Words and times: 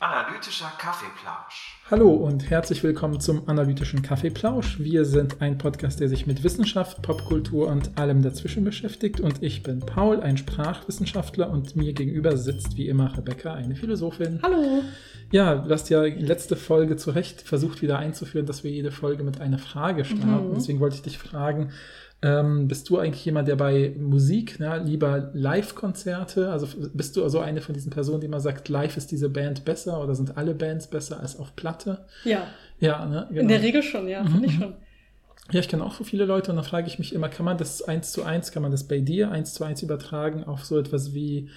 Analytischer 0.00 0.70
Kaffeeplausch. 0.78 1.81
Hallo 1.92 2.08
und 2.08 2.48
herzlich 2.48 2.82
willkommen 2.82 3.20
zum 3.20 3.50
Analytischen 3.50 4.00
Kaffeeplausch. 4.00 4.78
Wir 4.78 5.04
sind 5.04 5.42
ein 5.42 5.58
Podcast, 5.58 6.00
der 6.00 6.08
sich 6.08 6.26
mit 6.26 6.42
Wissenschaft, 6.42 7.02
Popkultur 7.02 7.68
und 7.68 7.98
allem 7.98 8.22
dazwischen 8.22 8.64
beschäftigt. 8.64 9.20
Und 9.20 9.42
ich 9.42 9.62
bin 9.62 9.80
Paul, 9.80 10.20
ein 10.20 10.38
Sprachwissenschaftler 10.38 11.50
und 11.50 11.76
mir 11.76 11.92
gegenüber 11.92 12.38
sitzt 12.38 12.78
wie 12.78 12.88
immer 12.88 13.14
Rebecca, 13.14 13.52
eine 13.52 13.74
Philosophin. 13.74 14.40
Hallo. 14.42 14.82
Ja, 15.32 15.56
du 15.56 15.68
hast 15.68 15.90
ja 15.90 16.02
letzte 16.02 16.56
Folge 16.56 16.96
zu 16.96 17.10
Recht 17.10 17.42
versucht 17.42 17.82
wieder 17.82 17.98
einzuführen, 17.98 18.46
dass 18.46 18.64
wir 18.64 18.70
jede 18.70 18.90
Folge 18.90 19.22
mit 19.22 19.42
einer 19.42 19.58
Frage 19.58 20.06
starten. 20.06 20.48
Mhm. 20.48 20.54
Deswegen 20.54 20.80
wollte 20.80 20.96
ich 20.96 21.02
dich 21.02 21.18
fragen, 21.18 21.72
ähm, 22.24 22.68
bist 22.68 22.88
du 22.88 22.98
eigentlich 22.98 23.24
jemand, 23.24 23.48
der 23.48 23.56
bei 23.56 23.94
Musik 23.98 24.60
ne, 24.60 24.80
lieber 24.84 25.30
Live-Konzerte, 25.34 26.50
also 26.50 26.68
bist 26.94 27.16
du 27.16 27.24
also 27.24 27.40
eine 27.40 27.60
von 27.60 27.74
diesen 27.74 27.90
Personen, 27.90 28.20
die 28.20 28.28
immer 28.28 28.38
sagt, 28.38 28.68
live 28.68 28.96
ist 28.96 29.10
diese 29.10 29.28
Band 29.28 29.64
besser 29.64 30.00
oder 30.00 30.14
sind 30.14 30.36
alle 30.36 30.54
Bands 30.54 30.86
besser 30.86 31.18
als 31.18 31.36
auf 31.36 31.56
Platte? 31.56 31.81
Ja, 32.24 32.48
Ja, 32.80 33.06
ne, 33.06 33.28
in 33.32 33.48
der 33.48 33.62
Regel 33.62 33.82
schon, 33.82 34.08
ja, 34.08 34.24
finde 34.24 34.46
ich 34.46 34.54
schon. 34.54 34.74
Ja, 35.50 35.60
ich 35.60 35.68
kenne 35.68 35.84
auch 35.84 35.94
so 35.94 36.04
viele 36.04 36.24
Leute 36.24 36.50
und 36.50 36.56
da 36.56 36.62
frage 36.62 36.86
ich 36.86 36.98
mich 36.98 37.12
immer, 37.12 37.28
kann 37.28 37.44
man 37.44 37.58
das 37.58 37.82
eins 37.82 38.12
zu 38.12 38.22
eins, 38.22 38.52
kann 38.52 38.62
man 38.62 38.70
das 38.70 38.84
bei 38.84 39.00
dir 39.00 39.30
eins 39.30 39.54
zu 39.54 39.64
eins 39.64 39.82
übertragen 39.82 40.44
auf 40.44 40.64
so 40.64 40.78
etwas 40.78 41.14
wie 41.14 41.50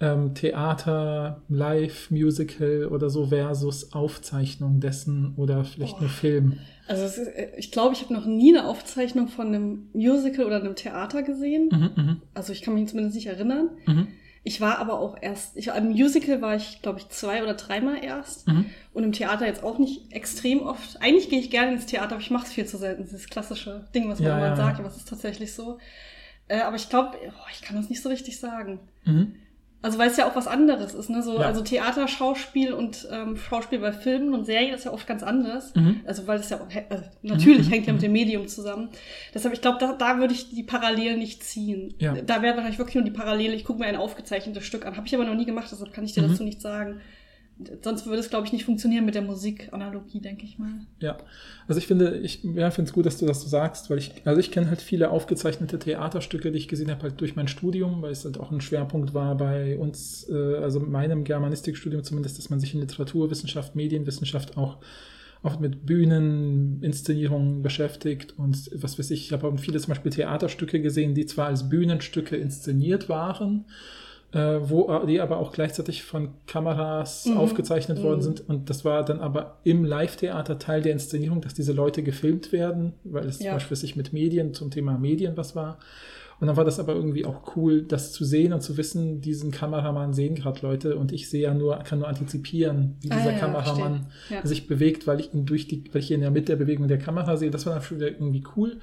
ähm, 0.00 0.34
Theater, 0.34 1.40
Live, 1.48 2.10
Musical 2.10 2.86
oder 2.86 3.08
so 3.08 3.26
versus 3.28 3.92
Aufzeichnung 3.94 4.80
dessen 4.80 5.32
oder 5.36 5.64
vielleicht 5.64 6.00
nur 6.00 6.10
Film? 6.10 6.58
Also 6.86 7.04
ist, 7.04 7.18
äh, 7.18 7.52
ich 7.56 7.72
glaube, 7.72 7.94
ich 7.94 8.02
habe 8.02 8.12
noch 8.12 8.26
nie 8.26 8.56
eine 8.56 8.68
Aufzeichnung 8.68 9.28
von 9.28 9.48
einem 9.48 9.88
Musical 9.94 10.44
oder 10.44 10.56
einem 10.60 10.76
Theater 10.76 11.22
gesehen. 11.22 11.70
Mhm, 11.72 11.90
mhm, 11.96 12.22
Also 12.34 12.52
ich 12.52 12.62
kann 12.62 12.74
mich 12.74 12.88
zumindest 12.88 13.16
nicht 13.16 13.26
erinnern. 13.26 13.70
mhm, 13.86 14.08
Ich 14.46 14.60
war 14.60 14.78
aber 14.78 15.00
auch 15.00 15.16
erst, 15.20 15.56
ich, 15.56 15.72
am 15.72 15.88
Musical 15.88 16.40
war 16.40 16.54
ich, 16.54 16.80
glaube 16.80 17.00
ich, 17.00 17.08
zwei 17.08 17.42
oder 17.42 17.54
dreimal 17.54 18.02
erst. 18.02 18.46
mhm. 18.46 18.66
Und 18.94 19.02
im 19.02 19.10
Theater 19.10 19.44
jetzt 19.44 19.64
auch 19.64 19.78
nicht 19.78 20.12
extrem 20.12 20.62
oft. 20.62 21.02
Eigentlich 21.02 21.28
gehe 21.28 21.40
ich 21.40 21.50
gerne 21.50 21.72
ins 21.72 21.86
Theater, 21.86 22.12
aber 22.12 22.20
ich 22.20 22.30
mache 22.30 22.46
es 22.46 22.52
viel 22.52 22.64
zu 22.64 22.76
selten. 22.78 23.02
Dieses 23.02 23.26
klassische 23.28 23.88
Ding, 23.92 24.08
was 24.08 24.20
man 24.20 24.28
Ja, 24.28 24.36
immer 24.38 24.46
ja, 24.46 24.56
sagt, 24.56 24.78
aber 24.78 24.86
es 24.88 24.98
ist 24.98 25.08
tatsächlich 25.08 25.52
so. 25.52 25.78
Äh, 26.46 26.60
aber 26.60 26.76
ich 26.76 26.88
glaube, 26.88 27.18
oh, 27.26 27.48
ich 27.52 27.60
kann 27.60 27.76
das 27.76 27.90
nicht 27.90 28.00
so 28.00 28.08
richtig 28.08 28.38
sagen. 28.38 28.78
mhm. 29.04 29.34
Also 29.82 29.98
weil 29.98 30.08
es 30.10 30.16
ja 30.16 30.26
auch 30.28 30.34
was 30.34 30.48
anderes 30.48 30.94
ist, 30.94 31.10
ne? 31.10 31.22
So, 31.22 31.34
Ja. 31.38 31.46
Also 31.46 31.62
Theater, 31.62 32.08
Schauspiel 32.08 32.72
und 32.72 33.06
ähm, 33.12 33.36
Schauspiel 33.36 33.78
bei 33.78 33.92
Filmen 33.92 34.34
und 34.34 34.44
Serien 34.44 34.74
ist 34.74 34.84
ja 34.84 34.92
oft 34.92 35.06
ganz 35.06 35.22
anders. 35.22 35.74
Mhm. 35.76 36.00
Also 36.06 36.26
weil 36.26 36.40
es 36.40 36.48
ja 36.48 36.56
auch, 36.56 36.66
also 36.90 37.04
natürlich 37.22 37.68
Mhm. 37.68 37.70
hängt 37.72 37.86
ja 37.86 37.92
mit 37.92 38.02
dem 38.02 38.12
Medium 38.12 38.48
zusammen. 38.48 38.88
Deshalb, 39.34 39.54
ich 39.54 39.60
glaube, 39.60 39.78
da, 39.78 39.92
da 39.92 40.18
würde 40.18 40.34
ich 40.34 40.50
die 40.50 40.62
Parallelen 40.64 41.18
nicht 41.20 41.44
ziehen. 41.44 41.94
Ja. 41.98 42.14
Da 42.14 42.42
wäre 42.42 42.54
wahrscheinlich 42.56 42.78
wirklich 42.78 42.96
nur 42.96 43.04
die 43.04 43.10
Parallele, 43.12 43.54
ich 43.54 43.64
gucke 43.64 43.78
mir 43.80 43.86
ein 43.86 43.96
aufgezeichnetes 43.96 44.64
Stück 44.64 44.86
an. 44.86 44.96
Habe 44.96 45.06
ich 45.06 45.14
aber 45.14 45.24
noch 45.24 45.34
nie 45.36 45.46
gemacht, 45.46 45.68
deshalb 45.70 45.92
kann 45.92 46.04
ich 46.04 46.14
dir 46.14 46.22
Mhm. 46.22 46.30
dazu 46.30 46.42
nicht 46.42 46.60
sagen. 46.60 47.00
Sonst 47.82 48.04
würde 48.04 48.18
es, 48.18 48.28
glaube 48.28 48.46
ich, 48.46 48.52
nicht 48.52 48.66
funktionieren 48.66 49.06
mit 49.06 49.14
der 49.14 49.22
Musikanalogie, 49.22 50.20
denke 50.20 50.44
ich 50.44 50.58
mal. 50.58 50.72
Ja, 51.00 51.16
also 51.66 51.78
ich 51.78 51.86
finde, 51.86 52.18
ich 52.18 52.44
ja, 52.44 52.70
finde 52.70 52.88
es 52.88 52.92
gut, 52.92 53.06
dass 53.06 53.16
du 53.16 53.24
das 53.24 53.40
so 53.40 53.48
sagst, 53.48 53.88
weil 53.88 53.96
ich, 53.96 54.12
also 54.26 54.38
ich 54.38 54.50
kenne 54.50 54.68
halt 54.68 54.82
viele 54.82 55.08
aufgezeichnete 55.08 55.78
Theaterstücke, 55.78 56.52
die 56.52 56.58
ich 56.58 56.68
gesehen 56.68 56.90
habe, 56.90 57.02
halt 57.02 57.18
durch 57.20 57.34
mein 57.34 57.48
Studium, 57.48 58.02
weil 58.02 58.12
es 58.12 58.26
halt 58.26 58.38
auch 58.38 58.50
ein 58.50 58.60
Schwerpunkt 58.60 59.14
war 59.14 59.38
bei 59.38 59.78
uns, 59.78 60.28
äh, 60.28 60.56
also 60.56 60.80
meinem 60.80 61.24
Germanistikstudium 61.24 62.04
zumindest, 62.04 62.36
dass 62.36 62.50
man 62.50 62.60
sich 62.60 62.74
in 62.74 62.80
Literaturwissenschaft, 62.80 63.74
Medienwissenschaft 63.74 64.58
auch 64.58 64.76
oft 65.42 65.60
mit 65.60 65.86
Bühnen, 65.86 66.82
Inszenierungen 66.82 67.62
beschäftigt 67.62 68.34
und 68.36 68.70
was 68.74 68.98
weiß 68.98 69.10
ich, 69.12 69.26
ich 69.26 69.32
habe 69.32 69.46
auch 69.46 69.58
viele 69.58 69.78
zum 69.78 69.90
Beispiel 69.90 70.12
Theaterstücke 70.12 70.80
gesehen, 70.80 71.14
die 71.14 71.24
zwar 71.24 71.46
als 71.46 71.68
Bühnenstücke 71.68 72.36
inszeniert 72.36 73.08
waren, 73.08 73.64
äh, 74.32 74.58
wo 74.62 75.04
die 75.06 75.20
aber 75.20 75.38
auch 75.38 75.52
gleichzeitig 75.52 76.02
von 76.02 76.30
Kameras 76.46 77.26
Mhm. 77.26 77.36
aufgezeichnet 77.38 78.02
worden 78.02 78.18
Mhm. 78.18 78.22
sind. 78.22 78.48
Und 78.48 78.68
das 78.70 78.84
war 78.84 79.04
dann 79.04 79.20
aber 79.20 79.58
im 79.64 79.84
Live-Theater 79.84 80.58
Teil 80.58 80.82
der 80.82 80.92
Inszenierung, 80.92 81.40
dass 81.40 81.54
diese 81.54 81.72
Leute 81.72 82.02
gefilmt 82.02 82.52
werden, 82.52 82.92
weil 83.04 83.26
es 83.26 83.38
Ja. 83.38 83.50
zum 83.50 83.56
Beispiel 83.56 83.76
sich 83.76 83.96
mit 83.96 84.12
Medien 84.12 84.52
zum 84.54 84.70
Thema 84.70 84.98
Medien 84.98 85.36
was 85.36 85.54
war. 85.56 85.78
Und 86.38 86.48
dann 86.48 86.56
war 86.56 86.64
das 86.66 86.78
aber 86.78 86.94
irgendwie 86.94 87.24
auch 87.24 87.56
cool, 87.56 87.82
das 87.82 88.12
zu 88.12 88.24
sehen 88.24 88.52
und 88.52 88.60
zu 88.60 88.76
wissen, 88.76 89.22
diesen 89.22 89.50
Kameramann 89.52 90.12
sehen 90.12 90.34
gerade 90.34 90.60
Leute 90.60 90.96
und 90.96 91.10
ich 91.10 91.30
sehe 91.30 91.42
ja 91.42 91.54
nur, 91.54 91.78
kann 91.78 91.98
nur 92.00 92.08
antizipieren, 92.08 92.96
wie 93.00 93.10
Ah, 93.10 93.16
dieser 93.16 93.32
ja, 93.32 93.38
Kameramann. 93.38 94.06
Ja. 94.28 94.44
sich 94.46 94.66
bewegt, 94.66 95.06
weil 95.06 95.18
ich 95.20 95.32
ihn 95.32 95.46
durch 95.46 95.66
die, 95.66 95.84
weil 95.92 96.02
ich 96.02 96.10
ihn 96.10 96.20
ja 96.22 96.30
mit 96.30 96.48
der 96.50 96.56
Bewegung 96.56 96.88
der 96.88 96.98
Kamera 96.98 97.38
sehe. 97.38 97.50
Das 97.50 97.64
war 97.64 97.72
dann 97.72 97.82
schon 97.82 97.96
wieder 97.98 98.10
irgendwie 98.10 98.44
cool. 98.54 98.80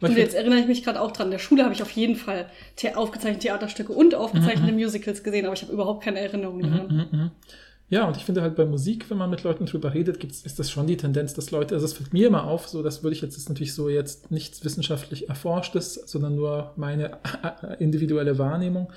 Und 0.00 0.16
jetzt 0.16 0.34
erinnere 0.34 0.60
ich 0.60 0.66
mich 0.66 0.84
gerade 0.84 1.00
auch 1.00 1.10
dran, 1.12 1.28
in 1.28 1.32
der 1.32 1.38
Schule 1.38 1.64
habe 1.64 1.74
ich 1.74 1.82
auf 1.82 1.90
jeden 1.90 2.16
Fall 2.16 2.46
the 2.78 2.94
aufgezeichnete 2.94 3.46
Theaterstücke 3.48 3.92
und 3.92 4.14
aufgezeichnete 4.14 4.72
Musicals 4.72 5.22
gesehen, 5.24 5.44
aber 5.46 5.54
ich 5.54 5.62
habe 5.62 5.72
überhaupt 5.72 6.04
keine 6.04 6.20
Erinnerung 6.20 6.60
daran. 6.60 7.08
Mhm, 7.10 7.18
mhm. 7.18 7.30
Ja, 7.92 8.06
und 8.08 8.16
ich 8.16 8.24
finde 8.24 8.40
halt 8.40 8.56
bei 8.56 8.64
Musik, 8.64 9.10
wenn 9.10 9.18
man 9.18 9.28
mit 9.28 9.42
Leuten 9.42 9.66
drüber 9.66 9.92
redet, 9.92 10.18
gibt's, 10.18 10.46
ist 10.46 10.58
das 10.58 10.70
schon 10.70 10.86
die 10.86 10.96
Tendenz, 10.96 11.34
dass 11.34 11.50
Leute, 11.50 11.74
also 11.74 11.84
es 11.84 11.92
fällt 11.92 12.14
mir 12.14 12.26
immer 12.26 12.44
auf, 12.44 12.66
so 12.66 12.82
das 12.82 13.02
würde 13.02 13.14
ich 13.14 13.20
jetzt, 13.20 13.36
ist 13.36 13.50
natürlich 13.50 13.74
so 13.74 13.90
jetzt 13.90 14.30
nichts 14.30 14.64
wissenschaftlich 14.64 15.28
Erforschtes, 15.28 15.96
sondern 16.06 16.34
nur 16.34 16.72
meine 16.76 17.18
individuelle 17.80 18.38
Wahrnehmung. 18.38 18.90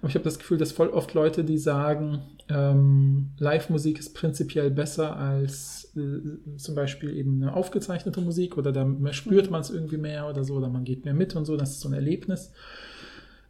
Aber 0.00 0.08
ich 0.08 0.14
habe 0.14 0.24
das 0.24 0.38
Gefühl, 0.38 0.56
dass 0.56 0.72
voll 0.72 0.88
oft 0.88 1.12
Leute, 1.12 1.44
die 1.44 1.58
sagen, 1.58 2.20
ähm, 2.48 3.32
Live-Musik 3.38 3.98
ist 3.98 4.14
prinzipiell 4.14 4.70
besser 4.70 5.14
als 5.18 5.92
äh, 5.94 6.56
zum 6.56 6.74
Beispiel 6.74 7.18
eben 7.18 7.42
eine 7.42 7.52
aufgezeichnete 7.52 8.22
Musik 8.22 8.56
oder 8.56 8.72
da 8.72 8.88
spürt 9.12 9.50
man 9.50 9.60
es 9.60 9.68
irgendwie 9.68 9.98
mehr 9.98 10.26
oder 10.26 10.42
so, 10.42 10.54
oder 10.54 10.70
man 10.70 10.84
geht 10.84 11.04
mehr 11.04 11.12
mit 11.12 11.36
und 11.36 11.44
so, 11.44 11.58
das 11.58 11.72
ist 11.72 11.80
so 11.80 11.90
ein 11.90 11.94
Erlebnis. 11.94 12.50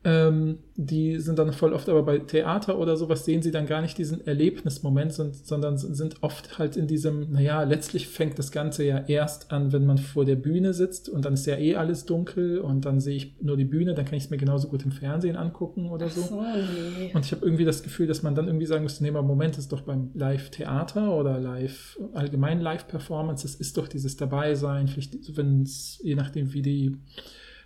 Ähm, 0.04 0.58
die 0.76 1.18
sind 1.18 1.40
dann 1.40 1.52
voll 1.52 1.72
oft 1.72 1.88
aber 1.88 2.04
bei 2.04 2.18
Theater 2.20 2.78
oder 2.78 2.96
sowas 2.96 3.24
sehen 3.24 3.42
sie 3.42 3.50
dann 3.50 3.66
gar 3.66 3.82
nicht 3.82 3.98
diesen 3.98 4.24
Erlebnismoment, 4.24 5.12
son- 5.12 5.32
sondern 5.32 5.76
sind 5.76 6.22
oft 6.22 6.56
halt 6.56 6.76
in 6.76 6.86
diesem, 6.86 7.32
naja, 7.32 7.64
letztlich 7.64 8.06
fängt 8.06 8.38
das 8.38 8.52
Ganze 8.52 8.84
ja 8.84 8.98
erst 9.08 9.50
an, 9.50 9.72
wenn 9.72 9.84
man 9.86 9.98
vor 9.98 10.24
der 10.24 10.36
Bühne 10.36 10.72
sitzt 10.72 11.08
und 11.08 11.24
dann 11.24 11.34
ist 11.34 11.46
ja 11.46 11.56
eh 11.56 11.74
alles 11.74 12.04
dunkel 12.06 12.60
und 12.60 12.84
dann 12.84 13.00
sehe 13.00 13.16
ich 13.16 13.34
nur 13.42 13.56
die 13.56 13.64
Bühne, 13.64 13.94
dann 13.94 14.04
kann 14.04 14.14
ich 14.14 14.24
es 14.24 14.30
mir 14.30 14.36
genauso 14.36 14.68
gut 14.68 14.84
im 14.84 14.92
Fernsehen 14.92 15.34
angucken 15.34 15.90
oder 15.90 16.08
so. 16.08 16.20
So, 16.20 16.42
nee. 16.42 17.10
Und 17.12 17.24
ich 17.24 17.32
habe 17.32 17.44
irgendwie 17.44 17.64
das 17.64 17.82
Gefühl, 17.82 18.06
dass 18.06 18.22
man 18.22 18.36
dann 18.36 18.46
irgendwie 18.46 18.66
sagen 18.66 18.84
müsste, 18.84 19.02
nee, 19.02 19.10
mal 19.10 19.22
Moment, 19.22 19.58
ist 19.58 19.72
doch 19.72 19.80
beim 19.80 20.10
Live-Theater 20.14 21.12
oder 21.12 21.40
Live, 21.40 21.98
allgemein 22.14 22.60
Live-Performance, 22.60 23.42
das 23.42 23.56
ist 23.56 23.76
doch 23.76 23.88
dieses 23.88 24.16
Dabeisein, 24.16 24.86
vielleicht, 24.86 25.36
wenn 25.36 25.62
es, 25.62 25.98
je 26.04 26.14
nachdem, 26.14 26.52
wie 26.52 26.62
die 26.62 26.96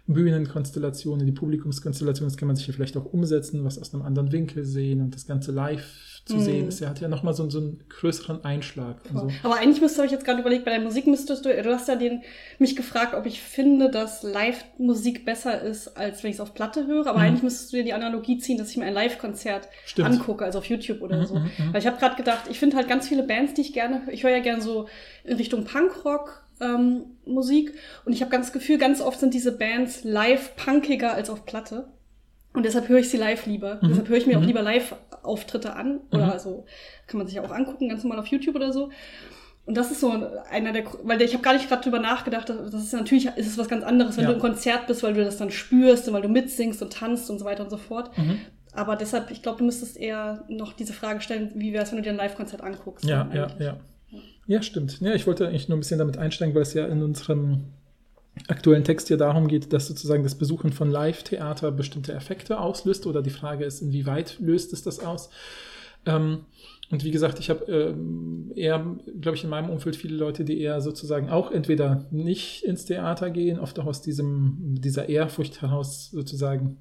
Bühnenkonstellationen, 0.07 1.27
die 1.27 1.33
Publikumskonstellationen, 1.33 2.31
das 2.31 2.37
kann 2.37 2.49
man 2.49 2.57
sich 2.57 2.67
ja 2.67 2.73
vielleicht 2.73 2.97
auch 2.97 3.05
umsetzen, 3.05 3.65
was 3.65 3.79
aus 3.79 3.95
einem 3.95 4.03
anderen 4.03 4.33
Winkel 4.33 4.65
sehen 4.65 5.01
und 5.01 5.15
das 5.15 5.27
Ganze 5.27 5.53
live 5.53 6.21
zu 6.25 6.37
Mhm. 6.37 6.41
sehen, 6.41 6.69
ist 6.69 6.79
ja, 6.81 6.89
hat 6.89 7.01
ja 7.01 7.09
nochmal 7.09 7.35
so, 7.35 7.49
so 7.51 7.59
einen 7.59 7.83
größeren 7.89 8.45
Einschlag. 8.45 9.01
So. 9.13 9.29
Aber 9.43 9.57
eigentlich 9.57 9.81
müsste, 9.81 9.99
habe 9.99 10.07
ich 10.07 10.13
jetzt 10.13 10.25
gerade 10.25 10.41
überlegt, 10.41 10.65
bei 10.65 10.71
der 10.71 10.81
Musik 10.81 11.07
müsstest 11.09 11.45
du, 11.45 11.49
du 11.63 11.75
hast 11.75 11.89
ja 11.89 11.97
den, 11.97 12.23
mich 12.61 12.77
gefragt, 12.77 13.15
ob 13.15 13.27
ich 13.27 13.41
finde, 13.43 13.91
dass 13.91 14.23
Live-Musik 14.23 15.25
besser 15.25 15.61
ist, 15.63 15.97
als 15.97 16.23
wenn 16.23 16.31
ich 16.31 16.37
es 16.37 16.41
auf 16.41 16.55
Platte 16.55 16.87
höre. 16.87 17.07
Aber 17.09 17.19
Mhm. 17.19 17.25
eigentlich 17.25 17.43
müsstest 17.43 17.73
du 17.73 17.77
dir 17.79 17.85
die 17.85 17.93
Analogie 17.93 18.39
ziehen, 18.39 18.57
dass 18.57 18.71
ich 18.71 18.77
mir 18.77 18.85
ein 18.85 18.95
Live-Konzert 18.95 19.69
angucke, 20.01 20.45
also 20.45 20.59
auf 20.61 20.67
YouTube 20.67 21.03
oder 21.03 21.19
Mhm, 21.23 21.27
so. 21.27 21.35
mhm, 21.37 21.45
mhm. 21.59 21.73
Weil 21.73 21.81
ich 21.81 21.87
habe 21.89 21.99
gerade 21.99 22.15
gedacht, 22.17 22.43
ich 22.49 22.59
finde 22.61 22.77
halt 22.77 22.89
ganz 22.89 23.09
viele 23.09 23.25
Bands, 23.25 23.55
die 23.55 23.63
ich 23.63 23.73
gerne, 23.73 24.03
ich 24.13 24.23
höre 24.23 24.31
ja 24.31 24.41
gerne 24.41 24.63
so 24.63 24.87
in 25.25 25.37
Richtung 25.37 25.65
Punkrock. 25.65 26.42
Ähm, 26.61 27.05
Musik 27.25 27.73
und 28.05 28.13
ich 28.13 28.21
habe 28.21 28.31
ganz 28.31 28.47
das 28.47 28.53
Gefühl, 28.53 28.79
ganz 28.79 29.01
oft 29.01 29.19
sind 29.21 29.35
diese 29.35 29.53
Bands 29.53 30.05
live 30.05 30.55
punkiger 30.57 31.15
als 31.15 31.31
auf 31.31 31.45
Platte. 31.47 31.89
Und 32.55 32.65
deshalb 32.67 32.89
höre 32.89 32.99
ich 32.99 33.09
sie 33.09 33.17
live 33.17 33.47
lieber. 33.47 33.77
Mhm. 33.81 33.89
Deshalb 33.89 34.09
höre 34.09 34.19
ich 34.19 34.27
mir 34.27 34.37
auch 34.37 34.43
Mhm. 34.43 34.47
lieber 34.49 34.63
Live-Auftritte 34.63 35.75
an. 35.75 35.93
Mhm. 35.95 36.01
Oder 36.13 36.33
also 36.33 36.67
kann 37.07 37.19
man 37.19 37.27
sich 37.27 37.37
ja 37.37 37.43
auch 37.43 37.51
angucken, 37.51 37.89
ganz 37.89 38.03
normal 38.05 38.19
auf 38.19 38.27
YouTube 38.27 38.55
oder 38.57 38.73
so. 38.73 38.91
Und 39.65 39.77
das 39.77 39.91
ist 39.91 40.01
so 40.01 40.11
einer 40.51 40.73
der, 40.73 40.85
weil 41.05 41.23
ich 41.23 41.33
habe 41.35 41.43
gar 41.43 41.55
nicht 41.55 41.69
gerade 41.69 41.83
drüber 41.83 42.01
nachgedacht, 42.01 42.49
das 42.51 42.75
ist 42.75 42.93
natürlich, 42.93 43.27
ist 43.37 43.47
es 43.47 43.57
was 43.59 43.69
ganz 43.69 43.85
anderes, 43.85 44.17
wenn 44.17 44.25
Ja. 44.25 44.31
du 44.31 44.35
im 44.37 44.41
Konzert 44.41 44.87
bist, 44.89 45.03
weil 45.05 45.15
du 45.15 45.25
das 45.25 45.37
dann 45.39 45.51
spürst 45.53 46.09
und 46.09 46.15
weil 46.15 46.23
du 46.23 46.29
mitsingst 46.29 46.83
und 46.83 46.93
tanzt 46.93 47.31
und 47.31 47.39
so 47.39 47.45
weiter 47.45 47.63
und 47.63 47.71
so 47.71 47.77
fort. 47.77 48.17
Mhm. 48.19 48.41
Aber 48.75 48.97
deshalb, 48.97 49.31
ich 49.31 49.41
glaube, 49.43 49.59
du 49.59 49.65
müsstest 49.65 49.97
eher 49.97 50.45
noch 50.49 50.73
diese 50.73 50.93
Frage 50.93 51.21
stellen, 51.21 51.53
wie 51.55 51.73
wäre 51.73 51.85
es, 51.85 51.91
wenn 51.93 51.99
du 51.99 52.03
dir 52.03 52.11
ein 52.11 52.17
Live-Konzert 52.17 52.63
anguckst? 52.63 53.05
Ja, 53.05 53.29
ja, 53.33 53.47
ja. 53.61 53.77
Ja, 54.47 54.63
stimmt. 54.63 55.01
Ja, 55.01 55.15
ich 55.15 55.27
wollte 55.27 55.47
eigentlich 55.47 55.69
nur 55.69 55.77
ein 55.77 55.81
bisschen 55.81 55.99
damit 55.99 56.19
einsteigen, 56.19 56.55
weil 56.55 56.63
es 56.63 56.75
ja 56.75 56.87
in 56.87 57.03
unserem 57.03 57.65
aktuellen 58.49 58.85
Text 58.85 59.09
hier 59.09 59.17
darum 59.17 59.47
geht, 59.47 59.73
dass 59.73 59.87
sozusagen 59.87 60.23
das 60.23 60.37
Besuchen 60.37 60.73
von 60.73 60.91
Live-Theater 60.91 61.71
bestimmte 61.71 62.13
Effekte 62.15 62.59
auslöst 62.59 63.07
oder 63.07 63.23
die 63.23 63.31
Frage 63.31 63.65
ist, 63.65 63.83
inwieweit 63.83 64.39
löst 64.41 64.73
es 64.73 64.83
das 64.83 65.01
aus? 65.01 65.31
Ähm, 66.07 66.47
und 66.91 67.05
wie 67.05 67.11
gesagt, 67.11 67.39
ich 67.39 67.49
habe 67.49 67.65
ähm, 67.73 68.53
eher, 68.55 68.85
glaube 69.21 69.37
ich, 69.37 69.45
in 69.45 69.51
meinem 69.51 69.71
Umfeld 69.71 69.97
viele 69.97 70.17
Leute, 70.17 70.45
die 70.45 70.61
eher 70.61 70.81
sozusagen 70.81 71.31
auch 71.31 71.51
entweder 71.51 72.07
nicht 72.11 72.65
ins 72.65 72.85
Theater 72.85 73.31
gehen, 73.31 73.59
oft 73.59 73.79
auch 73.79 73.87
aus 73.87 74.03
diesem, 74.03 74.77
dieser 74.79 75.09
Ehrfurcht 75.09 75.63
heraus 75.63 76.11
sozusagen 76.11 76.79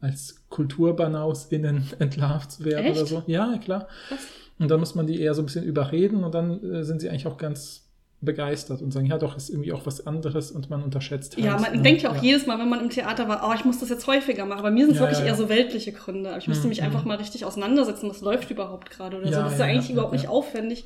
als 0.00 0.44
Kulturbanaus 0.48 1.46
innen 1.46 1.88
entlarvt 1.98 2.64
werden 2.64 2.86
Echt? 2.86 2.96
oder 2.96 3.06
so. 3.06 3.22
Ja, 3.26 3.56
klar. 3.58 3.88
Krass. 4.08 4.26
Und 4.58 4.70
dann 4.70 4.80
muss 4.80 4.94
man 4.94 5.06
die 5.06 5.20
eher 5.20 5.34
so 5.34 5.42
ein 5.42 5.46
bisschen 5.46 5.64
überreden 5.64 6.24
und 6.24 6.34
dann 6.34 6.62
äh, 6.64 6.84
sind 6.84 7.00
sie 7.00 7.08
eigentlich 7.08 7.26
auch 7.26 7.38
ganz 7.38 7.88
begeistert 8.20 8.82
und 8.82 8.90
sagen, 8.90 9.06
ja 9.06 9.16
doch, 9.16 9.36
ist 9.36 9.48
irgendwie 9.48 9.72
auch 9.72 9.86
was 9.86 10.04
anderes 10.04 10.50
und 10.50 10.70
man 10.70 10.82
unterschätzt 10.82 11.36
halt. 11.36 11.44
Ja, 11.46 11.56
man 11.56 11.72
ne? 11.72 11.82
denkt 11.82 12.02
ja 12.02 12.10
auch 12.10 12.16
ja. 12.16 12.22
jedes 12.22 12.46
Mal, 12.46 12.58
wenn 12.58 12.68
man 12.68 12.80
im 12.80 12.90
Theater 12.90 13.28
war, 13.28 13.48
oh, 13.48 13.54
ich 13.54 13.64
muss 13.64 13.78
das 13.78 13.90
jetzt 13.90 14.08
häufiger 14.08 14.44
machen. 14.44 14.62
Bei 14.62 14.72
mir 14.72 14.86
sind 14.86 14.94
es 14.94 15.00
ja, 15.00 15.06
wirklich 15.06 15.20
ja, 15.20 15.26
eher 15.26 15.34
so 15.36 15.48
weltliche 15.48 15.92
Gründe. 15.92 16.34
Ich 16.38 16.48
müsste 16.48 16.64
mhm. 16.64 16.70
mich 16.70 16.82
einfach 16.82 17.04
mal 17.04 17.16
richtig 17.16 17.44
auseinandersetzen, 17.44 18.10
was 18.10 18.20
läuft 18.20 18.50
überhaupt 18.50 18.90
gerade 18.90 19.18
oder 19.18 19.28
so. 19.28 19.40
Das 19.40 19.52
ist 19.52 19.60
ja, 19.60 19.66
eigentlich 19.66 19.90
überhaupt 19.90 20.12
nicht 20.12 20.26
aufwendig. 20.26 20.84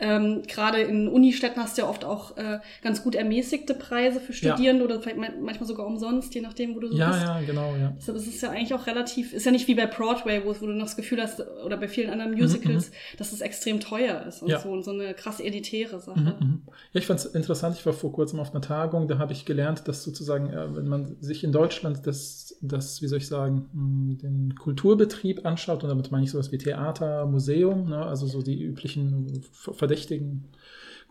Ähm, 0.00 0.42
Gerade 0.48 0.80
in 0.80 1.08
Unistädten 1.08 1.62
hast 1.62 1.78
du 1.78 1.82
ja 1.82 1.88
oft 1.88 2.04
auch 2.04 2.36
äh, 2.36 2.58
ganz 2.82 3.02
gut 3.04 3.14
ermäßigte 3.14 3.74
Preise 3.74 4.18
für 4.18 4.32
Studierende 4.32 4.84
ja. 4.84 4.90
oder 4.90 5.00
vielleicht 5.00 5.18
manchmal 5.18 5.68
sogar 5.68 5.86
umsonst, 5.86 6.34
je 6.34 6.40
nachdem, 6.40 6.74
wo 6.74 6.80
du 6.80 6.88
so 6.88 6.96
ja, 6.96 7.10
bist. 7.10 7.22
Ja, 7.22 7.40
ja, 7.40 7.46
genau, 7.46 7.74
ja. 7.76 7.94
Deshalb 7.96 8.18
ist 8.18 8.26
es 8.26 8.40
ja 8.40 8.50
eigentlich 8.50 8.74
auch 8.74 8.86
relativ, 8.88 9.32
ist 9.32 9.46
ja 9.46 9.52
nicht 9.52 9.68
wie 9.68 9.74
bei 9.74 9.86
Broadway, 9.86 10.42
wo, 10.44 10.48
wo 10.48 10.66
du 10.66 10.72
noch 10.72 10.86
das 10.86 10.96
Gefühl 10.96 11.22
hast, 11.22 11.40
oder 11.64 11.76
bei 11.76 11.86
vielen 11.86 12.10
anderen 12.10 12.32
Musicals, 12.32 12.88
mhm, 12.88 12.94
mhm. 12.94 13.16
dass 13.18 13.32
es 13.32 13.40
extrem 13.40 13.78
teuer 13.78 14.24
ist 14.26 14.42
und 14.42 14.48
ja. 14.48 14.58
so 14.58 14.70
und 14.70 14.84
so 14.84 14.90
eine 14.90 15.14
krass 15.14 15.38
elitäre 15.38 16.00
Sache. 16.00 16.18
Mhm, 16.18 16.46
mhm. 16.46 16.62
ja, 16.92 17.00
ich 17.00 17.06
fand 17.06 17.20
es 17.20 17.26
interessant, 17.26 17.76
ich 17.78 17.86
war 17.86 17.92
vor 17.92 18.12
kurzem 18.12 18.40
auf 18.40 18.50
einer 18.50 18.62
Tagung, 18.62 19.06
da 19.06 19.18
habe 19.18 19.32
ich 19.32 19.44
gelernt, 19.44 19.86
dass 19.86 20.02
sozusagen, 20.02 20.50
äh, 20.50 20.74
wenn 20.74 20.88
man 20.88 21.16
sich 21.20 21.44
in 21.44 21.52
Deutschland 21.52 22.04
das, 22.04 22.56
das, 22.60 23.00
wie 23.00 23.06
soll 23.06 23.18
ich 23.18 23.28
sagen, 23.28 23.68
hm, 23.72 24.18
den 24.18 24.54
Kulturbetrieb 24.56 25.46
anschaut, 25.46 25.84
und 25.84 25.88
damit 25.88 26.10
meine 26.10 26.24
ich 26.24 26.32
sowas 26.32 26.50
wie 26.50 26.58
Theater, 26.58 27.26
Museum, 27.26 27.88
ne, 27.88 28.04
also 28.04 28.26
so 28.26 28.42
die 28.42 28.60
üblichen 28.60 29.44
Verdächtigen 29.84 30.44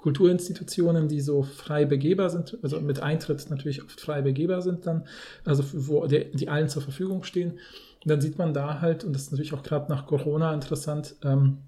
Kulturinstitutionen, 0.03 1.07
die 1.07 1.21
so 1.21 1.43
frei 1.43 1.85
begehbar 1.85 2.29
sind, 2.29 2.57
also 2.61 2.81
mit 2.81 3.01
Eintritt 3.01 3.49
natürlich 3.49 3.81
oft 3.83 4.01
frei 4.01 4.21
begehbar 4.21 4.61
sind 4.61 4.85
dann, 4.85 5.05
also 5.45 5.63
wo 5.71 6.05
die, 6.07 6.29
die 6.33 6.49
allen 6.49 6.67
zur 6.67 6.81
Verfügung 6.81 7.23
stehen. 7.23 7.51
Und 7.51 8.09
dann 8.09 8.19
sieht 8.19 8.37
man 8.37 8.53
da 8.53 8.81
halt, 8.81 9.05
und 9.05 9.13
das 9.13 9.23
ist 9.23 9.31
natürlich 9.31 9.53
auch 9.53 9.63
gerade 9.63 9.89
nach 9.89 10.05
Corona 10.05 10.53
interessant, 10.53 11.15
ähm, 11.23 11.59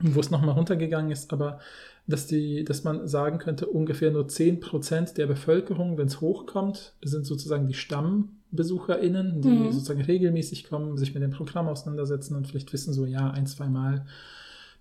wo 0.00 0.18
es 0.18 0.32
nochmal 0.32 0.56
runtergegangen 0.56 1.12
ist, 1.12 1.32
aber 1.32 1.60
dass, 2.08 2.26
die, 2.26 2.64
dass 2.64 2.82
man 2.82 3.06
sagen 3.06 3.38
könnte, 3.38 3.66
ungefähr 3.66 4.10
nur 4.10 4.24
10% 4.24 5.14
der 5.14 5.26
Bevölkerung, 5.26 5.98
wenn 5.98 6.08
es 6.08 6.20
hochkommt, 6.20 6.94
sind 7.02 7.26
sozusagen 7.26 7.68
die 7.68 7.74
StammbesucherInnen, 7.74 9.40
die 9.40 9.48
mhm. 9.50 9.72
sozusagen 9.72 10.00
regelmäßig 10.00 10.64
kommen, 10.68 10.96
sich 10.96 11.14
mit 11.14 11.22
dem 11.22 11.30
Programm 11.30 11.68
auseinandersetzen 11.68 12.34
und 12.34 12.48
vielleicht 12.48 12.72
wissen 12.72 12.92
so, 12.92 13.06
ja, 13.06 13.30
ein, 13.30 13.46
zwei 13.46 13.68
Mal 13.68 14.04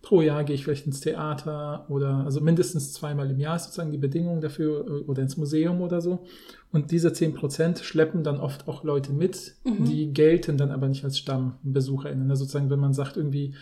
pro 0.01 0.21
Jahr 0.21 0.43
gehe 0.43 0.55
ich 0.55 0.63
vielleicht 0.63 0.85
ins 0.85 1.01
Theater 1.01 1.85
oder 1.89 2.23
also 2.25 2.39
mindestens 2.39 2.93
zweimal 2.93 3.29
im 3.29 3.39
Jahr 3.39 3.55
ist 3.55 3.65
sozusagen 3.65 3.91
die 3.91 3.97
Bedingung 3.97 4.41
dafür 4.41 4.85
äh, 4.85 5.03
oder 5.05 5.21
ins 5.21 5.37
Museum 5.37 5.81
oder 5.81 6.01
so. 6.01 6.25
Und 6.71 6.91
diese 6.91 7.09
10% 7.09 7.83
schleppen 7.83 8.23
dann 8.23 8.39
oft 8.39 8.67
auch 8.67 8.83
Leute 8.83 9.13
mit, 9.13 9.55
mhm. 9.63 9.85
die 9.85 10.13
gelten 10.13 10.57
dann 10.57 10.71
aber 10.71 10.87
nicht 10.87 11.03
als 11.03 11.17
StammbesucherInnen. 11.17 12.29
Also 12.29 12.43
sozusagen, 12.43 12.69
wenn 12.69 12.79
man 12.79 12.93
sagt 12.93 13.17
irgendwie, 13.17 13.55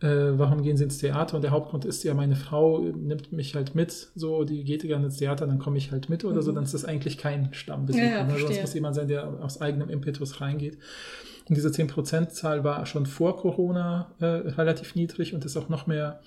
äh, 0.00 0.38
warum 0.38 0.62
gehen 0.62 0.76
sie 0.76 0.84
ins 0.84 0.98
Theater? 0.98 1.36
Und 1.36 1.42
der 1.42 1.50
Hauptgrund 1.50 1.84
ist 1.84 2.02
ja, 2.04 2.14
meine 2.14 2.36
Frau 2.36 2.80
nimmt 2.80 3.32
mich 3.32 3.54
halt 3.54 3.74
mit, 3.74 4.10
so, 4.14 4.44
die 4.44 4.64
geht 4.64 4.82
gerne 4.82 5.06
ins 5.06 5.16
Theater, 5.16 5.46
dann 5.46 5.58
komme 5.58 5.78
ich 5.78 5.92
halt 5.92 6.08
mit 6.08 6.24
oder 6.24 6.36
mhm. 6.36 6.42
so, 6.42 6.52
dann 6.52 6.64
ist 6.64 6.74
das 6.74 6.84
eigentlich 6.84 7.18
kein 7.18 7.52
Stammbesucher. 7.52 8.04
Ja, 8.04 8.10
ja, 8.10 8.24
ne? 8.24 8.38
Sonst 8.38 8.60
muss 8.60 8.74
jemand 8.74 8.94
sein, 8.94 9.08
der 9.08 9.42
aus 9.42 9.60
eigenem 9.60 9.90
Impetus 9.90 10.40
reingeht. 10.40 10.78
Und 11.50 11.56
diese 11.56 11.68
10%-Zahl 11.68 12.62
war 12.62 12.86
schon 12.86 13.06
vor 13.06 13.36
Corona 13.36 14.14
äh, 14.20 14.24
relativ 14.24 14.94
niedrig 14.94 15.34
und 15.34 15.44
ist 15.44 15.56
auch 15.56 15.68
noch 15.68 15.88
mehr 15.88 16.20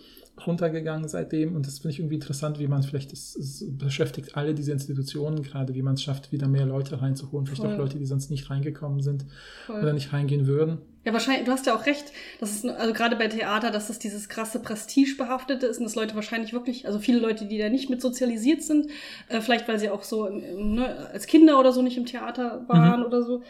runtergegangen 0.45 1.07
seitdem. 1.07 1.55
Und 1.55 1.65
das 1.65 1.79
finde 1.79 1.93
ich 1.93 1.99
irgendwie 1.99 2.15
interessant, 2.15 2.59
wie 2.59 2.67
man 2.67 2.83
vielleicht, 2.83 3.13
das 3.13 3.63
beschäftigt 3.69 4.35
alle 4.35 4.53
diese 4.53 4.73
Institutionen 4.73 5.41
gerade, 5.41 5.75
wie 5.75 5.81
man 5.81 5.93
es 5.93 6.03
schafft, 6.03 6.33
wieder 6.33 6.49
mehr 6.49 6.65
Leute 6.65 7.01
reinzuholen. 7.01 7.45
Vielleicht 7.45 7.61
Voll. 7.61 7.73
auch 7.73 7.77
Leute, 7.77 7.97
die 7.99 8.05
sonst 8.05 8.31
nicht 8.31 8.49
reingekommen 8.49 9.01
sind 9.01 9.23
Voll. 9.65 9.81
oder 9.81 9.93
nicht 9.93 10.11
reingehen 10.11 10.45
würden. 10.45 10.79
Ja, 11.05 11.13
wahrscheinlich, 11.13 11.45
du 11.45 11.53
hast 11.53 11.67
ja 11.67 11.75
auch 11.75 11.85
recht, 11.85 12.11
dass 12.41 12.51
es, 12.51 12.65
also 12.65 12.93
gerade 12.93 13.15
bei 13.15 13.29
Theater, 13.29 13.71
dass 13.71 13.89
es 13.89 13.99
dieses 13.99 14.27
krasse 14.27 14.59
Prestigebehaftete 14.59 15.67
ist 15.67 15.77
und 15.77 15.85
dass 15.85 15.95
Leute 15.95 16.15
wahrscheinlich 16.15 16.51
wirklich, 16.51 16.85
also 16.85 16.99
viele 16.99 17.19
Leute, 17.19 17.45
die 17.45 17.57
da 17.57 17.69
nicht 17.69 17.89
mit 17.89 18.01
sozialisiert 18.01 18.61
sind, 18.61 18.89
äh, 19.29 19.39
vielleicht 19.39 19.69
weil 19.69 19.79
sie 19.79 19.89
auch 19.89 20.03
so 20.03 20.27
ne, 20.27 21.09
als 21.13 21.27
Kinder 21.27 21.59
oder 21.59 21.71
so 21.71 21.81
nicht 21.81 21.97
im 21.97 22.05
Theater 22.05 22.65
waren 22.67 23.01
mhm. 23.01 23.05
oder 23.05 23.21
so, 23.21 23.41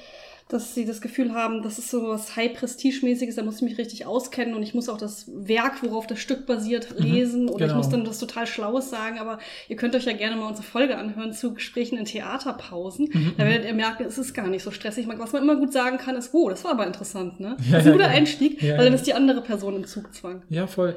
dass 0.50 0.75
sie 0.75 0.86
das 0.86 1.01
Gefühl 1.01 1.34
haben, 1.34 1.63
das 1.63 1.80
ist 1.80 1.90
so 1.90 2.10
was 2.10 2.36
High-Prestige-mäßiges, 2.36 3.36
da 3.36 3.44
muss 3.44 3.57
ich 3.57 3.62
mich 3.62 3.78
richtig 3.78 4.06
auskennen 4.06 4.56
und 4.56 4.63
ich 4.63 4.74
muss 4.74 4.90
auch 4.90 4.98
das 4.98 5.25
Werk, 5.34 5.81
worauf 5.84 6.07
das 6.07 6.19
Stück 6.19 6.45
basiert, 6.45 7.00
mhm. 7.00 7.06
lesen 7.06 7.44
mhm, 7.44 7.50
oder 7.50 7.66
genau. 7.66 7.72
ich 7.72 7.78
muss 7.78 7.90
dann 7.90 8.06
das 8.06 8.19
total 8.19 8.45
Schlaues 8.45 8.90
sagen, 8.90 9.19
aber 9.19 9.40
ihr 9.69 9.75
könnt 9.75 9.95
euch 9.95 10.06
ja 10.06 10.13
gerne 10.13 10.36
mal 10.36 10.48
unsere 10.48 10.66
Folge 10.66 10.98
anhören 10.98 11.34
zu 11.34 11.54
Gesprächen 11.54 11.98
in 11.98 12.06
Theaterpausen. 12.06 13.10
Mhm, 13.12 13.34
da 13.38 13.45
werdet 13.45 13.66
ihr 13.66 13.74
merken, 13.74 14.06
es 14.06 14.18
ist 14.18 14.34
gar 14.34 14.48
nicht 14.48 14.63
so 14.63 14.72
stressig. 14.72 15.07
Was 15.07 15.34
man 15.34 15.44
immer 15.44 15.56
gut 15.56 15.74
sagen 15.74 15.98
kann, 15.98 16.16
ist, 16.16 16.34
oh, 16.34 16.50
das 16.50 16.63
war 16.63 16.72
aber 16.72 16.86
interessant, 16.86 17.39
ne? 17.39 17.56
Das 17.72 17.81
ist 17.81 17.88
ein 17.88 17.94
guter 17.94 18.06
genau. 18.06 18.18
Einstieg, 18.18 18.62
weil 18.62 18.86
dann 18.86 18.94
ist 18.94 19.07
die 19.07 19.13
andere 19.13 19.42
Person 19.42 19.75
im 19.75 19.86
Zugzwang. 19.86 20.44
Ja, 20.50 20.68
voll 20.68 20.96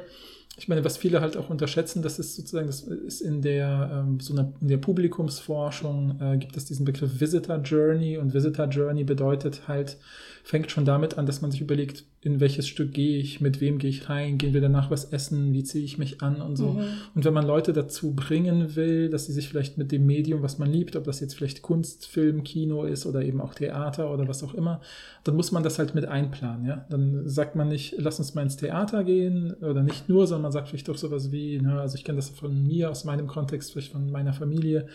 ich 0.57 0.67
meine, 0.67 0.83
was 0.83 0.97
viele 0.97 1.21
halt 1.21 1.37
auch 1.37 1.51
unterschätzen, 1.51 2.01
das 2.01 2.17
ist 2.17 2.35
sozusagen, 2.35 2.65
das 2.65 2.81
ist 2.81 3.21
in 3.21 3.43
der, 3.43 3.91
ähm, 3.93 4.19
so 4.19 4.33
einer, 4.33 4.51
in 4.59 4.67
der 4.67 4.77
Publikumsforschung 4.77 6.19
äh, 6.19 6.37
gibt 6.37 6.57
es 6.57 6.65
diesen 6.65 6.83
Begriff 6.83 7.21
Visitor 7.21 7.57
Journey 7.57 8.17
und 8.17 8.33
Visitor 8.33 8.65
Journey 8.65 9.03
bedeutet 9.03 9.67
halt, 9.67 9.97
fängt 10.47 10.71
schon 10.71 10.85
damit 10.85 11.17
an, 11.17 11.25
dass 11.25 11.41
man 11.41 11.51
sich 11.51 11.59
überlegt, 11.59 12.05
in 12.21 12.39
welches 12.39 12.69
Stück 12.69 12.93
gehe 12.93 13.17
ich, 13.17 13.41
mit 13.41 13.59
wem 13.59 13.79
gehe 13.79 13.89
ich 13.89 14.07
rein, 14.07 14.37
gehen 14.37 14.53
wir 14.53 14.61
danach 14.61 14.89
was 14.89 15.11
essen, 15.11 15.51
wie 15.51 15.65
ziehe 15.65 15.83
ich 15.83 15.97
mich 15.97 16.21
an 16.21 16.39
und 16.39 16.55
so. 16.55 16.69
Mhm. 16.69 16.85
Und 17.15 17.25
wenn 17.25 17.33
man 17.33 17.45
Leute 17.45 17.73
dazu 17.73 18.13
bringen 18.15 18.77
will, 18.77 19.09
dass 19.09 19.25
sie 19.25 19.33
sich 19.33 19.49
vielleicht 19.49 19.77
mit 19.77 19.91
dem 19.91 20.05
Medium, 20.05 20.43
was 20.43 20.57
man 20.57 20.71
liebt, 20.71 20.95
ob 20.95 21.03
das 21.03 21.19
jetzt 21.19 21.33
vielleicht 21.33 21.63
Kunst, 21.63 22.07
Film, 22.07 22.45
Kino 22.45 22.85
ist 22.85 23.05
oder 23.05 23.23
eben 23.23 23.41
auch 23.41 23.55
Theater 23.55 24.09
oder 24.09 24.29
was 24.29 24.41
auch 24.41 24.53
immer, 24.53 24.79
dann 25.25 25.35
muss 25.35 25.51
man 25.51 25.63
das 25.63 25.79
halt 25.79 25.95
mit 25.95 26.05
einplanen. 26.05 26.65
Ja? 26.65 26.85
Dann 26.89 27.27
sagt 27.27 27.57
man 27.57 27.67
nicht, 27.67 27.95
lass 27.97 28.19
uns 28.19 28.33
mal 28.33 28.43
ins 28.43 28.55
Theater 28.55 29.03
gehen 29.03 29.53
oder 29.55 29.83
nicht 29.83 30.07
nur, 30.07 30.27
sondern 30.27 30.43
man 30.43 30.51
sagt 30.53 30.69
vielleicht 30.69 30.87
doch 30.87 30.97
sowas 30.97 31.29
wie, 31.33 31.59
ne, 31.59 31.81
also 31.81 31.97
ich 31.97 32.05
kenne 32.05 32.19
das 32.19 32.29
von 32.29 32.65
mir 32.65 32.89
aus 32.89 33.03
meinem 33.03 33.27
Kontext, 33.27 33.73
vielleicht 33.73 33.91
von 33.91 34.09
meiner 34.09 34.31
Familie, 34.31 34.87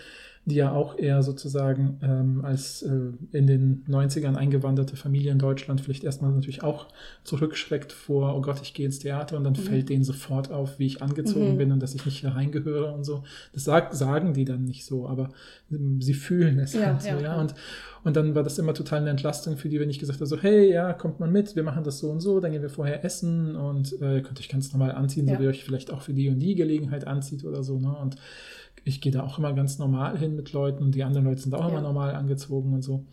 die 0.45 0.57
ja 0.57 0.73
auch 0.73 0.99
eher 0.99 1.23
sozusagen 1.23 2.01
ähm, 2.03 2.45
als 2.45 2.83
äh, 2.83 3.13
in 3.31 3.47
den 3.47 3.85
90ern 3.89 4.35
eingewanderte 4.35 4.97
Familie 4.97 5.31
in 5.31 5.39
Deutschland 5.39 5.81
vielleicht 5.81 6.03
erstmal 6.03 6.33
natürlich 6.33 6.65
auch 6.65 6.87
zurückschreckt 7.23 7.93
vor, 7.93 8.35
oh 8.35 8.41
Gott, 8.41 8.61
ich 8.61 8.75
gehe 8.75 8.87
ins 8.87 8.99
Theater 8.99 9.37
und 9.37 9.45
dann 9.45 9.53
mhm. 9.53 9.59
fällt 9.59 9.89
denen 9.89 10.03
sofort 10.03 10.51
auf, 10.51 10.81
wie 10.81 10.87
ich 10.87 11.01
angezogen 11.01 11.53
mhm. 11.53 11.59
bin 11.59 11.73
und 11.73 11.81
dass 11.81 11.95
ich 11.95 12.05
nicht 12.05 12.19
hier 12.19 12.31
reingehöre 12.31 12.93
und 12.93 13.05
so. 13.05 13.23
Das 13.53 13.63
sag, 13.63 13.95
sagen 13.95 14.35
die 14.35 14.45
dann 14.45 14.65
nicht 14.65 14.85
so, 14.85 15.09
aber 15.09 15.31
ähm, 15.71 16.03
sie 16.03 16.15
fühlen 16.15 16.59
es 16.59 16.73
ja, 16.73 16.87
halt 16.87 17.03
so, 17.03 17.09
ja. 17.09 17.21
ja. 17.21 17.41
Und, 17.41 17.55
und 18.03 18.17
dann 18.17 18.35
war 18.35 18.43
das 18.43 18.59
immer 18.59 18.75
total 18.75 19.03
eine 19.03 19.11
Entlastung 19.11 19.57
für 19.57 19.69
die, 19.69 19.79
wenn 19.79 19.91
ich 19.91 20.01
gesagt 20.01 20.19
habe, 20.19 20.27
so, 20.27 20.39
hey, 20.39 20.73
ja, 20.73 20.93
kommt 20.93 21.21
mal 21.21 21.31
mit, 21.31 21.55
wir 21.55 21.63
machen 21.63 21.85
das 21.85 22.01
so 22.01 22.11
und 22.11 22.19
so, 22.19 22.41
dann 22.41 22.51
gehen 22.51 22.63
wir 22.63 22.71
vorher 22.71 23.05
essen 23.05 23.55
und 23.55 24.01
äh, 24.03 24.17
ihr 24.17 24.23
könnt 24.23 24.41
euch 24.41 24.49
ganz 24.49 24.73
normal 24.73 24.91
anziehen, 24.91 25.29
ja. 25.29 25.35
so 25.35 25.41
wie 25.41 25.45
ihr 25.45 25.51
euch 25.51 25.63
vielleicht 25.63 25.93
auch 25.93 26.03
für 26.03 26.15
die 26.15 26.29
und 26.31 26.41
die 26.41 26.57
Gelegenheit 26.57 27.07
anzieht 27.07 27.45
oder 27.45 27.63
so, 27.63 27.79
ne? 27.79 27.97
Und 27.97 28.17
ich 28.85 29.01
gehe 29.01 29.13
da 29.13 29.23
auch 29.23 29.39
immer 29.39 29.53
ganz 29.53 29.79
normal 29.79 30.19
hin 30.19 30.35
mit 30.35 30.53
Leuten 30.53 30.83
und 30.83 30.95
die 30.95 31.05
anderen 31.05 31.27
Leute 31.27 31.41
sind 31.41 31.55
auch 31.55 31.65
ja. 31.65 31.69
immer 31.69 31.81
normal 31.81 32.15
angezogen 32.15 32.73
und 32.75 32.83
so. 32.83 33.05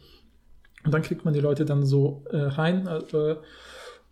Und 0.83 0.93
dann 0.93 1.01
kriegt 1.01 1.25
man 1.25 1.33
die 1.33 1.41
Leute 1.41 1.65
dann 1.65 1.85
so 1.85 2.23
äh, 2.31 2.37
rein 2.37 2.87
äh, 2.87 3.35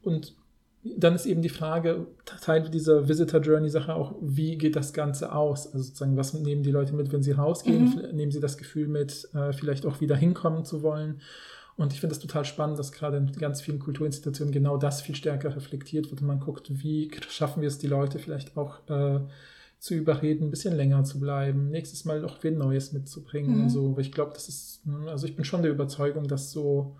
und 0.04 0.36
dann 0.84 1.16
ist 1.16 1.26
eben 1.26 1.42
die 1.42 1.50
Frage, 1.50 2.08
Teil 2.42 2.70
dieser 2.70 3.08
Visitor 3.08 3.42
Journey 3.42 3.70
Sache 3.70 3.94
auch, 3.94 4.16
wie 4.22 4.58
geht 4.58 4.76
das 4.76 4.94
Ganze 4.94 5.34
aus? 5.34 5.68
Also 5.68 5.80
sozusagen, 5.84 6.16
was 6.16 6.34
nehmen 6.34 6.64
die 6.64 6.72
Leute 6.72 6.94
mit, 6.94 7.12
wenn 7.12 7.24
sie 7.24 7.32
rausgehen? 7.32 7.96
Mhm. 7.96 8.16
Nehmen 8.16 8.32
sie 8.32 8.40
das 8.40 8.58
Gefühl 8.58 8.88
mit, 8.88 9.28
äh, 9.34 9.54
vielleicht 9.54 9.86
auch 9.86 10.02
wieder 10.02 10.16
hinkommen 10.16 10.66
zu 10.66 10.84
wollen? 10.84 11.22
Und 11.76 11.94
ich 11.94 12.00
finde 12.00 12.16
das 12.16 12.22
total 12.22 12.46
spannend, 12.46 12.80
dass 12.80 12.92
gerade 12.92 13.18
in 13.18 13.32
ganz 13.34 13.62
vielen 13.62 13.80
Kulturinstitutionen 13.80 14.52
genau 14.52 14.78
das 14.78 15.02
viel 15.02 15.16
stärker 15.16 15.56
reflektiert 15.56 16.10
wird 16.10 16.22
und 16.22 16.28
man 16.28 16.40
guckt, 16.40 16.70
wie 16.70 17.12
schaffen 17.30 17.62
wir 17.62 17.68
es, 17.68 17.78
die 17.78 17.88
Leute 17.88 18.18
vielleicht 18.18 18.58
auch 18.58 18.80
äh, 18.90 19.20
zu 19.80 19.94
überreden, 19.94 20.48
ein 20.48 20.52
bisschen 20.52 20.76
länger 20.76 21.04
zu 21.04 21.20
bleiben, 21.20 21.70
nächstes 21.70 22.06
Mal 22.06 22.26
auch 22.26 22.38
viel 22.38 22.52
Neues 22.52 22.94
mitzubringen 22.94 23.56
mhm. 23.56 23.64
und 23.64 23.70
so. 23.70 23.92
Aber 23.92 24.02
ich 24.02 24.12
glaube, 24.12 24.32
das 24.34 24.50
ist, 24.50 24.82
hm, 24.86 25.08
also 25.08 25.28
ich 25.28 25.36
bin 25.36 25.46
schon 25.46 25.62
der 25.62 25.72
Überzeugung, 25.72 26.28
dass 26.28 26.52
so 26.52 26.98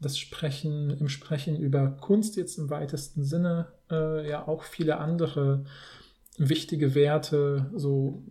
das 0.00 0.18
Sprechen, 0.18 0.90
im 0.90 1.08
Sprechen 1.08 1.56
über 1.56 1.88
Kunst 1.88 2.36
jetzt 2.36 2.58
im 2.58 2.70
weitesten 2.70 3.24
Sinne 3.24 3.68
äh, 3.90 4.28
ja 4.28 4.46
auch 4.46 4.62
viele 4.62 4.98
andere 4.98 5.64
wichtige 6.36 6.94
Werte, 6.94 7.70
so 7.74 8.22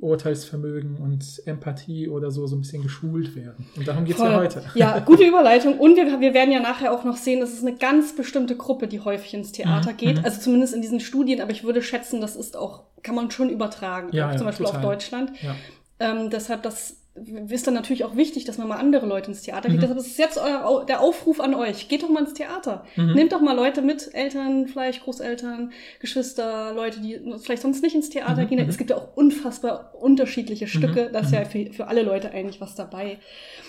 Urteilsvermögen 0.00 0.96
und 0.96 1.42
Empathie 1.44 2.08
oder 2.08 2.30
so, 2.30 2.46
so 2.46 2.56
ein 2.56 2.62
bisschen 2.62 2.82
geschult 2.82 3.36
werden. 3.36 3.66
Und 3.76 3.86
darum 3.86 4.04
geht 4.06 4.16
es 4.16 4.22
ja 4.22 4.34
heute. 4.34 4.62
Ja, 4.74 4.98
gute 5.04 5.24
Überleitung. 5.24 5.78
Und 5.78 5.96
wir, 5.96 6.20
wir 6.20 6.32
werden 6.32 6.52
ja 6.52 6.60
nachher 6.60 6.92
auch 6.92 7.04
noch 7.04 7.18
sehen, 7.18 7.42
es 7.42 7.52
ist 7.52 7.66
eine 7.66 7.76
ganz 7.76 8.16
bestimmte 8.16 8.56
Gruppe, 8.56 8.88
die 8.88 9.00
häufig 9.00 9.34
ins 9.34 9.52
Theater 9.52 9.92
mhm. 9.92 9.96
geht. 9.98 10.18
Mhm. 10.18 10.24
Also 10.24 10.40
zumindest 10.40 10.74
in 10.74 10.80
diesen 10.80 11.00
Studien, 11.00 11.40
aber 11.42 11.50
ich 11.50 11.62
würde 11.62 11.82
schätzen, 11.82 12.20
das 12.22 12.34
ist 12.34 12.56
auch, 12.56 12.84
kann 13.02 13.14
man 13.14 13.30
schon 13.30 13.50
übertragen, 13.50 14.08
ja, 14.12 14.30
ja, 14.30 14.36
zum 14.36 14.46
Beispiel 14.46 14.66
total. 14.66 14.80
auf 14.80 14.86
Deutschland. 14.86 15.32
Ja. 15.42 15.54
Ähm, 15.98 16.30
deshalb, 16.30 16.62
das 16.62 16.99
ist 17.48 17.66
dann 17.66 17.74
natürlich 17.74 18.04
auch 18.04 18.16
wichtig, 18.16 18.44
dass 18.44 18.58
man 18.58 18.68
mal 18.68 18.76
andere 18.76 19.06
Leute 19.06 19.30
ins 19.30 19.42
Theater 19.42 19.68
geht. 19.68 19.78
Mhm. 19.78 19.80
Deshalb 19.82 19.98
ist 19.98 20.18
jetzt 20.18 20.38
euer, 20.38 20.84
der 20.86 21.00
Aufruf 21.00 21.40
an 21.40 21.54
euch. 21.54 21.88
Geht 21.88 22.02
doch 22.02 22.08
mal 22.08 22.20
ins 22.20 22.34
Theater. 22.34 22.84
Mhm. 22.96 23.14
Nehmt 23.14 23.32
doch 23.32 23.40
mal 23.40 23.54
Leute 23.54 23.82
mit, 23.82 24.14
Eltern, 24.14 24.68
vielleicht 24.68 25.02
Großeltern, 25.04 25.72
Geschwister, 26.00 26.72
Leute, 26.74 27.00
die 27.00 27.20
vielleicht 27.42 27.62
sonst 27.62 27.82
nicht 27.82 27.94
ins 27.94 28.10
Theater 28.10 28.42
mhm. 28.42 28.48
gehen. 28.48 28.68
Es 28.68 28.78
gibt 28.78 28.90
ja 28.90 28.96
auch 28.96 29.16
unfassbar 29.16 29.94
unterschiedliche 30.00 30.66
Stücke. 30.66 31.08
Mhm. 31.08 31.12
Da 31.12 31.20
ist 31.20 31.32
ja 31.32 31.40
mhm. 31.40 31.46
für, 31.46 31.72
für 31.72 31.86
alle 31.88 32.02
Leute 32.02 32.30
eigentlich 32.32 32.60
was 32.60 32.74
dabei. 32.74 33.18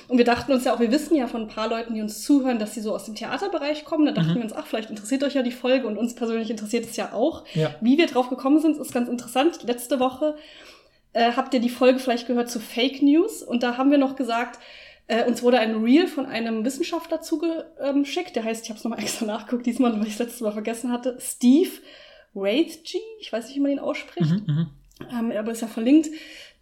Und 0.08 0.18
wir 0.18 0.26
dachten 0.26 0.52
uns 0.52 0.66
ja 0.66 0.74
auch, 0.76 0.80
wir 0.80 0.92
wissen 0.92 1.16
ja 1.16 1.28
von 1.28 1.44
ein 1.44 1.48
paar 1.48 1.70
Leuten, 1.70 1.94
die 1.94 2.02
uns 2.02 2.24
zuhören, 2.24 2.60
dass 2.60 2.74
sie 2.74 2.82
so 2.82 2.94
aus 2.94 3.06
dem 3.06 3.16
Theaterbereich 3.16 3.86
kommen. 3.86 4.06
Da 4.06 4.12
dachten 4.12 4.32
mhm. 4.32 4.36
wir 4.36 4.44
uns, 4.44 4.54
ach, 4.54 4.66
vielleicht 4.66 4.90
interessiert 4.90 5.24
euch 5.24 5.36
ja 5.36 5.44
die 5.44 5.52
Folge 5.52 5.88
und 5.88 5.98
uns 5.98 6.16
persönlich 6.16 6.50
interessiert 6.50 6.86
es 6.86 6.96
ja 6.96 7.14
auch. 7.14 7.44
Ja. 7.54 7.76
Wie 7.82 7.98
wir 7.98 8.08
drauf 8.08 8.30
gekommen 8.30 8.60
sind, 8.60 8.78
ist 8.78 8.94
ganz 8.94 9.10
interessant. 9.10 9.64
Letzte 9.64 10.00
Woche 10.00 10.36
äh, 11.14 11.34
habt 11.34 11.54
ihr 11.54 11.60
die 11.60 11.70
Folge 11.70 12.00
vielleicht 12.00 12.28
gehört 12.28 12.50
zu 12.50 12.60
Fake 12.60 13.02
News. 13.02 13.44
Und 13.44 13.64
da 13.64 13.78
haben 13.78 13.92
wir 13.92 13.98
noch 13.98 14.16
gesagt, 14.16 14.60
äh, 15.08 15.26
uns 15.26 15.44
wurde 15.44 15.60
ein 15.60 15.84
Reel 15.84 16.08
von 16.08 16.26
einem 16.26 16.64
Wissenschaftler 16.64 17.22
zugeschickt. 17.22 18.36
Der 18.36 18.44
heißt, 18.44 18.64
ich 18.64 18.70
habe 18.70 18.78
es 18.78 18.84
nochmal 18.84 19.00
extra 19.04 19.26
nachgeguckt, 19.26 19.66
diesmal, 19.66 19.94
weil 19.94 20.08
ich 20.08 20.14
es 20.14 20.20
letztes 20.20 20.42
Mal 20.42 20.54
vergessen 20.54 20.92
hatte, 20.92 21.18
Steve 21.20 21.72
Wraithgy. 22.34 23.02
Ich 23.20 23.32
weiß 23.32 23.48
nicht, 23.48 23.56
wie 23.56 23.62
man 23.62 23.72
ihn 23.72 23.80
ausspricht. 23.80 24.48
Mhm, 24.48 24.70
ähm, 25.12 25.32
aber 25.32 25.52
ist 25.52 25.62
ja 25.62 25.68
verlinkt 25.68 26.10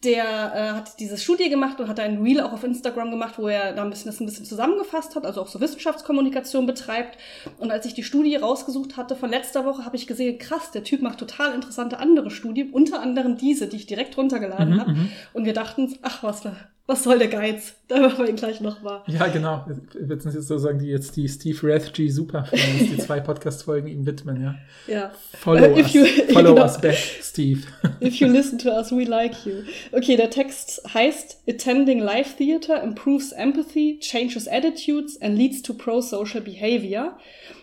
der 0.03 0.23
äh, 0.23 0.59
hat 0.77 0.99
diese 0.99 1.17
Studie 1.17 1.49
gemacht 1.49 1.79
und 1.81 1.87
hat 1.89 1.99
ein 1.99 2.21
Reel 2.21 2.39
auch 2.41 2.53
auf 2.53 2.63
Instagram 2.63 3.11
gemacht, 3.11 3.33
wo 3.37 3.47
er 3.49 3.73
da 3.73 3.83
ein 3.83 3.89
bisschen 3.89 4.09
das 4.11 4.19
ein 4.21 4.25
bisschen 4.25 4.45
zusammengefasst 4.45 5.15
hat, 5.15 5.25
also 5.25 5.41
auch 5.41 5.47
so 5.47 5.59
Wissenschaftskommunikation 5.59 6.65
betreibt. 6.65 7.17
Und 7.57 7.71
als 7.71 7.85
ich 7.85 7.93
die 7.95 8.03
Studie 8.03 8.35
rausgesucht 8.37 8.95
hatte 8.97 9.15
von 9.17 9.29
letzter 9.29 9.65
Woche, 9.65 9.83
habe 9.85 9.97
ich 9.97 10.07
gesehen, 10.07 10.37
krass, 10.39 10.71
der 10.71 10.83
Typ 10.85 11.01
macht 11.01 11.19
total 11.19 11.53
interessante 11.53 11.99
andere 11.99 12.31
Studien, 12.31 12.69
unter 12.71 13.01
anderem 13.01 13.37
diese, 13.37 13.67
die 13.67 13.75
ich 13.77 13.87
direkt 13.87 14.17
runtergeladen 14.17 14.75
Mhm, 14.75 14.79
habe. 14.79 14.91
mhm. 14.93 15.09
Und 15.33 15.45
wir 15.45 15.53
dachten, 15.53 15.97
ach 16.01 16.23
was, 16.23 16.43
was 16.87 17.03
soll 17.03 17.19
der 17.19 17.27
Geiz? 17.27 17.73
Da 17.87 17.99
machen 17.99 18.19
wir 18.19 18.29
ihn 18.29 18.35
gleich 18.35 18.61
noch 18.61 18.81
mal. 18.81 19.03
Ja, 19.07 19.27
genau. 19.27 19.65
Wir 19.93 20.15
jetzt 20.15 20.23
sozusagen 20.23 20.79
die 20.79 20.87
jetzt 20.87 21.15
die 21.17 21.27
Steve 21.27 21.57
Rathgy 21.63 22.09
Superfans, 22.09 22.61
die 22.79 22.97
zwei 22.97 23.19
Podcast-Folgen 23.19 23.87
ihm 23.87 24.05
widmen, 24.05 24.41
ja. 24.41 24.55
Ja. 24.87 25.11
Follow 25.39 25.77
if 25.77 25.85
us. 25.87 25.93
you- 25.93 26.05
Follow 26.33 26.53
genau. 26.55 26.65
us 26.65 26.79
back, 26.81 26.95
Steve. 27.21 27.61
If 28.01 28.15
you 28.15 28.27
listen 28.27 28.57
to 28.59 28.69
us, 28.71 28.91
we 28.91 29.03
like 29.03 29.45
you. 29.45 29.63
Okay, 29.91 30.15
der 30.15 30.29
Text 30.29 30.81
heißt 30.93 31.41
Attending 31.47 31.99
Live 31.99 32.35
Theater 32.35 32.81
improves 32.83 33.31
empathy, 33.31 33.97
changes 33.99 34.47
attitudes 34.47 35.21
and 35.21 35.37
leads 35.37 35.61
to 35.61 35.73
pro-social 35.73 36.41
behavior. 36.41 37.17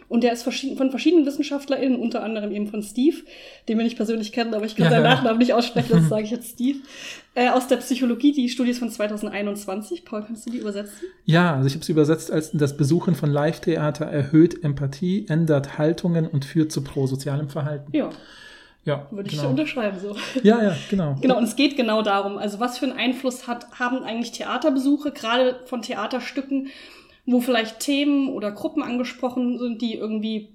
Und 0.09 0.23
der 0.23 0.33
ist 0.33 0.45
von 0.45 0.91
verschiedenen 0.91 1.27
WissenschaftlerInnen, 1.27 1.99
unter 1.99 2.23
anderem 2.23 2.53
eben 2.53 2.69
von 2.69 2.81
Steve, 2.83 3.17
den 3.69 3.77
wir 3.77 3.85
nicht 3.85 3.97
persönlich 3.97 4.31
kennen, 4.31 4.55
aber 4.55 4.65
ich 4.65 4.77
kann 4.77 4.85
Ja, 4.85 4.91
seinen. 4.91 5.03
Nachnamen 5.03 5.39
nicht 5.39 5.53
aussprechen, 5.53 5.91
das 5.91 6.09
sage 6.09 6.23
ich 6.23 6.31
jetzt 6.31 6.51
Steve. 6.51 6.79
Äh, 7.35 7.49
aus 7.49 7.67
der 7.67 7.79
Psychologie, 7.79 8.31
die 8.31 8.49
Studie 8.49 8.71
ist 8.71 8.79
von 8.79 8.89
2021. 8.91 10.05
Paul, 10.05 10.23
kannst 10.25 10.47
du 10.47 10.51
die 10.51 10.59
übersetzen? 10.59 11.09
Ja, 11.25 11.57
also 11.57 11.67
ich 11.67 11.73
habe 11.75 11.83
es 11.83 11.89
übersetzt 11.89 12.31
als 12.31 12.53
das 12.53 12.77
Besuchen 12.77 13.17
von 13.17 13.31
Live-Theater 13.31 14.05
erhöht 14.07 14.63
Empathie, 14.63 15.27
ändert 15.29 15.77
Haltungen 15.77 16.29
und 16.29 16.45
führt 16.45 16.71
zu 16.71 16.85
prosozialem 16.85 17.49
Verhalten. 17.49 17.91
Ja, 17.93 18.11
Ja, 18.87 19.07
würde 19.11 19.29
ich 19.29 19.37
genau. 19.37 19.51
unterschreiben 19.51 19.99
so. 20.01 20.17
Ja, 20.43 20.63
ja, 20.63 20.77
genau. 20.89 21.17
Genau, 21.21 21.37
und 21.37 21.45
es 21.45 21.57
geht 21.57 21.77
genau 21.77 22.01
darum, 22.03 22.39
also 22.39 22.61
was 22.61 22.79
für 22.79 22.87
einen 22.87 22.97
Einfluss 22.97 23.47
hat, 23.47 23.67
haben 23.79 24.03
eigentlich 24.05 24.33
Theaterbesuche, 24.33 25.11
gerade 25.11 25.61
von 25.67 25.83
Theaterstücken, 25.83 26.69
wo 27.27 27.41
vielleicht 27.41 27.81
Themen 27.81 28.29
oder 28.29 28.53
Gruppen 28.53 28.83
angesprochen 28.83 29.59
sind, 29.59 29.83
die 29.83 29.95
irgendwie 29.95 30.49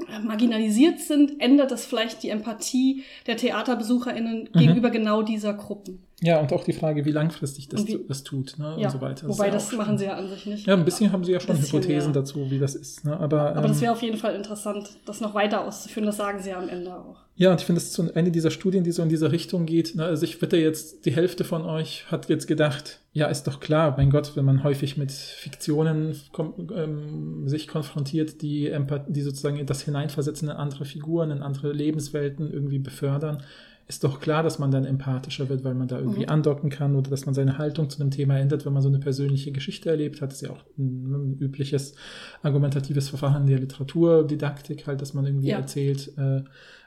äh, 0.00 0.20
marginalisiert 0.20 1.00
sind, 1.00 1.40
ändert 1.40 1.70
das 1.70 1.86
vielleicht 1.86 2.22
die 2.22 2.28
Empathie 2.28 3.04
der 3.26 3.38
TheaterbesucherInnen 3.38 4.50
Mhm. 4.52 4.58
gegenüber 4.58 4.90
genau 4.90 5.22
dieser 5.22 5.54
Gruppen. 5.54 6.02
Ja, 6.22 6.38
und 6.40 6.52
auch 6.52 6.62
die 6.62 6.72
Frage, 6.72 7.04
wie 7.04 7.10
langfristig 7.10 7.68
das, 7.68 7.84
wie- 7.86 8.04
das 8.06 8.22
tut 8.22 8.56
ne, 8.56 8.76
ja, 8.78 8.86
und 8.86 8.92
so 8.92 9.00
weiter. 9.00 9.28
wobei 9.28 9.48
ist 9.48 9.52
ja 9.52 9.58
das 9.58 9.72
machen 9.72 9.98
sie 9.98 10.04
ja 10.04 10.14
an 10.14 10.28
sich 10.28 10.46
nicht. 10.46 10.66
Ja, 10.66 10.74
ein 10.74 10.84
bisschen 10.84 11.10
haben 11.10 11.24
sie 11.24 11.32
ja 11.32 11.40
schon 11.40 11.60
Hypothesen 11.60 12.14
ja. 12.14 12.20
dazu, 12.20 12.48
wie 12.48 12.60
das 12.60 12.76
ist. 12.76 13.04
Ne? 13.04 13.18
Aber, 13.18 13.56
Aber 13.56 13.66
das 13.66 13.78
ähm, 13.78 13.82
wäre 13.82 13.92
auf 13.92 14.02
jeden 14.02 14.16
Fall 14.16 14.36
interessant, 14.36 14.90
das 15.04 15.20
noch 15.20 15.34
weiter 15.34 15.66
auszuführen, 15.66 16.06
das 16.06 16.16
sagen 16.18 16.40
sie 16.40 16.50
ja 16.50 16.58
am 16.58 16.68
Ende 16.68 16.94
auch. 16.94 17.16
Ja, 17.34 17.50
und 17.50 17.60
ich 17.60 17.66
finde, 17.66 17.80
das 17.80 17.88
ist 17.88 17.94
so 17.94 18.08
eine 18.14 18.30
dieser 18.30 18.50
Studien, 18.50 18.84
die 18.84 18.92
so 18.92 19.02
in 19.02 19.08
diese 19.08 19.32
Richtung 19.32 19.66
geht. 19.66 19.96
Ne? 19.96 20.04
Also 20.04 20.24
ich 20.24 20.40
wette 20.40 20.58
jetzt, 20.58 21.06
die 21.06 21.12
Hälfte 21.12 21.42
von 21.44 21.64
euch 21.64 22.04
hat 22.10 22.28
jetzt 22.28 22.46
gedacht, 22.46 23.00
ja, 23.14 23.26
ist 23.26 23.44
doch 23.48 23.58
klar, 23.58 23.94
mein 23.96 24.10
Gott, 24.10 24.36
wenn 24.36 24.44
man 24.44 24.62
häufig 24.62 24.96
mit 24.96 25.10
Fiktionen 25.10 26.14
ähm, 26.74 27.48
sich 27.48 27.66
konfrontiert, 27.68 28.42
die, 28.42 28.68
Empath 28.68 29.06
die 29.08 29.22
sozusagen 29.22 29.64
das 29.66 29.82
Hineinversetzen 29.82 30.50
in 30.50 30.56
andere 30.56 30.84
Figuren, 30.84 31.30
in 31.30 31.42
andere 31.42 31.72
Lebenswelten 31.72 32.52
irgendwie 32.52 32.78
befördern, 32.78 33.42
ist 33.88 34.04
doch 34.04 34.20
klar, 34.20 34.42
dass 34.42 34.58
man 34.58 34.70
dann 34.70 34.84
empathischer 34.84 35.48
wird, 35.48 35.64
weil 35.64 35.74
man 35.74 35.88
da 35.88 35.98
irgendwie 35.98 36.20
Mhm. 36.22 36.28
andocken 36.30 36.70
kann 36.70 36.96
oder 36.96 37.10
dass 37.10 37.26
man 37.26 37.34
seine 37.34 37.58
Haltung 37.58 37.90
zu 37.90 38.00
einem 38.00 38.10
Thema 38.10 38.38
ändert, 38.38 38.64
wenn 38.64 38.72
man 38.72 38.82
so 38.82 38.88
eine 38.88 38.98
persönliche 39.00 39.52
Geschichte 39.52 39.90
erlebt 39.90 40.20
hat. 40.22 40.30
Das 40.30 40.40
ist 40.40 40.48
ja 40.48 40.54
auch 40.54 40.64
ein, 40.78 41.36
übliches 41.40 41.94
argumentatives 42.42 43.08
Verfahren 43.08 43.42
in 43.42 43.48
der 43.48 43.58
Literaturdidaktik, 43.58 44.86
halt, 44.86 45.00
dass 45.00 45.14
man 45.14 45.26
irgendwie 45.26 45.48
Ja. 45.48 45.58
erzählt, 45.58 46.12
äh, 46.16 46.42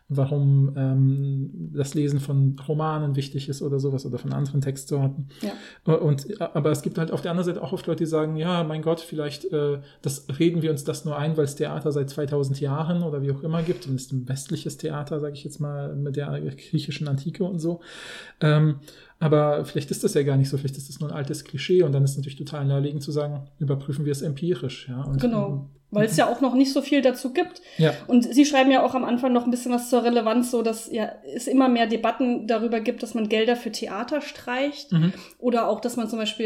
warum 0.08 0.74
ähm, 0.76 1.72
das 1.74 1.96
Lesen 1.96 2.20
von 2.20 2.56
Romanen 2.68 3.16
wichtig 3.16 3.50
ist 3.50 3.64
oder 3.64 3.80
sowas 3.80 4.06
oder 4.06 4.20
von 4.20 4.34
anderen 4.34 4.62
Textsorten. 4.62 5.30
Ja. 5.42 5.96
Und 5.96 6.40
aber 6.40 6.70
es 6.70 6.84
gibt 6.84 7.00
halt 7.00 7.12
auf 7.12 7.22
der 7.22 7.32
anderen 7.32 7.46
Seite 7.46 7.64
auch 7.64 7.74
oft 7.74 7.88
Leute, 7.88 8.04
die 8.04 8.10
sagen, 8.10 8.36
ja, 8.36 8.64
mein 8.64 8.84
Gott, 8.84 9.00
vielleicht 9.00 9.46
äh, 9.52 9.80
das 10.04 10.28
reden 10.38 10.62
wir 10.62 10.70
uns 10.70 10.84
das 10.84 11.06
nur 11.06 11.18
ein, 11.18 11.38
weil 11.38 11.46
es 11.46 11.56
Theater 11.56 11.92
seit 11.92 12.10
2000 12.12 12.60
Jahren 12.60 13.02
oder 13.02 13.24
wie 13.24 13.32
auch 13.32 13.42
immer 13.42 13.64
gibt, 13.64 13.84
zumindest 13.84 14.14
ein 14.14 14.30
westliches 14.30 14.78
Theater, 14.78 15.20
sage 15.20 15.34
ich 15.34 15.44
jetzt 15.44 15.60
mal, 15.60 15.96
mit 15.96 16.16
der 16.18 16.40
griechischen 16.52 17.08
Antike 17.08 17.44
und 17.44 17.60
so. 17.60 17.82
Ähm, 18.42 18.76
aber 19.20 19.66
vielleicht 19.66 19.92
ist 19.92 20.04
das 20.04 20.14
ja 20.14 20.24
gar 20.24 20.38
nicht 20.38 20.50
so, 20.50 20.58
vielleicht 20.58 20.78
ist 20.78 20.90
das 20.90 21.00
nur 21.00 21.10
ein 21.10 21.16
altes 21.16 21.46
Klischee 21.46 21.84
und 21.84 21.94
dann 21.94 22.04
ist 22.04 22.12
es 22.12 22.18
natürlich 22.18 22.38
total 22.38 22.66
naheliegend 22.66 23.02
zu 23.02 23.12
sagen, 23.12 23.48
überprüfen 23.60 24.06
wir 24.06 24.12
es 24.12 24.22
empirisch, 24.22 24.88
ja. 24.90 25.02
Und, 25.04 25.20
Genau. 25.20 25.70
Weil 25.96 26.06
es 26.06 26.18
ja 26.18 26.28
auch 26.28 26.42
noch 26.42 26.54
nicht 26.54 26.72
so 26.74 26.82
viel 26.82 27.02
dazu 27.02 27.34
gibt. 27.34 27.62
Ja, 27.78 27.94
Und 28.08 28.24
Sie 28.34 28.46
schreiben 28.46 28.70
ja 28.72 28.84
auch 28.84 28.94
am 28.96 29.04
Anfang 29.04 29.34
noch 29.34 29.46
ein 29.46 29.52
bisschen 29.52 29.72
was 29.72 29.90
zur 29.90 30.04
Relevanz, 30.04 30.52
so 30.52 30.62
dass 30.62 30.92
ja 30.92 31.12
es 31.36 31.48
immer 31.48 31.70
mehr 31.70 31.88
Debatten 31.88 32.48
darüber 32.48 32.80
gibt, 32.82 33.02
dass 33.04 33.14
man 33.14 33.30
Gelder 33.30 33.56
für 33.56 33.72
Theater 33.72 34.22
streicht 34.22 34.92
mhm. 34.92 35.14
oder 35.40 35.68
auch, 35.68 35.80
dass 35.82 35.96
man 35.98 36.08
zum 36.10 36.20
Beispiel 36.20 36.46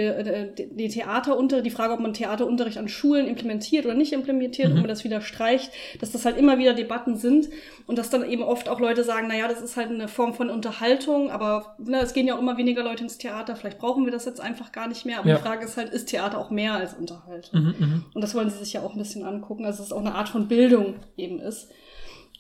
äh, 0.58 0.66
die- 0.72 0.90
Theaterunterricht, 0.90 1.66
die 1.66 1.72
Frage, 1.72 1.94
ob 1.94 2.00
man 2.00 2.14
Theaterunterricht 2.14 2.78
an 2.78 2.88
Schulen 2.88 3.28
implementiert 3.28 3.86
oder 3.86 3.96
nicht 3.96 4.14
implementiert, 4.14 4.70
Mhm. 4.70 4.74
ob 4.76 4.80
man 4.82 4.88
das 4.88 5.04
wieder 5.04 5.22
streicht, 5.22 5.72
dass 6.00 6.12
das 6.12 6.26
halt 6.26 6.38
immer 6.38 6.58
wieder 6.58 6.74
Debatten 6.74 7.16
sind 7.16 7.50
und 7.88 7.98
dass 7.98 8.10
dann 8.10 8.28
eben 8.30 8.44
oft 8.44 8.70
auch 8.70 8.80
Leute 8.80 9.04
sagen, 9.04 9.28
naja, 9.28 9.48
das 9.48 9.62
ist 9.62 9.78
halt 9.78 9.90
eine 9.90 10.08
Form 10.08 10.34
von 10.34 10.50
Unterhaltung, 10.50 11.32
aber 11.32 11.76
ne, 11.80 12.00
es 12.02 12.14
gehen 12.14 12.28
ja 12.28 12.36
auch 12.36 12.40
immer 12.40 12.58
weniger 12.58 12.84
Leute 12.84 13.04
ins 13.04 13.18
Theater, 13.18 13.56
vielleicht 13.56 13.80
brauchen 13.80 14.06
wir 14.06 14.12
das 14.12 14.26
jetzt 14.26 14.42
einfach 14.42 14.72
gar 14.72 14.88
nicht 14.88 15.06
mehr. 15.06 15.20
Aber 15.20 15.30
Ja. 15.30 15.36
die 15.38 15.42
Frage 15.42 15.66
ist 15.66 15.78
halt, 15.78 15.90
ist 15.90 16.08
Theater 16.10 16.38
auch 16.38 16.50
mehr 16.52 16.74
als 16.74 16.94
Unterhaltung? 16.94 17.62
Mhm, 17.62 17.76
mhm. 17.80 18.06
Und 18.14 18.22
das 18.22 18.36
wollen 18.36 18.50
sie 18.50 18.58
sich 18.58 18.74
ja 18.74 18.82
auch 18.82 18.94
ein 18.94 19.00
bisschen 19.00 19.24
angucken, 19.40 19.66
also 19.66 19.78
dass 19.80 19.88
es 19.88 19.94
auch 19.94 20.00
eine 20.02 20.16
Art 20.16 20.30
von 20.30 20.48
Bildung 20.48 20.96
eben 21.18 21.40
ist. 21.40 21.70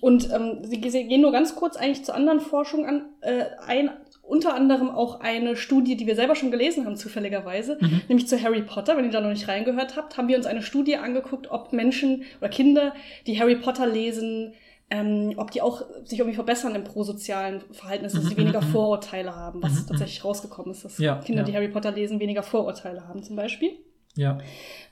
Und 0.01 0.29
ähm, 0.34 0.60
sie, 0.63 0.79
gehen 0.79 1.22
nur 1.22 1.32
ganz 1.32 1.56
kurz 1.56 1.75
eigentlich 1.75 2.06
zu 2.06 2.13
anderen 2.13 2.39
Forschungen 2.39 2.86
an, 2.86 3.06
äh, 3.22 3.44
ein, 3.68 3.89
unter 4.22 4.53
anderem 4.53 4.89
auch 4.89 5.20
eine 5.20 5.58
Studie, 5.58 5.98
die 5.98 6.08
wir 6.08 6.15
selber 6.15 6.36
schon 6.36 6.51
gelesen 6.51 6.86
haben, 6.86 6.96
zufälligerweise, 6.96 7.77
Mhm. 7.82 8.01
nämlich 8.08 8.27
zu 8.27 8.41
Harry 8.41 8.62
Potter. 8.62 8.96
Wenn 8.96 9.06
ihr 9.06 9.12
da 9.12 9.20
noch 9.20 9.29
nicht 9.29 9.48
reingehört 9.50 9.98
habt, 9.98 10.18
haben 10.18 10.27
wir 10.29 10.38
uns 10.38 10.46
eine 10.46 10.62
Studie 10.62 10.96
angeguckt, 10.96 11.51
ob 11.51 11.74
Menschen 11.74 12.24
oder 12.39 12.50
Kinder, 12.50 12.94
die 13.27 13.39
Harry 13.39 13.58
Potter 13.58 13.88
lesen, 13.88 14.53
ähm, 14.91 15.34
ob 15.38 15.51
die 15.51 15.62
auch 15.62 15.84
sich 16.06 16.18
irgendwie 16.20 16.36
verbessern 16.36 16.74
im 16.75 16.84
prosozialen 16.86 17.62
Verhalten, 17.72 18.06
dass 18.06 18.13
Mhm, 18.13 18.22
sie 18.22 18.38
weniger 18.38 18.62
mhm, 18.62 18.68
mhm. 18.68 18.72
Vorurteile 18.72 19.36
haben, 19.36 19.62
was 19.62 19.86
tatsächlich 19.86 20.24
rausgekommen 20.24 20.72
ist, 20.72 20.86
dass 20.86 20.98
Ja, 20.98 21.15
Kinder, 21.18 21.41
ja. 21.41 21.46
die 21.46 21.56
Harry 21.56 21.68
Potter 21.68 21.91
lesen, 21.91 22.20
weniger 22.22 22.41
Vorurteile 22.44 23.08
haben 23.08 23.22
zum 23.22 23.36
Beispiel. 23.36 23.72
Ja. 24.16 24.39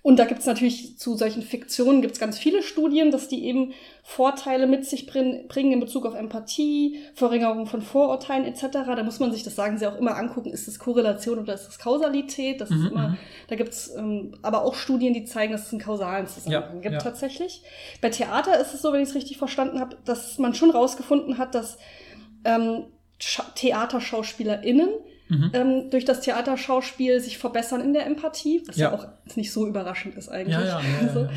Und 0.03 0.19
da 0.19 0.25
gibt 0.25 0.39
es 0.39 0.45
natürlich 0.45 0.97
zu 0.97 1.17
solchen 1.17 1.41
Fiktionen 1.41 2.01
gibt's 2.01 2.19
ganz 2.19 2.37
viele 2.39 2.63
Studien, 2.63 3.11
dass 3.11 3.27
die 3.27 3.43
eben 3.45 3.73
Vorteile 4.03 4.65
mit 4.65 4.85
sich 4.85 5.05
brin- 5.05 5.47
bringen 5.49 5.73
in 5.73 5.79
Bezug 5.81 6.05
auf 6.05 6.13
Empathie, 6.15 6.99
Verringerung 7.13 7.65
von 7.65 7.81
Vorurteilen 7.81 8.45
etc. 8.45 8.67
Da 8.71 9.03
muss 9.03 9.19
man 9.19 9.33
sich, 9.33 9.43
das 9.43 9.55
sagen 9.55 9.77
sie 9.77 9.85
auch 9.85 9.97
immer, 9.97 10.15
angucken, 10.15 10.49
ist 10.51 10.65
das 10.67 10.79
Korrelation 10.79 11.39
oder 11.39 11.55
ist 11.55 11.67
das 11.67 11.77
Kausalität? 11.79 12.61
Das 12.61 12.69
Mhm, 12.69 12.85
ist 12.85 12.91
immer, 12.91 13.07
mhm. 13.09 13.17
da 13.49 13.55
gibt's 13.57 13.91
ähm, 13.97 14.37
aber 14.43 14.63
auch 14.63 14.75
Studien, 14.75 15.13
die 15.13 15.25
zeigen, 15.25 15.51
dass 15.51 15.65
es 15.67 15.73
einen 15.73 15.81
kausalen 15.81 16.27
Zusammenhang 16.27 16.75
Ja, 16.75 16.81
gibt 16.81 16.93
ja. 16.93 16.99
tatsächlich. 16.99 17.63
Bei 17.99 18.09
Theater 18.09 18.57
ist 18.61 18.73
es 18.73 18.81
so, 18.81 18.93
wenn 18.93 19.01
ich 19.03 19.09
es 19.09 19.15
richtig 19.15 19.37
verstanden 19.37 19.81
habe, 19.81 19.97
dass 20.05 20.37
man 20.37 20.53
schon 20.53 20.69
rausgefunden 20.69 21.37
hat, 21.37 21.53
dass 21.53 21.77
ähm, 22.45 22.85
Scha- 23.19 23.53
TheaterschauspielerInnen 23.55 24.89
Mhm. 25.29 25.51
ähm, 25.53 25.89
durch 25.89 26.05
das 26.05 26.21
Theaterschauspiel 26.21 27.19
sich 27.19 27.37
verbessern 27.37 27.81
in 27.81 27.93
der 27.93 28.05
Empathie, 28.05 28.63
was 28.65 28.77
ja, 28.77 28.89
Ja. 28.89 28.95
auch 28.95 29.07
nicht 29.35 29.51
so 29.51 29.67
überraschend 29.67 30.15
ist 30.15 30.29
eigentlich. 30.29 30.55
Ja, 30.55 30.61
ja, 30.63 30.79
ja, 30.79 31.05
ja, 31.07 31.13
So. 31.13 31.19
ja. 31.21 31.29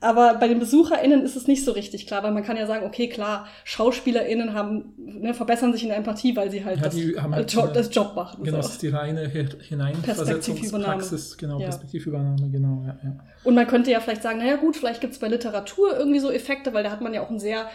Aber 0.00 0.34
bei 0.34 0.46
den 0.46 0.60
BesucherInnen 0.60 1.22
ist 1.22 1.34
es 1.34 1.48
nicht 1.48 1.64
so 1.64 1.72
richtig 1.72 2.06
klar, 2.06 2.22
weil 2.22 2.30
man 2.30 2.44
kann 2.44 2.56
ja 2.56 2.66
sagen, 2.68 2.86
okay, 2.86 3.08
klar, 3.08 3.46
SchauspielerInnen 3.64 4.54
haben, 4.54 4.94
ne, 4.96 5.34
verbessern 5.34 5.72
sich 5.72 5.82
in 5.82 5.88
der 5.88 5.98
Empathie, 5.98 6.36
weil 6.36 6.50
sie 6.52 6.64
halt, 6.64 6.84
das, 6.84 6.94
die 6.94 7.18
haben 7.18 7.34
halt 7.34 7.56
eine- 7.58 7.72
das 7.72 7.92
Job 7.92 8.14
machen. 8.14 8.44
Genau, 8.44 8.58
das 8.58 8.66
so. 8.66 8.72
ist 8.74 8.82
die 8.82 8.88
reine 8.88 9.22
Hi- 9.32 9.48
Hineinversetzungspraxis, 9.60 11.36
genau. 11.36 11.58
Perspektivübernahme, 11.58 12.48
genau, 12.50 12.84
ja, 12.86 12.96
ja. 13.02 13.16
Und 13.44 13.54
man 13.54 13.66
könnte 13.66 13.90
ja 13.90 14.00
vielleicht 14.00 14.22
sagen, 14.22 14.38
naja 14.38 14.56
gut, 14.56 14.76
vielleicht 14.76 15.00
gibt 15.00 15.12
es 15.14 15.18
bei 15.18 15.28
Literatur 15.28 15.96
irgendwie 15.96 16.18
so 16.20 16.30
Effekte, 16.30 16.72
weil 16.74 16.84
da 16.84 16.90
hat 16.90 17.00
man 17.00 17.14
ja 17.14 17.22
auch 17.22 17.30
einen 17.30 17.40
sehr 17.40 17.66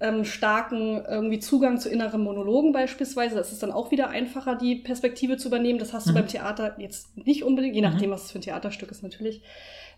ähm, 0.00 0.24
starken 0.24 1.04
irgendwie 1.06 1.38
Zugang 1.40 1.78
zu 1.78 1.90
inneren 1.90 2.22
Monologen 2.22 2.72
beispielsweise. 2.72 3.34
Das 3.36 3.52
ist 3.52 3.62
dann 3.62 3.70
auch 3.70 3.90
wieder 3.90 4.08
einfacher, 4.08 4.56
die 4.56 4.76
Perspektive 4.76 5.36
zu 5.36 5.48
übernehmen. 5.48 5.78
Das 5.78 5.92
hast 5.92 6.06
du 6.06 6.12
Mhm. 6.12 6.14
beim 6.14 6.26
Theater 6.28 6.74
jetzt 6.78 7.16
nicht 7.16 7.44
unbedingt, 7.44 7.74
je 7.74 7.82
nachdem, 7.82 8.10
was 8.10 8.24
es 8.24 8.30
für 8.32 8.38
ein 8.38 8.42
Theaterstück 8.42 8.90
ist 8.90 9.02
natürlich. 9.02 9.42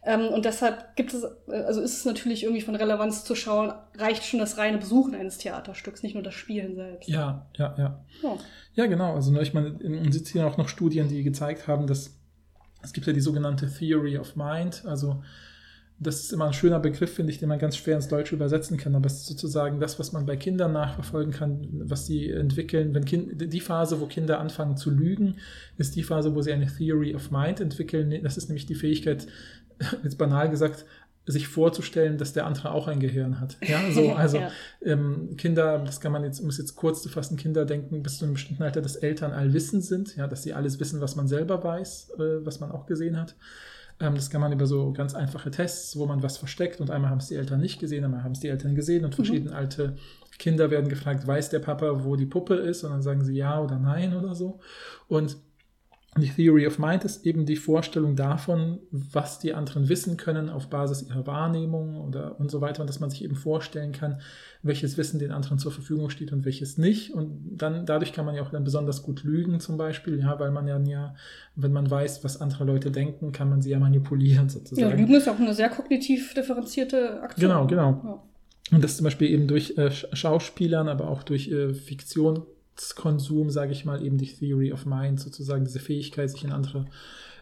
Ähm, 0.04 0.26
und 0.28 0.44
deshalb 0.44 0.96
gibt 0.96 1.14
es, 1.14 1.22
äh, 1.22 1.52
also 1.64 1.80
ist 1.80 1.98
es 1.98 2.04
natürlich 2.04 2.42
irgendwie 2.42 2.62
von 2.62 2.74
Relevanz 2.74 3.22
zu 3.24 3.36
schauen, 3.36 3.72
reicht 3.96 4.24
schon 4.24 4.40
das 4.40 4.58
reine 4.58 4.78
Besuchen 4.78 5.14
eines 5.14 5.38
Theaterstücks, 5.38 6.02
nicht 6.02 6.14
nur 6.14 6.24
das 6.24 6.34
Spielen 6.34 6.74
selbst. 6.74 7.08
Ja, 7.08 7.46
ja, 7.56 7.72
ja. 7.78 8.04
Ja. 8.22 8.36
Ja, 8.74 8.86
genau. 8.86 9.14
Also 9.14 9.30
ne, 9.30 9.42
ich 9.42 9.54
meine, 9.54 9.78
es 10.08 10.16
gibt 10.16 10.28
hier 10.28 10.46
auch 10.48 10.56
noch 10.56 10.68
Studien, 10.68 11.06
die 11.08 11.22
gezeigt 11.22 11.68
haben, 11.68 11.86
dass 11.86 12.18
es 12.82 12.92
gibt 12.92 13.06
ja 13.06 13.12
die 13.12 13.20
sogenannte 13.20 13.70
Theory 13.72 14.18
of 14.18 14.34
Mind, 14.34 14.82
also 14.84 15.22
das 16.02 16.20
ist 16.20 16.32
immer 16.32 16.46
ein 16.46 16.52
schöner 16.52 16.80
Begriff, 16.80 17.14
finde 17.14 17.32
ich, 17.32 17.38
den 17.38 17.48
man 17.48 17.58
ganz 17.58 17.76
schwer 17.76 17.96
ins 17.96 18.08
Deutsche 18.08 18.34
übersetzen 18.34 18.76
kann. 18.76 18.94
Aber 18.94 19.06
es 19.06 19.14
ist 19.14 19.26
sozusagen 19.26 19.80
das, 19.80 19.98
was 19.98 20.12
man 20.12 20.26
bei 20.26 20.36
Kindern 20.36 20.72
nachverfolgen 20.72 21.32
kann, 21.32 21.66
was 21.72 22.06
sie 22.06 22.30
entwickeln. 22.30 22.94
Wenn 22.94 23.04
kind, 23.04 23.52
die 23.52 23.60
Phase, 23.60 24.00
wo 24.00 24.06
Kinder 24.06 24.40
anfangen 24.40 24.76
zu 24.76 24.90
lügen, 24.90 25.36
ist 25.78 25.96
die 25.96 26.02
Phase, 26.02 26.34
wo 26.34 26.42
sie 26.42 26.52
eine 26.52 26.66
Theory 26.66 27.14
of 27.14 27.30
Mind 27.30 27.60
entwickeln. 27.60 28.18
Das 28.22 28.36
ist 28.36 28.48
nämlich 28.48 28.66
die 28.66 28.74
Fähigkeit, 28.74 29.26
jetzt 30.02 30.18
banal 30.18 30.50
gesagt, 30.50 30.84
sich 31.24 31.46
vorzustellen, 31.46 32.18
dass 32.18 32.32
der 32.32 32.46
andere 32.46 32.72
auch 32.72 32.88
ein 32.88 32.98
Gehirn 32.98 33.40
hat. 33.40 33.56
Ja, 33.62 33.80
so, 33.92 34.12
also 34.16 34.38
ja. 34.38 34.50
Ähm, 34.84 35.36
Kinder, 35.36 35.78
das 35.78 36.00
kann 36.00 36.12
man 36.12 36.24
jetzt, 36.24 36.40
um 36.40 36.48
es 36.48 36.58
jetzt 36.58 36.74
kurz 36.74 37.02
zu 37.02 37.08
fassen, 37.08 37.36
Kinder 37.36 37.64
denken 37.64 38.02
bis 38.02 38.18
zu 38.18 38.24
einem 38.24 38.34
bestimmten 38.34 38.64
Alter, 38.64 38.82
dass 38.82 38.96
Eltern 38.96 39.32
allwissend 39.32 39.84
sind, 39.84 40.16
ja, 40.16 40.26
dass 40.26 40.42
sie 40.42 40.52
alles 40.52 40.80
wissen, 40.80 41.00
was 41.00 41.14
man 41.14 41.28
selber 41.28 41.62
weiß, 41.62 42.10
äh, 42.18 42.44
was 42.44 42.58
man 42.58 42.72
auch 42.72 42.86
gesehen 42.86 43.20
hat. 43.20 43.36
Ähm, 44.00 44.14
das 44.14 44.30
kann 44.30 44.40
man 44.40 44.52
über 44.52 44.66
so 44.66 44.92
ganz 44.92 45.14
einfache 45.14 45.50
Tests, 45.50 45.96
wo 45.96 46.06
man 46.06 46.22
was 46.22 46.38
versteckt 46.38 46.80
und 46.80 46.90
einmal 46.90 47.10
haben 47.10 47.18
es 47.18 47.28
die 47.28 47.36
Eltern 47.36 47.60
nicht 47.60 47.78
gesehen, 47.80 48.04
einmal 48.04 48.24
haben 48.24 48.32
es 48.32 48.40
die 48.40 48.48
Eltern 48.48 48.74
gesehen 48.74 49.04
und 49.04 49.10
mhm. 49.10 49.16
verschiedene 49.16 49.54
alte 49.54 49.96
Kinder 50.38 50.70
werden 50.70 50.88
gefragt, 50.88 51.26
weiß 51.26 51.50
der 51.50 51.60
Papa, 51.60 52.04
wo 52.04 52.16
die 52.16 52.26
Puppe 52.26 52.54
ist? 52.54 52.84
Und 52.84 52.90
dann 52.90 53.02
sagen 53.02 53.24
sie 53.24 53.36
ja 53.36 53.60
oder 53.60 53.78
nein 53.78 54.16
oder 54.16 54.34
so. 54.34 54.60
Und 55.08 55.36
die 56.18 56.28
Theory 56.28 56.66
of 56.66 56.78
Mind 56.78 57.04
ist 57.04 57.24
eben 57.24 57.46
die 57.46 57.56
Vorstellung 57.56 58.16
davon, 58.16 58.80
was 58.90 59.38
die 59.38 59.54
anderen 59.54 59.88
wissen 59.88 60.18
können 60.18 60.50
auf 60.50 60.68
Basis 60.68 61.02
ihrer 61.08 61.26
Wahrnehmung 61.26 62.02
oder 62.02 62.38
und 62.38 62.50
so 62.50 62.60
weiter 62.60 62.82
und 62.82 62.86
dass 62.90 63.00
man 63.00 63.08
sich 63.08 63.24
eben 63.24 63.34
vorstellen 63.34 63.92
kann, 63.92 64.20
welches 64.62 64.98
Wissen 64.98 65.18
den 65.18 65.32
anderen 65.32 65.58
zur 65.58 65.72
Verfügung 65.72 66.10
steht 66.10 66.30
und 66.30 66.44
welches 66.44 66.76
nicht. 66.76 67.14
Und 67.14 67.56
dann 67.56 67.86
dadurch 67.86 68.12
kann 68.12 68.26
man 68.26 68.34
ja 68.34 68.42
auch 68.42 68.50
dann 68.50 68.62
besonders 68.62 69.02
gut 69.02 69.24
lügen 69.24 69.58
zum 69.58 69.78
Beispiel, 69.78 70.20
ja, 70.20 70.38
weil 70.38 70.50
man 70.50 70.68
ja, 70.68 70.78
ja 70.80 71.14
wenn 71.56 71.72
man 71.72 71.90
weiß, 71.90 72.22
was 72.24 72.38
andere 72.42 72.64
Leute 72.64 72.90
denken, 72.90 73.32
kann 73.32 73.48
man 73.48 73.62
sie 73.62 73.70
ja 73.70 73.78
manipulieren 73.78 74.50
sozusagen. 74.50 74.90
Ja, 74.90 74.94
Lügen 74.94 75.14
ist 75.14 75.30
auch 75.30 75.38
eine 75.38 75.54
sehr 75.54 75.70
kognitiv 75.70 76.34
differenzierte 76.34 77.22
Aktion. 77.22 77.48
Genau, 77.48 77.66
genau. 77.66 78.00
Ja. 78.04 78.22
Und 78.76 78.84
das 78.84 78.98
zum 78.98 79.04
Beispiel 79.04 79.30
eben 79.30 79.48
durch 79.48 79.78
äh, 79.78 79.90
Schauspielern, 79.90 80.88
aber 80.88 81.08
auch 81.08 81.22
durch 81.22 81.50
äh, 81.50 81.72
Fiktion 81.72 82.42
Konsum, 82.96 83.50
sage 83.50 83.72
ich 83.72 83.84
mal, 83.84 84.04
eben 84.04 84.18
die 84.18 84.26
Theory 84.26 84.72
of 84.72 84.86
Mind, 84.86 85.20
sozusagen 85.20 85.64
diese 85.64 85.80
Fähigkeit, 85.80 86.30
sich 86.30 86.44
in 86.44 86.52
andere, 86.52 86.86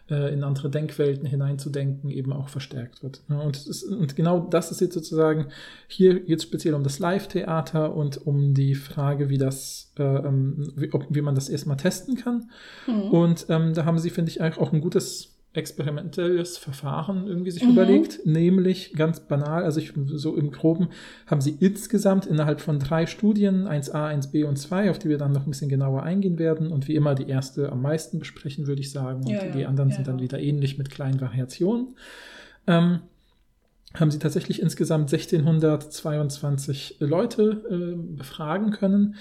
äh, 0.09 0.33
in 0.33 0.43
andere 0.43 0.69
Denkwelten 0.69 1.25
hineinzudenken, 1.25 2.09
eben 2.09 2.33
auch 2.33 2.49
verstärkt 2.49 3.03
wird. 3.03 3.21
Und, 3.29 3.65
ist, 3.65 3.83
und, 3.83 4.15
genau 4.15 4.39
das 4.39 4.71
ist 4.71 4.81
jetzt 4.81 4.93
sozusagen, 4.93 5.47
hier 5.87 6.19
geht 6.19 6.39
es 6.39 6.43
speziell 6.43 6.73
um 6.73 6.83
das 6.83 6.99
Live-Theater 6.99 7.95
und 7.95 8.25
um 8.25 8.53
die 8.53 8.75
Frage, 8.75 9.29
wie 9.29 9.37
das, 9.37 9.91
äh, 9.97 10.03
ähm, 10.03 10.73
wie, 10.75 10.91
ob, 10.93 11.05
wie 11.09 11.21
man 11.21 11.35
das 11.35 11.49
erstmal 11.49 11.77
testen 11.77 12.15
kann. 12.15 12.49
Mhm. 12.87 13.11
Und 13.11 13.45
ähm, 13.49 13.73
da 13.73 13.85
haben 13.85 13.99
sie, 13.99 14.09
finde 14.09 14.31
ich, 14.31 14.41
auch 14.41 14.73
ein 14.73 14.81
gutes 14.81 15.31
experimentelles 15.53 16.57
Verfahren 16.57 17.27
irgendwie 17.27 17.51
sich 17.51 17.63
mhm. 17.63 17.71
überlegt, 17.71 18.25
nämlich 18.25 18.93
ganz 18.93 19.19
banal, 19.19 19.63
also 19.63 19.81
ich, 19.81 19.91
so 20.05 20.37
im 20.37 20.49
Groben 20.51 20.89
haben 21.27 21.41
sie 21.41 21.57
insgesamt 21.59 22.25
innerhalb 22.25 22.61
von 22.61 22.79
drei 22.79 23.05
Studien, 23.05 23.67
1a, 23.67 24.15
1b 24.15 24.45
und 24.45 24.55
2, 24.57 24.91
auf 24.91 24.99
die 24.99 25.09
wir 25.09 25.17
dann 25.17 25.33
noch 25.33 25.45
ein 25.45 25.49
bisschen 25.49 25.67
genauer 25.67 26.03
eingehen 26.03 26.39
werden 26.39 26.71
und 26.71 26.87
wie 26.87 26.95
immer 26.95 27.15
die 27.15 27.27
erste 27.27 27.69
am 27.69 27.81
meisten 27.81 28.19
besprechen, 28.19 28.67
würde 28.67 28.81
ich 28.81 28.91
sagen, 28.91 29.23
und 29.25 29.29
ja, 29.29 29.45
die 29.45 29.65
anderen 29.65 29.89
ja, 29.89 29.97
sind 29.97 30.07
dann 30.07 30.21
wieder 30.21 30.39
ähnlich 30.39 30.77
mit 30.77 30.89
kleinen 30.89 31.19
Variationen. 31.19 31.95
Ähm, 32.67 32.99
haben 33.93 34.09
sie 34.11 34.19
tatsächlich 34.19 34.61
insgesamt 34.61 35.11
1622 35.11 36.95
Leute 36.99 37.61
äh, 37.69 38.15
befragen 38.15 38.71
können 38.71 39.15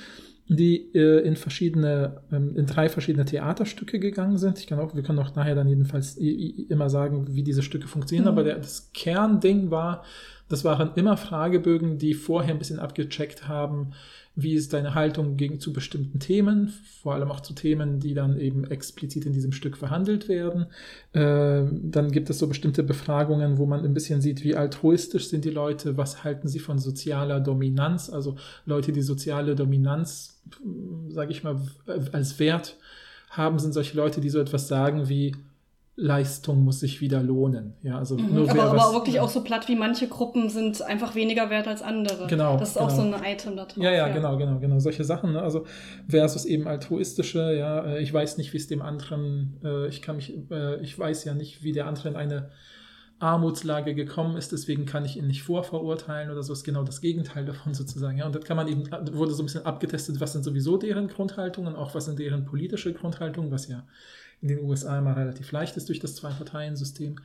die 0.56 0.92
äh, 0.94 1.20
in 1.20 1.36
verschiedene, 1.36 2.22
ähm, 2.32 2.56
in 2.56 2.66
drei 2.66 2.88
verschiedene 2.88 3.24
Theaterstücke 3.24 4.00
gegangen 4.00 4.36
sind. 4.36 4.58
Ich 4.58 4.66
kann 4.66 4.80
auch, 4.80 4.96
wir 4.96 5.02
können 5.04 5.20
auch 5.20 5.34
nachher 5.36 5.54
dann 5.54 5.68
jedenfalls 5.68 6.16
immer 6.16 6.90
sagen, 6.90 7.26
wie 7.30 7.44
diese 7.44 7.62
Stücke 7.62 7.86
funktionieren, 7.86 8.24
mhm. 8.24 8.32
aber 8.32 8.42
der, 8.42 8.56
das 8.56 8.90
Kernding 8.92 9.70
war, 9.70 10.02
das 10.48 10.64
waren 10.64 10.90
immer 10.96 11.16
Fragebögen, 11.16 11.98
die 11.98 12.14
vorher 12.14 12.52
ein 12.52 12.58
bisschen 12.58 12.80
abgecheckt 12.80 13.46
haben, 13.46 13.92
wie 14.36 14.54
ist 14.54 14.72
deine 14.72 14.94
Haltung 14.94 15.36
gegen 15.36 15.60
zu 15.60 15.72
bestimmten 15.72 16.20
Themen, 16.20 16.72
vor 17.02 17.14
allem 17.14 17.30
auch 17.30 17.40
zu 17.40 17.52
Themen, 17.52 17.98
die 17.98 18.14
dann 18.14 18.38
eben 18.38 18.64
explizit 18.64 19.26
in 19.26 19.32
diesem 19.32 19.52
Stück 19.52 19.76
verhandelt 19.76 20.28
werden. 20.28 20.66
Äh, 21.12 21.64
dann 21.82 22.10
gibt 22.12 22.30
es 22.30 22.38
so 22.38 22.46
bestimmte 22.46 22.82
Befragungen, 22.82 23.58
wo 23.58 23.66
man 23.66 23.84
ein 23.84 23.94
bisschen 23.94 24.20
sieht, 24.20 24.44
wie 24.44 24.54
altruistisch 24.54 25.28
sind 25.28 25.44
die 25.44 25.50
Leute, 25.50 25.96
was 25.96 26.24
halten 26.24 26.48
sie 26.48 26.60
von 26.60 26.78
sozialer 26.78 27.40
Dominanz, 27.40 28.08
also 28.08 28.36
Leute, 28.66 28.92
die 28.92 29.02
soziale 29.02 29.56
Dominanz, 29.56 30.40
sage 31.08 31.32
ich 31.32 31.42
mal, 31.42 31.60
als 32.12 32.38
Wert 32.38 32.76
haben, 33.30 33.58
sind 33.58 33.72
solche 33.72 33.96
Leute, 33.96 34.20
die 34.20 34.30
so 34.30 34.40
etwas 34.40 34.68
sagen 34.68 35.08
wie, 35.08 35.34
Leistung 36.00 36.64
muss 36.64 36.80
sich 36.80 37.02
wieder 37.02 37.22
lohnen. 37.22 37.74
Ja, 37.82 37.98
also 37.98 38.16
mhm, 38.16 38.34
nur 38.34 38.50
aber, 38.50 38.64
aber 38.64 38.94
wirklich 38.94 39.16
ja. 39.16 39.22
auch 39.22 39.28
so 39.28 39.44
platt 39.44 39.68
wie 39.68 39.76
manche 39.76 40.08
Gruppen 40.08 40.48
sind 40.48 40.80
einfach 40.80 41.14
weniger 41.14 41.50
wert 41.50 41.68
als 41.68 41.82
andere. 41.82 42.26
Genau. 42.26 42.56
Das 42.56 42.70
ist 42.70 42.74
genau. 42.74 42.86
auch 42.86 42.90
so 42.90 43.02
ein 43.02 43.14
Item 43.22 43.56
da 43.56 43.66
drauf. 43.66 43.76
Ja, 43.76 43.90
ja, 43.90 44.08
ja, 44.08 44.14
genau, 44.14 44.38
genau, 44.38 44.58
genau. 44.58 44.78
Solche 44.78 45.04
Sachen. 45.04 45.32
Ne? 45.32 45.42
Also 45.42 45.66
versus 46.08 46.46
eben 46.46 46.66
altruistische. 46.66 47.54
Ja, 47.54 47.84
äh, 47.84 48.02
ich 48.02 48.12
weiß 48.12 48.38
nicht, 48.38 48.52
wie 48.54 48.56
es 48.56 48.66
dem 48.66 48.80
anderen. 48.80 49.60
Äh, 49.62 49.88
ich 49.88 50.00
kann 50.00 50.16
mich. 50.16 50.32
Äh, 50.50 50.80
ich 50.80 50.98
weiß 50.98 51.24
ja 51.24 51.34
nicht, 51.34 51.62
wie 51.62 51.72
der 51.72 51.86
andere 51.86 52.08
in 52.08 52.16
eine 52.16 52.48
Armutslage 53.20 53.94
gekommen 53.94 54.36
ist, 54.36 54.50
deswegen 54.50 54.86
kann 54.86 55.04
ich 55.04 55.18
ihn 55.18 55.26
nicht 55.26 55.42
vorverurteilen 55.42 56.30
oder 56.30 56.42
so, 56.42 56.54
ist 56.54 56.64
genau 56.64 56.84
das 56.84 57.02
Gegenteil 57.02 57.44
davon 57.44 57.74
sozusagen. 57.74 58.16
Ja, 58.16 58.24
und 58.24 58.34
das 58.34 58.44
kann 58.44 58.56
man 58.56 58.66
eben, 58.66 58.90
wurde 59.12 59.32
so 59.32 59.42
ein 59.42 59.46
bisschen 59.46 59.66
abgetestet, 59.66 60.20
was 60.20 60.32
sind 60.32 60.42
sowieso 60.42 60.78
deren 60.78 61.06
Grundhaltungen, 61.06 61.76
auch 61.76 61.94
was 61.94 62.06
sind 62.06 62.18
deren 62.18 62.46
politische 62.46 62.94
Grundhaltungen, 62.94 63.50
was 63.50 63.68
ja 63.68 63.86
in 64.42 64.48
den 64.48 64.60
USA 64.60 64.98
immer 64.98 65.16
relativ 65.16 65.52
leicht 65.52 65.76
ist 65.76 65.88
durch 65.88 66.00
das 66.00 66.16
Zwei-Parteien-System. 66.16 67.16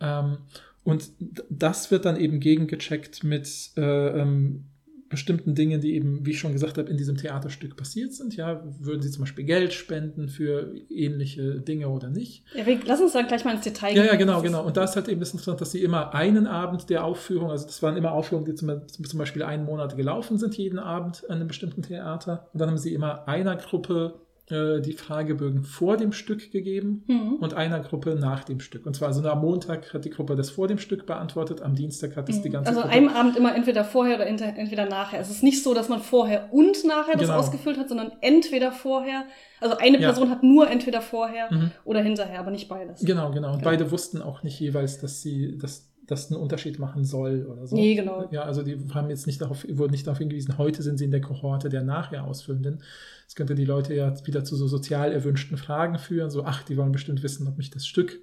Ähm, 0.00 0.38
und 0.84 1.10
das 1.48 1.90
wird 1.90 2.04
dann 2.04 2.16
eben 2.16 2.40
gegengecheckt 2.40 3.24
mit 3.24 3.70
äh, 3.76 4.20
ähm, 4.20 4.64
bestimmten 5.08 5.54
Dingen, 5.54 5.80
die 5.80 5.94
eben, 5.94 6.26
wie 6.26 6.32
ich 6.32 6.40
schon 6.40 6.52
gesagt 6.52 6.76
habe, 6.76 6.90
in 6.90 6.96
diesem 6.96 7.16
Theaterstück 7.16 7.76
passiert 7.76 8.12
sind. 8.12 8.36
Ja, 8.36 8.62
würden 8.80 9.00
sie 9.00 9.10
zum 9.10 9.22
Beispiel 9.22 9.44
Geld 9.44 9.72
spenden 9.72 10.28
für 10.28 10.74
ähnliche 10.90 11.60
Dinge 11.60 11.88
oder 11.88 12.10
nicht? 12.10 12.44
Ja, 12.54 12.64
lass 12.84 13.00
uns 13.00 13.12
dann 13.12 13.26
gleich 13.28 13.44
mal 13.44 13.54
ins 13.54 13.62
Detail 13.62 13.94
gehen. 13.94 14.04
Ja, 14.04 14.12
ja, 14.12 14.16
genau, 14.16 14.42
genau. 14.42 14.64
Und 14.64 14.76
da 14.76 14.84
ist 14.84 14.96
halt 14.96 15.08
eben 15.08 15.20
das 15.20 15.30
interessant, 15.30 15.60
dass 15.60 15.72
sie 15.72 15.82
immer 15.82 16.14
einen 16.14 16.46
Abend 16.46 16.90
der 16.90 17.04
Aufführung, 17.04 17.50
also 17.50 17.64
das 17.64 17.82
waren 17.82 17.96
immer 17.96 18.12
Aufführungen, 18.12 18.46
die 18.46 18.54
zum, 18.54 18.88
zum 18.88 19.18
Beispiel 19.18 19.42
einen 19.42 19.64
Monat 19.64 19.96
gelaufen 19.96 20.36
sind, 20.36 20.56
jeden 20.56 20.78
Abend 20.78 21.24
an 21.28 21.36
einem 21.36 21.48
bestimmten 21.48 21.82
Theater. 21.82 22.48
Und 22.52 22.60
dann 22.60 22.70
haben 22.70 22.78
sie 22.78 22.92
immer 22.92 23.28
einer 23.28 23.56
Gruppe 23.56 24.20
äh, 24.50 24.80
die 24.82 24.92
Fragebögen 24.92 25.62
vor 25.62 25.96
dem 25.96 26.12
Stück 26.12 26.50
gegeben 26.50 27.04
mhm. 27.06 27.36
und 27.40 27.54
einer 27.54 27.80
Gruppe 27.80 28.14
nach 28.14 28.44
dem 28.44 28.60
Stück. 28.60 28.84
Und 28.84 28.94
zwar 28.94 29.08
also 29.08 29.26
am 29.26 29.40
Montag 29.40 29.94
hat 29.94 30.04
die 30.04 30.10
Gruppe 30.10 30.36
das 30.36 30.50
vor 30.50 30.68
dem 30.68 30.76
Stück 30.76 31.06
beantwortet, 31.06 31.62
am 31.62 31.74
Dienstag 31.74 32.14
hat 32.14 32.28
es 32.28 32.38
mhm. 32.38 32.42
die 32.42 32.50
ganze 32.50 32.68
also 32.68 32.82
Gruppe. 32.82 32.94
Also 32.94 33.06
einem 33.06 33.16
Abend 33.16 33.36
immer 33.36 33.54
entweder 33.54 33.84
vorher 33.84 34.16
oder 34.16 34.26
entweder 34.26 34.84
nachher. 34.84 35.20
Es 35.20 35.30
ist 35.30 35.42
nicht 35.42 35.62
so, 35.62 35.72
dass 35.72 35.88
man 35.88 36.00
vorher 36.00 36.52
und 36.52 36.84
nachher 36.84 37.14
das 37.14 37.28
genau. 37.28 37.38
ausgefüllt 37.38 37.78
hat, 37.78 37.88
sondern 37.88 38.12
entweder 38.20 38.70
vorher. 38.70 39.24
Also 39.60 39.78
eine 39.78 39.96
Person 39.98 40.26
ja. 40.28 40.34
hat 40.34 40.42
nur 40.42 40.70
entweder 40.70 41.00
vorher 41.00 41.50
mhm. 41.50 41.70
oder 41.86 42.02
hinterher, 42.02 42.40
aber 42.40 42.50
nicht 42.50 42.68
beides. 42.68 43.00
Genau, 43.00 43.30
genau. 43.30 43.52
Und 43.52 43.60
genau. 43.60 43.70
beide 43.70 43.90
wussten 43.90 44.20
auch 44.20 44.42
nicht 44.42 44.60
jeweils, 44.60 45.00
dass 45.00 45.22
sie, 45.22 45.56
dass 45.56 45.93
das 46.06 46.30
einen 46.30 46.40
Unterschied 46.40 46.78
machen 46.78 47.04
soll 47.04 47.46
oder 47.46 47.66
so. 47.66 47.76
Nee, 47.76 47.94
genau. 47.94 48.28
Ja, 48.30 48.42
also 48.42 48.62
die 48.62 48.78
haben 48.92 49.10
jetzt 49.10 49.26
nicht 49.26 49.40
darauf, 49.40 49.66
wurden 49.68 49.92
nicht 49.92 50.06
darauf 50.06 50.18
hingewiesen, 50.18 50.58
heute 50.58 50.82
sind 50.82 50.98
sie 50.98 51.04
in 51.04 51.10
der 51.10 51.20
Kohorte 51.20 51.68
der 51.68 51.82
nachher 51.82 52.24
Ausfüllenden. 52.24 52.82
Das 53.26 53.34
könnte 53.34 53.54
die 53.54 53.64
Leute 53.64 53.94
ja 53.94 54.14
wieder 54.26 54.44
zu 54.44 54.56
so 54.56 54.66
sozial 54.66 55.12
erwünschten 55.12 55.56
Fragen 55.56 55.98
führen, 55.98 56.30
so, 56.30 56.44
ach, 56.44 56.62
die 56.62 56.76
wollen 56.76 56.92
bestimmt 56.92 57.22
wissen, 57.22 57.48
ob 57.48 57.56
mich 57.56 57.70
das 57.70 57.86
Stück 57.86 58.20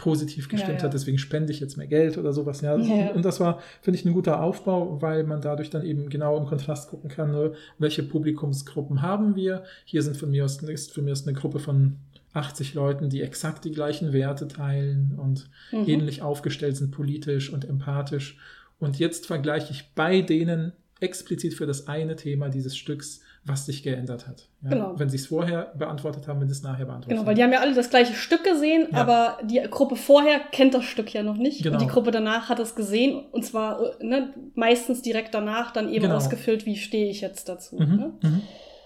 positiv 0.00 0.48
gestimmt 0.48 0.72
ja, 0.72 0.78
ja. 0.78 0.84
hat, 0.84 0.94
deswegen 0.94 1.18
spende 1.18 1.52
ich 1.52 1.60
jetzt 1.60 1.76
mehr 1.76 1.86
Geld 1.86 2.16
oder 2.16 2.32
sowas. 2.32 2.62
Ja. 2.62 2.76
ja. 2.78 3.12
Und 3.12 3.22
das 3.24 3.38
war, 3.38 3.60
finde 3.82 3.98
ich, 3.98 4.06
ein 4.06 4.14
guter 4.14 4.42
Aufbau, 4.42 5.00
weil 5.02 5.24
man 5.24 5.42
dadurch 5.42 5.68
dann 5.68 5.84
eben 5.84 6.08
genau 6.08 6.38
im 6.38 6.46
Kontrast 6.46 6.88
gucken 6.88 7.10
kann, 7.10 7.32
ne, 7.32 7.52
welche 7.78 8.02
Publikumsgruppen 8.02 9.02
haben 9.02 9.36
wir. 9.36 9.62
Hier 9.84 10.02
sind 10.02 10.16
von 10.16 10.30
mir 10.30 10.46
aus, 10.46 10.62
ist 10.62 10.94
von 10.94 11.04
mir 11.04 11.12
aus 11.12 11.26
eine 11.26 11.36
Gruppe 11.36 11.58
von 11.58 11.98
80 12.32 12.74
Leuten, 12.74 13.10
die 13.10 13.22
exakt 13.22 13.64
die 13.64 13.72
gleichen 13.72 14.12
Werte 14.12 14.46
teilen 14.48 15.18
und 15.18 15.50
mhm. 15.72 15.88
ähnlich 15.88 16.22
aufgestellt 16.22 16.76
sind 16.76 16.90
politisch 16.90 17.52
und 17.52 17.64
empathisch. 17.64 18.38
Und 18.78 18.98
jetzt 18.98 19.26
vergleiche 19.26 19.72
ich 19.72 19.92
bei 19.94 20.22
denen 20.22 20.72
explizit 21.00 21.54
für 21.54 21.66
das 21.66 21.88
eine 21.88 22.16
Thema 22.16 22.48
dieses 22.48 22.76
Stücks, 22.76 23.20
was 23.44 23.64
sich 23.64 23.82
geändert 23.82 24.28
hat. 24.28 24.48
Ja? 24.62 24.70
Genau. 24.70 24.98
Wenn 24.98 25.08
sie 25.08 25.16
es 25.16 25.26
vorher 25.26 25.72
beantwortet 25.76 26.28
haben, 26.28 26.40
wenn 26.40 26.48
sie 26.48 26.52
es 26.52 26.62
nachher 26.62 26.84
beantwortet 26.84 27.08
genau, 27.08 27.20
haben. 27.20 27.24
Genau, 27.24 27.28
weil 27.28 27.34
die 27.34 27.42
haben 27.42 27.52
ja 27.52 27.60
alle 27.60 27.74
das 27.74 27.88
gleiche 27.88 28.12
Stück 28.12 28.44
gesehen, 28.44 28.88
ja. 28.92 28.98
aber 28.98 29.38
die 29.44 29.60
Gruppe 29.70 29.96
vorher 29.96 30.40
kennt 30.52 30.74
das 30.74 30.84
Stück 30.84 31.12
ja 31.12 31.22
noch 31.22 31.36
nicht. 31.36 31.62
Genau. 31.62 31.74
Und 31.74 31.82
die 31.82 31.88
Gruppe 31.88 32.10
danach 32.10 32.50
hat 32.50 32.58
es 32.58 32.74
gesehen 32.74 33.24
und 33.32 33.44
zwar 33.44 33.80
ne, 34.02 34.34
meistens 34.54 35.00
direkt 35.00 35.34
danach 35.34 35.72
dann 35.72 35.88
eben 35.88 36.02
genau. 36.02 36.16
ausgefüllt, 36.16 36.66
wie 36.66 36.76
stehe 36.76 37.10
ich 37.10 37.22
jetzt 37.22 37.48
dazu. 37.48 37.76
Mhm. 37.76 37.96
Ne? 37.96 38.12
Mhm. 38.22 38.42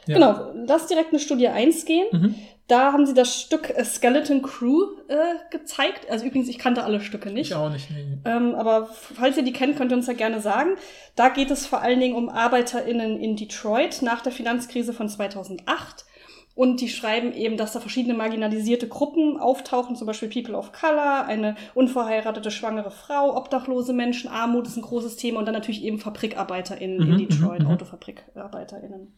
Ja. 0.06 0.14
Genau, 0.14 0.52
lass 0.66 0.86
direkt 0.86 1.10
eine 1.10 1.18
Studie 1.18 1.48
1 1.48 1.84
gehen. 1.84 2.06
Mhm. 2.12 2.34
Da 2.66 2.92
haben 2.92 3.04
sie 3.04 3.12
das 3.12 3.40
Stück 3.40 3.74
Skeleton 3.84 4.40
Crew 4.40 4.84
äh, 5.08 5.16
gezeigt. 5.50 6.10
Also 6.10 6.24
übrigens, 6.24 6.48
ich 6.48 6.58
kannte 6.58 6.82
alle 6.82 7.00
Stücke 7.00 7.30
nicht. 7.30 7.50
Ich 7.50 7.54
auch 7.54 7.70
nicht, 7.70 7.90
nee. 7.90 8.18
Ähm, 8.24 8.54
aber 8.54 8.86
falls 8.86 9.36
ihr 9.36 9.42
die 9.42 9.52
kennt, 9.52 9.76
könnt 9.76 9.92
ihr 9.92 9.98
uns 9.98 10.06
ja 10.06 10.14
gerne 10.14 10.40
sagen. 10.40 10.70
Da 11.14 11.28
geht 11.28 11.50
es 11.50 11.66
vor 11.66 11.82
allen 11.82 12.00
Dingen 12.00 12.14
um 12.14 12.30
ArbeiterInnen 12.30 13.20
in 13.20 13.36
Detroit 13.36 14.00
nach 14.00 14.22
der 14.22 14.32
Finanzkrise 14.32 14.94
von 14.94 15.10
2008. 15.10 16.06
Und 16.54 16.80
die 16.80 16.88
schreiben 16.88 17.32
eben, 17.32 17.56
dass 17.56 17.72
da 17.72 17.80
verschiedene 17.80 18.14
marginalisierte 18.14 18.86
Gruppen 18.86 19.38
auftauchen, 19.38 19.96
zum 19.96 20.06
Beispiel 20.06 20.28
People 20.28 20.56
of 20.56 20.70
Color, 20.72 21.26
eine 21.26 21.56
unverheiratete 21.74 22.52
schwangere 22.52 22.92
Frau, 22.92 23.36
obdachlose 23.36 23.92
Menschen, 23.92 24.30
Armut 24.30 24.68
ist 24.68 24.76
ein 24.76 24.82
großes 24.82 25.16
Thema 25.16 25.40
und 25.40 25.46
dann 25.46 25.54
natürlich 25.54 25.82
eben 25.82 25.98
FabrikarbeiterInnen 25.98 26.98
Mhm, 26.98 27.12
in 27.12 27.28
Detroit, 27.28 27.60
mhm, 27.60 27.66
mhm. 27.66 27.72
AutofabrikarbeiterInnen. 27.72 29.12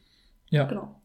Ja. 0.48 0.64
Genau. 0.64 0.96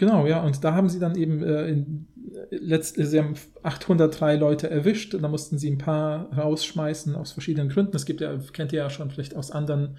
Genau, 0.00 0.26
ja, 0.26 0.42
und 0.42 0.64
da 0.64 0.74
haben 0.74 0.88
sie 0.88 0.98
dann 0.98 1.14
eben 1.14 1.42
äh, 1.42 1.66
in, 1.66 2.06
äh, 2.50 2.56
letzt, 2.56 2.96
sie 2.96 3.18
haben 3.18 3.34
803 3.62 4.36
Leute 4.36 4.70
erwischt 4.70 5.14
und 5.14 5.20
da 5.20 5.28
mussten 5.28 5.58
sie 5.58 5.70
ein 5.70 5.76
paar 5.76 6.32
rausschmeißen 6.32 7.14
aus 7.14 7.32
verschiedenen 7.32 7.68
Gründen. 7.68 7.94
Es 7.94 8.06
gibt 8.06 8.22
ja, 8.22 8.34
kennt 8.54 8.72
ihr 8.72 8.78
ja 8.78 8.88
schon 8.88 9.10
vielleicht 9.10 9.36
aus 9.36 9.50
anderen 9.50 9.98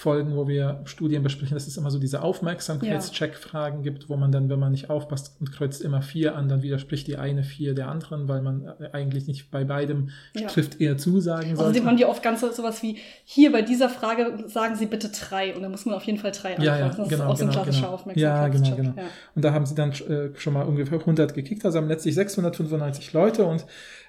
Folgen, 0.00 0.34
wo 0.34 0.48
wir 0.48 0.80
Studien 0.84 1.22
besprechen, 1.22 1.54
dass 1.54 1.66
es 1.66 1.76
immer 1.76 1.90
so 1.90 1.98
diese 1.98 2.22
Aufmerksamkeitscheck-Fragen 2.22 3.82
gibt, 3.82 4.08
wo 4.08 4.16
man 4.16 4.32
dann, 4.32 4.48
wenn 4.48 4.58
man 4.58 4.72
nicht 4.72 4.88
aufpasst 4.88 5.36
und 5.40 5.52
kreuzt 5.52 5.82
immer 5.82 6.00
vier 6.00 6.36
an, 6.36 6.48
dann 6.48 6.62
widerspricht 6.62 7.06
die 7.06 7.16
eine 7.18 7.42
vier 7.42 7.74
der 7.74 7.88
anderen, 7.88 8.26
weil 8.26 8.40
man 8.40 8.64
äh, 8.80 8.90
eigentlich 8.92 9.26
nicht 9.26 9.50
bei 9.50 9.64
beidem 9.64 10.08
Ja. 10.34 10.48
trifft 10.48 10.80
eher 10.80 10.96
zusagen 10.96 11.48
sollte. 11.54 11.62
Außerdem 11.62 11.86
haben 11.86 11.96
die 11.98 12.06
oft 12.06 12.22
ganz 12.22 12.40
so- 12.40 12.50
sowas 12.50 12.82
wie, 12.82 12.96
hier 13.24 13.52
bei 13.52 13.60
dieser 13.62 13.90
Frage 13.90 14.44
sagen 14.46 14.74
Sie 14.74 14.86
bitte 14.86 15.10
drei 15.10 15.54
und 15.54 15.60
dann 15.62 15.70
muss 15.70 15.84
man 15.84 15.94
auf 15.94 16.04
jeden 16.04 16.18
Fall 16.18 16.32
drei 16.32 16.54
Ja, 16.54 16.78
ja, 16.78 16.86
antworten. 16.86 16.96
das 17.02 17.08
genau, 17.10 17.24
ist 17.24 17.30
auch 17.30 17.36
so 17.36 17.44
ein 17.44 17.50
genau, 17.50 17.62
klassischer 17.62 17.82
genau. 17.82 17.94
Aufmerksamkeitscheck. 17.94 18.78
Ja, 18.78 18.82
genau, 18.82 18.92
genau. 18.94 19.08
Und 19.34 19.44
da 19.44 19.52
haben 19.52 19.66
sie 19.66 19.74
dann 19.74 19.90
äh, 19.92 20.30
schon 20.36 20.54
mal 20.54 20.62
ungefähr 20.62 20.98
100 20.98 21.34
gekickt, 21.34 21.64
also 21.66 21.76
haben 21.78 21.88
letztlich 21.88 22.14
695 22.14 23.12
Leute 23.12 23.44
und 23.44 23.66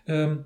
ähm, 0.07 0.45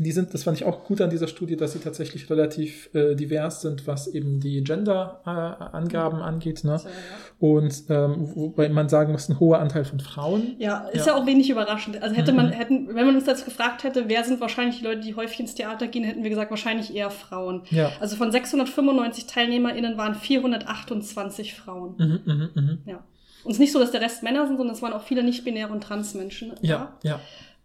die 0.00 0.12
sind, 0.12 0.32
das 0.32 0.44
fand 0.44 0.56
ich 0.56 0.64
auch 0.64 0.84
gut 0.84 1.00
an 1.00 1.10
dieser 1.10 1.26
Studie, 1.28 1.56
dass 1.56 1.72
sie 1.72 1.80
tatsächlich 1.80 2.30
relativ 2.30 2.88
äh, 2.94 3.14
divers 3.16 3.62
sind, 3.62 3.86
was 3.86 4.06
eben 4.06 4.38
die 4.38 4.62
Gender-Angaben 4.62 6.20
angeht. 6.20 6.64
Ne? 6.64 6.78
So, 6.78 6.88
ja. 6.88 6.94
Und 7.40 7.84
ähm, 7.88 8.30
wobei 8.34 8.68
man 8.68 8.88
sagen 8.88 9.12
muss, 9.12 9.28
ein 9.28 9.38
hoher 9.40 9.58
Anteil 9.60 9.84
von 9.84 10.00
Frauen. 10.00 10.54
Ja, 10.58 10.88
ist 10.88 11.06
Ja. 11.06 11.14
ja. 11.14 11.18
auch 11.20 11.26
wenig 11.26 11.50
überraschend. 11.50 12.02
Also 12.02 12.14
hätte 12.14 12.30
Mhm. 12.32 12.36
man, 12.36 12.50
hätten, 12.52 12.88
wenn 12.94 13.06
man 13.06 13.16
uns 13.16 13.26
jetzt 13.26 13.44
gefragt 13.44 13.84
hätte, 13.84 14.08
wer 14.08 14.24
sind 14.24 14.40
wahrscheinlich 14.40 14.78
die 14.78 14.84
Leute, 14.84 15.00
die 15.00 15.14
häufig 15.16 15.40
ins 15.40 15.54
Theater 15.54 15.88
gehen, 15.88 16.04
hätten 16.04 16.22
wir 16.22 16.30
gesagt, 16.30 16.50
wahrscheinlich 16.50 16.94
eher 16.94 17.10
Frauen. 17.10 17.62
Ja. 17.70 17.90
Also 18.00 18.16
von 18.16 18.30
695 18.32 19.26
TeilnehmerInnen 19.26 19.96
waren 19.98 20.14
428 20.14 21.54
Frauen. 21.54 21.94
Mhm, 21.98 22.20
mhm, 22.24 22.48
mhm. 22.54 22.78
Ja. 22.86 23.04
Und 23.44 23.52
es 23.52 23.56
ist 23.56 23.60
nicht 23.60 23.72
so, 23.72 23.78
dass 23.78 23.92
der 23.92 24.00
Rest 24.00 24.22
Männer 24.22 24.46
sind, 24.46 24.56
sondern 24.56 24.74
es 24.74 24.82
waren 24.82 24.92
auch 24.92 25.02
viele 25.02 25.22
nicht-binäre 25.22 25.72
und 25.72 25.82
Transmenschen. 25.82 26.52
Ja, 26.60 26.96
ja. 27.02 27.20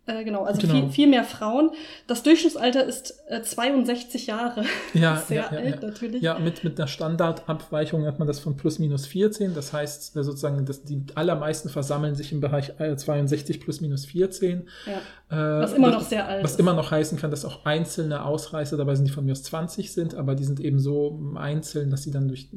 Äh, 0.06 0.24
genau, 0.26 0.44
also 0.44 0.60
Genau. 0.62 0.74
Viel, 0.74 0.90
viel 0.90 1.08
mehr 1.08 1.24
Frauen. 1.24 1.72
Das 2.08 2.24
Durchschnittsalter 2.24 2.86
ist 2.86 3.24
äh, 3.28 3.42
62 3.42 4.28
Jahre. 4.28 4.64
Ja, 4.94 5.18
Sehr 5.18 5.38
ja, 5.38 5.52
ja, 5.52 5.58
alt 5.60 5.82
ja. 5.82 5.88
natürlich. 5.88 6.22
Ja, 6.22 6.40
mit, 6.40 6.64
mit 6.64 6.78
einer 6.78 6.88
Standardabweichung 6.88 8.06
hat 8.06 8.20
man 8.20 8.28
das 8.28 8.40
von 8.40 8.58
plus 8.58 8.80
minus 8.80 9.06
14. 9.08 9.56
Das 9.56 9.74
heißt 9.74 10.16
äh, 10.16 10.24
sozusagen, 10.24 10.66
dass 10.66 10.84
die 10.84 11.02
allermeisten 11.16 11.70
versammeln 11.70 12.16
sich 12.16 12.32
im 12.32 12.42
Bereich 12.42 12.74
äh, 12.80 12.96
62 12.96 13.60
plus 13.60 13.82
minus 13.82 14.06
14. 14.06 14.68
Ja. 14.86 14.94
Äh, 15.30 15.64
Was 15.64 15.74
immer 15.74 15.90
noch 15.90 16.02
sehr 16.02 16.28
alt 16.28 16.44
Was 16.44 16.52
ist. 16.52 16.60
immer 16.60 16.74
noch 16.74 16.92
heißen 16.92 17.18
kann, 17.18 17.32
dass 17.32 17.46
auch 17.46 17.66
einzelne 17.66 18.24
Ausreißer 18.26 18.78
dabei 18.78 18.96
sind, 18.96 19.08
die 19.08 19.12
von 19.12 19.26
mir 19.26 19.32
aus 19.32 19.44
20 19.44 19.92
sind, 19.94 20.16
aber 20.16 20.36
die 20.36 20.44
sind 20.44 20.60
eben 20.60 20.80
so 20.80 21.20
einzeln, 21.36 21.90
dass 21.90 22.04
sie 22.04 22.12
dann 22.12 22.28
durch 22.28 22.50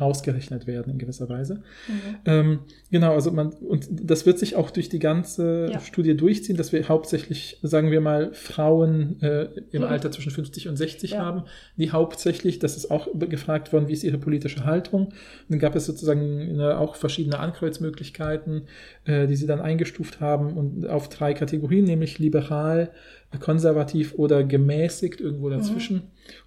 rausgerechnet 0.00 0.66
werden 0.66 0.92
in 0.92 0.98
gewisser 0.98 1.28
Weise. 1.28 1.62
Mhm. 1.88 2.16
Ähm, 2.24 2.58
genau, 2.90 3.12
also 3.12 3.32
man, 3.32 3.50
und 3.52 3.88
das 3.90 4.24
wird 4.24 4.38
sich 4.38 4.56
auch 4.56 4.70
durch 4.70 4.88
die 4.88 4.98
ganze. 4.98 5.70
Studie 5.84 6.16
durchziehen, 6.16 6.56
dass 6.56 6.72
wir 6.72 6.88
hauptsächlich, 6.92 7.58
sagen 7.62 7.90
wir 7.90 8.00
mal, 8.00 8.32
Frauen 8.34 9.20
äh, 9.22 9.48
im 9.72 9.82
Mhm. 9.82 9.88
Alter 9.88 10.10
zwischen 10.12 10.30
50 10.30 10.68
und 10.68 10.76
60 10.76 11.10
Ja. 11.12 11.18
haben, 11.24 11.42
die 11.76 11.90
hauptsächlich, 11.90 12.58
das 12.60 12.76
ist 12.76 12.90
auch 12.90 13.08
gefragt 13.18 13.72
worden, 13.72 13.88
wie 13.88 13.92
ist 13.94 14.04
ihre 14.04 14.18
politische 14.18 14.64
Haltung. 14.64 15.06
Und 15.06 15.14
dann 15.48 15.58
gab 15.58 15.74
es 15.74 15.86
sozusagen 15.86 16.60
äh, 16.60 16.72
auch 16.72 16.94
verschiedene 16.96 17.38
Ankreuzmöglichkeiten, 17.40 18.68
äh, 19.04 19.26
die 19.26 19.36
sie 19.36 19.46
dann 19.46 19.60
eingestuft 19.60 20.20
haben 20.20 20.52
und 20.56 20.86
auf 20.88 21.08
drei 21.08 21.34
Kategorien, 21.34 21.84
nämlich 21.84 22.18
liberal, 22.18 22.90
konservativ 23.40 24.14
oder 24.14 24.44
gemäßigt, 24.44 25.20
irgendwo 25.20 25.48
Mhm. 25.48 25.52
dazwischen. 25.58 26.02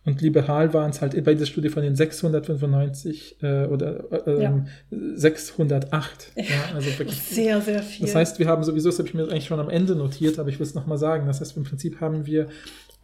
Und 0.06 0.22
liberal 0.22 0.74
waren 0.74 0.92
es 0.92 1.02
halt 1.02 1.22
bei 1.26 1.34
dieser 1.34 1.46
Studie 1.46 1.70
von 1.70 1.84
den 1.84 1.96
695 1.96 3.38
äh, 3.42 3.66
oder 3.66 4.28
äh, 4.28 4.42
Ja. 4.44 4.50
ähm, 4.52 4.68
608. 5.16 6.32
Ja, 6.36 6.44
also 6.76 6.88
wirklich. 6.98 7.20
Sehr, 7.22 7.60
sehr 7.62 7.82
viel. 7.82 8.06
Das 8.06 8.16
heißt, 8.16 8.40
wir 8.40 8.48
haben 8.48 8.64
sowieso, 8.64 8.90
das 8.90 9.00
habe 9.00 9.08
ich 9.08 9.14
mir 9.14 9.24
eigentlich 9.24 9.46
schon 9.46 9.60
am 9.60 9.70
Ende 9.70 9.96
notiert, 9.96 10.40
aber 10.40 10.50
ich 10.50 10.60
will 10.60 10.66
es 10.66 10.76
nochmal 10.76 10.98
sagen. 10.98 11.28
Das 11.28 11.42
heißt, 11.42 11.58
im 11.58 11.64
Prinzip 11.64 12.00
haben 12.02 12.26
wir 12.26 12.48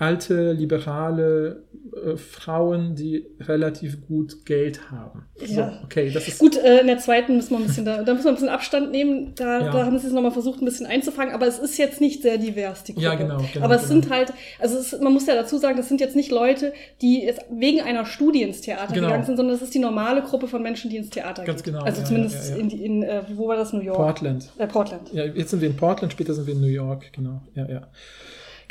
alte, 0.01 0.51
liberale 0.53 1.63
äh, 2.05 2.17
Frauen, 2.17 2.95
die 2.95 3.27
relativ 3.39 4.01
gut 4.07 4.45
Geld 4.45 4.89
haben. 4.91 5.25
So, 5.35 5.59
Ja. 5.59 5.79
okay, 5.83 6.09
das 6.11 6.27
ist. 6.27 6.39
Gut, 6.39 6.57
äh, 6.57 6.79
in 6.79 6.87
der 6.87 6.97
zweiten 6.97 7.35
müssen 7.35 7.51
wir 7.51 7.57
ein 7.59 7.65
bisschen, 7.67 7.85
da, 7.85 8.01
da 8.01 8.13
müssen 8.13 8.25
wir 8.25 8.31
ein 8.31 8.35
bisschen 8.35 8.49
Abstand 8.49 8.91
nehmen. 8.91 9.33
Da, 9.35 9.59
Ja. 9.59 9.71
da 9.71 9.85
haben 9.85 9.99
sie 9.99 10.07
es 10.07 10.13
nochmal 10.13 10.31
versucht, 10.31 10.59
ein 10.61 10.65
bisschen 10.65 10.87
einzufangen, 10.87 11.33
aber 11.35 11.45
es 11.45 11.59
ist 11.59 11.77
jetzt 11.77 12.01
nicht 12.01 12.23
sehr 12.23 12.37
divers, 12.39 12.83
die 12.83 12.93
Gruppe. 12.93 13.05
Ja, 13.05 13.15
genau, 13.15 13.37
genau, 13.53 13.63
aber 13.65 13.75
es 13.75 13.87
genau. 13.87 14.01
sind 14.01 14.09
halt, 14.11 14.33
also 14.59 14.77
es, 14.79 14.99
man 14.99 15.13
muss 15.13 15.27
ja 15.27 15.35
dazu 15.35 15.57
sagen, 15.57 15.77
das 15.77 15.87
sind 15.87 16.01
jetzt 16.01 16.15
nicht 16.15 16.31
Leute, 16.31 16.73
die 17.01 17.21
jetzt 17.23 17.41
wegen 17.51 17.81
einer 17.81 18.05
Studie 18.05 18.41
ins 18.41 18.61
Theater 18.61 18.93
Genau. 18.93 19.07
gegangen 19.07 19.25
sind, 19.25 19.37
sondern 19.37 19.55
das 19.55 19.61
ist 19.61 19.73
die 19.75 19.79
normale 19.79 20.21
Gruppe 20.23 20.47
von 20.47 20.63
Menschen, 20.63 20.89
die 20.89 20.97
ins 20.97 21.11
Theater 21.11 21.43
Ganz 21.43 21.61
gehen. 21.63 21.73
genau, 21.73 21.85
Also 21.85 22.01
ja, 22.01 22.07
zumindest 22.07 22.49
ja, 22.49 22.55
ja. 22.55 22.61
in, 22.61 22.69
die, 22.69 22.83
in 22.85 23.03
äh, 23.03 23.21
wo 23.35 23.47
war 23.47 23.55
das, 23.55 23.71
New 23.71 23.81
York? 23.81 23.97
Portland. 23.97 24.49
Äh, 24.57 24.65
Portland. 24.67 25.13
Ja, 25.13 25.25
jetzt 25.25 25.51
sind 25.51 25.61
wir 25.61 25.69
in 25.69 25.75
Portland, 25.75 26.11
später 26.11 26.33
sind 26.33 26.47
wir 26.47 26.53
in 26.55 26.61
New 26.61 26.67
York, 26.67 27.11
genau. 27.13 27.41
Ja, 27.53 27.67
ja. 27.69 27.87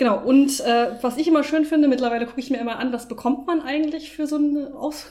Genau, 0.01 0.19
und 0.19 0.61
äh, 0.61 0.93
was 1.03 1.19
ich 1.19 1.29
immer 1.29 1.45
schön 1.45 1.67
finde, 1.67 1.87
mittlerweile 1.87 2.25
gucke 2.25 2.41
ich 2.41 2.49
mir 2.49 2.57
immer 2.57 2.79
an, 2.79 2.91
was 2.91 3.07
bekommt 3.07 3.47
man 3.47 3.61
eigentlich 3.61 4.11
für 4.11 4.27
so 4.27 4.37
ein 4.37 4.73
Aus 4.73 5.11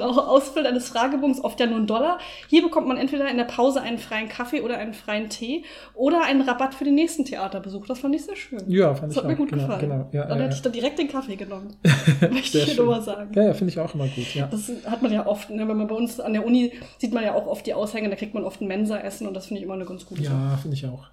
Ausfüllen 0.00 0.66
eines 0.66 0.88
Fragebogens, 0.88 1.44
oft 1.44 1.60
ja 1.60 1.66
nur 1.66 1.76
einen 1.76 1.86
Dollar. 1.86 2.18
Hier 2.48 2.62
bekommt 2.62 2.88
man 2.88 2.96
entweder 2.96 3.28
in 3.30 3.36
der 3.36 3.44
Pause 3.44 3.82
einen 3.82 3.98
freien 3.98 4.30
Kaffee 4.30 4.62
oder 4.62 4.78
einen 4.78 4.94
freien 4.94 5.28
Tee 5.28 5.64
oder 5.92 6.22
einen 6.24 6.40
Rabatt 6.40 6.72
für 6.72 6.84
den 6.84 6.94
nächsten 6.94 7.26
Theaterbesuch. 7.26 7.86
Das 7.86 7.98
fand 7.98 8.14
ich 8.14 8.24
sehr 8.24 8.34
schön. 8.34 8.62
Ja, 8.66 8.94
fand 8.94 9.10
Das 9.10 9.16
ich 9.16 9.16
hat 9.18 9.26
mir 9.26 9.34
auch. 9.34 9.36
gut 9.36 9.50
genau, 9.50 9.62
gefallen. 9.64 9.80
Genau, 9.82 10.08
ja, 10.12 10.24
dann 10.24 10.38
ja, 10.38 10.44
hätte 10.44 10.54
ich 10.54 10.60
ja. 10.60 10.62
dann 10.62 10.72
direkt 10.72 10.98
den 10.98 11.08
Kaffee 11.08 11.36
genommen. 11.36 11.76
Möchte 12.30 12.58
ich 12.60 12.64
schön. 12.64 12.76
nur 12.76 12.86
mal 12.86 13.02
sagen. 13.02 13.32
ja, 13.34 13.42
ja 13.42 13.52
finde 13.52 13.74
ich 13.74 13.78
auch 13.78 13.94
immer 13.94 14.06
gut, 14.06 14.34
ja. 14.34 14.46
Das 14.46 14.72
hat 14.86 15.02
man 15.02 15.12
ja 15.12 15.26
oft, 15.26 15.50
ne? 15.50 15.68
wenn 15.68 15.76
man 15.76 15.86
bei 15.86 15.96
uns 15.96 16.18
an 16.18 16.32
der 16.32 16.46
Uni 16.46 16.72
sieht 16.96 17.12
man 17.12 17.24
ja 17.24 17.34
auch 17.34 17.46
oft 17.46 17.66
die 17.66 17.74
Aushänge, 17.74 18.08
da 18.08 18.16
kriegt 18.16 18.32
man 18.32 18.44
oft 18.44 18.62
ein 18.62 18.68
Mensa-Essen 18.68 19.26
und 19.26 19.34
das 19.34 19.48
finde 19.48 19.58
ich 19.58 19.64
immer 19.64 19.74
eine 19.74 19.84
ganz 19.84 20.06
gute 20.06 20.22
Sache. 20.22 20.34
Ja, 20.34 20.56
finde 20.56 20.78
ich 20.78 20.86
auch. 20.86 21.08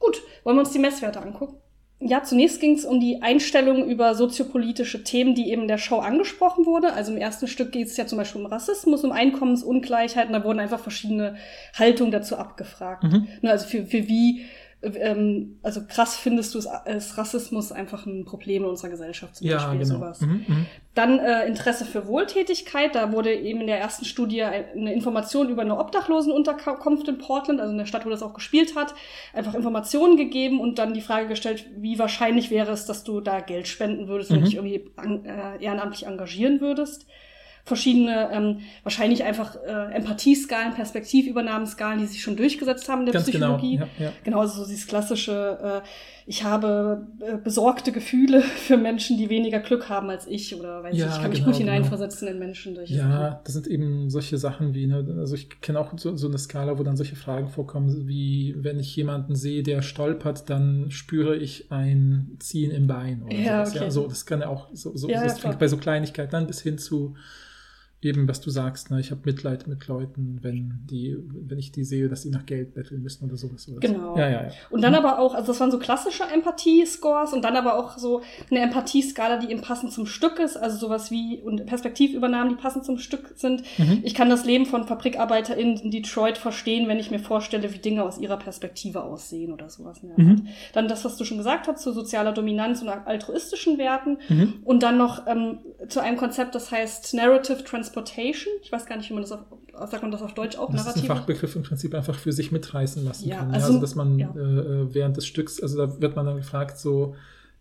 Gut, 0.00 0.20
wollen 0.42 0.56
wir 0.56 0.62
uns 0.62 0.72
die 0.72 0.80
Messwerte 0.80 1.22
angucken? 1.22 1.58
Ja, 2.00 2.22
zunächst 2.22 2.60
ging 2.60 2.74
es 2.74 2.84
um 2.84 3.00
die 3.00 3.22
Einstellung 3.22 3.88
über 3.88 4.14
soziopolitische 4.14 5.02
Themen, 5.02 5.34
die 5.34 5.50
eben 5.50 5.62
in 5.62 5.68
der 5.68 5.78
Show 5.78 5.98
angesprochen 5.98 6.64
wurde. 6.64 6.92
Also 6.92 7.12
im 7.12 7.18
ersten 7.18 7.48
Stück 7.48 7.72
geht 7.72 7.88
es 7.88 7.96
ja 7.96 8.06
zum 8.06 8.18
Beispiel 8.18 8.40
um 8.40 8.46
Rassismus, 8.46 9.02
um 9.02 9.10
Einkommensungleichheiten. 9.10 10.32
Da 10.32 10.44
wurden 10.44 10.60
einfach 10.60 10.78
verschiedene 10.78 11.36
Haltungen 11.76 12.12
dazu 12.12 12.36
abgefragt. 12.36 13.02
Mhm. 13.02 13.26
Ne, 13.42 13.50
also 13.50 13.66
für, 13.66 13.84
für 13.84 14.06
wie, 14.06 14.44
ähm, 14.82 15.58
also 15.62 15.80
krass 15.86 16.16
findest 16.16 16.54
du 16.54 16.58
es, 16.58 16.68
ist 16.86 17.18
Rassismus 17.18 17.72
einfach 17.72 18.06
ein 18.06 18.24
Problem 18.24 18.62
in 18.62 18.68
unserer 18.70 18.90
Gesellschaft 18.90 19.36
zum 19.36 19.46
Ja, 19.46 19.56
Beispiel, 19.56 19.78
genau. 19.80 19.94
sowas. 19.98 20.20
Mhm, 20.20 20.44
mhm. 20.46 20.66
Dann 20.94 21.18
äh, 21.18 21.46
Interesse 21.46 21.84
für 21.84 22.06
Wohltätigkeit. 22.06 22.94
Da 22.94 23.12
wurde 23.12 23.34
eben 23.34 23.60
in 23.60 23.66
der 23.66 23.78
ersten 23.80 24.04
Studie 24.04 24.42
ein- 24.42 24.64
eine 24.76 24.92
Information 24.94 25.48
über 25.48 25.62
eine 25.62 25.78
Obdachlosenunterkunft 25.78 27.08
in 27.08 27.18
Portland, 27.18 27.60
also 27.60 27.72
in 27.72 27.78
der 27.78 27.86
Stadt, 27.86 28.04
wo 28.06 28.10
das 28.10 28.22
auch 28.22 28.34
gespielt 28.34 28.76
hat, 28.76 28.94
einfach 29.32 29.54
Informationen 29.54 30.16
gegeben 30.16 30.60
und 30.60 30.78
dann 30.78 30.94
die 30.94 31.00
Frage 31.00 31.28
gestellt, 31.28 31.66
wie 31.76 31.98
wahrscheinlich 31.98 32.50
wäre 32.50 32.72
es, 32.72 32.86
dass 32.86 33.04
du 33.04 33.20
da 33.20 33.40
Geld 33.40 33.68
spenden 33.68 34.08
würdest 34.08 34.30
und 34.30 34.40
Mhm. 34.40 34.44
dich 34.44 34.54
irgendwie 34.56 34.90
an, 34.96 35.24
äh, 35.24 35.62
ehrenamtlich 35.62 36.06
engagieren 36.06 36.60
würdest. 36.60 37.06
Verschiedene, 37.68 38.30
ähm, 38.32 38.58
wahrscheinlich 38.82 39.22
einfach 39.24 39.56
äh, 39.56 39.94
Empathieskalen, 39.94 40.74
Perspektivübernahmeskalen, 40.74 42.00
die 42.00 42.06
sich 42.06 42.22
schon 42.22 42.36
durchgesetzt 42.36 42.88
haben 42.88 43.00
in 43.00 43.06
der 43.06 43.12
Ganz 43.14 43.26
genau. 43.30 43.56
Psychologie. 43.56 43.76
Ja, 43.98 44.04
ja. 44.06 44.12
Genau, 44.24 44.40
also 44.40 44.62
so 44.64 44.68
dieses 44.68 44.86
klassische, 44.86 45.82
äh, 45.84 45.88
ich 46.26 46.44
habe 46.44 47.06
äh, 47.20 47.36
besorgte 47.36 47.92
Gefühle 47.92 48.40
für 48.66 48.76
Menschen, 48.76 49.16
die 49.18 49.30
weniger 49.30 49.60
Glück 49.60 49.88
haben 49.88 50.10
als 50.10 50.26
ich 50.26 50.54
oder 50.58 50.82
weiß 50.82 50.96
Ja, 50.96 51.06
ich, 51.06 51.12
ich 51.14 51.20
kann 51.20 51.30
mich 51.30 51.38
genau, 51.40 51.50
gut 51.52 51.58
genau. 51.58 51.72
hineinversetzen 51.72 52.28
in 52.28 52.38
Menschen. 52.38 52.74
Sachen. 52.74 52.86
Ja, 52.94 53.40
das 53.44 53.54
sind 53.54 53.66
eben 53.66 54.10
solche 54.10 54.38
Sachen 54.38 54.74
wie, 54.74 54.86
ne, 54.86 55.06
also 55.18 55.34
ich 55.34 55.60
kenne 55.60 55.78
auch 55.80 55.92
so, 55.96 56.16
so 56.16 56.26
eine 56.28 56.38
Skala, 56.38 56.78
wo 56.78 56.82
dann 56.82 56.96
solche 56.96 57.16
Fragen 57.16 57.48
vorkommen, 57.48 58.08
wie 58.08 58.54
wenn 58.58 58.80
ich 58.80 58.94
jemanden 58.96 59.36
sehe, 59.36 59.62
der 59.62 59.82
stolpert, 59.82 60.48
dann 60.50 60.90
spüre 60.90 61.36
ich 61.36 61.70
ein 61.70 62.36
Ziehen 62.40 62.70
im 62.70 62.86
Bein 62.86 63.22
oder 63.22 63.34
Ja, 63.36 63.64
sowas. 63.64 63.74
okay. 63.74 63.84
Ja, 63.84 63.90
so, 63.90 64.06
das 64.08 64.26
kann 64.26 64.40
ja 64.40 64.48
auch, 64.48 64.68
so, 64.72 64.96
so 64.96 65.08
Ja, 65.08 65.22
das 65.24 65.38
fängt 65.40 65.58
bei 65.58 65.68
so 65.68 65.76
Kleinigkeiten 65.76 66.34
an 66.36 66.46
bis 66.46 66.60
hin 66.62 66.78
zu 66.78 67.14
eben, 68.00 68.28
was 68.28 68.40
du 68.40 68.50
sagst, 68.50 68.90
ne, 68.90 69.00
ich 69.00 69.10
habe 69.10 69.22
Mitleid 69.24 69.66
mit 69.66 69.86
Leuten, 69.88 70.38
wenn 70.42 70.80
die, 70.88 71.16
wenn 71.18 71.58
ich 71.58 71.72
die 71.72 71.84
sehe, 71.84 72.08
dass 72.08 72.22
sie 72.22 72.30
nach 72.30 72.46
Geld 72.46 72.74
betteln 72.74 73.02
müssen 73.02 73.24
oder 73.24 73.36
sowas. 73.36 73.68
Oder 73.68 73.80
Genau. 73.80 74.14
So. 74.14 74.20
Ja, 74.20 74.28
ja, 74.28 74.42
ja. 74.44 74.50
Und 74.70 74.82
dann 74.82 74.94
aber 74.94 75.18
auch, 75.18 75.34
also 75.34 75.48
das 75.48 75.60
waren 75.60 75.72
so 75.72 75.78
klassische 75.78 76.22
Empathie-Scores 76.22 77.32
und 77.32 77.44
dann 77.44 77.56
aber 77.56 77.76
auch 77.76 77.98
so 77.98 78.22
eine 78.50 78.60
Empathie-Skala, 78.60 79.38
die 79.38 79.50
eben 79.50 79.62
passend 79.62 79.92
zum 79.92 80.06
Stück 80.06 80.38
ist, 80.38 80.56
also 80.56 80.78
sowas 80.78 81.10
wie 81.10 81.40
und 81.42 81.66
Perspektivübernahmen, 81.66 82.50
die 82.50 82.62
passend 82.62 82.84
zum 82.84 82.98
Stück 82.98 83.32
sind. 83.34 83.62
Mhm. 83.78 84.00
Ich 84.04 84.14
kann 84.14 84.30
das 84.30 84.44
Leben 84.44 84.66
von 84.66 84.84
FabrikarbeiterInnen 84.86 85.78
in 85.78 85.90
Detroit 85.90 86.38
verstehen, 86.38 86.86
wenn 86.86 86.98
ich 86.98 87.10
mir 87.10 87.18
vorstelle, 87.18 87.72
wie 87.72 87.78
Dinge 87.78 88.04
aus 88.04 88.18
ihrer 88.18 88.36
Perspektive 88.36 89.02
aussehen 89.02 89.52
oder 89.52 89.68
sowas. 89.68 90.00
der 90.00 90.24
Mhm. 90.24 90.46
Dann 90.72 90.86
das, 90.86 91.04
was 91.04 91.16
du 91.16 91.24
schon 91.24 91.38
gesagt 91.38 91.66
hast, 91.66 91.82
zu 91.82 91.92
sozialer 91.92 92.32
Dominanz 92.32 92.80
und 92.80 92.88
altruistischen 92.88 93.76
Werten. 93.78 94.18
Mhm. 94.28 94.54
Und 94.64 94.82
dann 94.84 94.98
noch 94.98 95.26
ähm, 95.26 95.58
zu 95.88 96.00
einem 96.00 96.16
Konzept, 96.16 96.54
das 96.54 96.70
heißt 96.70 97.14
Narrative 97.14 97.64
Transportation. 97.64 98.52
Ich 98.62 98.70
weiß 98.70 98.86
gar 98.86 98.96
nicht, 98.96 99.08
wie 99.10 99.14
man 99.14 99.22
das 99.22 99.32
auf, 99.32 99.40
sagt 99.90 100.02
man 100.02 100.10
das 100.10 100.22
auf 100.22 100.34
Deutsch 100.34 100.56
auch, 100.56 100.70
Das 100.70 100.80
ist 100.82 100.86
ein 100.86 100.92
Narrative? 100.92 101.06
Fachbegriff 101.14 101.56
im 101.56 101.62
Prinzip 101.62 101.94
einfach 101.94 102.18
für 102.18 102.32
sich 102.32 102.52
mitreißen 102.52 103.04
lassen 103.04 103.28
Ja, 103.28 103.38
können. 103.38 103.54
also- 103.54 103.66
ja, 103.66 103.66
also 103.68 103.80
dass 103.80 103.94
man 103.94 104.18
ja. 104.18 104.28
äh, 104.30 104.94
während 104.94 105.16
des 105.16 105.26
Stücks, 105.26 105.60
also 105.62 105.78
da 105.86 106.00
wird 106.00 106.14
man 106.16 106.26
dann 106.26 106.36
gefragt, 106.36 106.78
so 106.78 107.14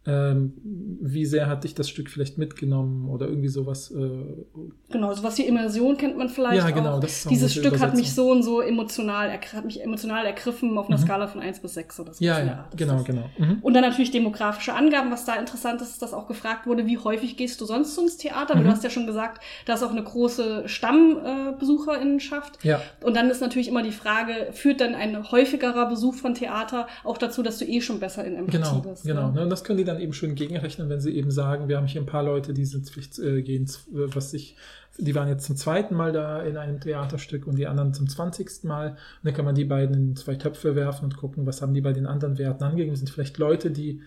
wie 0.09 1.25
sehr 1.25 1.47
hat 1.47 1.63
dich 1.65 1.75
das 1.75 1.89
Stück 1.89 2.09
vielleicht 2.09 2.37
mitgenommen 2.37 3.09
oder 3.09 3.27
irgendwie 3.27 3.49
sowas. 3.49 3.91
Äh, 3.91 4.45
Genau, 4.89 5.13
sowas 5.13 5.37
wie 5.37 5.43
Immersion 5.43 5.97
kennt 5.97 6.17
man 6.17 6.29
vielleicht 6.29 6.57
Ja, 6.57 6.69
genau, 6.69 6.95
auch. 6.95 6.99
das 7.01 7.11
ist 7.25 7.29
Dieses 7.29 7.53
Stück 7.53 7.79
hat 7.81 7.93
mich 7.93 8.13
so 8.13 8.31
und 8.31 8.41
so 8.41 8.61
emotional, 8.61 9.29
hat 9.31 9.65
mich 9.65 9.83
emotional 9.83 10.25
ergriffen 10.25 10.77
auf 10.77 10.87
einer 10.87 10.97
Mhm. 10.97 11.01
Skala 11.03 11.27
von 11.27 11.41
1 11.41 11.59
bis 11.59 11.73
6 11.73 11.99
oder 11.99 12.13
so. 12.13 12.23
ja, 12.23 12.39
Ja, 12.39 12.69
genau, 12.75 12.95
ist- 12.97 13.05
genau. 13.05 13.29
Mhm. 13.37 13.57
Und 13.61 13.73
dann 13.73 13.83
natürlich 13.83 14.11
demografische 14.11 14.73
Angaben, 14.73 15.11
was 15.11 15.25
da 15.25 15.35
interessant 15.35 15.81
ist, 15.81 15.89
ist, 15.89 16.01
dass 16.01 16.13
auch 16.13 16.27
gefragt 16.27 16.65
wurde, 16.67 16.85
wie 16.85 16.97
häufig 16.97 17.35
gehst 17.35 17.59
du 17.59 17.65
sonst 17.65 17.93
so 17.95 18.01
ins 18.03 18.15
Theater? 18.17 18.53
Weil 18.55 18.61
Mhm. 18.61 18.67
du 18.67 18.71
hast 18.71 18.83
ja 18.85 18.89
schon 18.89 19.07
gesagt, 19.07 19.43
da 19.65 19.73
ist 19.73 19.83
auch 19.83 19.91
eine 19.91 20.03
große 20.03 20.63
Stammbesucherinnenschaft. 20.69 21.59
Besucherinnenschaft. 21.59 22.63
Ja, 22.63 22.81
Und 23.03 23.15
dann 23.15 23.29
ist 23.29 23.41
natürlich 23.41 23.67
immer 23.67 23.83
die 23.83 23.91
Frage, 23.91 24.47
führt 24.51 24.79
dann 24.81 24.95
ein 24.95 25.31
häufigerer 25.31 25.87
Besuch 25.89 26.15
von 26.15 26.33
Theater 26.33 26.87
auch 27.03 27.17
dazu, 27.17 27.43
dass 27.43 27.57
du 27.57 27.65
eh 27.65 27.81
schon 27.81 27.99
besser 27.99 28.23
in 28.25 28.35
Empathie 28.35 28.57
genau, 28.57 28.79
bist? 28.79 29.03
genau. 29.03 29.27
Ne? 29.29 29.33
Ne? 29.35 29.41
Und 29.43 29.49
das 29.49 29.63
können 29.63 29.77
die 29.77 29.83
dann 29.83 29.96
eben 29.99 30.13
schön 30.13 30.35
gegenrechnen, 30.35 30.89
wenn 30.89 30.99
sie 30.99 31.15
eben 31.15 31.31
sagen, 31.31 31.67
wir 31.67 31.77
haben 31.77 31.87
hier 31.87 32.01
ein 32.01 32.05
paar 32.05 32.23
Leute, 32.23 32.53
die 32.53 32.65
sind 32.65 32.91
äh, 33.19 33.41
gehen, 33.41 33.65
äh, 33.65 34.15
was 34.15 34.31
sich, 34.31 34.55
die 34.97 35.15
waren 35.15 35.27
jetzt 35.27 35.45
zum 35.45 35.55
zweiten 35.55 35.95
Mal 35.95 36.11
da 36.11 36.41
in 36.41 36.57
einem 36.57 36.79
Theaterstück 36.79 37.47
und 37.47 37.57
die 37.57 37.67
anderen 37.67 37.93
zum 37.93 38.07
zwanzigsten 38.07 38.67
Mal. 38.67 38.91
Und 38.91 38.97
dann 39.23 39.33
kann 39.33 39.45
man 39.45 39.55
die 39.55 39.65
beiden 39.65 39.95
in 39.95 40.15
zwei 40.15 40.35
Töpfe 40.35 40.75
werfen 40.75 41.05
und 41.05 41.17
gucken, 41.17 41.45
was 41.45 41.61
haben 41.61 41.73
die 41.73 41.81
bei 41.81 41.93
den 41.93 42.07
anderen 42.07 42.37
Werten 42.37 42.63
angegeben. 42.63 42.95
Sind 42.95 43.09
vielleicht 43.09 43.37
Leute, 43.37 43.71
die 43.71 44.01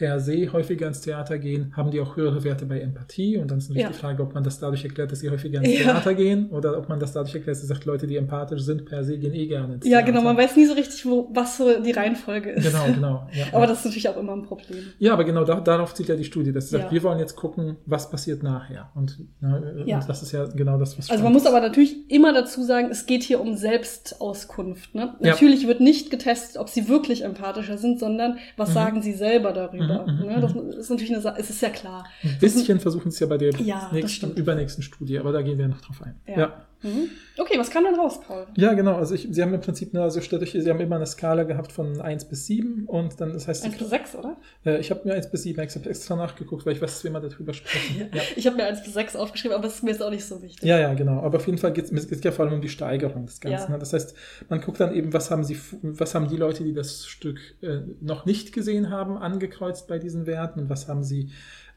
per 0.00 0.18
se 0.18 0.50
häufiger 0.50 0.86
ins 0.86 1.02
Theater 1.02 1.38
gehen, 1.38 1.74
haben 1.76 1.90
die 1.90 2.00
auch 2.00 2.16
höhere 2.16 2.42
Werte 2.42 2.64
bei 2.64 2.80
Empathie 2.80 3.36
und 3.36 3.50
dann 3.50 3.58
ist 3.58 3.68
natürlich 3.68 3.82
Ja. 3.82 3.88
die 3.90 3.98
Frage, 3.98 4.22
ob 4.22 4.32
man 4.32 4.42
das 4.42 4.58
dadurch 4.58 4.82
erklärt, 4.82 5.12
dass 5.12 5.20
sie 5.20 5.28
häufiger 5.28 5.58
ins 5.62 5.68
Ja. 5.78 5.92
Theater 5.92 6.14
gehen 6.14 6.48
oder 6.48 6.78
ob 6.78 6.88
man 6.88 6.98
das 6.98 7.12
dadurch 7.12 7.34
erklärt, 7.34 7.56
dass 7.56 7.60
sie 7.60 7.66
sagt, 7.66 7.84
Leute, 7.84 8.06
die 8.06 8.16
empathisch 8.16 8.62
sind, 8.62 8.86
per 8.86 9.04
se 9.04 9.18
gehen 9.18 9.34
eh 9.34 9.46
gerne 9.46 9.74
ins 9.74 9.84
Ja, 9.84 9.98
Theater. 9.98 10.06
genau, 10.06 10.22
man 10.22 10.38
weiß 10.38 10.56
nie 10.56 10.64
so 10.64 10.72
richtig, 10.72 11.04
wo, 11.04 11.28
was 11.34 11.58
so 11.58 11.82
die 11.82 11.90
Reihenfolge 11.90 12.50
ist. 12.52 12.64
Genau, 12.64 12.86
genau. 12.94 13.28
Ja, 13.34 13.44
Aber 13.52 13.60
ja. 13.60 13.66
das 13.66 13.80
ist 13.80 13.84
natürlich 13.84 14.08
auch 14.08 14.16
immer 14.16 14.32
ein 14.32 14.42
Problem. 14.44 14.78
Ja, 14.98 15.12
aber 15.12 15.24
genau 15.24 15.44
da, 15.44 15.60
darauf 15.60 15.92
zielt 15.92 16.08
ja 16.08 16.16
die 16.16 16.24
Studie, 16.24 16.50
dass 16.52 16.70
sie 16.70 16.76
sagt, 16.78 16.84
Ja. 16.86 16.92
wir 16.92 17.02
wollen 17.02 17.18
jetzt 17.18 17.36
gucken, 17.36 17.76
was 17.84 18.10
passiert 18.10 18.42
nachher. 18.42 18.90
Und, 18.94 19.18
ne, 19.42 19.84
Ja. 19.84 19.98
und 19.98 20.08
das 20.08 20.22
ist 20.22 20.32
ja 20.32 20.46
genau 20.46 20.78
das, 20.78 20.96
was 20.96 21.10
Also 21.10 21.22
man 21.22 21.34
muss 21.34 21.44
aber 21.44 21.60
natürlich 21.60 22.10
immer 22.10 22.32
dazu 22.32 22.62
sagen, 22.62 22.88
es 22.90 23.04
geht 23.04 23.22
hier 23.22 23.38
um 23.38 23.54
Selbstauskunft. 23.54 24.94
Ne? 24.94 25.14
Ja. 25.20 25.30
Natürlich 25.32 25.66
wird 25.66 25.80
nicht 25.80 26.10
getestet, 26.10 26.56
ob 26.58 26.68
sie 26.70 26.88
wirklich 26.88 27.22
empathischer 27.24 27.78
sind, 27.78 27.98
sondern 27.98 28.38
was 28.56 28.70
Mhm. 28.70 28.74
sagen 28.74 29.02
sie 29.02 29.12
selber 29.12 29.52
darüber. 29.52 29.89
Mhm, 29.98 30.18
mhm, 30.20 30.26
ne? 30.26 30.40
Das 30.40 30.54
ist 30.54 30.90
natürlich 30.90 31.12
eine 31.12 31.20
Sache, 31.20 31.40
es 31.40 31.50
ist 31.50 31.60
ja 31.62 31.70
klar. 31.70 32.04
Ein 32.22 32.38
bisschen 32.38 32.80
versuchen 32.80 33.08
es 33.08 33.18
ja 33.18 33.26
bei 33.26 33.38
der 33.38 33.52
Ja, 33.60 33.90
nächsten, 33.92 34.32
übernächsten 34.34 34.82
Studie, 34.82 35.18
aber 35.18 35.32
da 35.32 35.42
gehen 35.42 35.58
wir 35.58 35.68
noch 35.68 35.80
drauf 35.80 36.02
ein. 36.02 36.20
Ja. 36.26 36.38
ja. 36.38 36.66
Mhm. 36.82 37.10
Okay, 37.36 37.58
was 37.58 37.70
kam 37.70 37.84
denn 37.84 37.94
raus, 37.94 38.20
Paul? 38.20 38.46
Ja, 38.56 38.72
genau. 38.74 38.96
Also 38.96 39.14
ich, 39.14 39.28
Sie 39.30 39.42
haben 39.42 39.52
im 39.52 39.60
Prinzip, 39.60 39.92
ne, 39.92 40.02
also 40.02 40.18
euch, 40.18 40.28
Sie 40.28 40.70
haben 40.70 40.80
immer 40.80 40.96
eine 40.96 41.06
Skala 41.06 41.44
gehabt 41.44 41.72
von 41.72 42.00
1 42.00 42.26
bis 42.26 42.46
7 42.46 42.84
und 42.86 43.20
dann, 43.20 43.32
das 43.32 43.48
heißt, 43.48 43.64
1 43.64 43.76
bis 43.76 43.90
6, 43.90 44.14
oder? 44.16 44.36
äh, 44.64 44.78
ich 44.78 44.90
habe 44.90 45.06
mir 45.06 45.14
1 45.14 45.30
bis 45.30 45.42
7 45.42 45.58
extra, 45.58 45.80
extra 45.88 46.16
nachgeguckt, 46.16 46.64
weil 46.66 46.74
ich 46.74 46.82
weiß, 46.82 46.90
dass 46.90 47.04
wir 47.04 47.10
mal 47.10 47.20
darüber 47.20 47.52
sprechen. 47.52 48.08
Ja. 48.12 48.22
Ich 48.36 48.46
habe 48.46 48.56
mir 48.56 48.64
1 48.64 48.82
bis 48.82 48.94
6 48.94 49.16
aufgeschrieben, 49.16 49.54
aber 49.54 49.64
das 49.64 49.76
ist 49.76 49.82
mir 49.82 49.90
jetzt 49.90 50.02
auch 50.02 50.10
nicht 50.10 50.24
so 50.24 50.42
wichtig. 50.42 50.62
Ja, 50.62 50.78
ja, 50.78 50.94
genau. 50.94 51.20
Aber 51.20 51.36
auf 51.36 51.46
jeden 51.46 51.58
Fall 51.58 51.72
geht 51.72 51.90
es 51.90 52.08
geht 52.08 52.24
ja 52.24 52.32
vor 52.32 52.44
allem 52.44 52.54
um 52.54 52.60
die 52.60 52.68
Steigerung 52.68 53.26
des 53.26 53.40
Ganzen. 53.40 53.64
Ja. 53.64 53.68
Ne? 53.70 53.78
Das 53.78 53.92
heißt, 53.92 54.14
man 54.48 54.60
guckt 54.60 54.80
dann 54.80 54.94
eben, 54.94 55.12
was 55.12 55.30
haben 55.30 55.44
sie, 55.44 55.58
was 55.82 56.14
haben 56.14 56.28
die 56.28 56.36
Leute, 56.36 56.64
die 56.64 56.72
das 56.72 57.06
Stück 57.06 57.38
äh, 57.62 57.80
noch 58.00 58.24
nicht 58.24 58.52
gesehen 58.52 58.90
haben, 58.90 59.16
angekreuzt 59.18 59.88
bei 59.88 59.98
diesen 59.98 60.26
Werten 60.26 60.60
und 60.60 60.70
was 60.70 60.88
haben 60.88 61.02
sie 61.02 61.30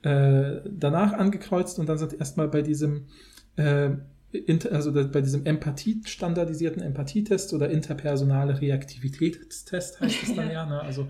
äh, 0.04 0.62
danach 0.70 1.14
angekreuzt 1.14 1.80
und 1.80 1.88
dann 1.88 1.98
sind 1.98 2.14
erstmal 2.14 2.48
bei 2.48 2.62
diesem 2.62 3.08
äh, 3.56 3.92
also 4.72 4.92
bei 4.92 5.22
diesem 5.22 5.46
Empathie, 5.46 6.02
standardisierten 6.06 6.82
Empathietest 6.82 7.54
oder 7.54 7.70
interpersonale 7.70 8.60
Reaktivitätstest 8.60 10.02
heißt 10.02 10.24
es 10.24 10.36
dann 10.36 10.52
ja. 10.52 10.66
Ne? 10.66 10.82
Also 10.82 11.08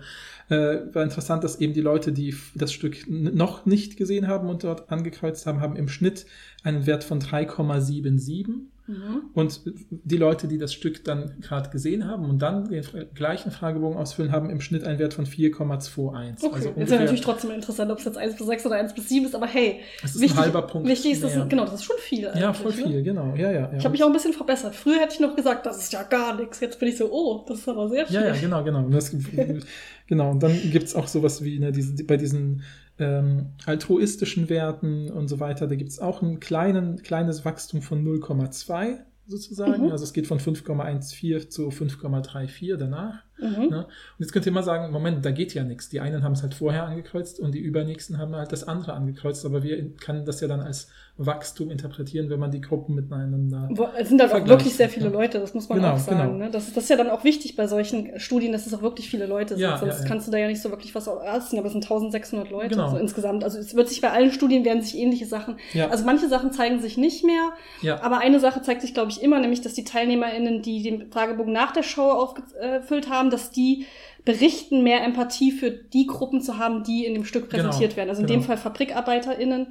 äh, 0.50 0.80
war 0.92 1.02
interessant, 1.02 1.42
dass 1.42 1.60
eben 1.60 1.72
die 1.72 1.80
Leute, 1.80 2.12
die 2.12 2.36
das 2.54 2.72
Stück 2.72 3.08
noch 3.08 3.66
nicht 3.66 3.96
gesehen 3.96 4.28
haben 4.28 4.48
und 4.48 4.64
dort 4.64 4.90
angekreuzt 4.90 5.46
haben, 5.46 5.60
haben 5.60 5.76
im 5.76 5.88
Schnitt 5.88 6.26
einen 6.62 6.86
Wert 6.86 7.04
von 7.04 7.20
3,77 7.20 8.73
Mhm. 8.86 9.30
und 9.32 9.62
die 9.90 10.16
Leute, 10.18 10.46
die 10.46 10.58
das 10.58 10.74
Stück 10.74 11.04
dann 11.04 11.40
gerade 11.40 11.70
gesehen 11.70 12.06
haben 12.06 12.28
und 12.28 12.40
dann 12.40 12.68
den 12.68 12.84
gleichen 13.14 13.50
Fragebogen 13.50 13.96
ausfüllen, 13.96 14.30
haben 14.30 14.50
im 14.50 14.60
Schnitt 14.60 14.84
einen 14.84 14.98
Wert 14.98 15.14
von 15.14 15.24
4,21. 15.24 16.44
Okay, 16.44 16.54
Also 16.54 16.68
ungefähr, 16.68 16.88
wäre 16.90 17.00
natürlich 17.00 17.20
trotzdem 17.22 17.50
interessant, 17.52 17.90
ob 17.90 17.98
es 17.98 18.04
jetzt 18.04 18.18
1 18.18 18.36
bis 18.36 18.46
6 18.46 18.66
oder 18.66 18.74
1 18.76 18.94
bis 18.94 19.08
7 19.08 19.24
ist, 19.26 19.34
aber 19.34 19.46
hey, 19.46 19.80
das 20.02 20.14
ist 20.14 20.20
wichtig, 20.20 20.38
ein 20.38 20.44
halber 20.44 20.62
Punkt. 20.62 20.86
wichtig 20.88 21.12
ist, 21.12 21.22
mehr. 21.22 21.46
genau, 21.46 21.64
das 21.64 21.74
ist 21.74 21.84
schon 21.84 21.96
viel. 21.98 22.30
ja, 22.34 22.52
voll 22.52 22.72
Ne? 22.74 22.82
viel, 22.88 23.02
genau. 23.02 23.34
Ja, 23.36 23.50
ja, 23.50 23.60
ja. 23.60 23.72
Ich 23.78 23.84
habe 23.84 23.92
mich 23.92 24.02
auch 24.02 24.08
ein 24.08 24.12
bisschen 24.12 24.32
verbessert. 24.34 24.74
Früher 24.74 25.00
hätte 25.00 25.14
ich 25.14 25.20
noch 25.20 25.34
gesagt, 25.34 25.64
das 25.64 25.78
ist 25.78 25.92
ja 25.92 26.02
gar 26.02 26.36
nichts. 26.38 26.60
Jetzt 26.60 26.78
bin 26.78 26.88
ich 26.88 26.96
so, 26.98 27.10
oh, 27.10 27.44
das 27.48 27.60
ist 27.60 27.68
aber 27.68 27.88
sehr 27.88 28.06
viel. 28.06 28.16
Ja, 28.16 28.26
ja, 28.26 28.34
genau, 28.40 28.62
genau. 28.64 28.84
Und 28.84 28.90
das, 28.92 29.14
genau. 30.06 30.30
Und 30.30 30.42
dann 30.42 30.52
gibt's 30.70 30.94
auch 30.94 31.06
sowas 31.06 31.42
wie 31.42 31.58
ne, 31.58 31.72
diese, 31.72 32.04
bei 32.04 32.16
diesen 32.16 32.62
ähm, 32.98 33.50
altruistischen 33.66 34.48
Werten 34.48 35.10
und 35.10 35.28
so 35.28 35.40
weiter, 35.40 35.66
da 35.66 35.74
gibt's 35.74 35.98
auch 35.98 36.22
ein 36.22 36.40
kleinen, 36.40 37.02
kleines 37.02 37.44
Wachstum 37.44 37.82
von 37.82 38.04
0,2 38.04 38.98
sozusagen. 39.26 39.86
Mhm. 39.86 39.92
Also 39.92 40.04
es 40.04 40.12
geht 40.12 40.26
von 40.26 40.38
5,14 40.38 41.48
zu 41.48 41.68
5,34 41.68 42.76
danach. 42.76 43.23
Mhm. 43.38 43.68
Ne? 43.68 43.78
Und 43.78 43.86
jetzt 44.18 44.32
könnt 44.32 44.46
ihr 44.46 44.52
mal 44.52 44.62
sagen, 44.62 44.92
Moment, 44.92 45.24
da 45.24 45.30
geht 45.32 45.54
ja 45.54 45.64
nichts. 45.64 45.88
Die 45.88 46.00
einen 46.00 46.22
haben 46.22 46.32
es 46.32 46.42
halt 46.42 46.54
vorher 46.54 46.84
angekreuzt 46.84 47.40
und 47.40 47.52
die 47.52 47.58
übernächsten 47.60 48.18
haben 48.18 48.34
halt 48.36 48.52
das 48.52 48.66
andere 48.66 48.92
angekreuzt, 48.92 49.44
aber 49.44 49.62
wir 49.62 49.94
kann 49.96 50.24
das 50.24 50.40
ja 50.40 50.48
dann 50.48 50.60
als 50.60 50.88
Wachstum 51.16 51.70
interpretieren, 51.70 52.28
wenn 52.30 52.40
man 52.40 52.50
die 52.50 52.60
Gruppen 52.60 52.94
miteinander. 52.96 53.68
Wo- 53.72 53.88
Es 53.96 54.08
sind 54.08 54.18
dann 54.18 54.26
auch 54.28 54.32
Vergleichen, 54.32 54.58
wirklich 54.60 54.74
sehr 54.76 54.88
viele 54.88 55.06
ja. 55.06 55.12
Leute, 55.12 55.38
das 55.38 55.54
muss 55.54 55.68
man 55.68 55.78
Genau, 55.78 55.92
auch 55.92 55.98
sagen. 55.98 56.18
genau. 56.32 56.44
Ne? 56.44 56.50
Das, 56.50 56.66
ist, 56.68 56.76
das 56.76 56.84
ist 56.84 56.90
ja 56.90 56.96
dann 56.96 57.08
auch 57.10 57.22
wichtig 57.22 57.54
bei 57.54 57.66
solchen 57.68 58.18
Studien, 58.18 58.50
dass 58.52 58.66
es 58.66 58.74
auch 58.74 58.82
wirklich 58.82 59.08
viele 59.08 59.26
Leute 59.26 59.54
sind. 59.54 59.62
Ja, 59.62 59.78
Sonst 59.78 60.00
ja, 60.02 60.08
kannst 60.08 60.26
du 60.26 60.32
da 60.32 60.38
ja 60.38 60.48
nicht 60.48 60.60
so 60.60 60.70
wirklich 60.70 60.92
was 60.94 61.06
ersten, 61.06 61.56
aber 61.58 61.66
es 61.66 61.72
sind 61.72 61.84
1600 61.84 62.50
Leute 62.50 62.70
Genau. 62.70 62.90
so 62.90 62.96
insgesamt. 62.96 63.44
Also 63.44 63.58
es 63.58 63.74
wird 63.76 63.88
sich 63.88 64.00
bei 64.00 64.10
allen 64.10 64.32
Studien 64.32 64.64
werden 64.64 64.82
sich 64.82 64.96
ähnliche 64.98 65.26
Sachen. 65.26 65.56
Also 65.88 66.04
manche 66.04 66.28
Sachen 66.28 66.50
zeigen 66.52 66.80
sich 66.80 66.96
nicht 66.98 67.24
mehr, 67.24 67.52
aber 68.00 68.18
eine 68.18 68.40
Sache 68.40 68.62
zeigt 68.62 68.82
sich, 68.82 68.92
glaube 68.94 69.10
ich, 69.10 69.22
immer, 69.22 69.38
nämlich, 69.38 69.60
dass 69.60 69.74
die 69.74 69.84
TeilnehmerInnen, 69.84 70.62
die 70.62 70.82
den 70.82 71.10
Fragebogen 71.12 71.52
nach 71.52 71.72
der 71.72 71.82
Show 71.84 72.10
aufgefüllt 72.10 73.08
haben, 73.08 73.23
dass 73.30 73.50
die 73.50 73.86
berichten, 74.24 74.82
mehr 74.82 75.04
Empathie 75.04 75.52
für 75.52 75.70
die 75.70 76.06
Gruppen 76.06 76.40
zu 76.40 76.58
haben, 76.58 76.82
die 76.84 77.04
in 77.04 77.14
dem 77.14 77.24
Stück 77.24 77.50
Genau, 77.50 77.64
präsentiert 77.64 77.96
werden. 77.96 78.08
Also 78.08 78.22
in 78.22 78.26
genau. 78.26 78.40
dem 78.40 78.46
Fall 78.46 78.56
FabrikarbeiterInnen 78.56 79.68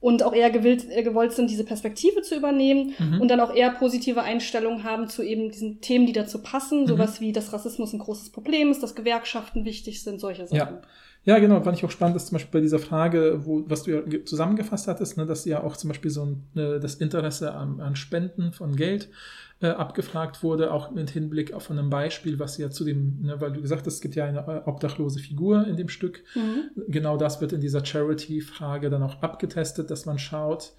und 0.00 0.22
auch 0.22 0.32
eher 0.32 0.50
gewillt, 0.50 0.86
äh, 0.90 1.02
gewollt 1.02 1.32
sind, 1.32 1.50
diese 1.50 1.64
Perspektive 1.64 2.22
zu 2.22 2.36
übernehmen 2.36 2.92
Mhm. 2.98 3.20
und 3.20 3.28
dann 3.28 3.40
auch 3.40 3.52
eher 3.52 3.70
positive 3.72 4.22
Einstellungen 4.22 4.84
haben 4.84 5.08
zu 5.08 5.22
eben 5.24 5.50
diesen 5.50 5.80
Themen, 5.80 6.06
die 6.06 6.12
dazu 6.12 6.40
passen, 6.40 6.82
Mhm. 6.82 6.86
sowas 6.86 7.20
wie, 7.20 7.32
dass 7.32 7.52
Rassismus 7.52 7.92
ein 7.92 7.98
großes 7.98 8.30
Problem 8.30 8.70
ist, 8.70 8.80
dass 8.82 8.94
Gewerkschaften 8.94 9.64
wichtig 9.64 10.02
sind, 10.04 10.20
solche 10.20 10.46
Sachen. 10.46 10.56
Ja. 10.56 10.80
Ja, 11.24 11.38
genau, 11.40 11.60
fand 11.60 11.76
ich 11.76 11.84
auch 11.84 11.90
spannend, 11.90 12.14
dass 12.14 12.26
zum 12.26 12.36
Beispiel 12.36 12.60
bei 12.60 12.62
dieser 12.62 12.78
Frage, 12.78 13.40
wo, 13.44 13.64
was 13.66 13.82
du 13.82 13.90
ja 13.90 14.00
ge- 14.02 14.24
zusammengefasst 14.24 14.86
hattest, 14.86 15.18
ne, 15.18 15.26
dass 15.26 15.44
ja 15.44 15.62
auch 15.62 15.76
zum 15.76 15.88
Beispiel 15.88 16.12
so 16.12 16.24
ein, 16.24 16.44
äh, 16.56 16.78
das 16.80 16.94
Interesse 16.94 17.52
an, 17.54 17.80
an 17.80 17.96
Spenden 17.96 18.52
von 18.52 18.76
Geld 18.76 19.10
äh, 19.60 19.68
abgefragt 19.68 20.42
wurde, 20.42 20.72
auch 20.72 20.90
mit 20.90 21.10
Hinblick 21.10 21.52
auf 21.52 21.70
einem 21.70 21.90
Beispiel, 21.90 22.38
was 22.38 22.58
ja 22.58 22.70
zu 22.70 22.84
dem, 22.84 23.22
ne, 23.22 23.40
weil 23.40 23.52
du 23.52 23.60
gesagt 23.60 23.86
hast, 23.86 23.94
es 23.94 24.00
gibt 24.00 24.14
ja 24.14 24.24
eine 24.24 24.40
äh, 24.40 24.68
obdachlose 24.68 25.18
Figur 25.18 25.66
in 25.66 25.76
dem 25.76 25.88
Stück. 25.88 26.22
Mhm. 26.34 26.70
Genau 26.88 27.16
das 27.16 27.40
wird 27.40 27.52
in 27.52 27.60
dieser 27.60 27.84
Charity-Frage 27.84 28.88
dann 28.88 29.02
auch 29.02 29.20
abgetestet, 29.20 29.90
dass 29.90 30.06
man 30.06 30.18
schaut, 30.18 30.74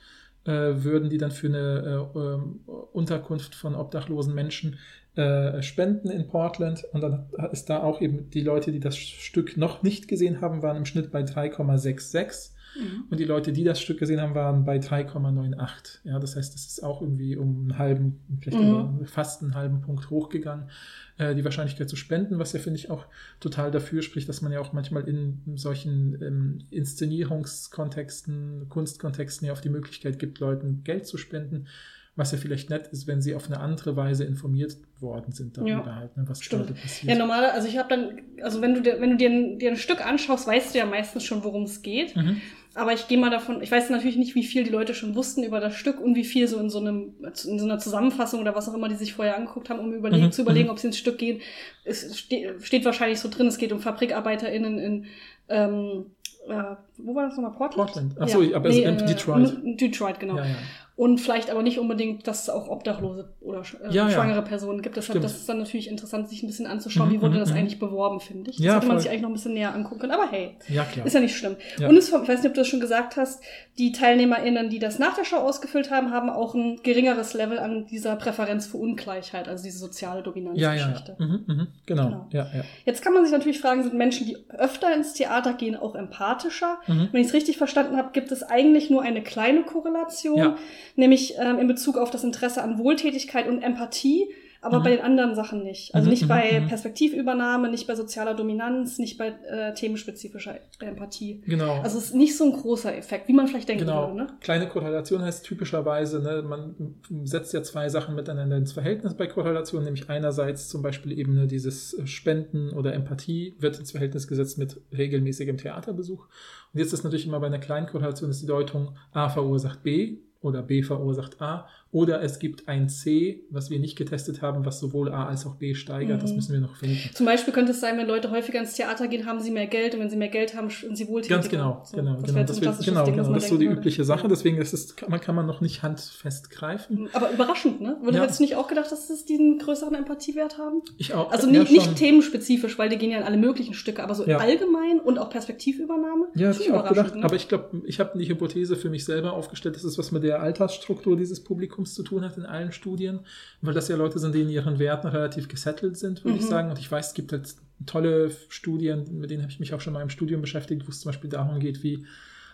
äh, 0.46 0.52
würden 0.52 1.10
die 1.10 1.18
dann 1.18 1.32
für 1.32 1.48
eine 1.48 2.10
äh, 2.16 2.20
ähm, 2.20 2.62
Unterkunft 2.94 3.54
von 3.54 3.76
obdachlosen 3.76 4.34
Menschen 4.34 4.78
äh, 5.16 5.62
spenden 5.62 6.10
in 6.10 6.28
Portland. 6.28 6.86
Und 6.94 7.02
dann 7.02 7.26
ist 7.52 7.70
da 7.70 7.84
auch 7.84 8.00
eben 8.00 8.30
die 8.30 8.42
Leute, 8.42 8.72
die 8.72 8.80
das 8.80 8.98
Stück 8.98 9.58
noch 9.58 9.84
nicht 9.84 10.08
gesehen 10.08 10.40
haben, 10.40 10.62
waren 10.64 10.78
im 10.78 10.86
Schnitt 10.86 11.12
bei 11.12 11.24
3,66. 11.24 12.52
Mhm. 12.76 13.06
Und 13.10 13.20
die 13.20 13.26
Leute, 13.26 13.52
die 13.52 13.64
das 13.64 13.80
Stück 13.82 14.00
gesehen 14.00 14.20
haben, 14.22 14.36
waren 14.36 14.66
bei 14.66 14.78
3,98. 14.80 16.00
Ja, 16.04 16.20
das 16.20 16.36
heißt, 16.36 16.54
das 16.54 16.66
ist 16.66 16.84
auch 16.84 17.02
irgendwie 17.02 17.36
um 17.38 17.62
einen 17.62 17.78
halben, 17.78 18.20
vielleicht 18.42 18.60
Mhm. 18.60 19.06
fast 19.06 19.42
einen 19.42 19.56
halben 19.56 19.82
Punkt 19.82 20.10
hochgegangen, 20.10 20.70
äh, 21.18 21.34
die 21.36 21.44
Wahrscheinlichkeit 21.44 21.90
zu 21.90 21.96
spenden, 21.96 22.40
was 22.40 22.54
ja, 22.54 22.60
finde 22.60 22.78
ich, 22.80 22.90
auch 22.90 23.06
total 23.40 23.72
dafür 23.72 24.02
spricht, 24.02 24.30
dass 24.30 24.42
man 24.42 24.52
ja 24.52 24.60
auch 24.60 24.74
manchmal 24.74 25.08
in 25.08 25.42
solchen 25.56 26.22
ähm, 26.22 26.60
Inszenierungskontexten, 26.70 28.68
Kunstkontexten 28.70 29.48
ja 29.48 29.54
auch 29.54 29.62
die 29.62 29.70
Möglichkeit 29.70 30.20
gibt, 30.20 30.40
Leuten 30.40 30.84
Geld 30.84 31.06
zu 31.08 31.18
spenden, 31.18 31.68
was 32.16 32.32
ja 32.34 32.38
vielleicht 32.38 32.70
nett 32.70 32.88
ist, 32.88 33.08
wenn 33.08 33.22
sie 33.22 33.34
auf 33.34 33.48
eine 33.48 33.60
andere 33.62 33.96
Weise 33.96 34.26
informiert 34.26 34.76
worden 35.00 35.32
sind 35.32 35.58
darüber 35.58 35.70
Ja. 35.72 35.96
halt, 35.96 36.18
ne, 36.18 36.24
was 36.28 36.42
Stimmt. 36.44 36.68
gerade 36.68 36.80
passiert. 36.82 37.12
Ja, 37.14 37.18
normal, 37.18 37.46
also 37.46 37.68
ich 37.68 37.78
habe 37.78 37.88
dann, 37.88 38.20
also 38.44 38.62
wenn 38.62 38.74
du 38.74 38.82
dir, 38.82 39.00
wenn 39.00 39.12
du 39.12 39.18
dir 39.18 39.30
ein, 39.30 39.58
dir 39.60 39.72
ein 39.72 39.78
Stück 39.78 40.06
anschaust, 40.06 40.46
weißt 40.46 40.74
du 40.74 40.80
ja 40.80 40.86
meistens 40.86 41.24
schon, 41.24 41.44
worum 41.46 41.64
es 41.64 41.82
geht. 41.82 42.16
Mhm. 42.18 42.42
Aber 42.76 42.94
ich 42.94 43.08
gehe 43.08 43.18
mal 43.18 43.32
davon, 43.32 43.62
ich 43.64 43.72
weiß 43.72 43.90
natürlich 43.90 44.16
nicht, 44.18 44.36
wie 44.36 44.44
viel 44.44 44.64
die 44.64 44.70
Leute 44.70 44.94
schon 44.94 45.16
wussten 45.16 45.44
über 45.44 45.60
das 45.60 45.76
Stück 45.76 46.00
und 46.00 46.16
wie 46.16 46.24
viel 46.24 46.48
so 46.48 46.60
in 46.60 46.70
so 46.70 46.80
einem, 46.80 47.14
in 47.46 47.58
so 47.60 47.66
einer 47.66 47.80
Zusammenfassung 47.80 48.40
oder 48.42 48.56
was 48.56 48.70
auch 48.70 48.76
immer 48.76 48.88
die 48.90 48.96
sich 48.96 49.14
vorher 49.14 49.36
angeguckt 49.36 49.70
haben, 49.70 49.80
um 49.80 49.92
überlegen, 49.92 50.26
Mhm, 50.26 50.32
zu 50.32 50.44
überlegen, 50.44 50.68
mhm. 50.68 50.72
ob 50.74 50.80
sie 50.80 50.88
ins 50.88 50.98
Stück 51.00 51.18
gehen. 51.18 51.42
Es 51.84 52.02
ste 52.18 52.56
steht 52.62 52.86
wahrscheinlich 52.86 53.20
so 53.20 53.28
drin, 53.30 53.48
es 53.48 53.58
geht 53.58 53.72
um 53.74 53.80
FabrikarbeiterInnen 53.80 54.78
in, 54.78 55.06
ähm, 55.50 56.06
äh, 56.48 56.76
wo 56.98 57.16
war 57.16 57.26
das 57.28 57.36
nochmal? 57.38 57.52
Portland? 57.58 57.92
Portland. 57.92 58.16
Ach 58.20 58.28
so, 58.30 58.42
aber 58.56 58.70
es- 58.70 58.78
in 58.78 58.98
Detroit. 59.06 59.50
äh, 59.66 59.76
Detroit, 59.76 60.20
genau. 60.20 60.38
Ja, 60.38 60.46
ja. 60.46 60.56
Und 61.00 61.18
vielleicht 61.22 61.50
aber 61.50 61.64
nicht 61.64 61.80
unbedingt, 61.80 62.28
dass 62.28 62.42
es 62.44 62.50
auch 62.50 62.68
Obdachlose 62.68 63.30
oder 63.40 63.60
äh, 63.62 63.86
Ja, 63.90 64.04
ja. 64.04 64.10
schwangere 64.10 64.42
Personen 64.42 64.82
gibt. 64.82 64.98
Deshalb 64.98 65.14
Stimmt. 65.14 65.24
das 65.24 65.38
ist 65.38 65.48
dann 65.48 65.60
natürlich 65.60 65.88
interessant, 65.90 66.28
sich 66.28 66.44
ein 66.44 66.48
bisschen 66.48 66.68
anzuschauen, 66.68 67.08
Mhm, 67.08 67.14
wie 67.14 67.22
wurde 67.22 67.36
mhm, 67.36 67.40
das 67.40 67.52
mhm. 67.52 67.56
eigentlich 67.56 67.80
beworben, 67.80 68.20
finde 68.20 68.50
ich. 68.52 68.58
Das 68.58 68.66
Ja, 68.66 68.76
hätte 68.76 68.88
man 68.88 68.98
voll. 68.98 69.02
sich 69.04 69.10
eigentlich 69.10 69.22
noch 69.22 69.30
ein 69.30 69.34
bisschen 69.34 69.54
näher 69.54 69.74
angucken 69.74 70.02
können. 70.02 70.12
Aber 70.12 70.30
hey, 70.30 70.58
Ja, 70.68 70.84
klar. 70.84 71.06
ist 71.06 71.14
ja 71.14 71.22
nicht 71.22 71.38
schlimm. 71.38 71.56
Ja. 71.80 71.88
Und 71.88 71.96
es, 71.96 72.10
ich 72.10 72.14
weiß 72.14 72.28
nicht, 72.28 72.48
ob 72.48 72.54
du 72.54 72.60
das 72.60 72.68
schon 72.68 72.82
gesagt 72.82 73.16
hast, 73.16 73.42
die 73.78 73.94
TeilnehmerInnen, 73.94 74.70
die 74.70 74.80
das 74.80 75.00
nach 75.00 75.16
der 75.16 75.24
Show 75.24 75.38
ausgefüllt 75.38 75.90
haben, 75.90 76.12
haben 76.12 76.30
auch 76.30 76.54
ein 76.54 76.82
geringeres 76.84 77.34
Level 77.34 77.60
an 77.60 77.86
dieser 77.86 78.18
Präferenz 78.18 78.68
für 78.68 78.76
Ungleichheit, 78.76 79.48
also 79.48 79.64
diese 79.64 79.78
soziale 79.80 80.16
ja, 80.16 80.20
ja, 80.20 80.24
Dominanzgeschichte. 80.24 81.16
ja. 81.18 81.26
Mhm, 81.26 81.44
mhm, 81.48 81.68
genau. 81.86 82.06
Genau. 82.08 82.28
Ja, 82.32 82.48
ja. 82.54 82.64
Jetzt 82.86 83.02
kann 83.02 83.14
man 83.14 83.24
sich 83.24 83.32
natürlich 83.32 83.62
fragen, 83.62 83.84
sind 83.84 83.94
Menschen, 83.94 84.28
die 84.28 84.36
öfter 84.50 84.94
ins 84.94 85.14
Theater 85.14 85.54
gehen, 85.54 85.78
auch 85.78 85.96
empathischer? 85.96 86.80
Mhm. 86.88 87.08
Wenn 87.14 87.22
ich 87.22 87.28
es 87.28 87.34
richtig 87.34 87.58
verstanden 87.58 87.96
habe, 87.96 88.10
gibt 88.12 88.34
es 88.34 88.44
eigentlich 88.44 88.90
nur 88.90 89.02
eine 89.02 89.24
kleine 89.24 89.64
Korrelation, 89.64 90.38
Ja. 90.38 90.58
Nämlich 91.00 91.36
ähm, 91.40 91.58
in 91.60 91.68
Bezug 91.68 91.98
auf 91.98 92.12
das 92.12 92.24
Interesse 92.24 92.62
an 92.62 92.78
Wohltätigkeit 92.78 93.48
und 93.48 93.62
Empathie, 93.62 94.28
aber 94.62 94.80
Mhm. 94.80 94.84
bei 94.84 94.90
den 94.90 95.00
anderen 95.02 95.36
Sachen 95.36 95.64
nicht. 95.64 95.96
Also 95.96 96.08
Mhm, 96.08 96.12
nicht 96.12 96.24
mhm, 96.24 96.28
bei 96.28 96.60
mhm. 96.60 96.68
Perspektivübernahme, 96.68 97.70
nicht 97.72 97.88
bei 97.88 97.96
sozialer 97.96 98.34
Dominanz, 98.34 98.98
nicht 98.98 99.18
bei 99.18 99.28
äh, 99.50 99.74
themenspezifischer 99.74 100.60
Empathie. 100.82 101.42
Genau. 101.46 101.80
Also 101.82 101.98
es 101.98 102.08
ist 102.08 102.16
nicht 102.16 102.36
so 102.36 102.44
ein 102.44 102.52
großer 102.52 102.94
Effekt, 102.98 103.30
wie 103.30 103.34
man 103.34 103.48
vielleicht 103.48 103.70
denken 103.70 103.86
Genau. 103.86 104.08
würde. 104.10 104.18
Ne? 104.24 104.28
Kleine 104.42 104.68
Korrelation 104.68 105.22
heißt 105.22 105.46
typischerweise, 105.46 106.22
ne, 106.22 106.42
man 106.42 106.96
setzt 107.24 107.54
ja 107.54 107.64
zwei 107.64 107.88
Sachen 107.88 108.16
miteinander 108.16 108.58
ins 108.58 108.74
Verhältnis 108.74 109.14
bei 109.14 109.28
Korrelation, 109.28 109.86
nämlich 109.86 110.10
einerseits 110.10 110.68
zum 110.68 110.82
Beispiel 110.82 111.18
eben 111.18 111.36
ne, 111.36 111.48
dieses 111.48 111.96
Spenden 112.04 112.72
oder 112.72 112.94
Empathie 112.94 113.56
wird 113.60 113.80
ins 113.80 113.92
Verhältnis 113.92 114.28
gesetzt 114.28 114.58
mit 114.58 114.82
regelmäßigem 114.92 115.56
Theaterbesuch. 115.56 116.28
Und 116.74 116.80
jetzt 116.82 116.92
ist 116.92 117.06
natürlich 117.06 117.26
immer 117.26 117.40
bei 117.40 117.48
einer 117.48 117.60
kleinen 117.60 117.88
Korrelation 117.88 118.30
ist 118.30 118.42
die 118.42 118.46
Deutung 118.48 118.98
A 119.14 119.30
verursacht 119.30 119.84
B 119.84 120.18
oder 120.42 120.62
B 120.62 120.84
verursacht 120.84 121.42
A 121.42 121.68
oder 121.92 122.22
es 122.22 122.38
gibt 122.38 122.68
ein 122.68 122.88
C, 122.88 123.42
was 123.50 123.72
wir 123.72 123.80
nicht 123.80 123.98
getestet 123.98 124.44
haben, 124.44 124.64
was 124.64 124.80
sowohl 124.80 125.12
A 125.12 125.26
als 125.28 125.48
auch 125.48 125.56
B 125.56 125.74
steigert. 125.74 126.22
Das 126.22 126.30
Mhm. 126.30 126.36
müssen 126.36 126.54
wir 126.54 126.60
noch 126.62 126.76
finden. 126.76 126.98
Zum 127.16 127.26
Beispiel 127.26 127.52
könnte 127.52 127.72
es 127.72 127.80
sein, 127.80 127.98
wenn 127.98 128.06
Leute 128.08 128.30
häufiger 128.30 128.60
ins 128.60 128.74
Theater 128.74 129.08
gehen, 129.08 129.26
haben 129.26 129.40
sie 129.40 129.50
mehr 129.50 129.66
Geld 129.66 129.96
und 129.96 130.02
wenn 130.02 130.10
sie 130.10 130.16
mehr 130.18 130.28
Geld 130.28 130.56
haben, 130.56 130.70
sind 130.70 130.96
sie 130.96 131.08
wohltätiger. 131.08 131.38
Ganz 131.38 131.50
genau, 131.50 131.82
So, 131.84 131.98
genau, 131.98 132.14
das 132.16 132.24
genau. 132.26 132.40
Das, 132.44 132.62
wird, 132.62 132.86
genau, 132.86 133.06
Ding, 133.06 133.16
genau. 133.16 133.34
das 133.34 133.44
ist 133.44 133.50
so 133.50 133.58
die 133.58 133.66
würde. 133.68 133.80
übliche 133.80 134.04
Sache. 134.04 134.28
Deswegen 134.28 134.58
ist 134.60 134.72
es, 134.74 134.96
kann, 134.96 135.10
man, 135.10 135.20
kann 135.20 135.34
man 135.34 135.48
noch 135.48 135.62
nicht 135.62 135.82
handfest 135.82 136.52
greifen. 136.52 137.10
Aber 137.14 137.32
überraschend, 137.32 137.82
ne? 137.82 137.98
Würde 138.04 138.18
Ja. 138.18 138.24
hättest 138.24 138.40
du 138.40 138.44
nicht 138.44 138.56
auch 138.56 138.68
gedacht, 138.68 138.92
dass 138.92 139.10
es 139.10 139.26
diesen 139.26 139.58
größeren 139.58 139.96
Empathiewert 139.96 140.60
haben? 140.60 140.82
Ich 140.98 141.16
auch. 141.16 141.32
Also 141.32 141.48
ja, 141.50 141.60
nicht, 141.62 141.72
nicht 141.72 141.96
themenspezifisch, 141.96 142.78
weil 142.78 142.90
die 142.90 142.98
gehen 142.98 143.10
ja 143.10 143.18
in 143.18 143.24
alle 143.24 143.38
möglichen 143.38 143.74
Stücke, 143.74 144.04
aber 144.04 144.14
so 144.14 144.26
Ja. 144.28 144.38
allgemein 144.38 145.00
und 145.04 145.18
auch 145.18 145.32
Perspektivübernahme. 145.32 146.28
Ja, 146.36 146.50
hätte 146.50 146.62
ich 146.62 146.72
auch 146.72 146.82
überraschend, 146.82 146.96
gedacht. 146.98 147.16
ne? 147.16 147.24
Aber 147.24 147.36
ich 147.36 147.48
glaube, 147.48 147.82
ich 147.86 148.00
habe 148.00 148.18
die 148.20 148.30
Hypothese 148.30 148.76
für 148.76 148.92
mich 148.92 149.06
selber 149.06 149.34
aufgestellt, 149.34 149.76
dass 149.76 149.84
es 149.84 149.98
was 149.98 150.12
mit 150.12 150.24
der 150.24 150.42
Altersstruktur 150.42 151.18
dieses 151.18 151.44
Publikums 151.44 151.79
zu 151.86 152.04
tun 152.04 152.24
hat 152.24 152.38
in 152.38 152.46
allen 152.46 152.72
Studien, 152.72 153.20
weil 153.62 153.74
das 153.74 153.88
ja 153.88 153.96
Leute 153.96 154.20
sind, 154.20 154.36
die 154.36 154.42
in 154.42 154.50
ihren 154.50 154.80
Werten 154.80 155.08
relativ 155.08 155.48
gesettelt 155.48 155.98
sind, 155.98 156.24
würde 156.24 156.38
ich 156.38 156.44
Mhm. 156.44 156.50
sagen. 156.50 156.70
Und 156.70 156.80
ich 156.80 156.92
weiß, 156.92 157.08
es 157.10 157.14
gibt 157.14 157.32
halt 157.32 157.56
tolle 157.86 158.32
Studien, 158.50 159.20
mit 159.20 159.30
denen 159.32 159.42
habe 159.44 159.52
ich 159.52 159.60
mich 159.60 159.74
auch 159.74 159.82
schon 159.82 159.94
mal 159.94 160.02
im 160.02 160.10
Studium 160.10 160.42
beschäftigt, 160.42 160.86
wo 160.86 160.90
es 160.92 161.00
zum 161.02 161.10
Beispiel 161.10 161.30
darum 161.30 161.60
geht, 161.60 161.82
wie, 161.84 162.06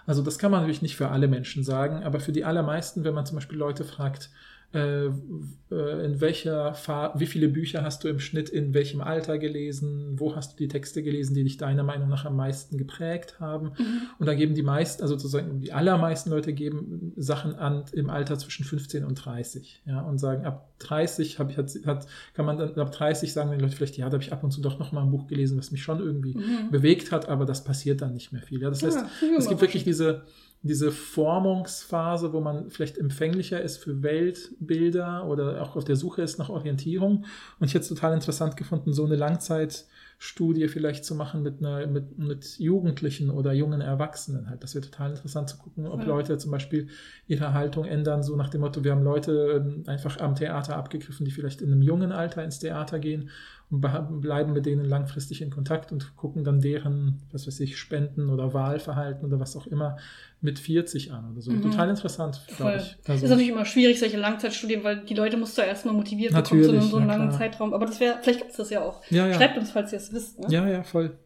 also 0.05 0.21
das 0.21 0.37
kann 0.37 0.51
man 0.51 0.61
natürlich 0.61 0.81
nicht 0.83 0.95
für 0.95 1.09
alle 1.09 1.27
Menschen 1.27 1.63
sagen, 1.63 2.03
aber 2.03 2.19
für 2.19 2.31
die 2.31 2.45
allermeisten, 2.45 3.03
wenn 3.03 3.15
man 3.15 3.25
zum 3.25 3.35
Beispiel 3.35 3.57
Leute 3.57 3.83
fragt, 3.83 4.29
in 4.75 6.21
welcher 6.21 6.73
Fa 6.73 7.13
wie 7.17 7.25
viele 7.25 7.47
Bücher 7.49 7.81
hast 7.83 8.03
du 8.03 8.07
im 8.07 8.19
Schnitt 8.19 8.49
in 8.49 8.73
welchem 8.73 9.01
Alter 9.01 9.37
gelesen, 9.37 10.13
wo 10.19 10.35
hast 10.35 10.53
du 10.53 10.57
die 10.57 10.67
Texte 10.67 11.01
gelesen, 11.01 11.33
die 11.33 11.43
dich 11.43 11.57
deiner 11.57 11.83
Meinung 11.83 12.07
nach 12.09 12.25
am 12.25 12.35
meisten 12.35 12.77
geprägt 12.77 13.39
haben. 13.39 13.71
Mhm. 13.77 14.01
Und 14.19 14.25
da 14.27 14.35
geben 14.35 14.53
die 14.53 14.61
meisten, 14.63 15.01
also 15.01 15.15
sozusagen 15.17 15.59
die 15.61 15.73
allermeisten 15.73 16.29
Leute 16.29 16.53
geben 16.53 17.13
Sachen 17.15 17.55
an 17.55 17.85
im 17.93 18.09
Alter 18.09 18.37
zwischen 18.37 18.63
15 18.63 19.03
und 19.05 19.15
30, 19.15 19.81
ja, 19.85 20.01
und 20.01 20.19
sagen, 20.19 20.45
ab 20.45 20.69
30 20.79 21.39
hab 21.39 21.49
ich, 21.49 21.57
hat, 21.57 21.71
hat, 21.85 22.05
kann 22.33 22.45
man 22.45 22.57
dann, 22.57 22.75
ab 22.75 22.91
30 22.91 23.33
sagen 23.33 23.51
die 23.51 23.57
Leute 23.57 23.75
vielleicht, 23.75 23.97
ja, 23.97 24.05
da 24.07 24.13
habe 24.13 24.23
ich 24.23 24.31
ab 24.33 24.43
und 24.43 24.51
zu 24.51 24.61
doch 24.61 24.77
noch 24.77 24.91
mal 24.91 25.01
ein 25.01 25.11
Buch 25.11 25.27
gelesen, 25.27 25.57
was 25.57 25.71
mich 25.71 25.81
schon 25.83 25.99
irgendwie 25.99 26.35
Mhm. 26.35 26.69
bewegt 26.69 27.11
hat, 27.11 27.27
aber 27.29 27.45
das 27.45 27.63
passiert 27.63 28.01
dann 28.01 28.13
nicht 28.13 28.31
mehr 28.33 28.41
viel. 28.41 28.61
Ja, 28.61 28.69
das 28.69 28.83
heißt, 28.83 28.97
Ja, 28.97 29.37
es 29.37 29.47
gibt 29.47 29.61
wirklich 29.61 29.83
diese, 29.83 30.23
diese 30.67 30.91
Formungsphase, 30.91 32.33
wo 32.33 32.41
man 32.41 32.71
vielleicht 32.71 32.97
empfänglicher 32.97 33.61
ist 33.61 33.77
für 33.77 34.01
Weltbilder 34.01 35.27
oder 35.27 35.61
auch 35.61 35.75
auf 35.75 35.83
der 35.83 35.95
Suche 35.95 36.23
ist 36.23 36.39
nach 36.39 36.49
Orientierung. 36.49 37.25
Und 37.59 37.67
ich 37.67 37.75
hätte 37.75 37.83
es 37.83 37.89
total 37.89 38.15
interessant 38.15 38.57
gefunden, 38.57 38.91
so 38.91 39.05
eine 39.05 39.15
Langzeitstudie 39.15 40.67
vielleicht 40.67 41.05
zu 41.05 41.13
machen 41.13 41.43
mit, 41.43 41.59
einer, 41.59 41.85
mit, 41.85 42.17
mit 42.17 42.57
Jugendlichen 42.57 43.29
oder 43.29 43.53
jungen 43.53 43.81
Erwachsenen 43.81 44.49
halt. 44.49 44.63
Das 44.63 44.73
wäre 44.73 44.83
total 44.83 45.11
interessant 45.11 45.49
zu 45.49 45.57
gucken, 45.57 45.85
ob 45.85 45.99
Ja. 45.99 46.07
Leute 46.07 46.39
zum 46.39 46.49
Beispiel 46.49 46.87
ihre 47.27 47.53
Haltung 47.53 47.85
ändern, 47.85 48.23
so 48.23 48.35
nach 48.35 48.49
dem 48.49 48.61
Motto, 48.61 48.83
wir 48.83 48.91
haben 48.91 49.03
Leute 49.03 49.63
ähm, 49.63 49.83
einfach 49.85 50.19
am 50.19 50.33
Theater 50.33 50.77
abgegriffen, 50.77 51.25
die 51.25 51.31
vielleicht 51.31 51.61
in 51.61 51.71
einem 51.71 51.83
jungen 51.83 52.11
Alter 52.11 52.43
ins 52.43 52.57
Theater 52.57 52.97
gehen 52.97 53.29
und 53.71 53.81
bleiben 54.21 54.53
mit 54.53 54.65
denen 54.65 54.85
langfristig 54.85 55.41
in 55.41 55.49
Kontakt 55.49 55.91
und 55.91 56.15
gucken 56.15 56.43
dann 56.43 56.61
deren, 56.61 57.21
was 57.31 57.47
weiß 57.47 57.59
ich, 57.61 57.77
Spenden 57.77 58.29
oder 58.29 58.53
Wahlverhalten 58.53 59.25
oder 59.25 59.39
was 59.39 59.55
auch 59.55 59.65
immer 59.65 59.97
mit 60.39 60.59
40 60.59 61.11
an 61.11 61.31
oder 61.31 61.41
so. 61.41 61.51
Mhm. 61.51 61.63
Total 61.63 61.89
interessant, 61.89 62.41
glaube 62.57 62.77
ich. 62.77 62.97
ist 63.09 63.23
natürlich 63.23 63.49
immer 63.49 63.65
schwierig, 63.65 63.99
solche 63.99 64.17
Langzeitstudien, 64.17 64.83
weil 64.83 65.03
die 65.05 65.15
Leute 65.15 65.37
musst 65.37 65.57
du 65.57 65.63
ja 65.63 65.67
erstmal 65.67 65.95
motiviert 65.95 66.33
bekommen 66.33 66.61
Natürlich, 66.61 66.83
zu 66.83 66.89
so 66.89 66.97
einem 66.97 67.07
langen 67.07 67.29
klar. 67.29 67.39
Zeitraum. 67.39 67.73
Aber 67.73 67.85
das 67.87 67.99
wäre, 67.99 68.19
vielleicht 68.21 68.39
gibt 68.39 68.51
es 68.51 68.57
das 68.57 68.69
ja 68.69 68.83
auch. 68.83 69.01
ja, 69.09 69.27
ja. 69.27 69.33
Schreibt 69.33 69.57
uns, 69.57 69.71
falls 69.71 69.91
ihr 69.91 69.97
es 69.97 70.13
wisst. 70.13 70.39
Ne? 70.39 70.47
ja, 70.49 70.67
ja, 70.67 70.83
voll. 70.83 71.17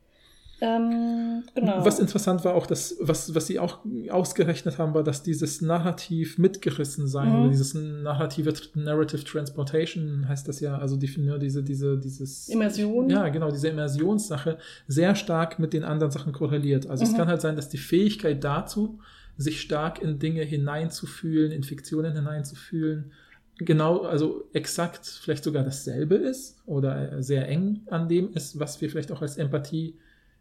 Ähm, 0.61 1.43
genau. 1.55 1.85
Was 1.85 1.99
interessant 1.99 2.43
war 2.43 2.53
auch, 2.53 2.67
dass, 2.67 2.95
was, 2.99 3.33
was 3.33 3.47
sie 3.47 3.59
auch 3.59 3.79
ausgerechnet 4.09 4.77
haben, 4.77 4.93
war, 4.93 5.03
dass 5.03 5.23
dieses 5.23 5.61
Narrativ 5.61 6.37
mitgerissen 6.37 7.07
sein 7.07 7.29
Mhm. 7.33 7.39
oder 7.39 7.49
dieses 7.49 7.73
narrative 7.73 8.53
Narrative 8.75 9.23
Transportation 9.23 10.27
heißt 10.27 10.47
das 10.47 10.59
ja, 10.59 10.77
also 10.77 10.97
die, 10.97 11.09
ne, 11.19 11.39
diese, 11.39 11.63
diese, 11.63 11.97
dieses 11.97 12.49
Immersion. 12.49 13.09
Ja, 13.09 13.29
genau, 13.29 13.51
diese 13.51 13.69
Immersionssache 13.69 14.57
sehr 14.87 15.15
stark 15.15 15.59
mit 15.59 15.73
den 15.73 15.83
anderen 15.83 16.11
Sachen 16.11 16.33
korreliert. 16.33 16.87
Also 16.87 17.03
es 17.03 17.11
Mhm. 17.13 17.17
kann 17.17 17.27
halt 17.27 17.41
sein, 17.41 17.55
dass 17.55 17.69
die 17.69 17.77
Fähigkeit 17.77 18.43
dazu, 18.43 18.99
sich 19.37 19.61
stark 19.61 20.01
in 20.01 20.19
Dinge 20.19 20.43
hineinzufühlen, 20.43 21.51
in 21.53 21.63
Fiktionen 21.63 22.13
hineinzufühlen, 22.13 23.11
genau, 23.57 24.01
also 24.01 24.43
exakt 24.53 25.05
vielleicht 25.05 25.43
sogar 25.45 25.63
dasselbe 25.63 26.15
ist 26.15 26.57
oder 26.65 27.13
äh, 27.13 27.23
sehr 27.23 27.47
eng 27.47 27.81
an 27.89 28.09
dem 28.09 28.33
ist, 28.33 28.59
was 28.59 28.81
wir 28.81 28.89
vielleicht 28.89 29.11
auch 29.13 29.21
als 29.21 29.37
Empathie 29.37 29.95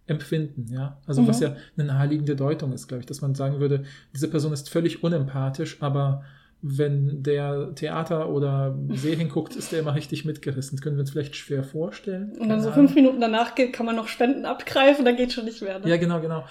empfinden, 0.09 0.67
ja. 0.73 0.99
Also 1.07 1.23
Mhm. 1.23 1.29
was 1.29 1.41
ja 1.41 1.55
eine 1.77 1.87
naheliegende 1.87 2.35
Deutung 2.35 2.73
ist, 2.73 2.89
glaube 2.89 3.01
ich, 3.01 3.07
dass 3.07 3.21
man 3.21 3.35
sagen 3.35 3.61
würde, 3.61 3.85
diese 4.15 4.29
Person 4.29 4.53
ist 4.53 4.69
völlig 4.71 5.03
unempathisch, 5.05 5.77
aber 5.81 6.25
wenn 6.61 7.23
der 7.23 7.73
Theater 7.77 8.31
oder 8.31 8.77
Serien 8.95 9.29
guckt, 9.29 9.55
ist 9.55 9.71
der 9.71 9.79
immer 9.81 9.95
richtig 9.95 10.25
mitgerissen. 10.25 10.77
Das 10.77 10.83
können 10.83 10.97
wir 10.97 11.03
uns 11.03 11.13
vielleicht 11.13 11.37
schwer 11.37 11.63
vorstellen. 11.63 12.33
Und 12.39 12.49
dann 12.49 12.61
so 12.61 12.73
fünf 12.73 12.97
Minuten 12.97 13.21
danach 13.21 13.55
geht, 13.55 13.73
kann 13.73 13.87
man 13.87 13.95
noch 13.95 14.09
Spenden 14.09 14.45
abgreifen, 14.45 15.05
dann 15.05 15.15
geht 15.17 15.33
schon 15.33 15.45
nicht 15.45 15.63
mehr. 15.63 15.79
Ne? 15.79 15.89
Ja, 15.89 15.97
genau, 15.99 16.21
genau. 16.21 16.45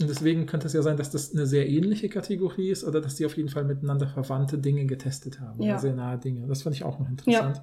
Und 0.00 0.08
deswegen 0.10 0.46
könnte 0.46 0.66
es 0.66 0.72
ja 0.72 0.82
sein, 0.82 0.96
dass 0.96 1.10
das 1.10 1.32
eine 1.32 1.46
sehr 1.46 1.68
ähnliche 1.68 2.08
Kategorie 2.08 2.70
ist 2.70 2.82
oder 2.82 3.00
dass 3.00 3.14
die 3.14 3.24
auf 3.26 3.36
jeden 3.36 3.50
Fall 3.50 3.62
miteinander 3.64 4.08
verwandte 4.08 4.58
Dinge 4.58 4.84
getestet 4.86 5.38
haben. 5.40 5.62
Ja. 5.62 5.78
Sehr 5.78 5.94
nahe 5.94 6.18
Dinge. 6.18 6.46
Das 6.48 6.62
fand 6.62 6.74
ich 6.74 6.82
auch 6.82 6.98
noch 6.98 7.08
interessant. 7.08 7.62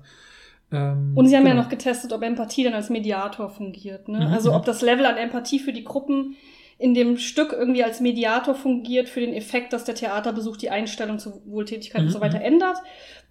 Ähm, 0.72 1.14
Und 1.16 1.28
sie 1.28 1.36
haben 1.36 1.46
ja 1.46 1.52
genau. 1.52 1.64
noch 1.64 1.70
getestet, 1.70 2.14
ob 2.14 2.22
Empathie 2.24 2.64
dann 2.64 2.74
als 2.74 2.90
Mediator 2.90 3.50
fungiert. 3.50 4.08
Ne? 4.08 4.20
Mhm, 4.28 4.34
Also 4.34 4.52
mhm. 4.52 4.58
ob 4.58 4.66
das 4.66 4.82
Level 4.82 5.06
an 5.06 5.18
Empathie 5.18 5.60
für 5.60 5.74
die 5.74 5.84
Gruppen 5.84 6.36
in 6.78 6.94
dem 6.94 7.18
Stück 7.18 7.52
irgendwie 7.52 7.84
als 7.84 8.00
Mediator 8.00 8.56
fungiert 8.56 9.10
für 9.10 9.20
den 9.20 9.34
Effekt, 9.34 9.74
dass 9.74 9.84
der 9.84 9.96
Theaterbesuch 9.96 10.56
die 10.56 10.70
Einstellung 10.70 11.20
zur 11.20 11.42
Wohltätigkeit 11.46 12.02
und 12.02 12.08
Mhm, 12.08 12.12
so 12.12 12.22
weiter 12.22 12.38
mhm. 12.40 12.46
ändert. 12.46 12.78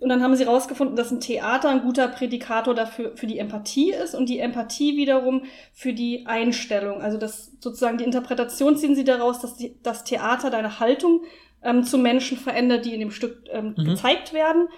Und 0.01 0.11
dann 0.11 0.23
haben 0.23 0.37
sie 0.37 0.45
herausgefunden, 0.45 0.97
dass 0.97 1.11
ein 1.11 1.21
Theater 1.21 1.71
ein 1.71 1.81
guter 1.81 2.09
Prädikator 2.09 2.75
dafür 2.75 3.17
für 3.17 3.27
die 3.27 3.39
Empathie 3.39 3.91
ist 3.93 4.15
und 4.15 4.29
die 4.29 4.39
Empathie 4.39 4.97
wiederum 4.99 5.43
für 5.73 5.95
die 5.95 6.27
Einstellung. 6.27 7.01
Also 7.01 7.17
das 7.19 7.53
sozusagen 7.61 7.97
die 7.99 8.05
Interpretation 8.05 8.77
ziehen 8.77 8.95
sie 8.95 9.05
daraus, 9.05 9.41
dass 9.41 9.57
die, 9.57 9.75
das 9.83 10.05
Theater 10.05 10.51
deine 10.51 10.79
Haltung 10.79 11.23
ähm, 11.63 11.85
zu 11.85 11.97
Menschen 11.99 12.37
verändert, 12.37 12.85
die 12.85 12.93
in 12.95 13.01
dem 13.01 13.11
Stück 13.11 13.45
ähm, 13.51 13.75
Mhm. 13.79 13.85
gezeigt 13.87 14.33
werden. 14.35 14.69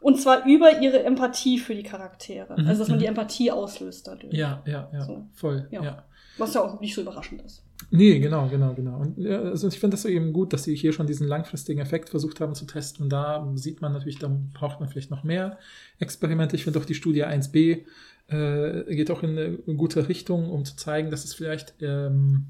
Und 0.00 0.20
zwar 0.20 0.46
über 0.46 0.80
ihre 0.80 1.02
Empathie 1.02 1.58
für 1.58 1.74
die 1.74 1.82
Charaktere. 1.82 2.54
Mhm, 2.60 2.66
Also, 2.66 2.80
dass 2.80 2.88
man 2.88 2.98
mhm. 2.98 3.02
die 3.02 3.06
Empathie 3.06 3.50
auslöst 3.50 4.06
dadurch. 4.06 4.32
Ja, 4.32 4.62
ja, 4.66 4.88
ja, 4.92 5.04
So. 5.04 5.26
voll. 5.34 5.68
Ja. 5.70 5.82
Ja. 5.82 6.04
Was 6.38 6.54
ja 6.54 6.62
auch 6.62 6.80
nicht 6.80 6.94
so 6.94 7.02
überraschend 7.02 7.42
ist. 7.42 7.62
Nee, 7.90 8.18
genau, 8.18 8.48
genau, 8.48 8.72
genau. 8.74 8.98
Und 8.98 9.26
also 9.26 9.68
ich 9.68 9.78
finde 9.78 9.94
das 9.94 10.02
so 10.02 10.08
eben 10.08 10.32
gut, 10.32 10.52
dass 10.52 10.64
sie 10.64 10.74
hier 10.74 10.92
schon 10.92 11.06
diesen 11.06 11.26
langfristigen 11.26 11.80
Effekt 11.80 12.08
versucht 12.10 12.40
haben 12.40 12.54
zu 12.54 12.66
testen. 12.66 13.04
Und 13.04 13.10
da 13.10 13.50
sieht 13.54 13.80
man 13.80 13.92
natürlich, 13.92 14.18
da 14.18 14.30
braucht 14.54 14.80
man 14.80 14.88
vielleicht 14.88 15.10
noch 15.10 15.24
mehr 15.24 15.58
Experimente. 15.98 16.56
Ich 16.56 16.64
finde 16.64 16.78
auch 16.78 16.84
die 16.84 16.94
Studie 16.94 17.24
1b 17.24 17.84
äh, 18.28 18.94
geht 18.94 19.10
auch 19.10 19.22
in 19.22 19.30
eine 19.30 19.56
gute 19.76 20.08
Richtung, 20.08 20.50
um 20.50 20.64
zu 20.64 20.76
zeigen, 20.76 21.10
dass 21.10 21.24
es 21.24 21.34
vielleicht 21.34 21.74
ähm, 21.80 22.46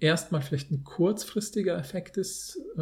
erstmal 0.00 0.42
vielleicht 0.42 0.70
ein 0.70 0.84
kurzfristiger 0.84 1.76
Effekt 1.76 2.16
ist. 2.16 2.58
Äh, 2.76 2.80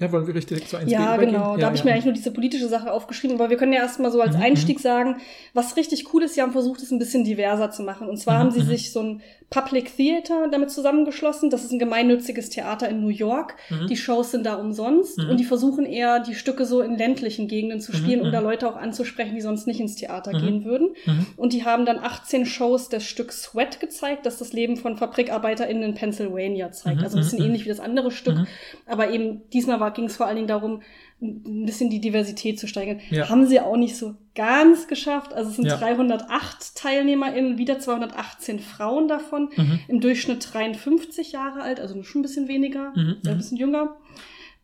ja, 0.00 0.12
wollen 0.12 0.26
wir 0.26 0.34
richtig 0.34 0.68
zu 0.68 0.76
eins 0.76 0.90
Ja, 0.92 1.14
übergehen? 1.14 1.32
genau. 1.32 1.54
Da 1.54 1.60
Ja, 1.60 1.66
habe 1.66 1.74
ich 1.76 1.80
ja. 1.80 1.86
mir 1.86 1.92
eigentlich 1.92 2.04
nur 2.04 2.14
diese 2.14 2.30
politische 2.30 2.68
Sache 2.68 2.92
aufgeschrieben, 2.92 3.36
aber 3.40 3.50
wir 3.50 3.56
können 3.56 3.72
ja 3.72 3.80
erstmal 3.80 4.12
so 4.12 4.20
als 4.20 4.36
Mhm, 4.36 4.42
Einstieg 4.42 4.78
sagen, 4.80 5.16
was 5.54 5.76
richtig 5.76 6.12
cool 6.14 6.22
ist, 6.22 6.34
sie 6.34 6.42
haben 6.42 6.52
versucht, 6.52 6.80
es 6.82 6.90
ein 6.92 6.98
bisschen 7.00 7.24
diverser 7.24 7.70
zu 7.72 7.82
machen. 7.82 8.08
Und 8.08 8.18
zwar 8.18 8.34
Mhm, 8.34 8.38
haben 8.38 8.50
sie 8.52 8.60
mhm. 8.60 8.66
sich 8.66 8.92
so 8.92 9.00
ein 9.02 9.20
Public 9.50 9.96
Theater 9.96 10.46
damit 10.52 10.70
zusammengeschlossen. 10.70 11.48
Das 11.50 11.64
ist 11.64 11.72
ein 11.72 11.78
gemeinnütziges 11.78 12.50
Theater 12.50 12.88
in 12.88 13.00
New 13.00 13.08
York. 13.08 13.56
Mhm. 13.70 13.86
Die 13.88 13.96
Shows 13.96 14.30
sind 14.30 14.44
da 14.46 14.54
umsonst 14.56 15.18
Mhm. 15.18 15.30
und 15.30 15.40
die 15.40 15.44
versuchen 15.44 15.86
eher, 15.86 16.20
die 16.20 16.34
Stücke 16.34 16.66
so 16.66 16.82
in 16.82 16.96
ländlichen 16.98 17.48
Gegenden 17.48 17.80
zu 17.80 17.92
spielen, 17.94 18.20
Mhm, 18.20 18.26
um 18.26 18.32
da 18.32 18.40
mhm. 18.40 18.46
Leute 18.46 18.68
auch 18.68 18.76
anzusprechen, 18.76 19.34
die 19.34 19.40
sonst 19.40 19.66
nicht 19.66 19.80
ins 19.80 19.96
Theater 19.96 20.34
Mhm. 20.34 20.38
gehen 20.38 20.64
würden. 20.64 20.88
Mhm. 21.06 21.26
Und 21.36 21.52
die 21.54 21.64
haben 21.64 21.84
dann 21.86 21.98
18 21.98 22.44
Shows 22.46 22.90
des 22.90 23.04
Stücks 23.04 23.42
Sweat 23.42 23.80
gezeigt, 23.80 24.24
das 24.26 24.38
das 24.38 24.52
Leben 24.52 24.76
von 24.76 24.96
FabrikarbeiterInnen 24.98 25.82
in 25.82 25.94
Pennsylvania 25.94 26.27
zeigt. 26.72 26.98
Mhm, 26.98 27.04
Also 27.04 27.16
ein 27.16 27.22
bisschen 27.22 27.38
mhm, 27.40 27.46
ähnlich 27.46 27.64
wie 27.64 27.68
das 27.68 27.80
andere 27.80 28.10
Stück. 28.10 28.36
Mhm. 28.36 28.46
Aber 28.86 29.10
eben 29.10 29.42
diesmal 29.52 29.92
ging 29.92 30.04
es 30.06 30.16
vor 30.16 30.26
allen 30.26 30.36
Dingen 30.36 30.48
darum, 30.48 30.82
ein 31.20 31.66
bisschen 31.66 31.90
die 31.90 32.00
Diversität 32.00 32.60
zu 32.60 32.68
steigern. 32.68 33.00
Ja. 33.10 33.28
Haben 33.28 33.44
sie 33.46 33.58
auch 33.60 33.76
nicht 33.76 33.96
so 33.96 34.14
ganz 34.36 34.86
geschafft. 34.86 35.32
Also 35.34 35.50
es 35.50 35.56
sind 35.56 35.66
Ja. 35.66 35.76
308 35.76 36.76
TeilnehmerInnen, 36.76 37.58
wieder 37.58 37.80
218 37.80 38.60
Frauen 38.60 39.08
davon. 39.08 39.48
Mhm. 39.56 39.80
Im 39.88 40.00
Durchschnitt 40.00 40.48
53 40.54 41.32
Jahre 41.32 41.62
alt, 41.62 41.80
also 41.80 42.00
schon 42.04 42.20
ein 42.20 42.22
bisschen 42.22 42.46
weniger, 42.46 42.92
Mhm, 42.94 43.16
äh, 43.26 43.30
ein 43.30 43.36
bisschen 43.36 43.56
jünger. 43.56 43.96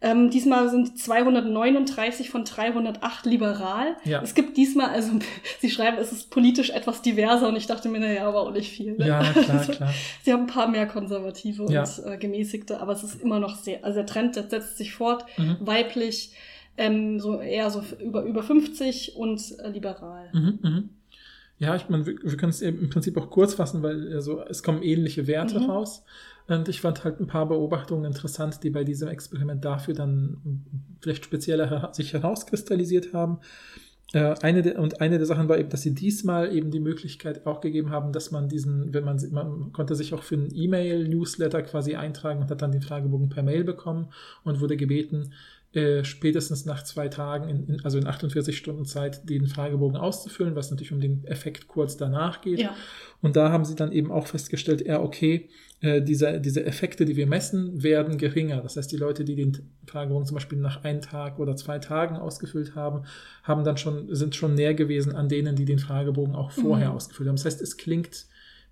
Ähm, 0.07 0.29
diesmal 0.29 0.69
sind 0.69 0.99
239 0.99 2.29
von 2.29 2.45
308 2.45 3.25
liberal. 3.25 3.97
Ja. 4.05 4.21
Es 4.23 4.35
gibt 4.35 4.57
diesmal, 4.59 4.91
also 4.91 5.13
sie 5.61 5.71
schreiben, 5.71 5.97
es 5.99 6.13
ist 6.13 6.29
politisch 6.31 6.69
etwas 6.71 7.01
diverser 7.01 7.49
und 7.49 7.57
ich 7.57 7.67
dachte 7.67 7.89
mir, 7.89 8.01
naja, 8.01 8.29
aber 8.29 8.43
auch 8.43 8.53
nicht 8.53 8.71
viel. 8.71 8.97
Ne? 8.99 9.09
Ja, 9.09 9.23
klar, 9.23 9.59
Also, 9.61 9.73
klar. 9.73 9.95
Sie 10.23 10.33
haben 10.33 10.43
ein 10.43 10.47
paar 10.47 10.69
mehr 10.69 10.87
Konservative 10.87 11.73
Ja. 11.73 11.83
und 11.85 12.05
äh, 12.07 12.19
Gemäßigte, 12.19 12.81
aber 12.81 12.93
es 12.93 13.03
ist 13.03 13.23
immer 13.23 13.41
noch 13.41 13.57
sehr, 13.57 13.83
also 13.83 13.97
der 14.01 14.07
Trend 14.07 14.37
der 14.37 14.49
setzt 14.51 14.77
sich 14.77 14.93
fort, 14.93 15.25
Mhm. 15.39 15.57
weiblich, 15.61 16.33
ähm, 16.77 17.19
so 17.21 17.41
eher 17.41 17.71
so 17.71 17.83
über, 18.01 18.25
über 18.25 18.43
50 18.43 19.17
und 19.17 19.41
äh, 19.61 19.71
liberal. 19.71 20.29
Mhm, 20.33 20.59
mhm. 20.63 20.89
Ja, 21.59 21.77
ich 21.77 21.89
meine, 21.89 22.05
wir, 22.05 22.15
wir 22.23 22.37
können 22.37 22.51
es 22.51 22.61
im 22.63 22.91
Prinzip 22.91 23.17
auch 23.17 23.31
kurz 23.31 23.55
fassen, 23.55 23.83
weil 23.83 24.13
also, 24.13 24.43
es 24.43 24.63
kommen 24.63 24.83
ähnliche 24.83 25.27
Werte 25.29 25.61
Mhm. 25.61 25.71
raus. 25.71 26.05
Und 26.47 26.69
ich 26.69 26.81
fand 26.81 27.05
halt 27.05 27.21
ein 27.21 27.27
paar 27.27 27.47
Beobachtungen 27.49 28.05
interessant, 28.05 28.63
die 28.63 28.71
bei 28.71 28.85
diesem 28.85 29.09
Experiment 29.09 29.65
dafür 29.65 29.95
dann 29.95 30.63
vielleicht 31.01 31.25
spezieller 31.25 31.91
sich 31.93 32.13
herauskristallisiert 32.13 33.15
haben. 33.15 33.39
Äh, 34.13 34.35
eine 34.43 34.63
der, 34.63 34.79
und 34.79 35.01
eine 35.01 35.17
der 35.17 35.27
Sachen 35.27 35.49
war 35.49 35.59
eben, 35.59 35.71
dass 35.71 35.83
sie 35.83 35.95
diesmal 35.95 36.55
eben 36.55 36.71
die 36.71 36.81
Möglichkeit 36.81 37.47
auch 37.47 37.61
gegeben 37.61 37.91
haben, 37.91 38.13
dass 38.13 38.31
man 38.31 38.49
diesen, 38.49 38.93
wenn 38.93 39.05
man, 39.05 39.19
man 39.31 39.73
konnte 39.73 39.95
sich 39.95 40.13
auch 40.13 40.23
für 40.23 40.37
einen 40.37 40.55
E-Mail-Newsletter 40.55 41.63
quasi 41.63 41.97
eintragen 41.97 42.43
und 42.43 42.51
hat 42.51 42.61
dann 42.61 42.73
den 42.73 42.83
Fragebogen 42.83 43.31
per 43.31 43.43
Mail 43.43 43.65
bekommen 43.65 44.11
und 44.45 44.61
wurde 44.61 44.77
gebeten, 44.77 45.33
äh, 45.75 46.05
spätestens 46.05 46.65
nach 46.67 46.85
zwei 46.85 47.09
Tagen, 47.09 47.49
in, 47.49 47.67
in, 47.67 47.85
also 47.85 47.99
in 47.99 48.07
48 48.07 48.57
Stunden 48.57 48.85
Zeit, 48.85 49.29
den 49.29 49.49
Fragebogen 49.49 49.97
auszufüllen, 49.97 50.55
was 50.55 50.71
natürlich 50.71 50.93
um 50.93 51.01
den 51.01 51.25
Effekt 51.25 51.67
kurz 51.67 51.97
danach 51.97 52.41
geht. 52.43 52.61
Ja. 52.61 52.77
Und 53.21 53.35
da 53.35 53.51
haben 53.51 53.65
sie 53.65 53.75
dann 53.75 53.91
eben 53.91 54.13
auch 54.13 54.29
festgestellt, 54.29 54.87
ja, 54.87 55.01
okay, 55.01 55.49
äh, 55.85 56.01
diese, 56.03 56.41
diese 56.41 56.65
Effekte, 56.65 57.05
die 57.05 57.17
wir 57.17 57.27
messen, 57.27 57.83
werden 57.83 58.17
geringer. 58.17 58.61
Das 58.63 58.77
heißt, 58.77 58.91
die 58.91 58.97
Leute, 58.97 59.25
die 59.25 59.37
den 59.37 59.53
Fragebogen 59.87 60.27
zum 60.27 60.35
Beispiel 60.37 60.59
nach 60.59 60.83
einem 60.85 61.01
Tag 61.03 61.39
oder 61.39 61.55
zwei 61.57 61.79
Tagen 61.79 62.17
ausgefüllt 62.17 62.75
haben, 62.75 63.05
haben 63.43 63.65
dann 63.65 63.77
schon, 63.77 64.15
sind 64.15 64.35
schon 64.35 64.55
näher 64.55 64.75
gewesen 64.75 65.15
an 65.15 65.29
denen, 65.29 65.57
die 65.57 65.67
den 65.67 65.79
Fragebogen 65.79 66.35
auch 66.35 66.51
vorher 66.53 66.91
Mhm. 66.91 66.97
ausgefüllt 66.97 67.29
haben. 67.29 67.37
Das 67.37 67.45
heißt, 67.45 67.61
es 67.63 67.77
klingt 67.77 68.27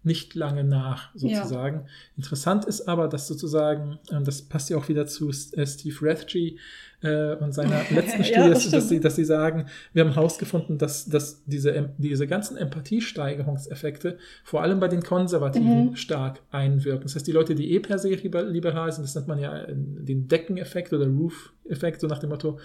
nicht 0.05 0.35
lange 0.35 0.65
nach, 0.65 1.11
sozusagen. 1.15 1.87
Interessant 2.17 2.65
ist 2.65 2.89
aber, 2.89 3.07
dass 3.09 3.29
sozusagen, 3.29 3.99
und 4.11 4.27
das 4.27 4.43
passt 4.43 4.69
ja 4.71 4.77
auch 4.77 4.89
wieder 4.89 5.07
zu 5.07 5.29
äh, 5.31 5.67
Steve 5.67 5.97
Rathje 6.03 6.57
äh, 7.03 7.35
und 7.37 7.53
seiner 7.53 7.81
letzten 7.91 8.19
Ja, 8.23 8.25
Studie, 8.25 8.51
das 8.51 8.71
dass, 8.71 8.89
sie, 8.89 9.01
dass 9.01 9.17
sie 9.17 9.25
sagen, 9.25 9.67
wir 9.93 10.05
haben 10.05 10.13
herausgefunden, 10.15 10.79
dass, 10.79 11.07
dass 11.07 11.45
diese, 11.45 11.91
diese 11.99 12.27
ganzen 12.27 12.57
Empathiesteigerungseffekte 12.57 14.19
vor 14.45 14.63
allem 14.63 14.81
bei 14.81 14.89
den 14.89 15.03
Konservativen 15.03 15.91
Mhm. 15.91 15.97
stark 15.97 16.41
einwirken. 16.51 17.03
Das 17.05 17.15
heißt, 17.15 17.27
die 17.27 17.33
Leute, 17.33 17.55
die 17.55 17.73
eh 17.73 17.81
per 17.81 17.99
se 17.99 18.09
liber- 18.15 18.43
liberal 18.45 18.91
sind, 18.93 19.05
das 19.05 19.15
nennt 19.15 19.29
man 19.29 19.39
ja 19.39 19.63
äh, 19.65 19.73
den 19.75 20.29
Deckeneffekt 20.29 20.93
oder 20.93 21.07
Roof-Effekt, 21.07 22.01
so 22.01 22.07
nach 22.07 22.19
dem 22.19 22.31
Motto, 22.31 22.59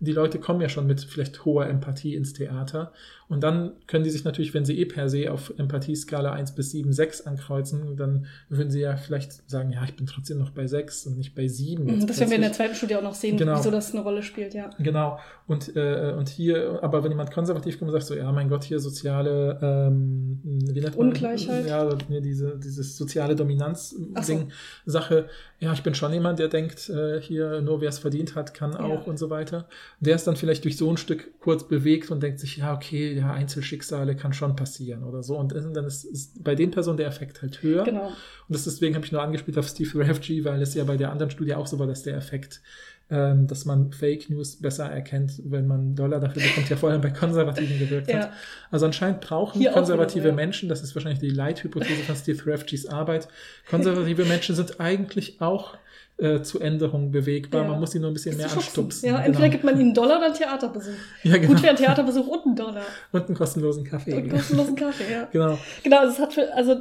die 0.00 0.12
Leute 0.12 0.38
kommen 0.38 0.60
ja 0.60 0.68
schon 0.68 0.86
mit 0.86 1.00
vielleicht 1.00 1.44
hoher 1.44 1.66
Empathie 1.66 2.14
ins 2.14 2.32
Theater. 2.32 2.92
Und 3.26 3.42
dann 3.42 3.72
können 3.86 4.04
die 4.04 4.10
sich 4.10 4.24
natürlich, 4.24 4.52
wenn 4.52 4.66
sie 4.66 4.78
eh 4.78 4.84
per 4.84 5.08
se 5.08 5.32
auf 5.32 5.52
Empathieskala 5.56 6.32
1 6.32 6.54
bis 6.54 6.72
7, 6.72 6.92
6 6.92 7.22
ankreuzen, 7.26 7.96
dann 7.96 8.26
würden 8.50 8.70
sie 8.70 8.80
ja 8.80 8.96
vielleicht 8.96 9.48
sagen, 9.50 9.72
ja, 9.72 9.82
ich 9.84 9.96
bin 9.96 10.06
trotzdem 10.06 10.38
noch 10.38 10.50
bei 10.50 10.66
6 10.66 11.06
und 11.06 11.16
nicht 11.16 11.34
bei 11.34 11.48
7. 11.48 11.84
Mhm, 11.84 12.06
Das 12.06 12.20
werden 12.20 12.28
wir 12.30 12.36
in 12.36 12.42
der 12.42 12.52
zweiten 12.52 12.74
Studie 12.74 12.96
auch 12.96 13.02
noch 13.02 13.14
sehen, 13.14 13.38
Genau. 13.38 13.56
wieso 13.58 13.70
das 13.70 13.92
eine 13.94 14.02
Rolle 14.02 14.22
spielt, 14.22 14.52
ja. 14.52 14.68
Genau. 14.78 15.18
Und, 15.46 15.74
äh, 15.74 16.14
und 16.16 16.28
hier, 16.28 16.80
aber 16.82 17.02
wenn 17.02 17.12
jemand 17.12 17.30
konservativ 17.32 17.78
kommt 17.78 17.90
und 17.90 17.92
sagt 17.98 18.06
so, 18.06 18.14
ja, 18.14 18.30
mein 18.30 18.48
Gott, 18.50 18.62
hier 18.64 18.78
soziale 18.78 19.58
ähm, 19.62 20.40
wie 20.44 20.80
nennt 20.80 20.96
man- 20.96 21.08
Ungleichheit? 21.08 21.66
Ja, 21.66 21.94
diese, 21.94 22.58
dieses 22.58 22.96
soziale 22.98 23.32
Ach 23.32 23.38
so. 23.38 23.44
Dominanz-Ding, 23.44 24.50
Sache, 24.84 25.28
ja, 25.60 25.72
ich 25.72 25.82
bin 25.82 25.94
schon 25.94 26.12
jemand, 26.12 26.38
der 26.40 26.48
denkt, 26.48 26.90
äh, 26.90 27.20
hier 27.22 27.62
nur 27.62 27.80
wer 27.80 27.88
es 27.88 27.98
verdient 27.98 28.34
hat, 28.34 28.52
kann 28.52 28.76
auch 28.76 29.06
und 29.06 29.18
so 29.18 29.30
weiter. 29.30 29.66
Der 30.00 30.16
ist 30.16 30.26
dann 30.26 30.36
vielleicht 30.36 30.64
durch 30.64 30.76
so 30.76 30.90
ein 30.90 30.96
Stück 30.96 31.38
kurz 31.40 31.66
bewegt 31.66 32.10
und 32.10 32.22
denkt 32.22 32.40
sich, 32.40 32.58
ja, 32.58 32.74
okay, 32.74 33.14
ja, 33.14 33.32
Einzelschicksale 33.32 34.16
kann 34.16 34.32
schon 34.32 34.56
passieren 34.56 35.04
oder 35.04 35.22
so. 35.22 35.36
Und 35.36 35.52
dann 35.52 35.84
ist, 35.84 36.04
ist 36.04 36.42
bei 36.42 36.54
den 36.54 36.70
Personen 36.70 36.96
der 36.98 37.06
Effekt 37.06 37.42
halt 37.42 37.62
höher. 37.62 37.84
Genau. 37.84 38.08
Und 38.08 38.14
das 38.48 38.64
deswegen 38.64 38.94
habe 38.94 39.04
ich 39.04 39.12
nur 39.12 39.22
angespielt 39.22 39.56
auf 39.58 39.68
Steve 39.68 40.06
Rathje, 40.06 40.44
weil 40.44 40.60
es 40.60 40.74
ja 40.74 40.84
bei 40.84 40.96
der 40.96 41.10
anderen 41.10 41.30
Studie 41.30 41.54
auch 41.54 41.66
so 41.66 41.78
war, 41.78 41.86
dass 41.86 42.02
der 42.02 42.16
Effekt, 42.16 42.60
ähm, 43.10 43.46
dass 43.46 43.64
man 43.64 43.92
Fake 43.92 44.28
News 44.30 44.56
besser 44.56 44.84
erkennt, 44.86 45.40
wenn 45.44 45.66
man 45.66 45.94
Dollar 45.94 46.20
dafür 46.20 46.42
bekommt, 46.42 46.68
ja 46.68 46.76
vor 46.76 46.90
allem 46.90 47.00
bei 47.00 47.10
Konservativen 47.10 47.78
gewirkt 47.78 48.08
hat. 48.08 48.14
Ja. 48.14 48.32
Also 48.70 48.86
anscheinend 48.86 49.20
brauchen 49.20 49.60
Hier 49.60 49.72
konservative 49.72 50.24
wieder, 50.24 50.30
ja. 50.30 50.34
Menschen, 50.34 50.68
das 50.68 50.82
ist 50.82 50.94
wahrscheinlich 50.94 51.20
die 51.20 51.30
Leithypothese 51.30 52.02
von 52.02 52.16
Steve 52.16 52.42
Rathjes 52.46 52.86
Arbeit, 52.86 53.28
konservative 53.68 54.24
Menschen 54.24 54.54
sind 54.54 54.80
eigentlich 54.80 55.40
auch 55.40 55.76
äh, 56.16 56.42
zu 56.42 56.60
Änderungen 56.60 57.10
bewegbar. 57.10 57.62
Ja. 57.62 57.68
Man 57.68 57.80
muss 57.80 57.90
sie 57.90 57.98
nur 57.98 58.10
ein 58.10 58.14
bisschen 58.14 58.36
mehr 58.36 58.50
anstupsen. 58.50 59.06
Ja, 59.06 59.14
Genau. 59.16 59.26
entweder 59.26 59.48
gibt 59.48 59.64
man 59.64 59.74
ihnen 59.74 59.82
einen 59.86 59.94
Dollar 59.94 60.18
oder 60.18 60.26
einen 60.26 60.34
Theaterbesuch. 60.34 60.92
Ja, 61.24 61.36
genau. 61.38 61.48
Gut 61.48 61.62
wäre 61.62 61.70
ein 61.70 61.76
Theaterbesuch 61.76 62.26
und 62.28 62.46
ein 62.46 62.56
Dollar. 62.56 62.82
Und 63.12 63.26
einen 63.26 63.34
kostenlosen 63.36 63.84
Kaffee. 63.84 64.14
Und 64.14 64.30
kostenlosen 64.30 64.76
Kaffee, 64.76 65.12
ja. 65.12 65.28
Genau. 65.32 65.58
Genau, 65.82 65.98
also 65.98 66.12
es 66.12 66.18
hat 66.20 66.32
für, 66.34 66.54
also 66.54 66.76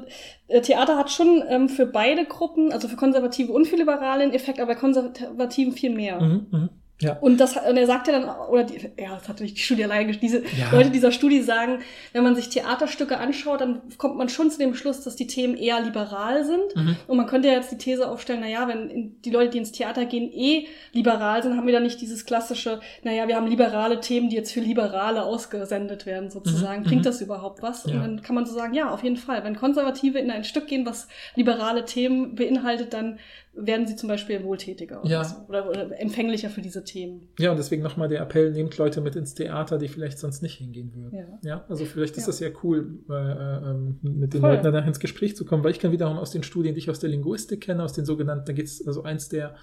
äh, 0.47 0.61
Theater 0.61 0.97
hat 0.97 1.09
schon 1.09 1.43
ähm, 1.49 1.67
für 1.69 1.85
beide 1.87 2.25
Gruppen, 2.25 2.71
also 2.71 2.87
für 2.87 2.95
Konservative 2.95 3.51
und 3.51 3.67
für 3.67 3.75
Liberale 3.75 4.23
einen 4.23 4.33
Effekt, 4.33 4.59
aber 4.59 4.73
bei 4.73 4.79
Konservativen 4.79 5.73
viel 5.73 5.95
mehr. 5.95 6.21
Mhm, 6.21 6.47
mhm. 6.51 6.69
Ja. 7.03 7.17
Und 7.19 7.37
das 7.39 7.55
und 7.57 7.77
er 7.77 7.85
sagt 7.87 8.07
ja 8.07 8.13
dann, 8.13 8.29
oder 8.49 8.63
die, 8.63 8.89
ja, 8.97 9.15
das 9.15 9.27
hat 9.29 9.39
nicht 9.41 9.57
die 9.57 9.61
Studie 9.61 9.83
allein 9.83 10.11
diese 10.21 10.39
Ja. 10.39 10.71
Leute 10.71 10.89
dieser 10.89 11.11
Studie 11.11 11.41
sagen, 11.41 11.79
wenn 12.13 12.23
man 12.23 12.35
sich 12.35 12.49
Theaterstücke 12.49 13.17
anschaut, 13.17 13.61
dann 13.61 13.81
kommt 13.97 14.17
man 14.17 14.29
schon 14.29 14.49
zu 14.49 14.57
dem 14.57 14.75
Schluss, 14.75 15.01
dass 15.03 15.15
die 15.15 15.27
Themen 15.27 15.55
eher 15.55 15.79
liberal 15.81 16.43
sind. 16.45 16.75
Mhm. 16.75 16.95
Und 17.07 17.17
man 17.17 17.27
könnte 17.27 17.47
ja 17.47 17.55
jetzt 17.55 17.71
die 17.71 17.77
These 17.77 18.09
aufstellen, 18.09 18.41
naja, 18.41 18.67
wenn 18.67 19.15
die 19.23 19.29
Leute, 19.29 19.51
die 19.51 19.57
ins 19.59 19.71
Theater 19.71 20.05
gehen, 20.05 20.31
eh 20.33 20.67
liberal 20.93 21.43
sind, 21.43 21.57
haben 21.57 21.67
wir 21.67 21.73
da 21.73 21.79
nicht 21.79 22.01
dieses 22.01 22.25
klassische, 22.25 22.79
naja, 23.03 23.27
wir 23.27 23.35
haben 23.35 23.47
liberale 23.47 23.99
Themen, 23.99 24.29
die 24.29 24.35
jetzt 24.35 24.51
für 24.51 24.61
Liberale 24.61 25.23
ausgesendet 25.23 26.05
werden, 26.05 26.29
sozusagen. 26.29 26.81
Mhm, 26.81 26.85
Bringt 26.85 27.01
mhm. 27.01 27.05
das 27.05 27.21
überhaupt 27.21 27.61
was? 27.61 27.85
Und 27.85 27.93
Ja. 27.93 27.99
dann 28.01 28.21
kann 28.21 28.35
man 28.35 28.45
so 28.45 28.53
sagen, 28.53 28.73
ja, 28.73 28.89
auf 28.89 29.03
jeden 29.03 29.17
Fall. 29.17 29.43
Wenn 29.43 29.55
Konservative 29.55 30.19
in 30.19 30.31
ein 30.31 30.43
Stück 30.43 30.67
gehen, 30.67 30.85
was 30.85 31.07
liberale 31.35 31.85
Themen 31.85 32.35
beinhaltet, 32.35 32.93
dann 32.93 33.19
werden 33.55 33.85
sie 33.87 33.95
zum 33.95 34.09
Beispiel 34.09 34.43
wohltätiger 34.43 35.01
oder, 35.01 35.09
Ja. 35.09 35.23
so, 35.23 35.35
oder, 35.47 35.69
oder 35.69 35.99
empfänglicher 35.99 36.49
für 36.49 36.61
diese 36.61 36.83
Themen. 36.83 37.27
Ja, 37.37 37.51
und 37.51 37.57
deswegen 37.57 37.83
nochmal 37.83 38.09
der 38.09 38.21
Appell, 38.21 38.51
nehmt 38.51 38.77
Leute 38.77 38.99
mit 38.99 39.15
ins 39.15 39.35
Theater, 39.35 39.77
die 39.77 39.87
vielleicht 39.87 40.17
sonst 40.17 40.41
nicht 40.41 40.55
hingehen 40.55 40.91
würden. 40.95 41.17
Ja. 41.17 41.39
Ja, 41.43 41.65
also 41.69 41.85
vielleicht 41.85 42.17
ist 42.17 42.23
Ja. 42.23 42.27
das 42.27 42.39
ja 42.39 42.49
cool, 42.63 42.99
äh, 43.09 43.13
ähm, 43.13 43.99
mit 44.01 44.33
den 44.33 44.41
Voll. 44.41 44.51
Leuten 44.51 44.63
danach 44.63 44.87
ins 44.87 44.99
Gespräch 44.99 45.35
zu 45.35 45.45
kommen, 45.45 45.63
weil 45.63 45.71
ich 45.71 45.79
kann 45.79 45.91
wiederum 45.91 46.17
aus 46.17 46.31
den 46.31 46.41
Studien, 46.43 46.73
die 46.73 46.79
ich 46.79 46.89
aus 46.89 46.99
der 46.99 47.09
Linguistik 47.11 47.61
kenne, 47.61 47.83
aus 47.83 47.93
den 47.93 48.05
sogenannten, 48.05 48.45
da 48.45 48.53
geht 48.53 48.65
es 48.65 48.85
also 48.87 49.03
eins 49.03 49.29
der 49.29 49.55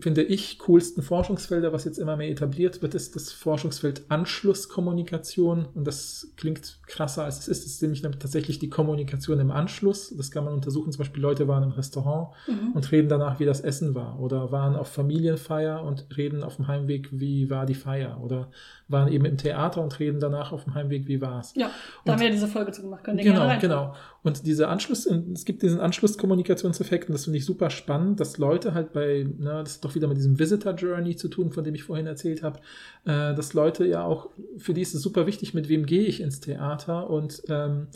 finde 0.00 0.22
ich, 0.22 0.58
coolsten 0.60 1.02
Forschungsfelder, 1.02 1.72
was 1.72 1.84
jetzt 1.84 1.98
immer 1.98 2.16
mehr 2.16 2.30
etabliert 2.30 2.80
wird, 2.80 2.94
ist 2.94 3.16
das 3.16 3.32
Forschungsfeld 3.32 4.02
Anschlusskommunikation. 4.08 5.66
Und 5.74 5.84
das 5.86 6.32
klingt 6.36 6.78
krasser, 6.86 7.24
als 7.24 7.38
es 7.40 7.48
ist. 7.48 7.66
Es 7.66 7.72
ist 7.72 7.82
nämlich 7.82 8.02
tatsächlich 8.02 8.58
die 8.58 8.70
Kommunikation 8.70 9.40
im 9.40 9.50
Anschluss. 9.50 10.14
Das 10.16 10.30
kann 10.30 10.44
man 10.44 10.54
untersuchen. 10.54 10.92
Zum 10.92 10.98
Beispiel 11.00 11.22
Leute 11.22 11.48
waren 11.48 11.62
im 11.64 11.70
Restaurant 11.72 12.28
Mhm. 12.46 12.72
und 12.74 12.92
reden 12.92 13.08
danach, 13.08 13.40
wie 13.40 13.44
das 13.44 13.60
Essen 13.60 13.94
war. 13.94 14.18
Oder 14.20 14.52
waren 14.52 14.76
auf 14.76 14.88
Familienfeier 14.88 15.82
und 15.82 16.06
reden 16.16 16.42
auf 16.42 16.56
dem 16.56 16.68
Heimweg, 16.68 17.08
wie 17.12 17.50
war 17.50 17.66
die 17.66 17.74
Feier. 17.74 18.20
Oder 18.22 18.50
waren 18.88 19.12
eben 19.12 19.26
im 19.26 19.36
Theater 19.36 19.82
und 19.82 19.98
reden 19.98 20.18
danach 20.18 20.52
auf 20.52 20.64
dem 20.64 20.74
Heimweg, 20.74 21.06
wie 21.06 21.20
war 21.20 21.40
es. 21.40 21.54
Ja, 21.54 21.70
da 22.04 22.12
haben 22.12 22.20
wir 22.20 22.26
ja 22.26 22.32
diese 22.32 22.48
Folge 22.48 22.72
zu 22.72 22.82
gemacht. 22.82 23.04
Könnt 23.04 23.20
ihr 23.20 23.32
Genau, 23.32 23.58
genau. 23.60 23.94
Und 24.22 24.46
diese 24.46 24.68
Anschluss, 24.68 25.06
es 25.06 25.44
gibt 25.44 25.62
diesen 25.62 25.80
Anschlusskommunikationseffekt 25.80 27.08
und 27.08 27.12
das 27.12 27.24
finde 27.24 27.38
ich 27.38 27.44
super 27.44 27.70
spannend, 27.70 28.18
dass 28.18 28.38
Leute 28.38 28.74
halt 28.74 28.92
bei, 28.92 29.26
ne, 29.38 29.62
das 29.62 29.76
hat 29.76 29.84
doch 29.84 29.94
wieder 29.94 30.08
mit 30.08 30.16
diesem 30.16 30.38
Visitor 30.38 30.72
Journey 30.72 31.16
zu 31.16 31.28
tun, 31.28 31.52
von 31.52 31.64
dem 31.64 31.74
ich 31.74 31.84
vorhin 31.84 32.06
erzählt 32.06 32.42
habe, 32.42 32.60
äh, 33.04 33.34
dass 33.34 33.52
Leute 33.52 33.86
ja 33.86 34.04
auch, 34.04 34.30
für 34.56 34.74
die 34.74 34.82
ist 34.82 34.94
es 34.94 35.02
super 35.02 35.26
wichtig, 35.26 35.54
mit 35.54 35.68
wem 35.68 35.84
gehe 35.84 36.04
ich 36.04 36.20
ins 36.20 36.40
Theater 36.40 37.10
und 37.10 37.42
ähm, 37.48 37.88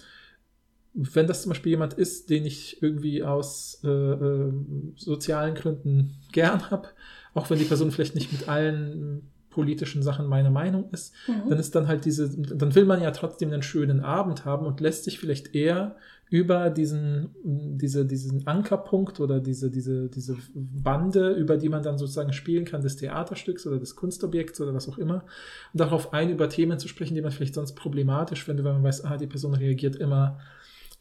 wenn 0.95 1.27
das 1.27 1.43
zum 1.43 1.51
Beispiel 1.51 1.71
jemand 1.71 1.95
ist, 1.95 2.29
den 2.29 2.45
ich 2.45 2.83
irgendwie 2.83 3.23
aus 3.23 3.81
äh, 3.83 3.89
äh, 3.89 4.53
sozialen 4.97 5.55
Gründen 5.55 6.17
gern 6.33 6.71
habe, 6.71 6.89
auch 7.35 7.49
wenn 7.49 7.59
die 7.59 7.65
Person 7.65 7.91
vielleicht 7.91 8.15
nicht 8.15 8.31
mit 8.31 8.49
allen 8.49 9.32
politischen 9.53 10.03
Sachen 10.03 10.27
meiner 10.27 10.51
Meinung 10.51 10.91
ist, 10.91 11.15
mhm. 11.29 11.51
dann 11.51 11.59
ist 11.59 11.75
dann 11.75 11.87
halt 11.87 12.05
diese, 12.05 12.37
dann 12.37 12.75
will 12.75 12.85
man 12.85 13.01
ja 13.01 13.13
trotzdem 13.13 13.53
einen 13.53 13.63
schönen 13.63 14.01
Abend 14.01 14.45
haben 14.45 14.67
und 14.67 14.81
lässt 14.81 15.05
sich 15.05 15.21
vielleicht 15.21 15.55
eher 15.55 15.97
über 16.33 16.71
diesen, 16.71 17.29
diese, 17.45 18.07
diesen 18.07 18.47
Ankerpunkt 18.47 19.21
oder 19.21 19.39
diese, 19.39 19.71
diese, 19.71 20.09
diese 20.09 20.39
Bande, 20.55 21.33
über 21.33 21.59
die 21.59 21.69
man 21.69 21.83
dann 21.83 21.99
sozusagen 21.99 22.33
spielen 22.33 22.65
kann, 22.65 22.81
des 22.81 22.97
Theaterstücks 22.97 23.67
oder 23.67 23.79
des 23.79 23.97
Kunstobjekts 23.97 24.59
oder 24.63 24.73
was 24.73 24.89
auch 24.89 24.97
immer, 24.97 25.27
darauf 25.75 26.15
ein, 26.15 26.31
über 26.31 26.49
Themen 26.49 26.79
zu 26.79 26.89
sprechen, 26.89 27.15
die 27.15 27.21
man 27.21 27.33
vielleicht 27.33 27.53
sonst 27.53 27.75
problematisch 27.75 28.45
findet, 28.45 28.65
weil 28.65 28.73
man 28.73 28.83
weiß, 28.83 29.05
ah, 29.05 29.19
die 29.19 29.27
Person 29.27 29.53
reagiert 29.53 29.95
immer 29.97 30.41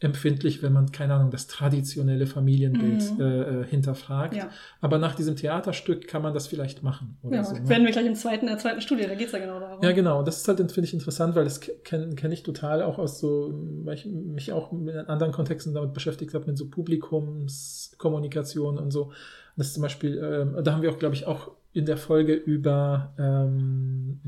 empfindlich, 0.02 0.62
wenn 0.62 0.72
man, 0.72 0.90
keine 0.92 1.12
Ahnung, 1.14 1.30
das 1.30 1.46
traditionelle 1.46 2.26
Familienbild 2.26 3.18
mhm. 3.18 3.20
äh, 3.20 3.60
äh 3.60 3.64
hinterfragt. 3.64 4.34
Ja. 4.34 4.48
Aber 4.80 4.96
nach 4.98 5.14
diesem 5.14 5.36
Theaterstück 5.36 6.08
kann 6.08 6.22
man 6.22 6.32
das 6.34 6.46
vielleicht 6.46 6.82
machen. 6.82 7.18
ja, 7.30 7.44
so, 7.44 7.54
ne? 7.54 7.68
werden 7.68 7.84
wir 7.84 7.92
gleich 7.92 8.06
im 8.06 8.14
zweiten, 8.14 8.46
in 8.46 8.52
der 8.52 8.58
zweiten 8.58 8.80
Studie, 8.80 9.06
da 9.06 9.14
geht 9.14 9.26
es 9.26 9.32
ja 9.32 9.38
genau 9.38 9.60
darum. 9.60 9.82
Ja, 9.82 9.92
genau. 9.92 10.22
Das 10.22 10.38
ist 10.38 10.48
halt, 10.48 10.58
finde 10.58 10.86
ich, 10.86 10.94
interessant, 10.94 11.34
weil 11.34 11.44
das 11.44 11.60
kenne 11.60 12.14
kenn 12.14 12.32
ich 12.32 12.42
total 12.42 12.82
auch 12.82 12.98
aus 12.98 13.20
so, 13.20 13.52
weil 13.84 13.94
ich 13.94 14.06
mich 14.06 14.52
auch 14.52 14.72
in 14.72 14.88
anderen 14.90 15.32
Kontexten 15.32 15.74
damit 15.74 15.92
beschäftigt 15.92 16.32
habe, 16.34 16.46
mit 16.46 16.56
so 16.58 16.68
Publikumskommunikation 16.68 18.78
und 18.78 18.90
so. 18.90 19.12
Das 19.56 19.68
ist 19.68 19.74
zum 19.74 19.82
Beispiel, 19.82 20.18
äh, 20.18 20.46
da 20.62 20.72
haben 20.72 20.82
wir 20.82 20.90
auch, 20.90 20.98
glaube 20.98 21.14
ich, 21.14 21.26
auch 21.26 21.52
in 21.74 21.86
der 21.86 21.96
Folge 21.96 22.34
über 22.34 23.14
ähm, 23.18 24.20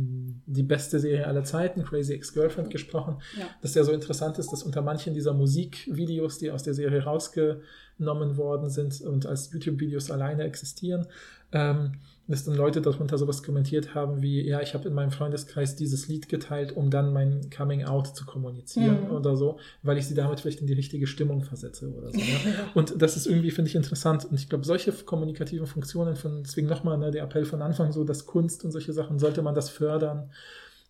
die 0.47 0.63
beste 0.63 0.99
Serie 0.99 1.27
aller 1.27 1.45
Zeiten, 1.45 1.85
Crazy 1.85 2.15
Ex-Girlfriend, 2.15 2.71
gesprochen. 2.71 3.19
Ja. 3.39 3.47
Dass 3.61 3.75
ja 3.75 3.85
so 3.85 3.93
interessant 3.93 4.39
ist, 4.39 4.51
dass 4.51 4.63
unter 4.63 4.81
manchen 4.81 5.13
dieser 5.13 5.35
Musikvideos, 5.35 6.39
die 6.39 6.51
aus 6.51 6.63
der 6.63 6.73
Serie 6.73 7.05
rausgenommen 7.05 8.37
worden 8.37 8.71
sind 8.71 9.01
und 9.03 9.27
als 9.27 9.53
YouTube-Videos 9.53 10.11
alleine 10.11 10.45
existieren, 10.45 11.07
ähm, 11.53 11.93
dass 12.27 12.45
dann 12.45 12.55
Leute 12.55 12.81
darunter 12.81 13.19
sowas 13.19 13.43
kommentiert 13.43 13.95
haben 13.95 14.23
wie, 14.23 14.47
ja, 14.47 14.61
ich 14.61 14.75
habe 14.75 14.89
in 14.89 14.95
meinem 14.95 15.11
Freundeskreis 15.11 15.77
dieses 15.77 16.09
Lied 16.09 16.29
geteilt, 16.29 16.75
um 16.75 16.91
dann 16.91 17.13
mein 17.13 17.51
Coming 17.55 17.85
Out 17.85 18.17
zu 18.17 18.25
kommunizieren 18.25 19.07
mhm. 19.07 19.11
oder 19.11 19.37
so, 19.37 19.59
weil 19.83 19.99
ich 19.99 20.07
sie 20.07 20.15
damit 20.15 20.41
vielleicht 20.41 20.61
in 20.61 20.67
die 20.67 20.73
richtige 20.73 21.07
Stimmung 21.07 21.43
versetze 21.43 21.93
oder 21.93 22.11
so. 22.11 22.19
Ja. 22.19 22.27
und 22.75 23.01
das 23.01 23.17
ist 23.17 23.27
irgendwie, 23.27 23.51
finde 23.51 23.69
ich, 23.69 23.77
interessant. 23.77 24.25
Und 24.25 24.35
ich 24.39 24.49
glaube, 24.49 24.65
solche 24.65 24.93
kommunikativen 24.93 25.67
Funktionen 25.67 26.17
von, 26.17 26.43
deswegen 26.43 26.67
nochmal 26.67 26.97
ne, 26.97 27.11
der 27.11 27.25
Appell 27.25 27.45
von 27.45 27.61
Anfang 27.61 27.93
so, 27.93 28.05
dass 28.05 28.27
Kunst 28.27 28.65
und 28.65 28.71
solche 28.71 28.93
Sachen, 28.93 29.19
sollte 29.19 29.43
man 29.43 29.55
das 29.55 29.69
fördern 29.69 30.31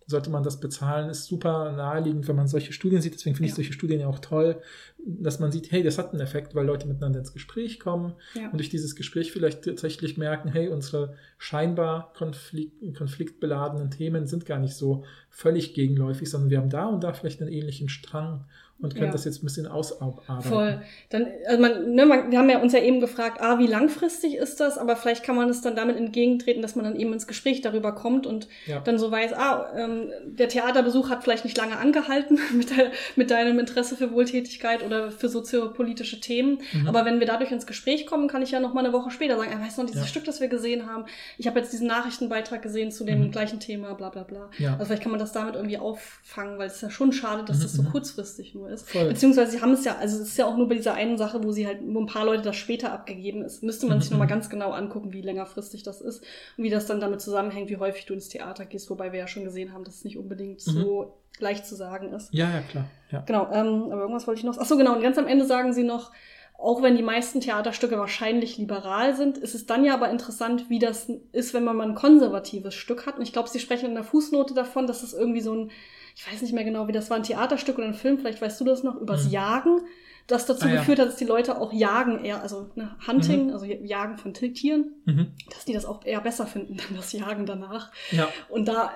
sollte 0.07 0.29
man 0.29 0.43
das 0.43 0.59
bezahlen, 0.59 1.09
ist 1.09 1.25
super 1.25 1.71
naheliegend, 1.71 2.27
wenn 2.27 2.35
man 2.35 2.47
solche 2.47 2.73
Studien 2.73 3.01
sieht. 3.01 3.15
Deswegen 3.15 3.35
finde 3.35 3.47
ja. 3.47 3.51
ich 3.51 3.55
solche 3.55 3.73
Studien 3.73 4.01
ja 4.01 4.07
auch 4.07 4.19
toll, 4.19 4.61
dass 5.05 5.39
man 5.39 5.51
sieht, 5.51 5.71
hey, 5.71 5.83
das 5.83 5.99
hat 5.99 6.11
einen 6.11 6.21
Effekt, 6.21 6.55
weil 6.55 6.65
Leute 6.65 6.87
miteinander 6.87 7.19
ins 7.19 7.31
Gespräch 7.31 7.79
kommen 7.79 8.13
ja. 8.33 8.49
und 8.49 8.57
durch 8.57 8.69
dieses 8.69 8.95
Gespräch 8.95 9.31
vielleicht 9.31 9.63
tatsächlich 9.63 10.17
merken, 10.17 10.49
hey, 10.49 10.67
unsere 10.67 11.15
scheinbar 11.37 12.11
konflikt, 12.13 12.95
konfliktbeladenen 12.97 13.91
Themen 13.91 14.25
sind 14.25 14.45
gar 14.45 14.59
nicht 14.59 14.73
so 14.73 15.03
völlig 15.29 15.75
gegenläufig, 15.75 16.29
sondern 16.29 16.49
wir 16.49 16.57
haben 16.57 16.69
da 16.69 16.85
und 16.85 17.03
da 17.03 17.13
vielleicht 17.13 17.41
einen 17.41 17.51
ähnlichen 17.51 17.87
Strang 17.87 18.45
und 18.77 18.93
können 18.93 19.07
ja. 19.07 19.11
das 19.11 19.23
jetzt 19.23 19.41
ein 19.41 19.45
bisschen 19.45 19.67
ausarbeiten. 19.67 20.41
Voll. 20.41 20.81
Dann, 21.09 21.27
also 21.47 21.61
man, 21.61 21.93
ne, 21.93 22.05
man, 22.05 22.29
wir 22.29 22.37
haben 22.37 22.49
ja 22.49 22.59
uns 22.59 22.73
ja 22.73 22.79
eben 22.79 22.99
gefragt, 22.99 23.39
ah, 23.39 23.57
wie 23.57 23.67
langfristig 23.67 24.35
ist 24.35 24.59
das? 24.59 24.77
Aber 24.77 24.97
vielleicht 24.97 25.23
kann 25.23 25.37
man 25.37 25.49
es 25.49 25.61
dann 25.61 25.77
damit 25.77 25.95
entgegentreten, 25.95 26.61
dass 26.61 26.75
man 26.75 26.83
dann 26.83 26.97
eben 26.97 27.13
ins 27.13 27.25
Gespräch 27.25 27.61
darüber 27.61 27.93
kommt 27.93 28.27
und 28.27 28.49
ja. 28.65 28.81
dann 28.81 28.99
so 28.99 29.09
weiß, 29.11 29.31
ah, 29.33 29.71
ähm, 29.77 30.11
der 30.25 30.49
Theaterbesuch 30.49 31.09
hat 31.09 31.23
vielleicht 31.23 31.45
nicht 31.45 31.57
lange 31.57 31.77
angehalten 31.77 32.37
mit, 32.53 32.69
de 32.69 32.89
mit 33.15 33.31
deinem 33.31 33.59
Interesse 33.59 33.95
für 33.95 34.11
Wohltätigkeit 34.11 34.83
oder 34.83 34.94
für 35.11 35.29
soziopolitische 35.29 36.19
Themen. 36.19 36.59
Mhm. 36.73 36.87
Aber 36.87 37.05
wenn 37.05 37.19
wir 37.19 37.27
dadurch 37.27 37.51
ins 37.51 37.67
Gespräch 37.67 38.05
kommen, 38.05 38.27
kann 38.27 38.41
ich 38.41 38.51
ja 38.51 38.59
noch 38.59 38.73
mal 38.73 38.83
eine 38.83 38.93
Woche 38.93 39.11
später 39.11 39.37
sagen, 39.37 39.51
ah, 39.55 39.65
weiß 39.65 39.77
noch 39.77 39.85
dieses 39.85 40.03
ja. 40.03 40.07
Stück, 40.07 40.25
das 40.25 40.41
wir 40.41 40.47
gesehen 40.47 40.85
haben. 40.87 41.05
Ich 41.37 41.47
habe 41.47 41.59
jetzt 41.59 41.73
diesen 41.73 41.87
Nachrichtenbeitrag 41.87 42.61
gesehen 42.61 42.91
zu 42.91 43.03
dem 43.03 43.21
mhm. 43.21 43.31
gleichen 43.31 43.59
Thema, 43.59 43.93
bla 43.93 44.09
bla 44.09 44.23
bla. 44.23 44.49
Ja. 44.57 44.73
Also 44.73 44.85
vielleicht 44.85 45.03
kann 45.03 45.11
man 45.11 45.19
das 45.19 45.31
damit 45.31 45.55
irgendwie 45.55 45.77
auffangen, 45.77 46.57
weil 46.57 46.67
es 46.67 46.75
ist 46.75 46.81
ja 46.81 46.89
schon 46.89 47.11
schade, 47.11 47.43
dass 47.45 47.59
mhm. 47.59 47.63
das 47.63 47.73
so 47.73 47.83
mhm. 47.83 47.91
kurzfristig 47.91 48.55
nur 48.55 48.69
ist. 48.69 48.89
Voll. 48.89 49.07
Beziehungsweise 49.09 49.51
sie 49.51 49.61
haben 49.61 49.71
es 49.73 49.85
ja, 49.85 49.97
also 49.97 50.21
es 50.21 50.29
ist 50.29 50.37
ja 50.37 50.45
auch 50.45 50.57
nur 50.57 50.67
bei 50.67 50.75
dieser 50.75 50.93
einen 50.93 51.17
Sache, 51.17 51.43
wo 51.43 51.51
sie 51.51 51.67
halt, 51.67 51.79
wo 51.85 51.99
ein 51.99 52.07
paar 52.07 52.25
Leute 52.25 52.43
das 52.43 52.55
später 52.55 52.91
abgegeben 52.91 53.43
ist, 53.43 53.63
müsste 53.63 53.85
man 53.87 54.01
sich 54.01 54.11
nochmal 54.11 54.27
mhm. 54.27 54.31
ganz 54.31 54.49
genau 54.49 54.71
angucken, 54.71 55.13
wie 55.13 55.21
längerfristig 55.21 55.83
das 55.83 56.01
ist 56.01 56.23
und 56.57 56.63
wie 56.63 56.69
das 56.69 56.85
dann 56.85 56.99
damit 56.99 57.21
zusammenhängt, 57.21 57.69
wie 57.69 57.77
häufig 57.77 58.05
du 58.05 58.13
ins 58.13 58.29
Theater 58.29 58.65
gehst, 58.65 58.89
wobei 58.89 59.11
wir 59.11 59.19
ja 59.19 59.27
schon 59.27 59.43
gesehen 59.43 59.73
haben, 59.73 59.83
dass 59.83 59.95
es 59.95 60.03
nicht 60.03 60.17
unbedingt 60.17 60.65
mhm. 60.67 60.71
so 60.71 61.17
leicht 61.39 61.65
zu 61.65 61.75
sagen 61.75 62.13
ist. 62.13 62.33
Ja, 62.33 62.49
ja, 62.49 62.61
klar. 62.61 62.85
Ja. 63.11 63.23
Genau, 63.25 63.49
ähm, 63.51 63.91
aber 63.91 64.01
irgendwas 64.01 64.27
wollte 64.27 64.39
ich 64.39 64.45
noch. 64.45 64.57
Achso, 64.57 64.77
genau, 64.77 64.95
und 64.95 65.01
ganz 65.01 65.17
am 65.17 65.27
Ende 65.27 65.45
sagen 65.45 65.73
sie 65.73 65.83
noch, 65.83 66.11
auch 66.57 66.81
wenn 66.81 66.95
die 66.95 67.03
meisten 67.03 67.41
Theaterstücke 67.41 67.97
wahrscheinlich 67.97 68.57
liberal 68.57 69.15
sind, 69.15 69.37
ist 69.37 69.55
es 69.55 69.65
dann 69.65 69.83
ja 69.83 69.93
aber 69.93 70.09
interessant, 70.09 70.69
wie 70.69 70.79
das 70.79 71.09
ist, 71.31 71.53
wenn 71.53 71.65
man 71.65 71.75
mal 71.75 71.87
ein 71.87 71.95
konservatives 71.95 72.75
Stück 72.75 73.05
hat. 73.05 73.17
Und 73.17 73.23
ich 73.23 73.33
glaube, 73.33 73.49
sie 73.49 73.59
sprechen 73.59 73.87
in 73.87 73.95
der 73.95 74.05
Fußnote 74.05 74.53
davon, 74.53 74.87
dass 74.87 75.03
es 75.03 75.13
irgendwie 75.13 75.41
so 75.41 75.53
ein 75.53 75.71
ich 76.15 76.31
weiß 76.31 76.41
nicht 76.41 76.53
mehr 76.53 76.63
genau, 76.63 76.87
wie 76.87 76.93
das 76.93 77.09
war, 77.09 77.17
ein 77.17 77.23
Theaterstück 77.23 77.77
oder 77.77 77.87
ein 77.87 77.93
Film, 77.93 78.17
vielleicht 78.17 78.41
weißt 78.41 78.59
du 78.59 78.65
das 78.65 78.83
noch, 78.83 78.95
übers 78.95 79.25
mhm. 79.25 79.31
Jagen, 79.31 79.81
das 80.27 80.45
dazu 80.45 80.67
ah, 80.67 80.71
geführt 80.71 80.99
hat, 80.99 81.07
dass 81.07 81.17
die 81.17 81.25
Leute 81.25 81.59
auch 81.59 81.71
Jagen 81.73 82.23
eher, 82.23 82.41
also 82.41 82.71
ne, 82.75 82.95
Hunting, 83.05 83.47
mhm. 83.47 83.53
also 83.53 83.65
Jagen 83.65 84.17
von 84.17 84.33
Tieren, 84.33 84.93
mhm. 85.05 85.33
dass 85.53 85.65
die 85.65 85.73
das 85.73 85.85
auch 85.85 86.03
eher 86.05 86.21
besser 86.21 86.47
finden, 86.47 86.77
dann 86.87 86.95
das 86.95 87.11
Jagen 87.11 87.45
danach. 87.45 87.91
Ja. 88.11 88.29
Und 88.49 88.67
da 88.67 88.91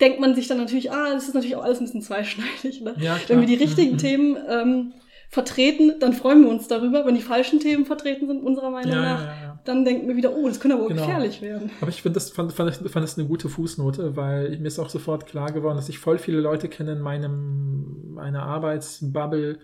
denkt 0.00 0.20
man 0.20 0.34
sich 0.34 0.48
dann 0.48 0.58
natürlich, 0.58 0.90
ah, 0.90 1.12
das 1.12 1.28
ist 1.28 1.34
natürlich 1.34 1.56
auch 1.56 1.64
alles 1.64 1.80
ein 1.80 1.84
bisschen 1.84 2.02
zweischneidig. 2.02 2.82
Ne? 2.82 2.94
Ja, 2.98 3.18
Wenn 3.28 3.40
wir 3.40 3.46
die 3.46 3.54
richtigen 3.54 3.92
mhm. 3.92 3.98
Themen 3.98 4.36
ähm, 4.48 4.92
vertreten, 5.28 5.94
dann 6.00 6.12
freuen 6.12 6.42
wir 6.42 6.48
uns 6.48 6.68
darüber. 6.68 7.04
Wenn 7.04 7.14
die 7.14 7.22
falschen 7.22 7.60
Themen 7.60 7.86
vertreten 7.86 8.26
sind, 8.26 8.42
unserer 8.42 8.70
Meinung 8.70 8.92
ja, 8.92 9.02
nach, 9.02 9.24
ja, 9.24 9.60
dann 9.64 9.84
denken 9.84 10.08
wir 10.08 10.16
wieder, 10.16 10.34
oh, 10.34 10.48
das 10.48 10.60
könnte 10.60 10.76
aber 10.76 10.88
genau. 10.88 11.02
gefährlich 11.02 11.42
werden. 11.42 11.70
Aber 11.80 11.90
ich 11.90 12.02
finde 12.02 12.14
das, 12.14 12.30
fand, 12.30 12.52
fand, 12.52 12.74
fand 12.74 13.04
das 13.04 13.18
eine 13.18 13.26
gute 13.26 13.48
Fußnote, 13.48 14.16
weil 14.16 14.58
mir 14.58 14.68
ist 14.68 14.78
auch 14.78 14.88
sofort 14.88 15.26
klar 15.26 15.52
geworden, 15.52 15.76
dass 15.76 15.88
ich 15.88 15.98
voll 15.98 16.18
viele 16.18 16.40
Leute 16.40 16.68
kenne 16.68 16.92
in 16.92 17.00
meinem, 17.00 18.14
meiner 18.14 18.42
Arbeitsbubble, 18.42 19.58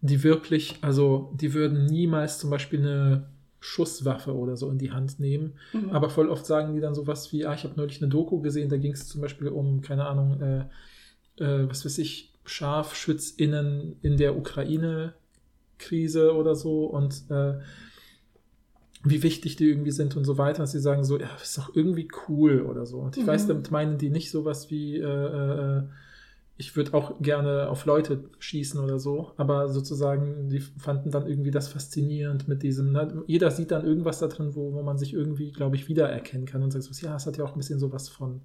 die 0.00 0.22
wirklich, 0.22 0.76
also 0.82 1.32
die 1.34 1.54
würden 1.54 1.86
niemals 1.86 2.38
zum 2.38 2.50
Beispiel 2.50 2.80
eine 2.80 3.35
Schusswaffe 3.66 4.32
oder 4.32 4.56
so 4.56 4.70
in 4.70 4.78
die 4.78 4.92
Hand 4.92 5.18
nehmen. 5.18 5.54
Mhm. 5.72 5.90
Aber 5.90 6.08
voll 6.08 6.28
oft 6.28 6.46
sagen 6.46 6.72
die 6.74 6.80
dann 6.80 6.94
sowas 6.94 7.32
wie, 7.32 7.44
ah, 7.44 7.54
ich 7.54 7.64
habe 7.64 7.74
neulich 7.76 8.00
eine 8.00 8.08
Doku 8.08 8.40
gesehen, 8.40 8.68
da 8.68 8.76
ging 8.76 8.92
es 8.92 9.08
zum 9.08 9.20
Beispiel 9.20 9.48
um, 9.48 9.80
keine 9.80 10.06
Ahnung, 10.06 10.40
äh, 10.40 10.60
äh, 11.42 11.68
was 11.68 11.84
weiß 11.84 11.98
ich, 11.98 12.32
ScharfschützInnen 12.44 13.96
in 14.02 14.16
der 14.18 14.38
Ukraine-Krise 14.38 16.32
oder 16.36 16.54
so 16.54 16.84
und 16.84 17.24
äh, 17.28 17.54
wie 19.02 19.24
wichtig 19.24 19.56
die 19.56 19.68
irgendwie 19.68 19.90
sind 19.90 20.16
und 20.16 20.24
so 20.24 20.38
weiter. 20.38 20.60
Und 20.60 20.68
sie 20.68 20.78
sagen 20.78 21.02
so, 21.02 21.18
ja, 21.18 21.28
ist 21.42 21.58
doch 21.58 21.74
irgendwie 21.74 22.06
cool 22.28 22.60
oder 22.62 22.86
so. 22.86 22.98
Und 22.98 23.16
ich 23.16 23.24
mhm. 23.24 23.28
weiß, 23.28 23.48
damit 23.48 23.72
meinen 23.72 23.98
die 23.98 24.10
nicht 24.10 24.30
sowas 24.30 24.70
wie, 24.70 24.98
äh, 24.98 25.02
äh, 25.02 25.82
ich 26.58 26.74
würde 26.74 26.94
auch 26.94 27.20
gerne 27.20 27.68
auf 27.68 27.84
Leute 27.84 28.24
schießen 28.38 28.80
oder 28.80 28.98
so, 28.98 29.32
aber 29.36 29.68
sozusagen, 29.68 30.48
die 30.48 30.60
fanden 30.60 31.10
dann 31.10 31.26
irgendwie 31.26 31.50
das 31.50 31.68
faszinierend 31.68 32.48
mit 32.48 32.62
diesem, 32.62 32.92
ne? 32.92 33.22
jeder 33.26 33.50
sieht 33.50 33.70
dann 33.70 33.84
irgendwas 33.84 34.20
da 34.20 34.28
drin, 34.28 34.54
wo, 34.54 34.72
wo 34.72 34.82
man 34.82 34.96
sich 34.96 35.12
irgendwie, 35.12 35.52
glaube 35.52 35.76
ich, 35.76 35.88
wiedererkennen 35.88 36.46
kann 36.46 36.62
und 36.62 36.70
sagt 36.70 36.84
so, 36.84 37.06
ja, 37.06 37.14
es 37.14 37.26
hat 37.26 37.36
ja 37.36 37.44
auch 37.44 37.52
ein 37.52 37.58
bisschen 37.58 37.78
sowas 37.78 38.08
von 38.08 38.40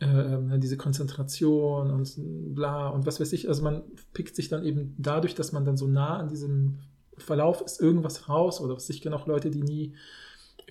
äh, 0.00 0.58
diese 0.58 0.78
Konzentration 0.78 1.90
und 1.90 2.14
bla 2.54 2.88
und 2.88 3.04
was 3.04 3.20
weiß 3.20 3.34
ich. 3.34 3.48
Also 3.48 3.62
man 3.62 3.82
pickt 4.14 4.34
sich 4.34 4.48
dann 4.48 4.64
eben 4.64 4.94
dadurch, 4.96 5.34
dass 5.34 5.52
man 5.52 5.66
dann 5.66 5.76
so 5.76 5.86
nah 5.86 6.16
an 6.16 6.28
diesem 6.28 6.78
Verlauf 7.18 7.60
ist, 7.60 7.82
irgendwas 7.82 8.30
raus 8.30 8.62
oder 8.62 8.74
was 8.74 8.88
ich 8.88 9.02
kenne 9.02 9.14
auch 9.14 9.26
Leute, 9.26 9.50
die 9.50 9.62
nie 9.62 9.94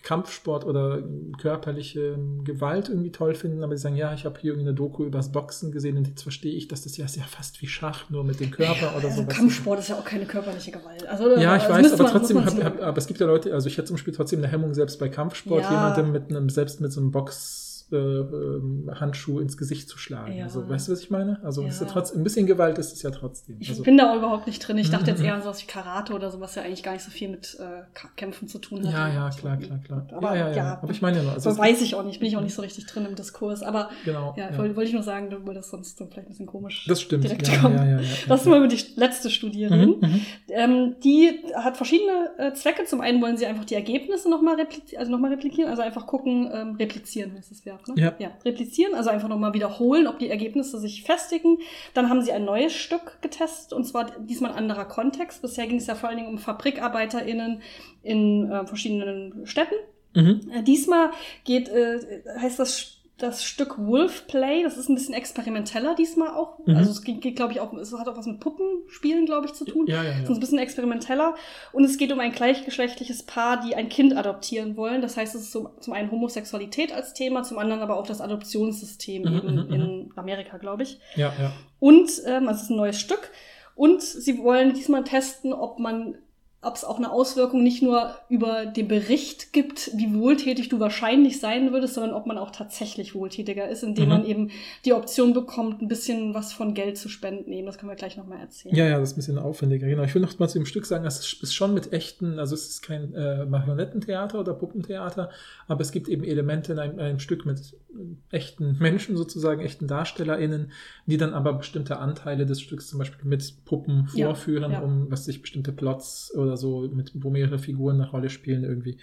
Kampfsport 0.04 0.66
oder 0.66 1.04
körperliche 1.40 2.18
Gewalt 2.44 2.90
irgendwie 2.90 3.12
toll 3.12 3.36
finden, 3.36 3.64
aber 3.64 3.74
die 3.74 3.80
sagen, 3.80 3.96
ja, 3.96 4.14
ich 4.14 4.26
habe 4.26 4.40
hier 4.40 4.52
irgendeine 4.52 4.76
Doku 4.76 5.06
übers 5.06 5.32
Boxen 5.32 5.72
gesehen 5.72 5.98
und 5.98 6.08
jetzt 6.08 6.24
verstehe 6.24 6.54
ich, 6.54 6.68
dass 6.68 6.84
das 6.84 6.98
ja 6.98 7.06
ist 7.06 7.16
ja 7.16 7.24
fast 7.24 7.62
wie 7.62 7.68
Schach, 7.68 8.10
nur 8.10 8.24
mit 8.24 8.40
dem 8.40 8.52
Körper 8.52 8.88
ja, 8.88 8.96
oder 8.96 9.08
also 9.08 9.22
so. 9.22 9.28
Kampfsport 9.28 9.80
ist 9.80 9.90
ja 9.90 9.96
auch 9.96 10.06
keine 10.06 10.26
körperliche 10.26 10.72
Gewalt. 10.72 11.08
Also, 11.08 11.38
ja, 11.38 11.56
ich 11.56 11.70
weiß, 11.70 11.94
aber 11.94 12.04
man, 12.04 12.12
trotzdem, 12.12 12.46
hab, 12.46 12.64
hab, 12.64 12.82
aber 12.82 12.98
es 12.98 13.08
gibt 13.08 13.20
ja 13.20 13.26
Leute, 13.26 13.54
also 13.54 13.68
ich 13.68 13.78
hätte 13.78 13.88
zum 13.88 13.96
Beispiel 13.96 14.14
trotzdem 14.14 14.40
eine 14.40 14.48
Hemmung, 14.48 14.74
selbst 14.74 15.00
bei 15.00 15.10
Kampfsport, 15.10 15.64
ja. 15.64 15.72
jemandem 15.72 16.12
mit 16.12 16.30
einem, 16.30 16.50
selbst 16.50 16.82
mit 16.82 16.92
so 16.92 17.00
einem 17.02 17.12
Box 17.12 17.69
äh, 17.92 17.96
ähm, 17.96 18.90
Handschuh 18.94 19.40
ins 19.40 19.58
Gesicht 19.58 19.90
zu 19.90 19.98
schlagen. 19.98 20.34
Ja. 20.34 20.46
Also, 20.46 20.68
weißt 20.68 20.88
du, 20.88 20.92
was 20.92 21.02
ich 21.02 21.10
meine? 21.10 21.40
Also, 21.44 21.64
ja. 21.64 21.70
ist 21.70 21.82
ja 21.82 21.88
trotzdem, 21.88 22.22
ein 22.22 22.24
bisschen 22.24 22.46
Gewalt 22.46 22.78
ist 22.78 22.94
es 22.94 23.02
ja 23.02 23.12
trotzdem. 23.12 23.58
Ich 23.60 23.70
also, 23.70 23.84
bin 23.84 23.98
da 23.98 24.12
auch 24.12 24.18
überhaupt 24.18 24.48
nicht 24.48 24.60
drin. 24.60 24.78
Ich 24.78 24.90
dachte 24.90 25.12
jetzt 25.12 25.22
eher 25.24 25.34
an 25.34 25.42
sowas 25.42 25.62
wie 25.62 25.68
Karate 25.68 26.14
oder 26.14 26.30
so, 26.32 26.40
was 26.40 26.56
ja 26.56 26.64
eigentlich 26.64 26.84
gar 26.84 26.94
nicht 26.94 27.04
so 27.04 27.12
viel 27.12 27.30
mit 27.30 27.58
äh, 27.60 27.82
Kämpfen 28.16 28.48
zu 28.48 28.60
tun 28.60 28.86
hat. 28.86 28.94
Ja, 28.94 29.08
ja, 29.08 29.30
klar, 29.30 29.58
klar, 29.58 29.80
klar. 29.80 30.08
Aber, 30.12 30.36
ja, 30.36 30.50
ja, 30.50 30.56
ja. 30.56 30.80
aber 30.82 30.92
ich 30.92 31.02
meine 31.02 31.18
ja 31.18 31.24
nur. 31.24 31.34
Also, 31.34 31.58
weiß 31.58 31.82
ich 31.82 31.96
auch 31.96 32.04
nicht. 32.04 32.20
Bin 32.20 32.28
ich 32.28 32.38
auch 32.38 32.42
nicht 32.42 32.56
so 32.56 32.62
richtig 32.62 32.86
drin 32.86 33.06
im 33.06 33.16
Diskurs. 33.16 33.64
Aber 33.64 33.90
genau, 34.06 34.36
ja, 34.38 34.56
wollte 34.58 34.76
wollt 34.76 34.88
ich 34.88 34.94
nur 34.94 35.04
sagen, 35.04 35.36
weil 35.46 35.56
das 35.56 35.70
sonst 35.70 35.98
so 35.98 36.06
vielleicht 36.06 36.28
ein 36.28 36.32
bisschen 36.32 36.46
komisch 36.46 36.86
das 36.88 37.02
stimmt. 37.02 37.24
direkt 37.24 37.48
ja, 37.48 37.58
kommt. 37.58 37.76
Ja, 37.76 37.86
ja, 37.86 38.00
ja, 38.00 38.08
Lass 38.28 38.46
mal 38.46 38.58
über 38.58 38.68
die 38.68 38.84
letzte 38.96 39.30
Studie 39.30 39.66
reden. 39.66 40.00
Mhm, 40.00 40.08
mhm. 40.08 40.22
Ähm, 40.50 40.96
die 41.04 41.32
hat 41.56 41.78
verschiedene 41.78 42.32
äh, 42.38 42.54
Zwecke. 42.54 42.86
Zum 42.86 43.02
einen 43.02 43.22
wollen 43.22 43.38
sie 43.38 43.46
einfach 43.46 43.66
die 43.66 43.76
Ergebnisse 43.76 44.30
nochmal 44.30 44.56
repli 44.56 44.98
also 44.98 45.12
noch 45.12 45.30
replizieren, 45.30 45.70
also 45.70 45.82
einfach 45.82 46.08
gucken, 46.08 46.50
ähm, 46.54 46.76
replizieren 46.76 47.34
heißt 47.38 47.52
das 47.52 47.66
Verb, 47.88 47.98
ne? 47.98 48.04
Ja. 48.04 48.16
ja. 48.20 48.32
Replizieren, 48.46 48.96
also 48.96 49.10
einfach 49.10 49.28
nochmal 49.28 49.54
wiederholen, 49.54 50.08
ob 50.08 50.20
die 50.20 50.30
Ergebnisse 50.30 50.80
sich 50.80 51.04
festigen. 51.04 51.58
Dann 51.94 52.10
haben 52.10 52.22
sie 52.22 52.32
ein 52.32 52.46
neues 52.46 52.74
Stück 52.74 53.22
getestet 53.22 53.74
und 53.74 53.86
zwar 53.86 54.12
diesmal 54.20 54.52
ein 54.52 54.58
anderer 54.58 54.86
Kontext. 54.86 55.42
Bisher 55.42 55.68
ging 55.68 55.78
es 55.78 55.88
ja 55.88 55.96
vor 55.96 56.10
allen 56.10 56.18
Dingen 56.18 56.30
um 56.30 56.38
FabrikarbeiterInnen 56.38 57.62
in 58.04 58.52
äh, 58.52 58.66
verschiedenen 58.66 59.46
Städten. 59.46 59.76
Mhm. 60.16 60.52
Äh, 60.52 60.64
diesmal 60.64 61.12
geht, 61.44 61.70
äh, 61.70 62.00
heißt 62.40 62.60
das 62.60 62.99
das 63.20 63.44
Stück 63.44 63.78
Wolf 63.78 64.28
Play, 64.28 64.64
das 64.64 64.78
ist 64.78 64.90
ein 64.90 64.96
bisschen 64.96 65.14
experimenteller 65.14 65.94
diesmal 65.96 66.30
auch. 66.30 66.58
Mhm. 66.66 66.76
Also 66.76 66.92
es 66.92 67.04
geht, 67.04 67.22
geht 67.22 67.36
glaube 67.36 67.54
ich, 67.54 67.60
auch, 67.60 67.74
es 67.74 67.94
hat 67.94 68.08
auch 68.08 68.18
was 68.18 68.26
mit 68.26 68.40
Puppenspielen, 68.40 69.26
glaube 69.26 69.46
ich, 69.48 69.54
zu 69.54 69.66
tun. 69.66 69.86
Ja, 69.88 70.04
ja, 70.04 70.12
Es 70.12 70.24
ist 70.24 70.30
ja. 70.30 70.36
ein 70.36 70.40
bisschen 70.40 70.60
experimenteller. 70.60 71.36
Und 71.72 71.84
es 71.84 71.98
geht 71.98 72.12
um 72.12 72.20
ein 72.20 72.32
gleichgeschlechtliches 72.32 73.24
Paar, 73.24 73.62
die 73.62 73.76
ein 73.76 73.90
Kind 73.90 74.16
adoptieren 74.16 74.78
wollen. 74.78 75.02
Das 75.02 75.18
heißt, 75.18 75.36
es 75.36 75.42
ist 75.44 75.52
zum, 75.52 75.70
zum 75.80 75.94
einen 75.94 76.10
Homosexualität 76.12 76.94
als 76.94 77.14
Thema, 77.14 77.44
zum 77.44 77.60
anderen 77.60 77.82
aber 77.82 77.98
auch 77.98 78.08
das 78.08 78.22
Adoptionssystem 78.22 79.24
Mhm, 79.24 79.28
eben 79.28 79.56
mhm, 79.56 79.74
in 79.74 80.12
Amerika, 80.16 80.58
glaube 80.58 80.84
ich. 80.84 81.00
Ja, 81.16 81.34
ja. 81.40 81.52
Und 81.80 82.10
ähm, 82.26 82.48
also 82.48 82.58
es 82.58 82.64
ist 82.64 82.70
ein 82.70 82.78
neues 82.78 83.00
Stück. 83.00 83.32
Und 83.76 84.02
sie 84.02 84.40
wollen 84.40 84.74
diesmal 84.74 85.04
testen, 85.04 85.54
ob 85.54 85.80
man 85.80 86.18
ob 86.62 86.76
es 86.76 86.84
auch 86.84 86.98
eine 86.98 87.10
Auswirkung 87.12 87.64
nicht 87.64 87.82
nur 87.82 88.16
über 88.28 88.66
den 88.66 88.90
Bericht 88.90 89.54
gibt, 89.54 89.92
wie 89.96 90.14
wohltätig 90.14 90.68
du 90.68 90.80
wahrscheinlich 90.82 91.40
sein 91.40 91.72
würdest, 91.72 91.94
sondern 91.94 92.14
ob 92.14 92.26
man 92.26 92.38
auch 92.38 92.52
tatsächlich 92.52 93.16
wohltätiger 93.16 93.70
ist, 93.70 93.82
indem 93.84 94.06
Mhm. 94.06 94.10
man 94.10 94.26
eben 94.26 94.52
die 94.84 94.92
Option 94.92 95.34
bekommt, 95.34 95.82
ein 95.82 95.88
bisschen 95.88 96.34
was 96.34 96.52
von 96.52 96.74
Geld 96.74 96.98
zu 96.98 97.08
spenden. 97.08 97.54
Eben, 97.54 97.66
das 97.66 97.78
können 97.78 97.90
wir 97.90 97.96
gleich 97.96 98.18
nochmal 98.18 98.40
erzählen. 98.42 98.76
Ja, 98.76 98.86
ja, 98.88 99.00
das 99.00 99.10
ist 99.12 99.14
ein 99.16 99.22
bisschen 99.22 99.38
aufwendiger. 99.40 99.88
Genau. 99.88 100.04
Ich 100.04 100.14
will 100.14 100.22
noch 100.22 100.38
mal 100.38 100.50
zu 100.50 100.60
dem 100.60 100.66
Stück 100.66 100.86
sagen, 100.86 101.06
es 101.06 101.20
ist 101.42 101.54
schon 101.54 101.74
mit 101.74 101.94
echten, 101.94 102.40
also 102.40 102.56
es 102.56 102.68
ist 102.70 102.82
kein 102.82 103.14
äh, 103.14 103.46
Marionettentheater 103.46 104.40
oder 104.40 104.54
Puppentheater, 104.54 105.30
aber 105.68 105.82
es 105.82 105.92
gibt 105.94 106.10
eben 106.10 106.26
Elemente 106.26 106.74
in 106.74 106.80
einem, 106.80 107.00
einem 107.00 107.20
Stück 107.20 107.46
mit 107.46 107.60
äh, 107.94 108.36
echten 108.36 108.78
Menschen 108.80 109.16
sozusagen, 109.16 109.62
echten 109.62 109.88
DarstellerInnen, 109.88 110.72
die 111.06 111.16
dann 111.18 111.34
aber 111.34 111.54
bestimmte 111.54 112.00
Anteile 112.00 112.46
des 112.46 112.60
Stücks 112.62 112.88
zum 112.88 113.00
Beispiel 113.00 113.26
mit 113.26 113.64
Puppen 113.66 114.10
Ja, 114.14 114.28
vorführen, 114.28 114.72
ja. 114.74 114.80
um 114.82 115.10
was 115.10 115.24
sich 115.26 115.42
bestimmte 115.42 115.72
Plots 115.72 116.34
oder 116.36 116.49
so, 116.58 116.90
mit, 116.94 117.12
wo 117.16 117.30
mehrere 117.30 117.60
Figuren 117.60 117.96
eine 118.02 118.10
Rolle 118.10 118.30
spielen, 118.30 118.64
irgendwie 118.64 118.98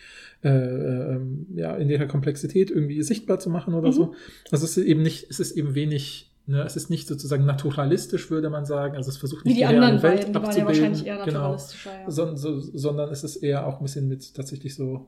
äh, 0.44 0.48
äh, 0.48 1.14
ähm, 1.16 1.46
ja, 1.54 1.74
in 1.76 1.88
ihrer 1.90 2.06
Komplexität 2.06 2.70
irgendwie 2.70 3.02
sichtbar 3.02 3.38
zu 3.38 3.50
machen 3.50 3.74
oder 3.74 3.88
Mhm. 3.88 3.92
so. 3.92 4.14
Also 4.50 4.64
es 4.64 4.76
ist 4.76 4.84
eben 4.84 5.02
nicht, 5.02 5.26
es 5.30 5.40
ist 5.40 5.52
eben 5.52 5.74
wenig, 5.74 6.32
ne, 6.46 6.62
es 6.62 6.76
ist 6.76 6.90
nicht 6.90 7.08
sozusagen 7.08 7.44
naturalistisch, 7.44 8.30
würde 8.30 8.50
man 8.50 8.64
sagen. 8.64 8.96
Also 8.96 9.10
es 9.10 9.16
versucht 9.16 9.44
Wie 9.44 9.48
nicht 9.50 9.58
die 9.60 9.64
reale 9.64 9.78
anderen 9.84 10.02
Welt 10.02 10.20
beiden, 10.20 10.32
die 10.32 10.34
waren 10.34 10.42
ja 10.44 10.48
abzubilden. 10.48 10.66
wahrscheinlich 10.68 11.06
eher 11.06 11.24
genau. 11.24 11.38
naturalistischer. 11.40 11.90
Ja. 12.04 12.10
Son, 12.10 12.36
so, 12.36 12.60
sondern 12.60 13.10
es 13.10 13.24
ist 13.24 13.36
eher 13.36 13.66
auch 13.66 13.78
ein 13.78 13.82
bisschen 13.82 14.08
mit 14.08 14.34
tatsächlich 14.34 14.74
so 14.74 15.06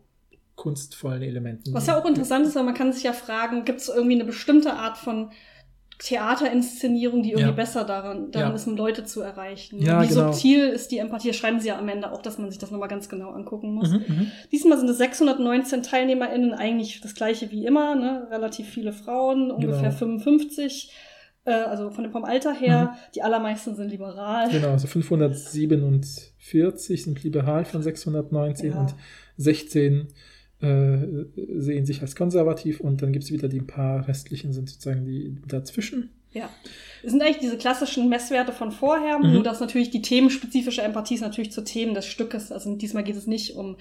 kunstvollen 0.57 1.23
Elementen. 1.23 1.73
Was 1.73 1.87
ja 1.87 2.01
auch 2.01 2.05
interessant 2.05 2.47
ist, 2.47 2.57
weil 2.57 2.65
man 2.65 2.75
kann 2.75 2.93
sich 2.93 3.05
ja 3.05 3.13
fragen, 3.13 3.65
gibt 3.65 3.79
es 3.81 3.89
irgendwie 3.89 4.17
eine 4.17 4.25
bestimmte 4.25 4.73
Art 4.73 4.99
von 4.99 5.31
Theaterinszenierung, 5.99 7.23
die 7.23 7.31
irgendwie 7.31 7.49
Ja. 7.51 7.55
besser 7.55 7.85
daran, 7.85 8.31
daran 8.31 8.51
Ja. 8.51 8.55
ist, 8.55 8.67
um 8.67 8.77
Leute 8.77 9.05
zu 9.05 9.21
erreichen. 9.21 9.81
Ja, 9.81 10.03
Wie 10.03 10.09
genau. 10.09 10.33
subtil 10.33 10.69
ist 10.69 10.91
die 10.93 10.99
Empathie? 10.99 11.33
Schreiben 11.33 11.61
sie 11.61 11.69
ja 11.69 11.79
am 11.79 11.89
Ende 11.89 12.13
auch, 12.13 12.23
dass 12.23 12.39
man 12.39 12.51
sich 12.51 12.59
das 12.59 12.71
nochmal 12.71 12.89
ganz 12.89 13.09
genau 13.09 13.31
angucken 13.31 13.73
muss. 13.75 13.91
Mhm, 13.91 14.05
mhm. 14.07 14.31
Diesmal 14.53 14.79
sind 14.79 14.89
es 14.89 14.99
619 14.99 15.83
TeilnehmerInnen, 15.83 16.55
eigentlich 16.55 17.01
das 17.01 17.15
gleiche 17.15 17.51
wie 17.51 17.67
immer, 17.67 17.95
ne? 17.97 18.29
relativ 18.31 18.69
viele 18.69 18.93
Frauen, 18.93 19.51
ungefähr 19.51 19.89
Genau. 19.91 19.97
55, 19.97 20.93
äh, 21.45 21.51
also 21.53 21.91
von 21.91 22.05
dem, 22.05 22.13
vom 22.13 22.25
Alter 22.25 22.53
her. 22.55 22.95
Die 23.15 23.23
allermeisten 23.23 23.75
sind 23.75 23.91
liberal. 23.91 24.49
Genau, 24.51 24.69
also 24.71 24.87
547 24.87 27.03
sind 27.05 27.23
liberal 27.25 27.65
von 27.65 27.83
619 27.83 28.71
Ja. 28.73 28.81
und 28.81 28.95
16 29.37 30.09
äh, 30.61 30.99
sehen 31.57 31.87
sich 31.87 32.01
als 32.03 32.17
konservativ 32.17 32.81
und 32.81 33.01
dann 33.03 33.13
gibt 33.13 33.25
es 33.25 33.31
wieder 33.33 33.49
die 33.49 33.61
paar 33.61 34.09
restlichen 34.09 34.53
sind 34.53 34.69
sozusagen 34.69 35.05
die 35.05 35.37
dazwischen. 35.47 36.11
Ja. 36.33 36.51
Es 37.03 37.13
sind 37.13 37.23
eigentlich 37.23 37.39
diese 37.39 37.57
klassischen 37.57 38.09
Messwerte 38.11 38.53
von 38.53 38.71
vorher, 38.71 39.19
Mhm. 39.19 39.33
nur 39.33 39.43
dass 39.43 39.61
natürlich 39.61 39.91
die 39.91 40.03
themenspezifische 40.03 40.83
Empathie 40.83 41.15
ist 41.15 41.23
natürlich 41.23 41.53
zu 41.53 41.63
Themen 41.65 41.95
des 41.95 42.05
Stückes. 42.07 42.53
Also 42.53 42.75
diesmal 42.77 43.03
geht 43.03 43.17
es 43.17 43.27
nicht 43.27 43.57
um 43.57 43.77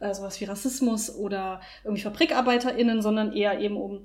äh, 0.00 0.12
sowas 0.12 0.40
wie 0.40 0.46
Rassismus 0.46 1.14
oder 1.14 1.60
irgendwie 1.84 2.02
FabrikarbeiterInnen, 2.02 3.02
sondern 3.02 3.32
eher 3.32 3.60
eben 3.60 3.76
um 3.76 4.00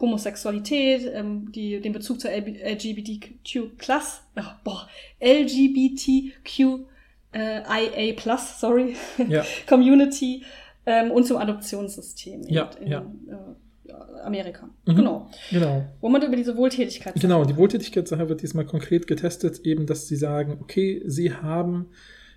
Homosexualität, 0.00 1.10
ähm, 1.12 1.52
die, 1.52 1.80
den 1.80 1.92
Bezug 1.92 2.20
zur 2.20 2.30
LB 2.30 2.56
LGBTQ 2.62 3.76
Plus, 3.76 4.22
ach, 4.34 4.54
boah, 4.64 4.88
LGBTQ 5.20 6.86
äh, 7.34 7.60
IA 7.60 8.14
Plus, 8.14 8.60
sorry, 8.60 8.96
Ja, 9.28 9.44
Community 9.68 10.42
ähm, 10.86 11.10
und 11.10 11.26
zum 11.26 11.36
Adoptionssystem 11.36 12.42
Ja, 12.48 12.70
in, 12.80 12.88
ja. 12.88 13.00
Äh, 13.28 13.92
Amerika. 14.24 14.68
Mhm. 14.86 14.94
Genau. 14.96 15.30
genau. 15.50 15.84
Wo 16.00 16.08
man 16.08 16.22
über 16.22 16.36
diese 16.36 16.56
Wohltätigkeit 16.56 17.14
Genau, 17.20 17.44
die 17.44 17.56
Wohltätigkeitssache 17.56 18.28
wird 18.28 18.42
diesmal 18.42 18.64
konkret 18.64 19.06
getestet, 19.06 19.60
eben, 19.66 19.86
dass 19.86 20.06
sie 20.08 20.16
sagen, 20.16 20.58
okay, 20.60 21.02
sie 21.06 21.34
haben 21.34 21.86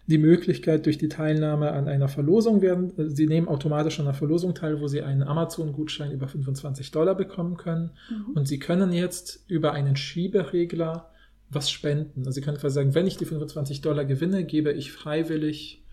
die 0.07 0.17
Möglichkeit 0.19 0.85
durch 0.85 0.97
die 0.99 1.07
Teilnahme 1.09 1.71
an 1.71 1.87
einer 1.87 2.07
Verlosung 2.07 2.61
werden, 2.61 2.91
äh, 2.97 3.09
sie 3.09 3.27
nehmen 3.27 3.47
automatisch 3.47 3.99
an 3.99 4.05
einer 4.07 4.13
Verlosung 4.15 4.53
teil, 4.55 4.79
wo 4.81 4.87
sie 4.87 5.01
einen 5.01 5.23
Amazon-Gutschein 5.23 6.11
über 6.11 6.27
25 6.27 6.91
Dollar 6.91 7.15
bekommen 7.15 7.57
können 7.57 7.91
Mhm. 8.09 8.33
und 8.35 8.47
sie 8.47 8.59
können 8.59 8.91
jetzt 8.91 9.43
über 9.47 9.71
einen 9.73 9.95
Schieberegler 9.95 11.09
was 11.49 11.69
spenden. 11.69 12.21
Also 12.21 12.31
sie 12.31 12.41
können 12.41 12.57
quasi 12.57 12.75
sagen, 12.75 12.95
wenn 12.95 13.07
ich 13.07 13.17
die 13.17 13.25
25 13.25 13.81
Dollar 13.81 14.03
gewinne, 14.05 14.43
gebe 14.43 14.71
ich 14.73 14.91
freiwillig 14.91 15.83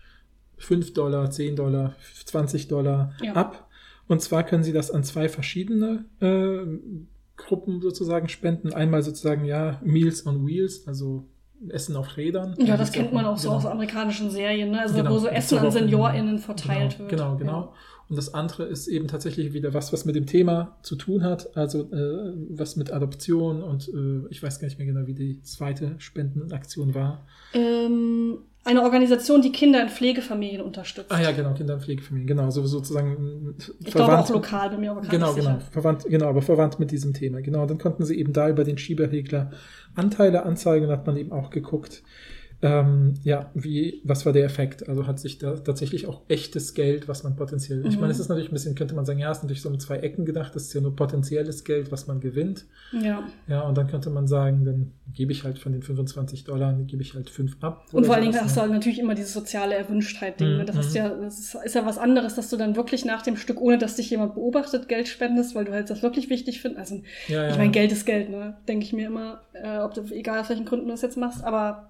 5 0.63 0.93
Dollar, 0.93 1.29
10 1.29 1.55
Dollar, 1.55 1.95
20 2.25 2.67
Dollar 2.67 3.13
Ja. 3.21 3.33
ab. 3.33 3.69
Und 4.07 4.21
zwar 4.21 4.43
können 4.43 4.63
sie 4.63 4.73
das 4.73 4.91
an 4.91 5.03
zwei 5.03 5.29
verschiedene 5.29 6.05
äh, 6.19 6.65
Gruppen 7.37 7.81
sozusagen 7.81 8.29
spenden. 8.29 8.73
Einmal 8.73 9.01
sozusagen, 9.01 9.45
ja, 9.45 9.79
Meals 9.83 10.25
on 10.25 10.45
Wheels, 10.45 10.87
also 10.87 11.25
Essen 11.69 11.95
auf 11.95 12.17
Rädern. 12.17 12.55
Ja, 12.59 12.75
das 12.75 12.91
kennt 12.91 13.13
man 13.13 13.25
auch 13.25 13.37
so 13.37 13.47
genau. 13.49 13.59
aus 13.59 13.65
amerikanischen 13.65 14.29
Serien, 14.29 14.71
ne? 14.71 14.81
Also 14.81 14.95
Genau. 14.95 15.11
wo 15.11 15.17
so 15.19 15.27
Essen 15.27 15.57
an 15.59 15.71
SeniorInnen 15.71 16.39
verteilt 16.39 16.97
genau, 16.97 16.99
wird. 16.99 17.09
Genau, 17.09 17.37
genau. 17.37 17.73
Und 18.09 18.17
das 18.17 18.33
andere 18.33 18.65
ist 18.65 18.87
eben 18.87 19.07
tatsächlich 19.07 19.53
wieder 19.53 19.73
was, 19.73 19.93
was 19.93 20.03
mit 20.03 20.15
dem 20.15 20.25
Thema 20.25 20.77
zu 20.83 20.97
tun 20.97 21.23
hat, 21.23 21.55
also 21.55 21.83
äh, 21.91 22.33
was 22.49 22.75
mit 22.75 22.91
Adoption 22.91 23.63
und 23.63 23.87
äh, 23.87 24.27
ich 24.29 24.43
weiß 24.43 24.59
gar 24.59 24.67
nicht 24.67 24.77
mehr 24.77 24.87
genau, 24.87 25.07
wie 25.07 25.13
die 25.13 25.41
zweite 25.41 25.95
Spendenaktion 25.99 26.93
war. 26.93 27.25
Ja. 27.53 27.59
Ähm, 27.61 28.39
eine 28.65 28.81
Organisation, 28.81 29.41
die 29.41 29.51
Kinder 29.51 29.81
in 29.81 29.89
Pflegefamilien 29.89 30.61
unterstützt. 30.61 31.11
Ah 31.11 31.21
ja, 31.21 31.31
genau, 31.31 31.53
Kinder- 31.53 31.75
und 31.75 31.83
Pflegefamilien, 31.83 32.27
genau, 32.27 32.49
so 32.49 32.65
sozusagen 32.65 33.55
äh, 33.59 33.63
Ich 33.87 33.93
glaube 33.93 34.17
auch 34.17 34.29
lokal, 34.29 34.69
bin 34.69 34.79
mir 34.79 34.91
aber 34.91 35.01
Genau, 35.01 35.33
genau, 35.33 35.59
verwandt, 35.71 36.05
genau, 36.05 36.27
aber 36.27 36.41
verwandt 36.41 36.79
mit 36.79 36.91
diesem 36.91 37.13
Thema. 37.13 37.41
Genau, 37.41 37.65
dann 37.65 37.77
konnten 37.77 38.05
sie 38.05 38.17
eben 38.17 38.31
da 38.31 38.49
über 38.49 38.63
den 38.63 38.77
Schieberregler 38.77 39.51
Anteile 39.95 40.43
anzeigen 40.43 40.85
und 40.85 40.91
hat 40.91 41.05
man 41.05 41.17
eben 41.17 41.31
auch 41.31 41.49
geguckt, 41.49 42.03
ähm, 42.63 43.15
ja, 43.23 43.51
wie, 43.53 44.01
was 44.05 44.25
war 44.25 44.31
der 44.31 44.45
Effekt? 44.45 44.87
Also 44.87 45.05
hat 45.05 45.19
sich 45.19 45.37
da 45.37 45.53
tatsächlich 45.55 46.07
auch 46.07 46.21
echtes 46.29 46.73
Geld, 46.73 47.09
was 47.09 47.23
man 47.23 47.35
potenziell, 47.35 47.85
ich 47.85 47.95
Mhm. 47.95 48.01
meine, 48.01 48.13
es 48.13 48.19
ist 48.19 48.29
natürlich 48.29 48.51
ein 48.51 48.53
bisschen, 48.53 48.73
könnte 48.73 48.95
man 48.95 49.05
sagen, 49.05 49.19
ja, 49.19 49.29
es 49.29 49.39
ist 49.39 49.43
natürlich 49.43 49.61
so 49.61 49.69
mit 49.69 49.81
zwei 49.81 49.97
Ecken 49.97 50.23
gedacht, 50.23 50.55
das 50.55 50.63
ist 50.63 50.73
ja 50.73 50.79
nur 50.79 50.95
potenzielles 50.95 51.65
Geld, 51.65 51.91
was 51.91 52.07
man 52.07 52.21
gewinnt. 52.21 52.65
Ja. 52.93 53.23
Ja, 53.47 53.61
und 53.61 53.77
dann 53.77 53.87
könnte 53.87 54.09
man 54.09 54.27
sagen, 54.27 54.63
dann 54.63 54.93
gebe 55.13 55.33
ich 55.33 55.43
halt 55.43 55.59
von 55.59 55.73
den 55.73 55.81
25 55.83 56.45
Dollar, 56.45 56.71
dann 56.71 56.87
gebe 56.87 57.01
ich 57.01 57.13
halt 57.13 57.29
fünf 57.29 57.57
ab. 57.61 57.85
Und 57.91 58.05
vor 58.05 58.15
allen 58.15 58.23
Dingen 58.23 58.41
hast 58.41 58.55
du 58.55 58.61
ne? 58.61 58.61
halt 58.63 58.71
natürlich 58.71 58.99
immer 58.99 59.13
dieses 59.13 59.33
soziale 59.33 59.75
Erwünschtheit-Ding. 59.75 60.51
Mhm, 60.51 60.57
ne? 60.59 60.65
Das, 60.65 60.77
ist 60.77 60.91
mhm. 60.91 60.95
ja, 60.97 61.09
das 61.09 61.39
ist, 61.39 61.55
ist 61.55 61.75
ja 61.75 61.85
was 61.85 61.97
anderes, 61.97 62.35
dass 62.35 62.49
du 62.49 62.55
dann 62.55 62.77
wirklich 62.77 63.03
nach 63.03 63.23
dem 63.23 63.35
Stück, 63.35 63.59
ohne 63.59 63.77
dass 63.77 63.97
dich 63.97 64.09
jemand 64.09 64.35
beobachtet, 64.35 64.87
Geld 64.87 65.09
spendest, 65.09 65.53
weil 65.53 65.65
du 65.65 65.73
halt 65.73 65.89
das 65.89 66.01
wirklich 66.01 66.29
wichtig 66.29 66.61
findest. 66.61 66.79
Also, 66.93 67.03
Ja, 67.27 67.43
ja, 67.43 67.49
ich 67.49 67.57
meine. 67.57 67.71
Geld 67.71 67.91
ist 67.91 68.05
Geld, 68.05 68.29
ne? 68.29 68.55
Denke 68.69 68.85
ich 68.85 68.93
mir 68.93 69.07
immer, 69.07 69.41
äh, 69.53 69.79
ob 69.79 69.93
du, 69.93 70.03
egal 70.13 70.39
aus 70.39 70.49
welchen 70.49 70.63
Gründen 70.65 70.85
du 70.85 70.91
das 70.91 71.01
jetzt 71.01 71.17
machst, 71.17 71.43
aber 71.43 71.89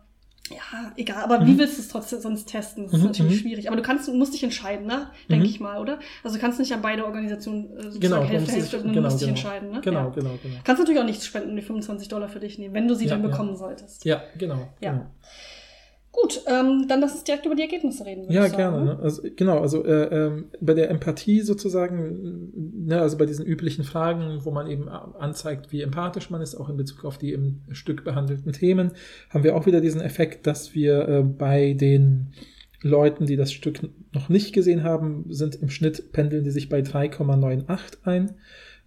ja, 0.49 0.91
egal. 0.97 1.23
Aber 1.23 1.45
wie 1.47 1.51
Mhm. 1.53 1.57
willst 1.59 1.77
du 1.77 1.81
es 1.81 1.87
trotzdem 1.87 2.19
sonst 2.19 2.45
testen? 2.49 2.83
Das 2.85 2.93
ist 2.93 2.99
Mhm, 2.99 3.05
natürlich 3.07 3.31
mhm. 3.35 3.37
schwierig. 3.39 3.67
Aber 3.67 3.77
du 3.77 3.81
kannst, 3.81 4.11
musst 4.13 4.33
dich 4.33 4.43
entscheiden, 4.43 4.85
ne? 4.85 5.09
Denke 5.29 5.45
Mhm. 5.45 5.49
ich 5.49 5.59
mal, 5.59 5.79
oder? 5.79 5.99
Also 6.23 6.35
du 6.35 6.41
kannst 6.41 6.59
nicht 6.59 6.73
an 6.73 6.81
beide 6.81 7.05
Organisationen 7.05 7.65
äh, 7.77 7.83
sozusagen 7.83 7.99
Genau, 8.01 8.23
Hälfte, 8.23 8.51
Hälfte, 8.51 8.81
genau, 8.81 8.93
du 8.93 9.01
musst 9.01 9.15
dich 9.21 9.27
genau. 9.27 9.29
entscheiden, 9.39 9.71
ne? 9.71 9.81
Genau, 9.81 9.99
Ja. 9.99 10.09
genau, 10.09 10.37
genau. 10.43 10.55
Kannst 10.63 10.79
natürlich 10.81 10.99
auch 11.01 11.05
nichts 11.05 11.25
spenden 11.25 11.55
die 11.55 11.61
25 11.61 12.07
Dollar 12.09 12.27
für 12.27 12.39
dich 12.41 12.57
nehmen, 12.59 12.73
wenn 12.73 12.87
du 12.87 12.93
sie 12.95 13.05
Ja, 13.05 13.11
dann 13.11 13.23
ja. 13.23 13.29
bekommen 13.29 13.55
solltest. 13.55 14.03
Ja, 14.05 14.21
genau. 14.37 14.67
Ja. 14.81 14.91
genau. 14.91 15.05
Gut, 16.13 16.43
ähm, 16.45 16.85
dann 16.87 17.01
lass 17.01 17.13
uns 17.13 17.23
direkt 17.23 17.47
über 17.47 17.55
die 17.55 17.63
Ergebnisse 17.63 18.05
reden. 18.05 18.31
Ja, 18.31 18.43
sagen, 18.43 18.55
gerne. 18.55 18.77
ne? 18.77 18.85
Ne? 18.85 18.99
Also, 19.01 19.23
genau, 19.35 19.59
also 19.59 19.83
äh, 19.83 20.25
ähm, 20.25 20.45
bei 20.61 20.75
der 20.75 20.91
Empathie 20.91 21.41
sozusagen, 21.41 22.85
ne, 22.85 23.01
also 23.01 23.17
bei 23.17 23.25
diesen 23.25 23.43
üblichen 23.43 23.83
Fragen, 23.83 24.45
wo 24.45 24.51
man 24.51 24.67
eben 24.67 24.87
anzeigt, 24.89 25.71
wie 25.71 25.81
empathisch 25.81 26.29
man 26.29 26.39
ist, 26.41 26.53
auch 26.55 26.69
in 26.69 26.77
Bezug 26.77 27.03
auf 27.03 27.17
die 27.17 27.33
im 27.33 27.63
Stück 27.71 28.03
behandelten 28.03 28.53
Themen, 28.53 28.91
haben 29.31 29.43
wir 29.43 29.55
auch 29.55 29.65
wieder 29.65 29.81
diesen 29.81 30.01
Effekt, 30.01 30.45
dass 30.45 30.75
wir 30.75 31.09
äh, 31.09 31.23
bei 31.23 31.73
den 31.73 32.33
Leuten, 32.83 33.25
die 33.25 33.35
das 33.35 33.51
Stück 33.51 33.79
noch 34.11 34.29
nicht 34.29 34.53
gesehen 34.53 34.83
haben, 34.83 35.25
sind 35.29 35.55
im 35.55 35.69
Schnitt 35.69 36.11
pendeln 36.11 36.43
die 36.43 36.51
sich 36.51 36.69
bei 36.69 36.81
3,98 36.81 38.03
ein. 38.03 38.35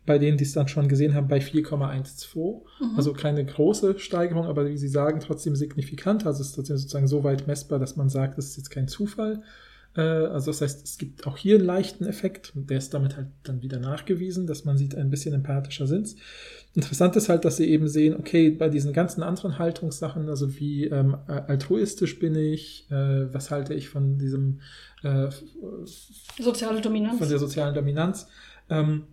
Bei 0.07 0.19
denen, 0.19 0.39
die 0.39 0.45
es 0.45 0.53
dann 0.53 0.69
schon 0.69 0.89
gesehen 0.89 1.15
haben, 1.15 1.29
bei 1.29 1.39
4,12. 1.41 2.63
Mhm. 2.81 2.97
Also 2.97 3.13
keine 3.13 3.45
große 3.45 3.99
Steigerung, 3.99 4.47
aber 4.47 4.69
wie 4.69 4.77
Sie 4.77 4.89
sagen, 4.89 5.21
trotzdem 5.21 5.57
signifikant. 5.57 6.25
Also 6.27 6.41
es 6.41 6.49
ist 6.49 6.55
trotzdem 6.55 6.77
sozusagen 6.79 7.09
so 7.09 7.25
weit 7.25 7.47
messbar, 7.47 7.79
dass 7.79 7.97
man 7.97 8.09
sagt, 8.09 8.39
das 8.39 8.47
ist 8.47 8.57
jetzt 8.57 8.71
kein 8.71 8.89
Zufall. 8.89 9.43
Äh, 9.97 10.01
Also 10.01 10.51
das 10.51 10.61
heißt, 10.61 10.85
es 10.85 10.99
gibt 10.99 11.27
auch 11.27 11.37
hier 11.37 11.57
einen 11.57 11.65
leichten 11.65 12.05
Effekt. 12.07 12.53
Der 12.55 12.79
ist 12.79 12.95
damit 12.95 13.17
halt 13.17 13.29
dann 13.43 13.63
wieder 13.63 13.79
nachgewiesen, 13.81 14.47
dass 14.47 14.65
man 14.65 14.77
sieht, 14.79 14.95
ein 14.95 15.11
bisschen 15.11 15.35
empathischer 15.35 15.87
sind. 15.87 16.15
Interessant 16.75 17.17
ist 17.17 17.31
halt, 17.31 17.47
dass 17.47 17.57
sie 17.57 17.71
eben 17.71 17.89
sehen, 17.89 18.15
okay, 18.19 18.51
bei 18.51 18.69
diesen 18.69 18.93
ganzen 18.93 19.23
anderen 19.23 19.59
Haltungssachen, 19.59 20.29
also 20.29 20.59
wie 20.59 20.85
ähm, 20.85 21.17
altruistisch 21.27 22.19
bin 22.19 22.35
ich, 22.35 22.87
äh, 22.91 23.33
was 23.33 23.51
halte 23.51 23.73
ich 23.73 23.89
von 23.89 24.19
diesem 24.19 24.61
äh, 25.03 25.29
Soziale 26.39 26.81
Dominanz. 26.83 27.19
von 27.19 27.29
der 27.29 27.39
sozialen 27.39 27.75
Dominanz. 27.75 28.29
Ähm, 28.69 29.05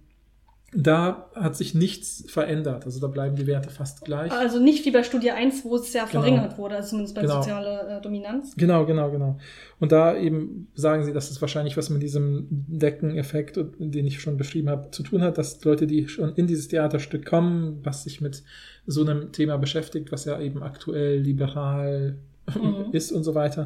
da 0.75 1.29
hat 1.35 1.55
sich 1.55 1.73
nichts 1.75 2.23
verändert. 2.27 2.85
Also 2.85 2.99
da 2.99 3.07
bleiben 3.07 3.35
die 3.35 3.47
Werte 3.47 3.69
fast 3.69 4.03
gleich. 4.05 4.31
Also 4.31 4.59
nicht 4.59 4.85
wie 4.85 4.91
bei 4.91 5.03
Studie 5.03 5.31
1, 5.31 5.63
wo 5.65 5.75
es 5.75 5.91
ja 5.93 6.05
Genau. 6.05 6.21
verringert 6.21 6.57
wurde, 6.57 6.75
also 6.75 6.89
zumindest 6.89 7.15
bei 7.15 7.21
Genau. 7.21 7.35
sozialer 7.41 7.97
äh, 7.97 8.01
Dominanz. 8.01 8.55
Genau, 8.57 8.85
genau, 8.85 9.11
genau. 9.11 9.37
Und 9.79 9.91
da 9.91 10.15
eben 10.17 10.67
sagen 10.75 11.03
sie, 11.03 11.13
dass 11.13 11.29
es 11.31 11.41
wahrscheinlich 11.41 11.77
was 11.77 11.89
mit 11.89 12.01
diesem 12.01 12.47
Deckeneffekt, 12.49 13.59
den 13.79 14.07
ich 14.07 14.19
schon 14.21 14.37
beschrieben 14.37 14.69
habe, 14.69 14.91
zu 14.91 15.03
tun 15.03 15.21
hat, 15.21 15.37
dass 15.37 15.63
Leute, 15.63 15.87
die 15.87 16.07
schon 16.07 16.33
in 16.35 16.47
dieses 16.47 16.67
Theaterstück 16.67 17.25
kommen, 17.25 17.79
was 17.83 18.03
sich 18.03 18.21
mit 18.21 18.43
so 18.85 19.01
einem 19.01 19.31
Thema 19.31 19.57
beschäftigt, 19.57 20.11
was 20.11 20.25
ja 20.25 20.39
eben 20.39 20.63
aktuell 20.63 21.19
liberal 21.19 22.17
Mhm. 22.61 22.87
ist 22.91 23.13
und 23.13 23.23
so 23.23 23.35
weiter, 23.35 23.65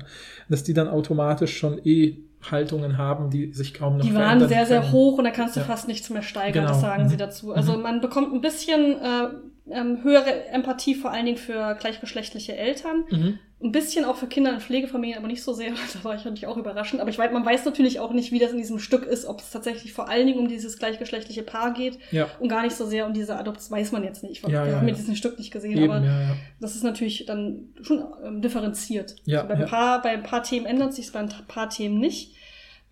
dass 0.50 0.64
die 0.64 0.74
dann 0.76 0.88
automatisch 0.88 1.58
schon 1.58 1.80
eh 1.84 2.18
Haltungen 2.52 2.98
haben, 2.98 3.30
die 3.30 3.52
sich 3.54 3.74
kaum 3.74 3.98
noch 3.98 4.06
Die 4.06 4.14
waren 4.14 4.48
sehr, 4.48 4.66
sehr 4.66 4.82
können. 4.82 4.92
hoch 4.94 5.18
und 5.18 5.24
da 5.24 5.32
kannst 5.32 5.56
du 5.56 5.60
Ja. 5.62 5.66
fast 5.66 5.88
nichts 5.88 6.10
mehr 6.10 6.22
steigern, 6.22 6.64
Genau. 6.66 6.68
das 6.74 6.82
sagen 6.82 7.04
Mhm. 7.04 7.10
sie 7.10 7.18
dazu. 7.18 7.52
Also 7.54 7.78
man 7.78 8.00
bekommt 8.02 8.34
ein 8.34 8.42
bisschen 8.42 9.00
äh, 9.02 9.28
ähm, 9.72 10.04
höhere 10.04 10.48
Empathie, 10.48 10.96
vor 10.96 11.12
allen 11.12 11.26
Dingen 11.26 11.38
für 11.38 11.76
gleichgeschlechtliche 11.80 12.56
Eltern. 12.56 13.06
Mhm. 13.10 13.40
Ein 13.60 13.72
bisschen 13.72 14.06
auch 14.06 14.18
für 14.18 14.28
Kinder 14.28 14.54
in 14.54 14.60
Pflegefamilien, 14.60 15.18
aber 15.18 15.28
nicht 15.28 15.42
so 15.42 15.52
sehr. 15.52 15.72
Da 15.94 16.04
war 16.04 16.16
ich 16.16 16.24
natürlich 16.24 16.46
auch 16.46 16.58
überraschend. 16.58 17.02
Aber 17.02 17.10
ich 17.10 17.18
weiß, 17.18 17.32
man 17.32 17.46
weiß 17.46 17.66
natürlich 17.66 18.00
auch 18.00 18.12
nicht, 18.12 18.32
wie 18.32 18.40
das 18.40 18.52
in 18.52 18.60
diesem 18.60 18.78
Stück 18.78 19.04
ist, 19.04 19.26
ob 19.26 19.40
es 19.40 19.50
tatsächlich 19.50 19.94
vor 19.94 20.10
allen 20.10 20.28
Dingen 20.28 20.40
um 20.40 20.48
dieses 20.48 20.78
gleichgeschlechtliche 20.78 21.42
Paar 21.42 21.74
geht 21.74 21.98
Ja, 22.12 22.30
und 22.40 22.50
gar 22.50 22.62
nicht 22.62 22.76
so 22.76 22.86
sehr 22.86 23.08
um 23.08 23.14
diese 23.14 23.36
Adoption. 23.36 23.78
Weiß 23.78 23.92
man 23.92 24.04
jetzt 24.04 24.24
nicht. 24.24 24.44
Ja, 24.44 24.48
Wir 24.48 24.54
ja, 24.54 24.78
haben 24.78 24.88
ja. 24.88 24.94
ja 24.94 25.00
dieses 25.00 25.18
Stück 25.18 25.40
nicht 25.40 25.52
gesehen, 25.52 25.78
eben, 25.78 25.92
aber 25.92 26.06
das 26.60 26.76
ist 26.76 26.84
natürlich 26.84 27.26
dann 27.26 27.70
schon 27.82 28.06
ähm, 28.24 28.42
differenziert. 28.42 29.16
Ja, 29.26 29.42
also 29.42 29.54
bei, 29.54 29.60
ein 29.60 29.66
paar, 29.66 30.02
bei 30.02 30.10
ein 30.12 30.24
paar 30.24 30.44
Themen 30.44 30.68
ändert 30.68 30.94
sich 30.94 31.12
bei 31.12 31.20
ein 31.20 31.30
paar 31.48 31.70
Themen 31.70 32.00
nicht. 32.00 32.37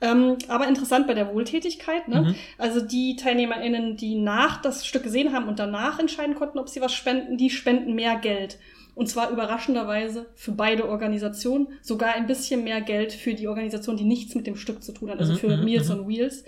Ähm, 0.01 0.37
aber 0.47 0.67
interessant 0.67 1.07
bei 1.07 1.13
der 1.13 1.33
Wohltätigkeit. 1.33 2.07
Ne? 2.07 2.21
Mhm. 2.21 2.35
Also 2.57 2.81
die 2.81 3.15
TeilnehmerInnen, 3.15 3.95
die 3.95 4.15
nach 4.15 4.61
das 4.61 4.85
Stück 4.85 5.03
gesehen 5.03 5.33
haben 5.33 5.47
und 5.47 5.59
danach 5.59 5.99
entscheiden 5.99 6.35
konnten, 6.35 6.59
ob 6.59 6.69
sie 6.69 6.81
was 6.81 6.93
spenden, 6.93 7.37
die 7.37 7.49
spenden 7.49 7.95
mehr 7.95 8.17
Geld. 8.17 8.57
Und 8.93 9.07
zwar 9.07 9.29
überraschenderweise 9.29 10.25
für 10.35 10.53
beide 10.53 10.87
Organisationen, 10.87 11.67
sogar 11.81 12.13
ein 12.13 12.27
bisschen 12.27 12.63
mehr 12.63 12.79
Geld 12.81 13.11
für 13.11 13.33
die 13.33 13.47
Organisation, 13.47 13.97
die 13.97 14.05
nichts 14.05 14.35
mit 14.35 14.47
dem 14.47 14.55
Stück 14.55 14.83
zu 14.83 14.93
tun 14.93 15.09
hat, 15.09 15.19
also 15.19 15.33
Mhm, 15.33 15.37
für 15.37 15.57
mhm, 15.57 15.65
Meals 15.65 15.89
mhm. 15.89 15.99
on 15.99 16.07
Wheels. 16.07 16.45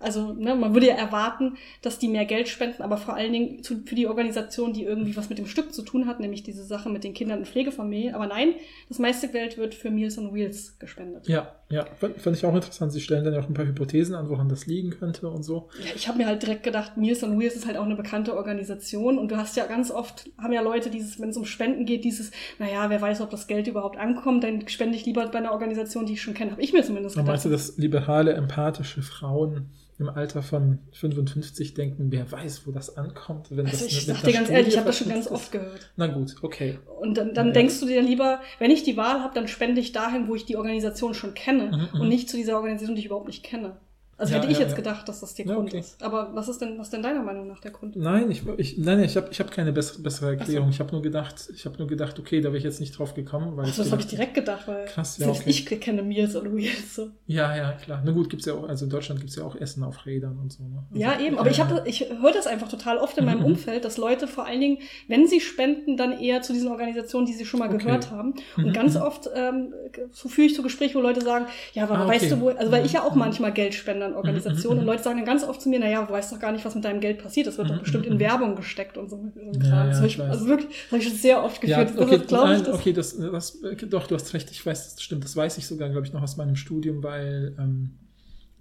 Also 0.00 0.32
ne, 0.32 0.54
man 0.54 0.72
würde 0.72 0.88
ja 0.88 0.94
erwarten, 0.94 1.58
dass 1.82 1.98
die 1.98 2.08
mehr 2.08 2.24
Geld 2.24 2.48
spenden, 2.48 2.82
aber 2.82 2.96
vor 2.96 3.14
allen 3.14 3.32
Dingen 3.32 3.62
zu, 3.62 3.82
für 3.84 3.94
die 3.94 4.06
Organisation, 4.06 4.72
die 4.72 4.84
irgendwie 4.84 5.16
was 5.16 5.28
mit 5.28 5.38
dem 5.38 5.46
Stück 5.46 5.74
zu 5.74 5.82
tun 5.82 6.06
hat, 6.06 6.20
nämlich 6.20 6.42
diese 6.42 6.64
Sache 6.64 6.88
mit 6.88 7.04
den 7.04 7.12
Kindern 7.12 7.40
in 7.40 7.44
Pflegefamilien. 7.44 8.14
Aber 8.14 8.26
nein, 8.26 8.54
das 8.88 8.98
meiste 8.98 9.28
Geld 9.28 9.58
wird 9.58 9.74
für 9.74 9.90
Meals 9.90 10.16
on 10.16 10.34
Wheels 10.34 10.78
gespendet. 10.78 11.28
Ja, 11.28 11.54
ja, 11.68 11.84
fand, 11.84 12.36
ich 12.36 12.44
auch 12.44 12.54
interessant. 12.54 12.92
Sie 12.92 13.00
stellen 13.00 13.24
dann 13.24 13.34
ja 13.34 13.40
auch 13.40 13.46
ein 13.46 13.54
paar 13.54 13.66
Hypothesen 13.66 14.14
an, 14.14 14.28
woran 14.30 14.48
das 14.48 14.66
liegen 14.66 14.90
könnte 14.90 15.28
und 15.28 15.42
so. 15.42 15.68
Ja, 15.78 15.92
ich 15.94 16.08
habe 16.08 16.18
mir 16.18 16.26
halt 16.26 16.42
direkt 16.42 16.62
gedacht, 16.62 16.96
Meals 16.96 17.22
on 17.22 17.38
Wheels 17.38 17.54
ist 17.54 17.66
halt 17.66 17.76
auch 17.76 17.84
eine 17.84 17.94
bekannte 17.94 18.34
Organisation 18.36 19.18
und 19.18 19.30
du 19.30 19.36
hast 19.36 19.56
ja 19.56 19.66
ganz 19.66 19.90
oft, 19.90 20.30
haben 20.38 20.52
ja 20.52 20.62
Leute 20.62 20.90
dieses, 20.90 21.20
wenn 21.20 21.28
es 21.28 21.36
um 21.36 21.44
Spenden 21.44 21.84
geht, 21.84 22.04
dieses, 22.04 22.30
naja, 22.58 22.88
wer 22.88 23.00
weiß, 23.00 23.20
ob 23.20 23.30
das 23.30 23.46
Geld 23.46 23.68
überhaupt 23.68 23.98
ankommt, 23.98 24.44
dann 24.44 24.66
spende 24.66 24.96
ich 24.96 25.04
lieber 25.04 25.26
bei 25.28 25.38
einer 25.38 25.52
Organisation, 25.52 26.06
die 26.06 26.14
ich 26.14 26.22
schon 26.22 26.34
kenne, 26.34 26.52
habe 26.52 26.62
ich 26.62 26.72
mir 26.72 26.82
zumindest 26.82 27.16
gedacht. 27.16 27.28
meinst 27.28 27.44
du, 27.44 27.50
dass 27.50 27.76
liberale, 27.76 28.32
empathische 28.32 29.02
Frauen 29.02 29.68
im 30.00 30.08
Alter 30.08 30.42
von 30.42 30.78
55 30.92 31.74
denken, 31.74 32.10
wer 32.10 32.30
weiß, 32.32 32.66
wo 32.66 32.72
das 32.72 32.96
ankommt, 32.96 33.48
wenn 33.50 33.66
Also 33.66 33.84
das 33.84 33.92
ich 33.92 34.06
sag 34.06 34.22
dir 34.22 34.32
ganz 34.32 34.48
ehrlich, 34.48 34.68
ich 34.68 34.72
Studie 34.72 34.78
habe 34.78 34.86
das 34.86 34.98
schon 34.98 35.08
ganz 35.08 35.26
verknüpft 35.26 35.44
oft 35.44 35.52
gehört. 35.52 35.78
ist? 35.78 35.90
Na 35.96 36.06
gut, 36.06 36.34
okay. 36.42 36.78
Und 37.00 37.16
dann, 37.18 37.34
dann 37.34 37.52
denkst 37.52 37.78
du 37.80 37.86
dir 37.86 38.02
lieber, 38.02 38.40
wenn 38.58 38.70
ich 38.70 38.82
die 38.82 38.96
Wahl 38.96 39.20
habe, 39.20 39.34
dann 39.34 39.46
spende 39.46 39.80
ich 39.80 39.92
dahin, 39.92 40.26
wo 40.26 40.34
ich 40.34 40.46
die 40.46 40.56
Organisation 40.56 41.14
schon 41.14 41.34
kenne 41.34 41.70
Mhm, 41.70 41.88
mhm. 41.92 42.00
und 42.00 42.08
nicht 42.08 42.28
zu 42.30 42.36
dieser 42.36 42.56
Organisation, 42.56 42.96
die 42.96 43.00
ich 43.00 43.06
überhaupt 43.06 43.26
nicht 43.28 43.44
kenne. 43.44 43.76
Also 44.20 44.34
Ja, 44.34 44.38
hätte 44.40 44.52
ich 44.52 44.58
ja, 44.58 44.64
jetzt 44.64 44.72
ja. 44.72 44.76
gedacht, 44.76 45.08
dass 45.08 45.20
das 45.20 45.34
der 45.34 45.46
Grund 45.46 45.70
okay. 45.70 45.78
ist. 45.80 46.02
Aber 46.02 46.30
was 46.34 46.48
ist 46.48 46.60
denn, 46.60 46.78
was 46.78 46.88
ist 46.88 46.92
denn 46.92 47.02
deiner 47.02 47.22
Meinung 47.22 47.48
nach 47.48 47.60
der 47.60 47.70
Grund? 47.70 47.96
Nein, 47.96 48.30
ich, 48.30 48.42
ich, 48.58 48.78
nein, 48.78 49.02
ich 49.02 49.16
habe 49.16 49.28
ich 49.30 49.40
hab 49.40 49.50
keine 49.50 49.72
bessere, 49.72 50.02
bessere 50.02 50.36
Erklärung. 50.36 50.68
Ich 50.70 50.78
habe 50.78 50.92
nur 50.92 51.02
gedacht, 51.02 51.48
ich 51.54 51.64
habe 51.64 51.78
nur 51.78 51.86
gedacht, 51.88 52.18
okay, 52.18 52.40
da 52.40 52.48
wäre 52.50 52.58
ich 52.58 52.64
jetzt 52.64 52.80
nicht 52.80 52.96
drauf 52.98 53.14
gekommen, 53.14 53.56
weil 53.56 53.64
Also 53.64 53.82
das 53.82 53.90
habe 53.92 54.02
ich 54.02 54.08
direkt 54.08 54.34
gedacht, 54.34 54.68
weil 54.68 54.84
Krass, 54.84 55.18
ja, 55.18 55.28
okay. 55.28 55.42
ich 55.46 55.64
kenne 55.66 56.02
Meals 56.02 56.36
on 56.36 56.54
Wheels. 56.54 56.94
So. 56.94 57.08
Ja, 57.26 57.56
ja, 57.56 57.72
klar. 57.72 58.02
Na 58.04 58.12
gut, 58.12 58.28
gibt's 58.30 58.46
ja 58.46 58.54
auch, 58.54 58.68
also 58.68 58.84
in 58.84 58.90
Deutschland 58.90 59.20
gibt's 59.20 59.36
ja 59.36 59.44
auch 59.44 59.56
Essen 59.56 59.82
auf 59.82 60.04
Rädern 60.06 60.38
und 60.38 60.52
so. 60.52 60.62
Ne? 60.64 60.84
Also, 60.90 61.00
Ja, 61.02 61.18
eben. 61.18 61.38
Aber 61.38 61.50
ich, 61.50 61.60
hab, 61.60 61.86
ich 61.86 62.00
höre 62.20 62.32
das 62.32 62.46
einfach 62.46 62.68
total 62.68 62.98
oft 62.98 63.16
in 63.16 63.24
meinem 63.24 63.40
Mhm. 63.40 63.46
Umfeld, 63.46 63.84
dass 63.84 63.96
Leute 63.96 64.28
vor 64.28 64.44
allen 64.46 64.60
Dingen, 64.60 64.78
wenn 65.08 65.26
sie 65.26 65.40
spenden, 65.40 65.96
dann 65.96 66.12
eher 66.20 66.42
zu 66.42 66.52
diesen 66.52 66.68
Organisationen, 66.68 67.26
die 67.26 67.32
sie 67.32 67.46
schon 67.46 67.60
mal 67.60 67.68
Okay. 67.68 67.78
gehört 67.84 68.10
haben. 68.10 68.34
Mhm, 68.56 68.64
Und 68.66 68.72
ganz 68.74 68.94
mhm. 68.96 69.02
oft 69.02 69.30
ähm, 69.34 69.72
so 70.12 70.28
führe 70.28 70.46
ich 70.48 70.54
so 70.54 70.62
Gespräche, 70.62 70.94
wo 70.94 71.00
Leute 71.00 71.22
sagen, 71.22 71.46
ja, 71.72 71.84
aber 71.84 71.96
Ah, 71.98 72.04
okay. 72.04 72.14
weißt 72.14 72.32
du 72.32 72.40
wo, 72.40 72.48
also 72.50 72.70
weil 72.70 72.84
ich 72.84 72.92
ja 72.92 73.02
auch 73.02 73.12
Mhm. 73.14 73.18
manchmal 73.20 73.52
Geld 73.52 73.74
spende 73.74 74.09
an 74.10 74.16
Organisationen 74.16 74.76
Mhm, 74.76 74.80
und 74.80 74.84
mhm. 74.86 74.90
Leute 74.92 75.02
sagen 75.02 75.16
dann 75.18 75.26
ganz 75.26 75.44
oft 75.44 75.60
zu 75.62 75.68
mir, 75.68 75.80
naja, 75.80 76.04
du 76.04 76.12
weißt 76.12 76.32
doch 76.32 76.38
gar 76.38 76.52
nicht, 76.52 76.64
was 76.64 76.74
mit 76.74 76.84
deinem 76.84 77.00
Geld 77.00 77.22
passiert. 77.22 77.46
Das 77.46 77.58
wird 77.58 77.70
doch 77.70 77.76
Mhm, 77.76 77.80
bestimmt 77.80 78.06
mhm. 78.06 78.12
in 78.12 78.18
Werbung 78.20 78.56
gesteckt 78.56 78.98
und 78.98 79.08
so. 79.08 79.16
so 79.34 79.40
Ja, 79.66 79.84
ja, 79.84 79.86
das 79.86 80.00
ich 80.02 80.20
also 80.20 80.46
wirklich, 80.46 80.68
das 80.82 80.92
habe 80.92 81.02
ich 81.02 81.08
schon 81.08 81.16
sehr 81.16 81.42
oft 81.44 81.64
Ja, 81.66 81.82
geführt. 81.84 81.98
okay, 81.98 82.18
glaube 82.26 82.54
ich 82.54 82.62
das. 82.62 82.74
okay, 82.74 82.92
das, 82.92 83.16
das, 83.18 83.62
äh, 83.62 83.76
doch, 83.86 84.06
du 84.06 84.14
hast 84.14 84.32
recht, 84.34 84.50
ich 84.50 84.64
weiß, 84.64 84.94
das 84.94 85.02
stimmt, 85.02 85.24
das 85.24 85.34
weiß 85.36 85.58
ich 85.58 85.66
sogar, 85.66 85.88
glaube 85.88 86.06
ich, 86.06 86.12
noch 86.12 86.22
aus 86.22 86.36
meinem 86.36 86.56
Studium, 86.56 87.02
weil 87.02 87.54
ähm, 87.58 87.90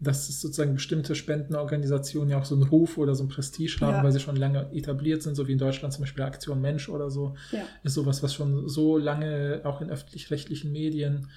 dass 0.02 0.30
es 0.30 0.40
sozusagen 0.40 0.76
bestimmte 0.76 1.14
Spendenorganisationen 1.14 2.30
ja 2.30 2.40
auch 2.40 2.46
so 2.46 2.56
einen 2.56 2.64
Ruf 2.64 2.98
oder 2.98 3.16
so 3.16 3.26
ein 3.26 3.28
Prestige 3.28 3.78
haben, 3.82 3.98
Ja. 3.98 4.04
weil 4.04 4.12
sie 4.14 4.22
schon 4.22 4.38
lange 4.38 4.70
etabliert 4.74 5.22
sind, 5.24 5.36
so 5.36 5.48
wie 5.48 5.52
in 5.52 5.58
Deutschland 5.58 5.94
zum 5.94 6.04
Beispiel 6.04 6.24
Aktion 6.24 6.62
Mensch 6.62 6.88
oder 6.88 7.10
so, 7.10 7.36
Ja. 7.52 7.64
ist 7.84 7.96
sowas, 7.96 8.24
was 8.24 8.34
schon 8.34 8.70
so 8.70 8.98
lange 8.98 9.62
auch 9.66 9.82
in 9.82 9.90
öffentlich-rechtlichen 9.90 10.72
Medien 10.72 11.28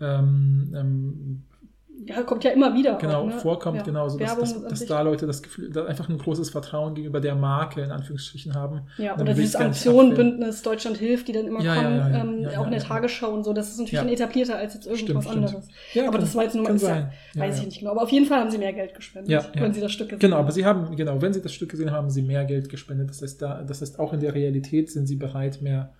ähm, 0.00 0.72
ähm, 0.76 1.42
ja, 2.04 2.22
kommt 2.22 2.42
ja 2.42 2.50
immer 2.50 2.74
wieder. 2.74 2.96
genau 2.96 3.22
auch, 3.22 3.26
ne? 3.26 3.32
vorkommt, 3.32 3.76
ja. 3.78 3.82
genau, 3.84 4.08
so 4.08 4.18
dass, 4.18 4.36
dass, 4.36 4.62
dass 4.64 4.86
da 4.86 5.02
Leute 5.02 5.26
das 5.26 5.42
Gefühl, 5.42 5.70
da 5.70 5.84
einfach 5.84 6.08
ein 6.08 6.18
großes 6.18 6.50
Vertrauen 6.50 6.94
gegenüber 6.94 7.20
der 7.20 7.34
Marke 7.36 7.80
in 7.82 7.90
Anführungsstrichen 7.92 8.54
haben. 8.54 8.82
Ja, 8.98 9.14
oder 9.18 9.34
dieses. 9.34 9.54
Aktionenbündnis 9.56 10.62
Deutschland 10.62 10.96
hilft, 10.96 11.28
die 11.28 11.32
dann 11.32 11.46
immer 11.46 11.60
Ja, 11.62 11.76
kommen, 11.76 11.96
ja, 12.42 12.52
ähm, 12.54 12.58
auch 12.60 12.64
in 12.66 12.72
der. 12.72 12.80
Tagesschau 12.82 13.30
und 13.32 13.44
so. 13.44 13.52
Das 13.52 13.70
ist 13.70 13.78
natürlich 13.78 14.00
dann 14.00 14.08
etablierter 14.08 14.56
als 14.56 14.74
jetzt 14.74 14.86
irgendwas 14.86 15.24
Stimmt, 15.24 15.24
stimmt. 15.24 15.46
anderes. 15.46 15.68
Ja, 15.94 16.02
aber 16.04 16.12
kann- 16.12 16.20
das 16.22 16.34
war 16.34 16.42
jetzt 16.44 16.54
nur 16.56 16.64
mal, 16.64 16.78
sein. 16.78 17.12
Weiß 17.34 17.58
ich 17.60 17.66
nicht 17.66 17.78
genau. 17.78 17.92
Aber 17.92 18.02
auf 18.02 18.10
jeden 18.10 18.26
Fall 18.26 18.40
haben 18.40 18.50
sie 18.50 18.58
mehr 18.58 18.72
Geld 18.72 18.94
gespendet, 18.94 19.50
wenn 19.54 19.72
sie 19.72 19.80
das 19.80 19.92
Stück 19.92 20.08
gesehen 20.08 20.18
Genau, 20.20 20.36
haben. 20.36 20.44
aber 20.44 20.52
sie 20.52 20.64
haben, 20.66 20.96
genau, 20.96 21.22
wenn 21.22 21.32
sie 21.32 21.40
das 21.42 21.52
Stück 21.52 21.70
gesehen 21.70 21.90
haben, 21.90 21.96
haben 22.02 22.10
sie 22.10 22.22
mehr 22.22 22.44
Geld 22.44 22.68
gespendet. 22.68 23.10
Das 23.10 23.22
heißt, 23.22 23.40
da, 23.40 23.62
das 23.62 23.80
heißt, 23.80 23.98
auch 24.00 24.12
in 24.12 24.20
der 24.20 24.34
Realität 24.34 24.90
sind 24.90 25.06
sie 25.06 25.16
bereit, 25.16 25.62
mehr 25.62 25.92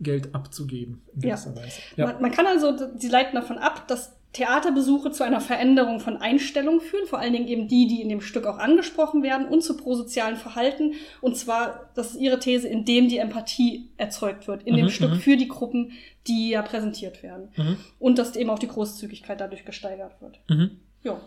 Geld 0.00 0.32
abzugeben, 0.34 1.02
in 1.16 1.22
Ja. 1.22 1.34
gewisser 1.34 1.56
Weise. 1.56 1.80
Man, 1.96 2.22
man 2.22 2.30
kann 2.30 2.46
also, 2.46 2.72
sie 2.96 3.08
leiten 3.08 3.34
davon 3.34 3.58
ab, 3.58 3.88
dass 3.88 4.14
Theaterbesuche 4.32 5.10
zu 5.10 5.24
einer 5.24 5.40
Veränderung 5.40 6.00
von 6.00 6.18
Einstellungen 6.18 6.80
führen, 6.80 7.06
vor 7.06 7.18
allen 7.18 7.32
Dingen 7.32 7.48
eben 7.48 7.66
die, 7.66 7.86
die 7.86 8.02
in 8.02 8.08
dem 8.08 8.20
Stück 8.20 8.46
auch 8.46 8.58
angesprochen 8.58 9.22
werden 9.22 9.46
und 9.48 9.62
zu 9.62 9.76
prosozialen 9.76 10.36
Verhalten. 10.36 10.94
Und 11.20 11.36
zwar, 11.36 11.90
das 11.94 12.12
ist 12.12 12.20
ihre 12.20 12.38
These, 12.38 12.68
indem 12.68 13.08
die 13.08 13.18
Empathie 13.18 13.90
erzeugt 13.96 14.46
wird 14.46 14.62
in 14.64 14.76
dem 14.76 14.86
Mhm, 14.86 14.90
Stück 14.90 15.10
mhm. 15.12 15.20
für 15.20 15.36
die 15.36 15.48
Gruppen, 15.48 15.92
die 16.26 16.50
ja 16.50 16.62
präsentiert 16.62 17.22
werden. 17.22 17.48
Mhm. 17.56 17.76
Und 17.98 18.18
dass 18.18 18.36
eben 18.36 18.50
auch 18.50 18.58
die 18.58 18.68
Großzügigkeit 18.68 19.40
dadurch 19.40 19.64
gesteigert 19.64 20.20
wird. 20.20 20.40
Mhm. 20.48 20.78
Ja. 21.02 21.18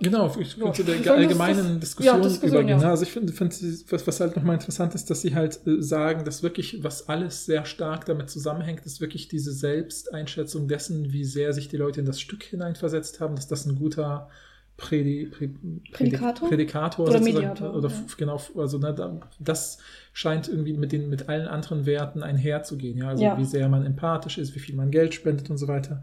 Genau, 0.00 0.34
ich 0.38 0.56
Ja, 0.56 0.72
zu 0.72 0.82
der 0.84 1.04
wir 1.04 1.12
allgemeinen 1.14 1.80
das- 1.80 1.90
Diskussion, 1.90 2.16
ja, 2.16 2.22
Diskussion, 2.22 2.50
übergehen. 2.62 2.80
ja. 2.80 2.90
Also 2.90 3.02
ich 3.04 3.12
finde, 3.12 3.32
finde 3.32 3.54
was, 3.90 4.06
was 4.06 4.20
halt 4.20 4.36
nochmal 4.36 4.54
interessant 4.54 4.94
ist, 4.94 5.08
dass 5.10 5.20
sie 5.22 5.34
halt 5.34 5.60
äh, 5.66 5.80
sagen, 5.82 6.24
dass 6.24 6.42
wirklich, 6.42 6.82
was 6.82 7.08
alles 7.08 7.46
sehr 7.46 7.64
stark 7.64 8.04
damit 8.06 8.30
zusammenhängt, 8.30 8.84
ist 8.86 9.00
wirklich 9.00 9.28
diese 9.28 9.52
Selbsteinschätzung 9.52 10.68
dessen, 10.68 11.12
wie 11.12 11.24
sehr 11.24 11.52
sich 11.52 11.68
die 11.68 11.76
Leute 11.76 12.00
in 12.00 12.06
das 12.06 12.20
Stück 12.20 12.42
hineinversetzt 12.42 13.20
haben, 13.20 13.36
dass 13.36 13.46
das 13.48 13.66
ein 13.66 13.76
guter 13.76 14.28
Prä, 14.76 15.28
Prädi- 15.30 15.92
Prädikator? 15.92 16.48
Prädikator 16.48 17.06
Oder 17.08 17.20
Mediator, 17.20 17.74
Oder 17.76 17.90
ja. 17.90 17.94
genau, 18.16 18.40
also 18.56 18.78
ne, 18.78 18.92
da- 18.92 19.20
das 19.38 19.78
scheint 20.12 20.48
irgendwie 20.48 20.72
mit 20.72 20.90
den 20.90 21.08
mit 21.08 21.28
allen 21.28 21.46
anderen 21.46 21.86
Werten 21.86 22.24
einherzugehen. 22.24 22.98
Ja, 22.98 23.10
also 23.10 23.22
Ja. 23.22 23.38
wie 23.38 23.44
sehr 23.44 23.68
man 23.68 23.86
empathisch 23.86 24.36
ist, 24.36 24.54
wie 24.56 24.58
viel 24.58 24.74
man 24.74 24.90
Geld 24.90 25.14
spendet 25.14 25.48
und 25.48 25.58
so 25.58 25.68
weiter. 25.68 26.02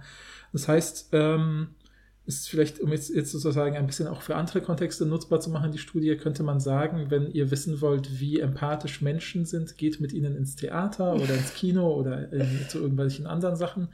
Das 0.53 0.69
heißt, 0.69 1.09
ähm, 1.11 1.69
ist 2.35 2.49
vielleicht, 2.49 2.79
um 2.79 2.91
jetzt, 2.91 3.13
jetzt 3.13 3.31
sozusagen 3.31 3.75
ein 3.75 3.87
bisschen 3.87 4.07
auch 4.07 4.21
für 4.21 4.35
andere 4.35 4.61
Kontexte 4.61 5.05
nutzbar 5.05 5.39
zu 5.39 5.49
machen, 5.49 5.71
die 5.71 5.77
Studie, 5.77 6.15
könnte 6.15 6.43
man 6.43 6.59
sagen, 6.59 7.07
wenn 7.09 7.31
ihr 7.31 7.51
wissen 7.51 7.81
wollt, 7.81 8.19
wie 8.19 8.39
empathisch 8.39 9.01
Menschen 9.01 9.45
sind, 9.45 9.77
geht 9.77 9.99
mit 9.99 10.13
ihnen 10.13 10.35
ins 10.35 10.55
Theater 10.55 11.15
oder 11.21 11.33
ins 11.33 11.53
Kino 11.53 11.93
oder 11.93 12.31
in, 12.31 12.47
zu 12.69 12.79
irgendwelchen 12.79 13.27
anderen 13.27 13.55
Sachen. 13.55 13.89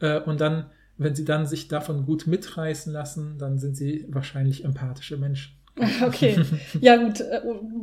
Äh, 0.00 0.20
und 0.20 0.40
dann, 0.40 0.70
wenn 0.96 1.14
sie 1.14 1.24
dann 1.24 1.46
sich 1.46 1.68
davon 1.68 2.06
gut 2.06 2.26
mitreißen 2.26 2.92
lassen, 2.92 3.38
dann 3.38 3.58
sind 3.58 3.76
sie 3.76 4.06
wahrscheinlich 4.08 4.64
empathische 4.64 5.16
Menschen. 5.16 5.55
Okay, 6.06 6.38
ja 6.80 6.96
gut, 6.96 7.20
äh, 7.20 7.40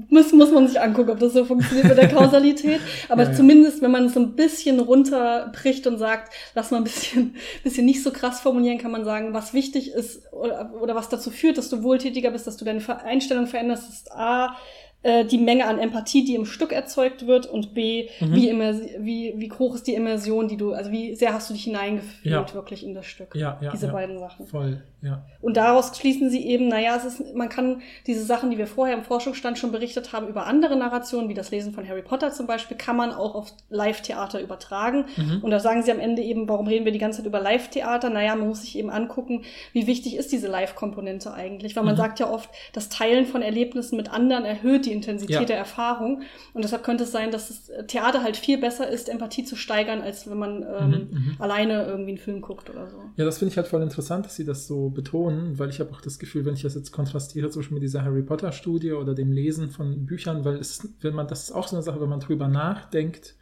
muss, 0.10 0.32
muss 0.34 0.52
man 0.52 0.68
sich 0.68 0.82
angucken, 0.82 1.12
ob 1.12 1.20
das 1.20 1.34
so 1.34 1.46
funktioniert 1.46 1.88
mit 1.88 1.98
der 1.98 2.08
Kausalität. 2.14 2.82
Aber 3.08 3.24
Ja, 3.24 3.34
zumindest, 3.34 3.82
wenn 3.82 3.91
man 3.91 4.06
es 4.06 4.14
so 4.16 4.20
ein 4.20 4.36
bisschen 4.36 4.80
runterbricht 4.80 5.86
und 5.86 6.00
sagt, 6.00 6.34
lass 6.56 6.72
mal 6.72 6.78
ein 6.78 6.84
bisschen, 6.86 7.36
bisschen 7.64 7.86
nicht 7.86 8.02
so 8.02 8.12
krass 8.12 8.39
formulieren, 8.39 8.80
kann 8.80 8.91
man 8.91 9.06
sagen, 9.06 9.34
was 9.34 9.54
wichtig 9.54 9.91
ist 9.91 10.32
oder, 10.34 10.74
oder 10.82 10.96
was 10.96 11.10
dazu 11.10 11.30
führt, 11.30 11.58
dass 11.58 11.70
du 11.70 11.84
wohltätiger 11.84 12.32
bist, 12.32 12.48
dass 12.48 12.58
du 12.58 12.66
deine 12.66 12.82
Einstellung 13.04 13.46
veränderst, 13.46 13.89
ist 13.89 14.12
A, 14.12 14.56
äh, 15.04 15.26
die 15.26 15.38
Menge 15.38 15.66
an 15.68 15.80
Empathie, 15.80 16.24
die 16.26 16.36
im 16.36 16.45
Stück 16.45 16.72
erzeugt 16.72 17.28
wird 17.28 17.45
und 17.45 17.74
B, 17.74 18.10
Mhm. 18.20 18.36
wie, 18.36 18.51
wie, 18.99 19.34
wie 19.38 19.51
hoch 19.51 19.76
ist 19.76 19.86
die 19.88 19.93
Immersion, 19.93 20.47
die 20.47 20.58
du, 20.58 20.74
also 20.74 20.91
wie 20.91 21.14
sehr 21.16 21.34
hast 21.34 21.49
du 21.49 21.54
dich 21.54 21.66
hineingefühlt 21.66 22.34
Ja. 22.34 22.54
wirklich 22.54 22.84
in 22.86 22.93
das 22.93 23.06
Stück. 23.06 23.36
Ja, 23.36 23.58
ja. 23.62 23.72
Diese 23.72 23.88
ja. 23.88 23.91
beiden 23.93 24.18
Sachen. 24.20 24.47
Voll, 24.47 24.82
ja. 25.01 25.24
Und 25.41 25.58
daraus 25.58 25.97
schließen 25.97 26.30
sie 26.30 26.45
eben, 26.47 26.68
naja, 26.70 26.95
es 26.95 27.04
ist, 27.06 27.36
man 27.36 27.49
kann 27.49 27.82
diese 28.08 28.24
Sachen, 28.24 28.49
die 28.49 28.58
wir 28.58 28.68
vorher 28.68 28.95
im 28.95 29.04
Forschungsstand 29.04 29.58
schon 29.58 29.72
berichtet 29.72 30.14
haben, 30.14 30.28
über 30.28 30.45
andere 30.47 30.76
Narrationen, 30.78 31.28
wie 31.30 31.34
das 31.34 31.51
Lesen 31.51 31.74
von 31.74 31.88
Harry 31.88 32.01
Potter 32.01 32.32
zum 32.32 32.47
Beispiel, 32.47 32.78
kann 32.78 32.95
man 32.95 33.12
auch 33.12 33.36
auf 33.36 33.51
Live-Theater 33.70 34.39
übertragen. 34.41 35.06
Mhm. 35.18 35.39
Und 35.41 35.51
da 35.51 35.60
sagen 35.60 35.84
sie 35.84 35.91
am 35.91 35.99
Ende 35.99 36.22
eben, 36.22 36.47
warum 36.47 36.68
reden 36.68 36.86
wir 36.86 36.91
die 36.93 36.99
ganze 36.99 37.18
Zeit 37.20 37.26
über 37.28 37.41
Live-Theater? 37.41 38.10
Naja, 38.10 38.36
man 38.36 38.47
muss 38.47 38.62
sich 38.62 38.78
eben 38.78 38.89
angucken, 38.89 39.41
wie 39.74 39.86
wichtig 39.88 40.16
ist 40.16 40.32
diese 40.32 40.47
Live-Komponente 40.47 41.34
eigentlich? 41.34 41.76
Weil 41.76 41.84
man 41.84 41.95
Mhm. 41.95 41.97
sagt 41.97 42.20
ja 42.20 42.30
oft, 42.30 42.49
das 42.72 42.88
Teilen 42.89 43.26
von 43.26 43.41
Erlebnissen 43.41 43.97
mit 43.97 44.10
anderen 44.12 44.45
erhöht 44.45 44.86
die 44.86 44.93
Intensität 44.94 45.36
Ja. 45.36 45.46
der 45.46 45.58
Erfahrung. 45.58 46.22
Und 46.54 46.64
deshalb 46.64 46.84
könnte 46.84 47.04
es 47.04 47.12
sein, 47.12 47.32
dass 47.32 47.48
das 47.50 47.88
Theater 47.88 48.24
halt 48.24 48.38
viel 48.38 48.58
besser 48.58 48.88
ist, 48.89 49.10
Empathie 49.10 49.44
zu 49.44 49.56
steigern, 49.56 50.02
als 50.02 50.30
wenn 50.30 50.38
man 50.38 50.64
ähm, 50.64 50.89
Mhm, 50.89 50.96
mhm. 51.12 51.36
alleine 51.39 51.84
irgendwie 51.86 52.12
einen 52.12 52.18
Film 52.20 52.41
guckt 52.41 52.70
oder 52.70 52.88
so. 52.88 52.98
Ja, 53.18 53.26
das 53.26 53.39
finde 53.39 53.52
ich 53.52 53.58
halt 53.58 53.68
voll 53.68 53.82
interessant, 53.82 54.26
dass 54.26 54.36
sie 54.36 54.46
das 54.46 54.68
so 54.68 54.89
betonen, 54.89 55.60
weil 55.60 55.70
ich 55.70 55.80
habe 55.80 55.91
auch 55.91 56.02
das 56.02 56.20
Gefühl, 56.20 56.46
wenn 56.46 56.54
ich 56.54 56.62
das 56.62 56.76
jetzt 56.76 56.91
kontrastiere, 56.91 57.50
zum 57.50 57.62
Beispiel 57.62 57.76
mit 57.76 57.84
dieser 57.84 58.04
Harry 58.04 58.22
Potter 58.24 58.52
Studie 58.52 58.94
oder 58.94 59.14
dem 59.16 59.32
Lesen 59.32 59.70
von 59.70 60.06
Büchern, 60.06 60.46
weil 60.46 60.56
es, 60.56 60.88
wenn 61.02 61.14
man, 61.16 61.28
das 61.28 61.44
ist 61.44 61.52
auch 61.52 61.68
so 61.68 61.76
eine 61.76 61.84
Sache, 61.84 62.00
wenn 62.00 62.10
man 62.10 62.20
drüber 62.20 62.48
nachdenkt, 62.48 63.36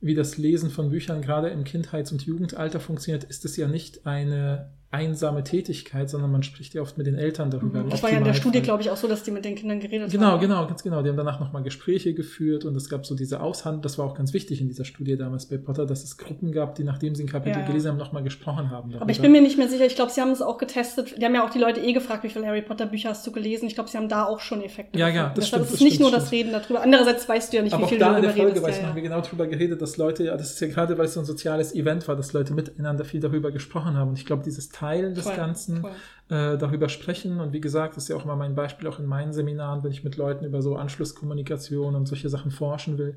wie 0.00 0.14
das 0.14 0.38
Lesen 0.38 0.70
von 0.70 0.90
Büchern 0.90 1.22
gerade 1.22 1.48
im 1.48 1.64
Kindheits- 1.64 2.12
und 2.12 2.24
Jugendalter 2.24 2.78
funktioniert, 2.78 3.24
ist 3.24 3.44
es 3.44 3.56
ja 3.56 3.66
nicht 3.66 4.06
eine 4.06 4.70
einsame 4.90 5.44
Tätigkeit, 5.44 6.08
sondern 6.08 6.32
man 6.32 6.42
spricht 6.42 6.72
ja 6.72 6.80
oft 6.80 6.96
mit 6.96 7.06
den 7.06 7.14
Eltern 7.14 7.50
darüber. 7.50 7.80
im 7.80 7.90
Das 7.90 8.02
war 8.02 8.10
ja 8.10 8.18
in 8.18 8.24
der. 8.24 8.32
Studie, 8.32 8.62
glaube 8.62 8.82
ich, 8.82 8.90
auch 8.90 8.96
so, 8.96 9.06
dass 9.06 9.22
die 9.22 9.30
mit 9.30 9.44
den 9.44 9.54
Kindern 9.54 9.80
geredet 9.80 10.10
Genau, 10.10 10.28
haben. 10.28 10.40
genau, 10.40 10.66
ganz 10.66 10.82
genau. 10.82 11.02
Die 11.02 11.10
haben 11.10 11.16
danach 11.16 11.40
nochmal 11.40 11.62
Gespräche 11.62 12.14
geführt 12.14 12.64
und 12.64 12.74
es 12.76 12.88
gab 12.88 13.04
so 13.04 13.14
diese 13.14 13.40
Aushandlung, 13.40 13.82
das 13.82 13.98
war 13.98 14.06
auch 14.06 14.14
ganz 14.14 14.32
wichtig 14.32 14.60
in 14.62 14.68
dieser 14.68 14.84
Studie 14.86 15.16
damals 15.18 15.46
bei 15.46 15.58
Potter, 15.58 15.84
dass 15.84 16.04
es 16.04 16.16
Gruppen 16.16 16.52
gab, 16.52 16.74
die 16.76 16.84
nachdem 16.84 17.14
sie 17.14 17.24
ein 17.24 17.28
Kapitel 17.28 17.60
Ja, 17.60 17.66
gelesen 17.66 17.88
haben, 17.90 17.98
nochmal 17.98 18.22
gesprochen 18.22 18.70
haben. 18.70 18.94
Aber 18.98 19.10
ich 19.10 19.20
bin 19.20 19.32
mir 19.32 19.42
nicht 19.42 19.58
mehr 19.58 19.68
sicher. 19.68 19.84
Ich 19.84 19.94
glaube, 19.94 20.10
sie 20.10 20.20
haben 20.22 20.30
es 20.30 20.40
auch 20.40 20.56
getestet. 20.56 21.20
Die 21.20 21.24
haben 21.24 21.34
ja 21.34 21.44
auch 21.44 21.50
die 21.50 21.58
Leute 21.58 21.80
eh 21.80 21.92
gefragt, 21.92 22.24
wie 22.24 22.30
viele 22.30 22.46
Harry 22.46 22.62
Potter 22.62 22.86
Bücher 22.86 23.10
hast 23.10 23.26
du 23.26 23.32
gelesen. 23.32 23.66
Ich 23.66 23.74
glaube, 23.74 23.90
sie 23.90 23.98
haben 23.98 24.08
da 24.08 24.24
auch 24.24 24.40
schon 24.40 24.62
Effekte. 24.62 24.98
Ja, 24.98 25.08
ja, 25.08 25.32
das 25.34 25.44
Deshalb 25.46 25.64
stimmt, 25.64 25.66
ist 25.66 25.74
es 25.74 25.80
nicht 25.80 25.94
stimmt, 25.96 26.10
nur 26.12 26.18
das 26.18 26.32
Reden 26.32 26.52
darüber. 26.52 26.80
Andererseits 26.82 27.28
weißt 27.28 27.52
du 27.52 27.58
ja 27.58 27.62
nicht, 27.62 27.72
Aber 27.74 27.82
wie 27.82 27.84
auch 27.84 27.88
viel 27.90 27.98
da 27.98 28.10
du 28.12 28.16
in 28.16 28.22
der 28.22 28.30
darüber 28.32 28.44
Folge, 28.52 28.66
redest. 28.66 28.80
Ja, 28.82 28.88
noch, 28.88 28.94
wir 28.94 29.02
genau 29.02 29.20
drüber 29.20 29.46
geredet, 29.46 29.82
dass 29.82 29.96
Leute, 29.98 30.24
ja, 30.24 30.36
das 30.36 30.52
ist 30.52 30.60
ja 30.60 30.68
gerade, 30.68 30.96
weil 30.96 31.04
es 31.06 31.14
so 31.14 31.20
ein 31.20 31.26
soziales 31.26 31.74
Event 31.74 32.08
war, 32.08 32.16
dass 32.16 32.32
Leute 32.32 32.54
miteinander 32.54 33.04
viel 33.04 33.20
darüber 33.20 33.50
gesprochen 33.50 33.94
haben. 33.96 34.10
Und 34.10 34.18
ich 34.18 34.24
glaube, 34.24 34.42
dieses 34.44 34.70
Teilen 34.78 35.14
des 35.14 35.24
Voll, 35.24 35.36
Ganzen, 35.36 35.80
voll. 35.80 35.90
äh, 36.30 36.56
darüber 36.58 36.88
sprechen. 36.88 37.40
Und 37.40 37.52
wie 37.52 37.60
gesagt, 37.60 37.96
das 37.96 38.04
ist 38.04 38.08
ja 38.08 38.16
auch 38.16 38.24
immer 38.24 38.36
mein 38.36 38.54
Beispiel, 38.54 38.88
auch 38.88 38.98
in 38.98 39.06
meinen 39.06 39.32
Seminaren, 39.32 39.82
wenn 39.82 39.90
ich 39.92 40.04
mit 40.04 40.16
Leuten 40.16 40.44
über 40.44 40.62
so 40.62 40.76
Anschlusskommunikation 40.76 41.94
und 41.94 42.06
solche 42.06 42.28
Sachen 42.28 42.50
forschen 42.50 42.98
will, 42.98 43.16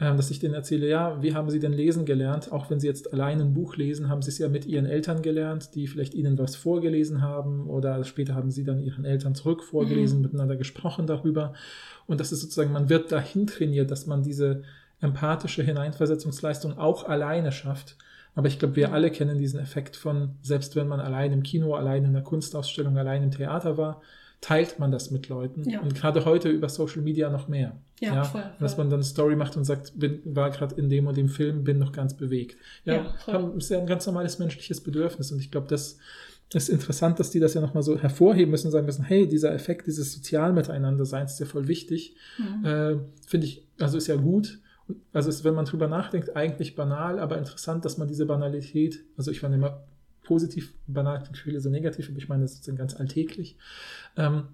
ähm, 0.00 0.16
dass 0.16 0.30
ich 0.30 0.38
denen 0.38 0.54
erzähle, 0.54 0.88
ja, 0.88 1.20
wie 1.22 1.34
haben 1.34 1.50
sie 1.50 1.60
denn 1.60 1.72
lesen 1.72 2.04
gelernt? 2.04 2.52
Auch 2.52 2.70
wenn 2.70 2.80
sie 2.80 2.86
jetzt 2.86 3.12
allein 3.12 3.40
ein 3.40 3.54
Buch 3.54 3.76
lesen, 3.76 4.08
haben 4.08 4.22
sie 4.22 4.30
es 4.30 4.38
ja 4.38 4.48
mit 4.48 4.66
ihren 4.66 4.86
Eltern 4.86 5.22
gelernt, 5.22 5.74
die 5.74 5.86
vielleicht 5.86 6.14
ihnen 6.14 6.38
was 6.38 6.56
vorgelesen 6.56 7.22
haben 7.22 7.68
oder 7.68 8.02
später 8.04 8.34
haben 8.34 8.50
sie 8.50 8.64
dann 8.64 8.80
ihren 8.80 9.04
Eltern 9.04 9.34
zurück 9.34 9.62
vorgelesen, 9.62 10.18
Mhm. 10.18 10.24
miteinander 10.24 10.56
gesprochen 10.56 11.06
darüber. 11.06 11.52
Und 12.06 12.20
das 12.20 12.32
ist 12.32 12.40
sozusagen, 12.40 12.72
man 12.72 12.88
wird 12.88 13.12
dahin 13.12 13.46
trainiert, 13.46 13.90
dass 13.90 14.06
man 14.06 14.22
diese 14.22 14.62
empathische 15.00 15.62
Hineinversetzungsleistung 15.62 16.78
auch 16.78 17.08
alleine 17.08 17.52
schafft. 17.52 17.96
Aber 18.34 18.48
ich 18.48 18.58
glaube, 18.58 18.76
wir 18.76 18.92
alle 18.92 19.10
kennen 19.10 19.38
diesen 19.38 19.60
Effekt 19.60 19.96
von, 19.96 20.30
selbst 20.42 20.74
wenn 20.76 20.88
man 20.88 21.00
allein 21.00 21.32
im 21.32 21.42
Kino, 21.42 21.74
allein 21.74 22.04
in 22.04 22.12
der 22.12 22.22
Kunstausstellung, 22.22 22.98
allein 22.98 23.22
im 23.22 23.30
Theater 23.30 23.76
war, 23.78 24.02
teilt 24.40 24.78
man 24.78 24.90
das 24.90 25.10
mit 25.10 25.28
Leuten. 25.28 25.68
Ja. 25.68 25.80
Und 25.80 25.94
gerade 25.94 26.24
heute 26.24 26.50
über 26.50 26.68
Social 26.68 27.00
Media 27.00 27.30
noch 27.30 27.48
mehr. 27.48 27.76
Ja, 28.00 28.24
voll, 28.24 28.42
Dass 28.60 28.74
voll. 28.74 28.84
man 28.84 28.90
dann 28.90 28.98
eine 29.00 29.04
Story 29.04 29.36
macht 29.36 29.56
und 29.56 29.64
sagt, 29.64 29.98
bin, 29.98 30.20
war 30.24 30.50
gerade 30.50 30.74
in 30.74 30.90
dem 30.90 31.06
und 31.06 31.16
dem 31.16 31.28
Film, 31.28 31.64
bin 31.64 31.78
noch 31.78 31.92
ganz 31.92 32.14
bewegt. 32.14 32.58
Ja, 32.84 32.94
Ja, 32.94 33.14
voll. 33.24 33.54
ist 33.56 33.70
ja 33.70 33.78
ein 33.78 33.86
ganz 33.86 34.04
normales 34.06 34.38
menschliches 34.38 34.82
Bedürfnis. 34.82 35.32
Und 35.32 35.38
ich 35.38 35.50
glaube, 35.50 35.68
das 35.68 35.96
ist 36.52 36.68
interessant, 36.68 37.18
dass 37.20 37.30
die 37.30 37.40
das 37.40 37.54
ja 37.54 37.60
nochmal 37.60 37.82
so 37.82 37.98
hervorheben 37.98 38.50
müssen 38.50 38.66
und 38.66 38.72
sagen 38.72 38.84
müssen, 38.86 39.04
hey, 39.04 39.26
dieser 39.26 39.54
Effekt, 39.54 39.86
dieses 39.86 40.12
sozial 40.12 40.52
Miteinanderseins 40.52 41.32
ist 41.34 41.38
ja 41.40 41.46
voll 41.46 41.66
wichtig. 41.66 42.14
Mhm. 42.36 42.64
Äh, 42.66 42.96
Finde 43.26 43.46
ich, 43.46 43.66
also 43.78 43.96
ist 43.96 44.08
ja 44.08 44.16
gut. 44.16 44.58
Also 45.12 45.30
ist, 45.30 45.44
wenn 45.44 45.54
man 45.54 45.64
drüber 45.64 45.88
nachdenkt, 45.88 46.36
eigentlich 46.36 46.74
banal, 46.76 47.18
aber 47.18 47.38
interessant, 47.38 47.84
dass 47.84 47.96
man 47.98 48.06
diese 48.08 48.26
Banalität, 48.26 49.00
also 49.16 49.30
ich 49.30 49.40
fand 49.40 49.54
immer 49.54 49.82
positiv 50.24 50.72
banal, 50.86 51.20
für 51.24 51.34
viele 51.34 51.60
so 51.60 51.70
negativ, 51.70 52.08
aber 52.08 52.18
ich 52.18 52.28
meine, 52.28 52.42
das 52.42 52.54
ist 52.54 52.76
ganz 52.76 52.94
alltäglich. 52.98 53.56
Ähm, 54.16 54.44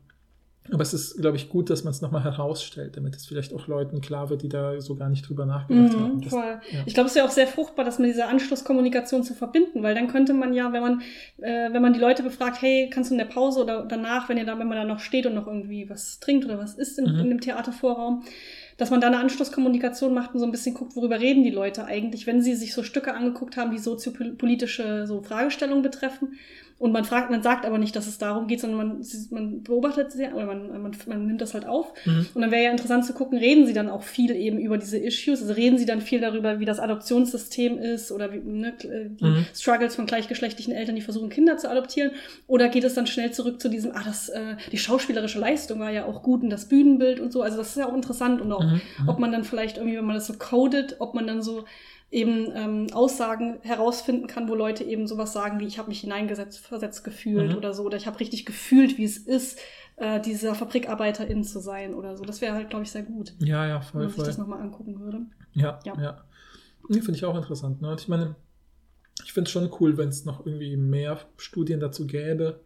aber 0.71 0.83
es 0.83 0.93
ist, 0.93 1.17
glaube 1.21 1.37
ich, 1.37 1.49
gut, 1.49 1.71
dass 1.71 1.83
man 1.85 1.91
es 1.93 2.01
nochmal 2.03 2.23
herausstellt, 2.23 2.97
damit 2.97 3.17
es 3.17 3.27
vielleicht 3.27 3.53
auch 3.55 3.67
Leuten 3.67 4.01
klar 4.03 4.31
wird, 4.31 4.43
die 4.43 4.49
da 4.49 4.81
so 4.81 4.95
gar 4.95 5.09
nicht 5.09 5.29
drüber 5.29 5.47
nachgedacht 5.47 5.97
haben. 5.97 6.15
Mhm, 6.17 6.21
Das- 6.21 6.31
voll. 6.31 6.61
ja. 6.71 6.83
Ich 6.87 6.95
glaube, 6.95 7.07
es 7.07 7.13
ist 7.13 7.17
ja 7.17 7.25
auch 7.25 7.31
sehr 7.31 7.47
fruchtbar, 7.47 7.85
das 7.85 7.99
mit 7.99 8.11
dieser 8.11 8.29
Anschlusskommunikation 8.29 9.25
zu 9.25 9.35
verbinden, 9.35 9.83
weil 9.83 9.95
dann 9.95 10.07
könnte 10.09 10.35
man 10.35 10.53
ja, 10.53 10.73
wenn 10.73 10.83
man, 10.83 11.01
äh, 11.39 11.73
wenn 11.73 11.83
man 11.83 11.93
die 11.95 11.99
Leute 11.99 12.23
befragt, 12.23 12.61
hey, 12.63 12.89
kannst 12.93 13.11
du 13.11 13.15
in 13.15 13.19
der 13.19 13.25
Pause 13.25 13.63
oder 13.63 13.85
danach, 13.87 14.29
wenn 14.29 14.37
ihr 14.39 14.45
da, 14.45 14.59
wenn 14.59 14.69
man 14.69 14.77
da 14.77 14.85
noch 14.85 15.01
steht 15.01 15.27
und 15.27 15.35
noch 15.35 15.47
irgendwie 15.47 15.89
was 15.89 16.21
trinkt 16.21 16.45
oder 16.45 16.59
was 16.59 16.75
isst 16.75 16.99
in, 16.99 17.07
Mhm. 17.15 17.19
in 17.21 17.29
dem 17.31 17.41
Theatervorraum, 17.41 18.23
dass 18.81 18.89
man 18.89 19.03
da 19.03 19.09
eine 19.09 19.19
Anschlusskommunikation 19.19 20.15
macht 20.15 20.33
und 20.33 20.41
so 20.41 20.47
ein 20.47 20.53
bisschen 20.53 20.75
guckt, 20.75 20.97
worüber 20.97 21.21
reden 21.21 21.45
die 21.45 21.51
Leute 21.51 21.85
eigentlich, 21.85 22.27
wenn 22.27 22.41
sie 22.41 22.55
sich 22.55 22.73
so 22.73 22.83
Stücke 22.83 23.13
angeguckt 23.13 23.59
haben, 23.59 23.73
die 23.73 23.79
soziopolitische 23.79 25.07
so 25.07 25.21
Fragestellungen 25.21 25.83
betreffen. 25.83 26.39
Und 26.81 26.93
man 26.93 27.05
fragt, 27.05 27.31
man 27.31 27.43
sagt 27.43 27.67
aber 27.67 27.77
nicht, 27.77 27.95
dass 27.95 28.07
es 28.07 28.17
darum 28.17 28.47
geht, 28.47 28.59
sondern 28.61 28.79
man, 28.79 29.07
man 29.31 29.63
beobachtet 29.63 30.13
sie, 30.13 30.25
oder 30.33 30.47
man, 30.47 30.83
man, 30.83 30.97
man 31.07 31.27
nimmt 31.27 31.43
das 31.43 31.53
halt 31.53 31.67
auf. 31.67 31.93
Mhm. 32.07 32.27
Und 32.33 32.41
dann 32.41 32.51
wäre 32.51 32.65
ja 32.65 32.71
interessant 32.71 33.05
zu 33.05 33.13
gucken, 33.13 33.37
reden 33.39 33.67
sie 33.67 33.75
dann 33.75 33.91
auch 33.91 34.03
viel 34.03 34.31
eben 34.35 34.59
über 34.59 34.79
diese 34.79 34.97
Issues? 34.97 35.43
Also 35.43 35.53
reden 35.53 35.77
sie 35.77 35.85
dann 35.85 36.01
viel 36.01 36.21
darüber, 36.21 36.59
wie 36.59 36.65
das 36.65 36.81
Adoptionssystem 36.81 37.77
ist 37.79 38.11
oder 38.11 38.33
wie, 38.33 38.39
ne, 38.39 38.73
die 38.81 39.25
Mhm. 39.25 39.45
Struggles 39.55 39.95
von 39.95 40.07
gleichgeschlechtlichen 40.07 40.73
Eltern, 40.73 40.97
die 40.97 41.03
versuchen, 41.03 41.29
Kinder 41.29 41.59
zu 41.59 41.71
adoptieren? 41.71 42.13
Oder 42.47 42.71
geht 42.71 42.85
es 42.85 42.95
dann 42.95 43.07
schnell 43.07 43.31
zurück 43.31 43.61
zu 43.61 43.69
diesem, 43.69 43.93
ah, 43.93 44.03
das, 44.03 44.31
äh, 44.31 44.57
die 44.73 44.79
schauspielerische 44.79 45.39
Leistung 45.39 45.81
war 45.81 45.91
ja 45.91 46.07
auch 46.07 46.23
gut 46.23 46.43
und 46.43 46.49
das 46.49 46.65
Bühnenbild 46.67 47.21
und 47.21 47.31
so. 47.31 47.43
Also 47.43 47.59
das 47.59 47.69
ist 47.71 47.77
ja 47.77 47.87
auch 47.89 47.95
interessant 47.95 48.41
und 48.41 48.51
auch, 48.53 48.65
Mhm, 48.65 48.81
mhm. 49.03 49.09
ob 49.09 49.19
man 49.19 49.33
dann 49.33 49.45
vielleicht 49.45 49.77
irgendwie, 49.77 49.99
wenn 49.99 50.07
man 50.07 50.17
das 50.17 50.27
so 50.29 50.33
codet, 50.39 50.97
ob 50.99 51.15
man 51.15 51.27
dann 51.27 51.43
so 51.43 51.65
eben 52.11 52.51
ähm, 52.55 52.87
Aussagen 52.93 53.59
herausfinden 53.63 54.27
kann, 54.27 54.49
wo 54.49 54.55
Leute 54.55 54.83
eben 54.85 55.07
sowas 55.07 55.33
sagen 55.33 55.61
wie 55.61 55.67
ich 55.67 55.79
habe 55.79 55.89
mich 55.89 56.01
hineingesetzt 56.01 56.59
versetzt 56.59 57.05
gefühlt 57.05 57.53
Mhm. 57.53 57.57
oder 57.57 57.73
so 57.75 57.85
oder 57.85 57.97
ich 57.97 58.07
habe 58.07 58.19
richtig 58.21 58.47
gefühlt, 58.47 58.99
wie 58.99 59.05
es 59.05 59.17
ist, 59.19 59.59
äh, 59.97 60.21
dieser 60.21 60.55
Fabrikarbeiterin 60.55 61.45
zu 61.45 61.61
sein 61.61 61.95
oder 61.95 62.17
so. 62.17 62.25
Das 62.25 62.41
wäre 62.41 62.55
halt, 62.55 62.71
glaube 62.71 62.85
ich, 62.85 62.91
sehr 62.91 63.03
gut, 63.03 63.35
Ja, 63.39 63.67
ja, 63.67 63.77
wenn 63.77 63.83
voll, 63.83 64.01
man 64.03 64.11
sich 64.11 64.25
das 64.25 64.39
nochmal 64.39 64.61
angucken 64.61 64.99
würde. 65.01 65.21
Ja, 65.53 65.79
Ja. 65.85 65.95
ja. 66.01 66.25
Nee, 66.89 67.01
Finde 67.01 67.17
ich 67.19 67.25
auch 67.25 67.37
interessant. 67.37 67.81
Ne? 67.83 67.91
Und 67.91 68.01
ich 68.01 68.09
meine, 68.09 68.35
ich 69.25 69.33
finde 69.33 69.49
es 69.49 69.53
schon 69.53 69.71
cool, 69.81 69.97
wenn 69.99 70.09
es 70.09 70.25
noch 70.25 70.45
irgendwie 70.47 70.77
mehr 70.77 71.21
Studien 71.37 71.79
dazu 71.79 72.07
gäbe, 72.07 72.61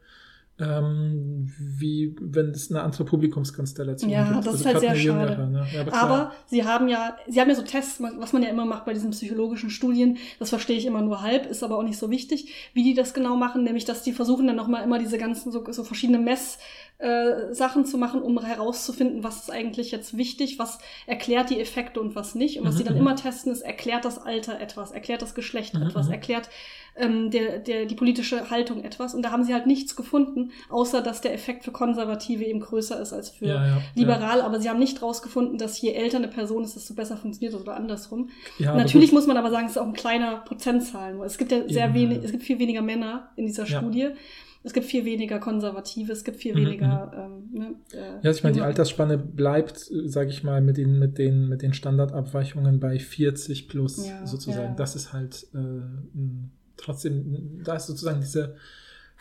ähm, 0.58 1.52
wie 1.58 2.14
wenn 2.20 2.50
es 2.50 2.70
eine 2.70 2.82
andere 2.82 3.04
Publikumskonstellation 3.04 4.08
Ja, 4.10 4.24
gibt. 4.24 4.36
Also 4.36 4.50
das 4.52 4.60
ist 4.60 4.66
halt 4.66 4.78
sehr 4.78 4.94
schade. 4.94 5.48
ne? 5.50 5.66
ja, 5.72 5.80
aber. 5.80 5.92
Aber 5.94 6.32
sie 6.46 6.64
haben 6.64 6.88
ja, 6.88 7.16
sie 7.26 7.40
haben 7.40 7.48
ja 7.48 7.56
so 7.56 7.62
Tests, 7.62 8.00
was 8.00 8.32
man 8.32 8.42
ja 8.42 8.50
immer 8.50 8.64
macht 8.64 8.84
bei 8.84 8.92
diesen 8.92 9.10
psychologischen 9.10 9.70
Studien, 9.70 10.18
das 10.38 10.50
verstehe 10.50 10.76
ich 10.76 10.86
immer 10.86 11.02
nur 11.02 11.22
halb, 11.22 11.46
ist 11.46 11.64
aber 11.64 11.76
auch 11.78 11.82
nicht 11.82 11.98
so 11.98 12.08
wichtig, 12.10 12.52
wie 12.72 12.84
die 12.84 12.94
das 12.94 13.14
genau 13.14 13.36
machen, 13.36 13.64
nämlich 13.64 13.84
dass 13.84 14.02
die 14.04 14.12
versuchen 14.12 14.46
dann 14.46 14.56
nochmal 14.56 14.84
immer 14.84 15.00
diese 15.00 15.18
ganzen 15.18 15.50
so, 15.50 15.64
so 15.72 15.82
verschiedene 15.82 16.18
Mess 16.18 16.58
äh, 16.98 17.52
Sachen 17.52 17.84
zu 17.84 17.98
machen, 17.98 18.22
um 18.22 18.38
herauszufinden, 18.40 19.24
was 19.24 19.36
ist 19.42 19.50
eigentlich 19.50 19.90
jetzt 19.90 20.16
wichtig, 20.16 20.60
was 20.60 20.78
erklärt 21.06 21.50
die 21.50 21.60
Effekte 21.60 22.00
und 22.00 22.14
was 22.14 22.36
nicht. 22.36 22.58
Und 22.60 22.66
was 22.66 22.74
Mhm, 22.74 22.78
sie 22.78 22.84
dann 22.84 22.94
mhm. 22.94 23.00
immer 23.00 23.16
testen, 23.16 23.50
ist, 23.50 23.62
erklärt 23.62 24.04
das 24.04 24.18
Alter 24.18 24.60
etwas, 24.60 24.92
erklärt 24.92 25.20
das 25.20 25.34
Geschlecht 25.34 25.74
Mhm, 25.74 25.82
etwas, 25.82 26.06
mhm. 26.06 26.12
erklärt 26.12 26.48
ähm, 26.96 27.30
der, 27.32 27.58
der, 27.58 27.86
die 27.86 27.96
politische 27.96 28.50
Haltung 28.50 28.84
etwas. 28.84 29.14
Und 29.14 29.22
da 29.22 29.32
haben 29.32 29.42
sie 29.44 29.52
halt 29.52 29.66
nichts 29.66 29.96
gefunden, 29.96 30.43
außer 30.68 31.02
dass 31.02 31.20
der 31.20 31.34
Effekt 31.34 31.64
für 31.64 31.72
Konservative 31.72 32.44
eben 32.44 32.60
größer 32.60 33.00
ist 33.00 33.12
als 33.12 33.30
für 33.30 33.46
ja, 33.46 33.66
ja, 33.66 33.82
liberal, 33.94 34.40
aber 34.42 34.60
sie 34.60 34.68
haben 34.70 34.78
nicht 34.78 35.02
rausgefunden, 35.02 35.58
dass 35.58 35.80
je 35.80 35.92
älter 35.92 36.18
eine 36.18 36.28
Person 36.28 36.64
ist, 36.64 36.76
desto 36.76 36.94
besser 36.94 37.16
funktioniert 37.16 37.54
oder 37.60 37.76
andersrum. 37.76 38.30
Ja, 38.58 38.74
Natürlich 38.76 39.12
muss 39.12 39.26
man 39.26 39.36
aber 39.36 39.50
sagen, 39.50 39.66
es 39.66 39.72
ist 39.72 39.78
auch 39.78 39.86
ein 39.86 39.92
kleiner 39.92 40.38
Prozentzahl. 40.38 41.14
Es 41.24 41.38
gibt 41.38 41.52
ja 41.52 41.68
sehr 41.68 41.94
wenig, 41.94 42.18
ja. 42.18 42.24
es 42.24 42.32
gibt 42.32 42.42
viel 42.44 42.58
weniger 42.58 42.82
Männer 42.82 43.30
in 43.36 43.46
dieser 43.46 43.64
Ja. 43.66 43.78
Studie. 43.78 44.08
Es 44.66 44.72
gibt 44.72 44.86
viel 44.86 45.04
weniger 45.04 45.40
Konservative, 45.40 46.10
es 46.10 46.24
gibt 46.24 46.38
viel 46.38 46.54
Mhm, 46.54 46.58
weniger. 46.66 47.12
Ähm, 47.14 47.48
ne, 47.52 47.74
äh, 47.92 48.24
Ja, 48.24 48.30
ich 48.30 48.42
meine, 48.42 48.54
die 48.54 48.62
Altersspanne 48.62 49.18
bleibt, 49.18 49.78
sage 50.06 50.30
ich 50.30 50.42
mal, 50.42 50.62
mit 50.62 50.78
den, 50.78 50.98
mit 50.98 51.18
den, 51.18 51.50
mit 51.50 51.60
den 51.60 51.74
Standardabweichungen 51.74 52.80
bei 52.80 52.98
40 52.98 53.68
plus 53.68 54.08
Ja, 54.08 54.26
sozusagen. 54.26 54.68
ja. 54.70 54.74
Das 54.74 54.96
ist 54.96 55.12
halt 55.12 55.46
äh, 55.54 55.58
trotzdem, 56.78 57.60
da 57.64 57.76
ist 57.76 57.86
sozusagen 57.88 58.20
diese 58.20 58.56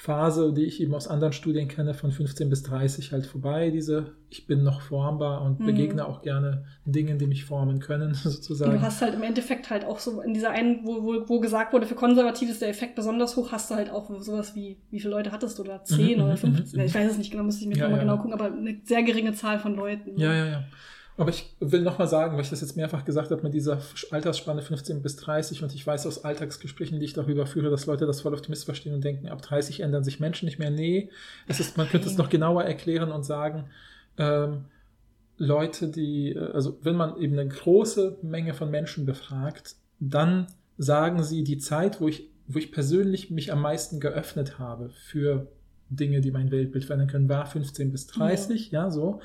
Phase, 0.06 0.54
die 0.54 0.66
ich 0.66 0.82
eben 0.82 0.94
aus 0.96 1.08
anderen 1.08 1.34
Studien 1.34 1.68
kenne, 1.68 1.94
von 1.94 2.12
15 2.12 2.50
bis 2.50 2.64
30 2.64 3.12
halt 3.12 3.26
vorbei. 3.26 3.70
Diese, 3.70 4.16
ich 4.30 4.48
bin 4.48 4.64
noch 4.64 4.82
formbar 4.82 5.42
und 5.44 5.60
Mhm. 5.60 5.66
begegne 5.66 6.06
auch 6.06 6.22
gerne 6.22 6.66
Dingen, 6.86 7.18
die 7.20 7.28
mich 7.28 7.46
formen 7.46 7.80
können, 7.80 8.14
sozusagen. 8.24 8.74
du 8.74 8.82
hast 8.82 9.02
halt 9.02 9.14
im 9.14 9.24
Endeffekt 9.24 9.70
halt 9.70 9.86
auch 9.86 10.00
so 10.00 10.22
in 10.22 10.34
dieser 10.34 10.52
einen, 10.52 10.86
wo, 10.86 11.04
wo, 11.04 11.30
wo 11.30 11.40
gesagt 11.40 11.74
wurde, 11.74 11.86
für 11.86 11.96
Konservative 11.96 12.52
ist 12.52 12.62
der 12.62 12.70
Effekt 12.70 12.96
besonders 12.96 13.36
hoch, 13.36 13.52
hast 13.52 13.70
du 13.72 13.76
halt 13.76 13.90
auch 13.90 14.10
sowas 14.22 14.56
wie, 14.56 14.78
wie 14.90 15.00
viele 15.00 15.12
Leute 15.12 15.32
hattest 15.32 15.58
du 15.60 15.64
da? 15.64 15.84
10 15.84 16.20
Mhm, 16.20 16.24
oder 16.26 16.34
mhm, 16.34 16.38
15? 16.38 16.80
mhm, 16.80 16.86
Ich 16.86 16.96
weiß 16.96 17.12
es 17.12 17.18
nicht 17.18 17.32
genau, 17.32 17.44
muss 17.44 17.60
ich 17.62 17.68
mir 17.68 17.76
Ja, 17.78 17.84
nochmal 17.86 18.00
ja. 18.00 18.04
genau 18.06 18.18
gucken, 18.18 18.34
aber 18.34 18.46
eine 18.46 18.80
sehr 18.86 19.04
geringe 19.04 19.34
Zahl 19.34 19.60
von 19.60 19.76
Leuten. 19.76 20.18
Ja, 20.18 20.34
ja, 20.34 20.46
ja. 20.46 20.64
Aber 21.16 21.30
ich 21.30 21.56
will 21.60 21.82
nochmal 21.82 22.08
sagen, 22.08 22.36
weil 22.36 22.42
ich 22.42 22.50
das 22.50 22.62
jetzt 22.62 22.76
mehrfach 22.76 23.06
gesagt 23.06 23.30
habe, 23.30 23.44
mit 23.44 23.54
dieser 23.54 23.80
Altersspanne 24.10 24.64
15 24.64 25.04
bis 25.04 25.16
30 25.18 25.62
und 25.62 25.74
ich 25.76 25.86
weiß 25.86 26.08
aus 26.08 26.26
Alltagsgesprächen, 26.26 27.00
die 27.00 27.06
ich 27.06 27.14
darüber 27.14 27.46
führe, 27.46 27.70
dass 27.70 27.86
Leute 27.86 28.08
das 28.08 28.22
voll 28.22 28.34
oft 28.34 28.50
missverstehen 28.50 28.96
und 28.96 29.04
denken, 29.04 29.28
ab 29.28 29.42
30 29.42 29.82
ändern 29.82 30.04
sich 30.04 30.20
Menschen 30.20 30.46
nicht 30.46 30.58
mehr. 30.58 30.72
Nee, 30.72 31.10
es 31.48 31.60
ist, 31.60 31.78
man 31.78 31.88
könnte 31.88 32.08
es 32.08 32.18
noch 32.18 32.30
genauer 32.30 32.64
erklären 32.64 33.12
und 33.12 33.24
sagen, 33.24 33.66
ähm, 34.18 34.66
Leute, 35.38 35.90
die, 35.90 36.32
äh, 36.32 36.52
also 36.52 36.80
wenn 36.82 36.96
man 36.96 37.18
eben 37.18 37.38
eine 37.38 37.50
große 37.50 38.18
Menge 38.24 38.54
von 38.54 38.72
Menschen 38.72 39.06
befragt, 39.06 39.76
dann 40.00 40.48
sagen 40.78 41.24
sie, 41.24 41.44
die 41.44 41.60
Zeit, 41.60 42.02
wo 42.02 42.08
ich, 42.08 42.30
wo 42.48 42.58
ich 42.58 42.72
persönlich 42.72 43.30
mich 43.30 43.52
am 43.52 43.62
meisten 43.62 44.00
geöffnet 44.00 44.58
habe 44.58 44.90
für 44.90 45.48
Dinge, 45.90 46.22
die 46.22 46.32
mein 46.32 46.52
Weltbild 46.52 46.86
verändern 46.86 47.10
können, 47.10 47.30
war 47.30 47.46
15 47.46 47.92
bis 47.92 48.08
30, 48.08 48.72
ja, 48.72 48.90
so. 48.90 49.22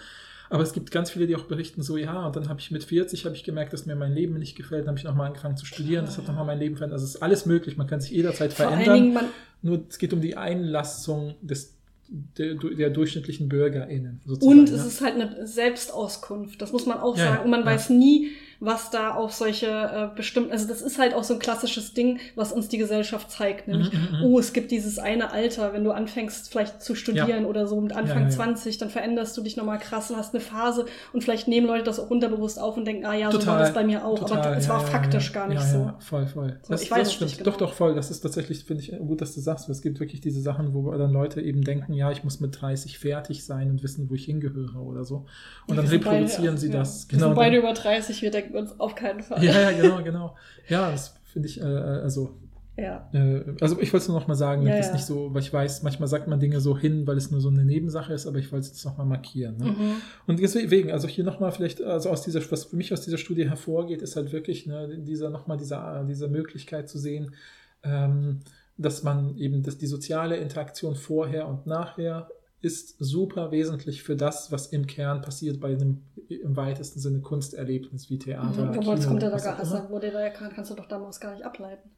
Aber 0.50 0.62
es 0.62 0.72
gibt 0.72 0.90
ganz 0.90 1.10
viele, 1.10 1.26
die 1.26 1.36
auch 1.36 1.44
berichten, 1.44 1.82
so 1.82 1.96
ja, 1.96 2.26
und 2.26 2.36
dann 2.36 2.48
habe 2.48 2.60
ich 2.60 2.70
mit 2.70 2.82
40 2.84 3.24
habe 3.26 3.34
ich 3.34 3.44
gemerkt, 3.44 3.72
dass 3.72 3.86
mir 3.86 3.96
mein 3.96 4.14
Leben 4.14 4.38
nicht 4.38 4.56
gefällt, 4.56 4.82
dann 4.82 4.88
habe 4.88 4.98
ich 4.98 5.04
nochmal 5.04 5.26
angefangen 5.26 5.56
zu 5.56 5.66
studieren, 5.66 6.06
das 6.06 6.16
hat 6.16 6.26
nochmal 6.26 6.46
mein 6.46 6.58
Leben 6.58 6.76
verändert. 6.76 6.94
Also 6.94 7.04
es 7.04 7.16
ist 7.16 7.22
alles 7.22 7.44
möglich, 7.46 7.76
man 7.76 7.86
kann 7.86 8.00
sich 8.00 8.10
jederzeit 8.12 8.52
Vor 8.52 8.66
verändern. 8.66 8.94
Dingen, 8.94 9.18
Nur 9.62 9.84
es 9.88 9.98
geht 9.98 10.12
um 10.12 10.20
die 10.20 10.36
Einlassung 10.36 11.34
des, 11.42 11.74
der, 12.08 12.54
der 12.54 12.90
durchschnittlichen 12.90 13.48
BürgerInnen. 13.48 14.20
Sozusagen, 14.24 14.60
und 14.60 14.68
ja. 14.70 14.76
es 14.76 14.86
ist 14.86 15.00
halt 15.02 15.14
eine 15.16 15.46
Selbstauskunft, 15.46 16.62
das 16.62 16.72
muss 16.72 16.86
man 16.86 16.98
auch 16.98 17.16
Ja, 17.16 17.24
sagen. 17.24 17.36
ja, 17.36 17.44
Und 17.44 17.50
man 17.50 17.60
ja. 17.60 17.66
weiß 17.66 17.90
nie, 17.90 18.30
was 18.60 18.90
da 18.90 19.14
auf 19.14 19.32
solche 19.32 19.66
äh, 19.66 20.16
bestimmten, 20.16 20.50
also 20.50 20.66
das 20.66 20.82
ist 20.82 20.98
halt 20.98 21.14
auch 21.14 21.22
so 21.24 21.34
ein 21.34 21.38
klassisches 21.40 21.94
Ding, 21.94 22.18
was 22.34 22.52
uns 22.52 22.68
die 22.68 22.78
Gesellschaft 22.78 23.30
zeigt, 23.30 23.68
nämlich, 23.68 23.92
Mhm, 23.92 23.98
mhm, 23.98 24.18
mhm. 24.18 24.24
oh, 24.24 24.38
es 24.40 24.52
gibt 24.52 24.70
dieses 24.72 24.98
eine 24.98 25.30
Alter, 25.30 25.72
wenn 25.72 25.84
du 25.84 25.92
anfängst 25.92 26.50
vielleicht 26.50 26.82
zu 26.82 26.94
studieren 26.96 27.44
oder 27.46 27.66
so 27.68 27.80
mit 27.80 27.92
Anfang 27.92 28.16
Ja, 28.16 28.22
ja, 28.24 28.28
ja. 28.30 28.36
20, 28.36 28.78
dann 28.78 28.90
veränderst 28.90 29.36
du 29.36 29.42
dich 29.42 29.56
nochmal 29.56 29.78
krass 29.78 30.10
und 30.10 30.16
hast 30.16 30.34
eine 30.34 30.40
Phase 30.42 30.86
und 31.12 31.22
vielleicht 31.22 31.46
nehmen 31.46 31.66
Leute 31.68 31.84
das 31.84 32.00
auch 32.00 32.10
unterbewusst 32.10 32.58
auf 32.60 32.76
und 32.76 32.84
denken, 32.84 33.04
ah 33.06 33.14
ja, 33.14 33.30
so 33.30 33.46
war 33.46 33.58
das 33.60 33.72
bei 33.72 33.84
mir 33.84 34.04
auch, 34.04 34.18
aber 34.22 34.28
total, 34.28 34.54
es 34.56 34.66
ja, 34.66 34.72
war 34.74 34.80
ja, 34.80 34.86
faktisch 34.86 35.28
ja, 35.28 35.34
gar 35.34 35.48
nicht 35.48 35.60
ja, 35.60 35.66
so. 35.66 35.78
Ja, 35.78 35.96
voll, 36.00 36.26
voll. 36.26 36.58
So, 36.62 36.72
das, 36.72 36.82
ich 36.82 36.90
weiß 36.90 36.98
das 36.98 37.08
es 37.08 37.14
stimmt. 37.14 37.30
nicht 37.30 37.38
genau. 37.38 37.50
Doch, 37.50 37.56
doch, 37.58 37.72
voll. 37.74 37.94
Das 37.94 38.10
ist 38.10 38.20
tatsächlich, 38.20 38.64
finde 38.64 38.82
ich, 38.82 38.90
gut, 38.98 39.20
dass 39.20 39.34
du 39.34 39.40
sagst. 39.40 39.68
Es 39.68 39.82
gibt 39.82 40.00
wirklich 40.00 40.20
diese 40.20 40.40
Sachen, 40.40 40.74
wo 40.74 40.90
dann 40.92 41.12
Leute 41.12 41.40
eben 41.40 41.62
denken, 41.62 41.92
ja, 41.92 42.10
ich 42.10 42.24
muss 42.24 42.40
mit 42.40 42.60
30 42.60 42.98
fertig 42.98 43.44
sein 43.44 43.70
und 43.70 43.82
wissen, 43.84 44.10
wo 44.10 44.14
ich 44.14 44.24
hingehöre 44.24 44.80
oder 44.82 45.04
so. 45.04 45.26
Und 45.68 45.76
dann 45.76 45.86
reproduzieren 45.86 46.56
beide- 46.56 46.58
sie 46.58 46.66
ja, 46.68 46.78
das. 46.78 47.06
Wir 47.08 47.18
sind 47.20 47.34
beide 47.36 47.56
über 47.58 47.72
30, 47.72 48.20
wir 48.22 48.30
denken 48.32 48.47
uns 48.54 48.78
auf 48.78 48.94
keinen 48.94 49.22
Fall. 49.22 49.42
ja, 49.44 49.70
ja, 49.70 49.72
genau, 49.72 50.02
genau. 50.02 50.36
Ja, 50.68 50.90
das 50.90 51.14
finde 51.32 51.48
ich, 51.48 51.60
äh, 51.60 51.64
also 51.64 52.36
Ja. 52.76 53.08
Äh, 53.12 53.42
also 53.60 53.80
ich 53.80 53.92
wollte 53.92 54.04
es 54.04 54.08
nur 54.08 54.18
noch 54.20 54.28
mal 54.28 54.34
sagen, 54.36 54.66
Ja, 54.66 54.76
das 54.76 54.86
ja. 54.86 54.92
nicht 54.92 55.04
so, 55.04 55.34
weil 55.34 55.42
ich 55.42 55.52
weiß, 55.52 55.82
manchmal 55.82 56.08
sagt 56.08 56.28
man 56.28 56.38
Dinge 56.38 56.60
so 56.60 56.78
hin, 56.78 57.06
weil 57.06 57.16
es 57.16 57.30
nur 57.30 57.40
so 57.40 57.48
eine 57.48 57.64
Nebensache 57.64 58.12
ist, 58.12 58.26
aber 58.26 58.38
ich 58.38 58.52
wollte 58.52 58.66
es 58.66 58.68
jetzt 58.68 58.84
noch 58.84 58.96
mal 58.96 59.04
markieren. 59.04 59.56
Ne? 59.56 59.64
Mhm. 59.66 59.92
Und 60.26 60.40
deswegen, 60.40 60.92
also 60.92 61.08
hier 61.08 61.24
noch 61.24 61.40
mal 61.40 61.50
vielleicht, 61.50 61.82
also 61.82 62.08
aus 62.10 62.22
dieser, 62.22 62.40
was 62.50 62.64
für 62.66 62.76
mich 62.76 62.92
aus 62.92 63.00
dieser 63.00 63.18
Studie 63.18 63.48
hervorgeht, 63.48 64.00
ist 64.00 64.14
halt 64.14 64.32
wirklich 64.32 64.66
ne, 64.66 64.96
dieser 64.98 65.28
noch 65.30 65.46
mal 65.48 65.56
diese, 65.56 66.06
diese 66.08 66.28
Möglichkeit 66.28 66.88
zu 66.88 66.98
sehen, 66.98 67.34
ähm, 67.82 68.40
dass 68.76 69.02
man 69.02 69.36
eben, 69.38 69.64
dass 69.64 69.76
die 69.76 69.88
soziale 69.88 70.36
Interaktion 70.36 70.94
vorher 70.94 71.48
und 71.48 71.66
nachher 71.66 72.28
ist 72.60 72.96
super 72.98 73.50
wesentlich 73.50 74.02
für 74.02 74.16
das, 74.16 74.50
was 74.50 74.66
im 74.68 74.86
Kern 74.86 75.22
passiert 75.22 75.60
bei 75.60 75.68
einem 75.68 76.02
im 76.28 76.56
weitesten 76.56 76.98
Sinne 76.98 77.20
Kunsterlebnis 77.20 78.10
wie 78.10 78.18
Theater. 78.18 78.64
Mhm. 78.64 78.78
Obwohl, 78.78 78.94
es 78.96 79.06
kommt 79.06 79.22
ja 79.22 79.30
da 79.30 79.38
gar, 79.38 79.58
also, 79.58 79.76
immer. 79.76 79.90
wurde 79.90 80.10
da 80.10 80.28
kann, 80.30 80.52
kannst 80.52 80.70
du 80.70 80.74
doch 80.74 80.86
damals 80.86 81.20
gar 81.20 81.34
nicht 81.34 81.44
ableiten. 81.44 81.90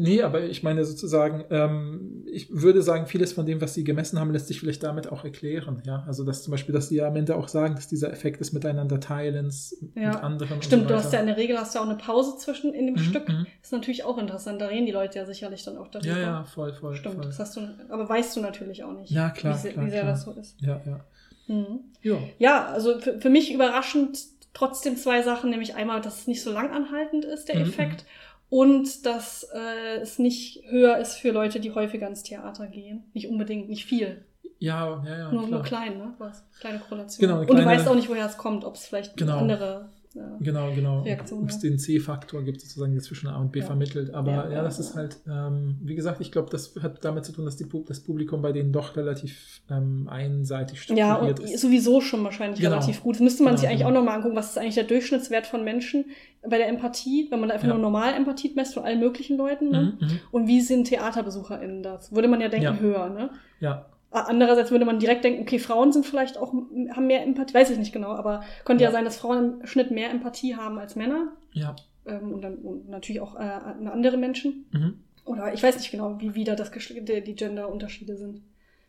Nee, 0.00 0.22
aber 0.22 0.42
ich 0.44 0.62
meine 0.62 0.84
sozusagen, 0.84 1.44
ähm, 1.50 2.24
ich 2.30 2.48
würde 2.52 2.82
sagen, 2.82 3.06
vieles 3.06 3.32
von 3.32 3.46
dem, 3.46 3.60
was 3.60 3.74
sie 3.74 3.82
gemessen 3.82 4.20
haben, 4.20 4.30
lässt 4.30 4.46
sich 4.46 4.60
vielleicht 4.60 4.82
damit 4.84 5.10
auch 5.10 5.24
erklären. 5.24 5.82
Ja, 5.84 6.04
also 6.06 6.24
dass 6.24 6.42
zum 6.44 6.52
Beispiel, 6.52 6.72
dass 6.72 6.88
sie 6.88 6.96
ja 6.96 7.08
am 7.08 7.16
Ende 7.16 7.34
auch 7.34 7.48
sagen, 7.48 7.74
dass 7.74 7.88
dieser 7.88 8.12
Effekt 8.12 8.40
des 8.40 8.52
Miteinander 8.52 9.00
Teilens 9.00 9.76
Ja. 9.96 10.10
mit 10.12 10.22
anderen. 10.22 10.62
Stimmt, 10.62 10.84
so 10.84 10.88
du 10.90 10.94
hast 10.94 11.12
ja 11.12 11.18
in 11.18 11.26
der 11.26 11.36
Regel 11.36 11.58
hast 11.58 11.74
du 11.74 11.80
auch 11.80 11.84
eine 11.88 11.96
Pause 11.96 12.38
zwischen 12.38 12.72
in 12.74 12.86
dem 12.86 12.94
Mhm, 12.94 12.98
Stück. 12.98 13.28
mhm. 13.28 13.46
Ist 13.60 13.72
natürlich 13.72 14.04
auch 14.04 14.18
interessant. 14.18 14.60
Da 14.60 14.66
reden 14.68 14.86
die 14.86 14.92
Leute 14.92 15.18
ja 15.18 15.26
sicherlich 15.26 15.64
dann 15.64 15.76
auch 15.76 15.88
darüber. 15.88 16.08
Ja, 16.10 16.18
ja, 16.18 16.44
voll, 16.44 16.72
voll. 16.72 16.94
Stimmt, 16.94 17.16
voll. 17.16 17.24
das 17.24 17.38
hast 17.40 17.56
du, 17.56 17.60
aber 17.88 18.08
weißt 18.08 18.36
du 18.36 18.40
natürlich 18.40 18.84
auch 18.84 18.92
nicht, 18.92 19.10
Ja, 19.10 19.30
klar, 19.30 19.54
wie, 19.54 19.58
sehr- 19.58 19.72
klar, 19.72 19.86
wie 19.86 19.90
sehr 19.90 20.00
klar. 20.02 20.12
das 20.12 20.22
so 20.22 20.30
ist. 20.32 20.56
Ja, 20.60 20.80
ja. 20.86 21.00
Mhm. 21.48 21.80
Ja. 22.02 22.18
Ja, 22.38 22.66
also 22.66 22.98
für, 23.00 23.20
für 23.20 23.30
mich 23.30 23.52
überraschend 23.52 24.18
trotzdem 24.54 24.96
zwei 24.96 25.22
Sachen, 25.22 25.50
nämlich 25.50 25.74
einmal, 25.76 26.00
dass 26.00 26.20
es 26.20 26.26
nicht 26.26 26.42
so 26.42 26.52
lang 26.52 26.70
anhaltend 26.70 27.24
ist, 27.24 27.48
der 27.48 27.56
Mhm, 27.56 27.62
Effekt, 27.62 28.04
und 28.50 29.04
dass 29.06 29.44
äh, 29.54 29.98
es 30.00 30.18
nicht 30.18 30.62
höher 30.68 30.98
ist 30.98 31.16
für 31.16 31.30
Leute, 31.32 31.60
die 31.60 31.72
häufiger 31.72 32.08
ins 32.08 32.22
Theater 32.22 32.66
gehen. 32.66 33.04
Nicht 33.14 33.28
unbedingt, 33.28 33.68
nicht 33.68 33.84
viel. 33.84 34.24
Ja, 34.60 35.02
ja, 35.06 35.18
ja. 35.18 35.30
nur, 35.32 35.42
klar. 35.42 35.50
nur 35.50 35.62
klein, 35.62 35.98
ne? 35.98 36.14
Was? 36.18 36.44
Kleine 36.58 36.78
Korrelation. 36.80 37.20
Genau, 37.20 37.34
eine 37.34 37.42
und 37.42 37.48
du 37.50 37.54
kleine- 37.62 37.70
weißt 37.78 37.88
auch 37.88 37.94
nicht, 37.94 38.08
woher 38.08 38.26
es 38.26 38.36
kommt, 38.36 38.64
ob 38.64 38.74
es 38.74 38.86
vielleicht 38.86 39.16
Genau. 39.16 39.38
andere. 39.38 39.90
Ja. 40.18 40.36
Genau, 40.40 40.72
genau. 40.74 41.02
Reaktion, 41.02 41.44
Ob 41.44 41.48
es 41.50 41.62
ja. 41.62 41.68
den 41.70 41.78
C-Faktor 41.78 42.42
gibt, 42.42 42.60
sozusagen, 42.60 42.92
der 42.92 43.02
zwischen 43.02 43.28
A 43.28 43.40
und 43.40 43.52
B 43.52 43.60
Ja. 43.60 43.66
vermittelt. 43.66 44.12
Aber 44.12 44.32
Ja, 44.32 44.44
ja, 44.48 44.50
ja, 44.56 44.62
das 44.62 44.78
ja. 44.78 44.84
ist 44.84 44.94
halt, 44.96 45.16
ähm, 45.28 45.76
wie 45.82 45.94
gesagt, 45.94 46.20
ich 46.20 46.32
glaube, 46.32 46.48
das 46.50 46.74
hat 46.82 47.04
damit 47.04 47.24
zu 47.24 47.32
tun, 47.32 47.44
dass 47.44 47.56
die, 47.56 47.66
das 47.86 48.00
Publikum 48.00 48.42
bei 48.42 48.50
denen 48.52 48.72
doch 48.72 48.96
relativ 48.96 49.60
ähm, 49.70 50.08
einseitig 50.10 50.78
Ja, 50.88 51.14
strukturiert 51.14 51.40
und 51.40 51.50
ist. 51.50 51.60
sowieso 51.60 52.00
schon 52.00 52.24
wahrscheinlich 52.24 52.58
Genau. 52.60 52.72
relativ 52.72 53.02
gut. 53.02 53.14
Das 53.16 53.20
müsste 53.22 53.42
man 53.44 53.52
Genau, 53.52 53.60
sich 53.60 53.68
eigentlich 53.68 53.80
genau. 53.86 53.90
auch 53.90 53.94
nochmal 53.94 54.16
angucken, 54.16 54.36
was 54.36 54.50
ist 54.50 54.58
eigentlich 54.58 54.74
der 54.74 54.84
Durchschnittswert 54.84 55.46
von 55.46 55.62
Menschen 55.64 56.06
bei 56.48 56.58
der 56.58 56.68
Empathie, 56.68 57.28
wenn 57.30 57.40
man 57.40 57.48
da 57.48 57.54
einfach 57.54 57.68
Ja. 57.68 57.74
nur 57.74 57.82
normal 57.82 58.14
Empathie 58.14 58.52
messt 58.56 58.74
von 58.74 58.84
allen 58.84 58.98
möglichen 59.00 59.36
Leuten. 59.36 59.70
Ne? 59.70 59.96
Mhm, 60.00 60.06
mhm. 60.06 60.20
Und 60.32 60.46
wie 60.48 60.60
sind 60.60 60.84
TheaterbesucherInnen 60.88 61.82
das? 61.82 62.12
Würde 62.12 62.28
man 62.28 62.40
ja 62.40 62.48
denken, 62.48 62.64
Ja. 62.64 62.76
höher, 62.78 63.08
ne? 63.10 63.30
Ja, 63.60 63.86
Andererseits 64.10 64.70
würde 64.70 64.84
man 64.86 64.98
direkt 64.98 65.22
denken, 65.24 65.42
okay, 65.42 65.58
Frauen 65.58 65.92
sind 65.92 66.06
vielleicht 66.06 66.38
auch, 66.38 66.52
haben 66.52 67.06
mehr 67.06 67.22
Empathie, 67.22 67.52
weiß 67.54 67.70
ich 67.70 67.78
nicht 67.78 67.92
genau, 67.92 68.12
aber 68.12 68.42
könnte 68.64 68.82
ja, 68.84 68.88
Ja. 68.88 68.92
sein, 68.92 69.04
dass 69.04 69.18
Frauen 69.18 69.60
im 69.60 69.66
Schnitt 69.66 69.90
mehr 69.90 70.10
Empathie 70.10 70.56
haben 70.56 70.78
als 70.78 70.96
Männer. 70.96 71.32
ja. 71.52 71.76
Ähm, 72.06 72.32
und 72.32 72.40
dann 72.40 72.54
und 72.56 72.88
natürlich 72.88 73.20
auch 73.20 73.34
äh, 73.34 73.38
andere 73.38 74.16
Menschen. 74.16 74.64
Mhm. 74.72 74.94
Oder 75.26 75.52
ich 75.52 75.62
weiß 75.62 75.76
nicht 75.76 75.90
genau, 75.90 76.18
wie 76.20 76.34
wieder 76.34 76.56
das 76.56 76.70
die, 76.72 77.22
die 77.22 77.34
Gender-Unterschiede 77.34 78.16
sind. 78.16 78.40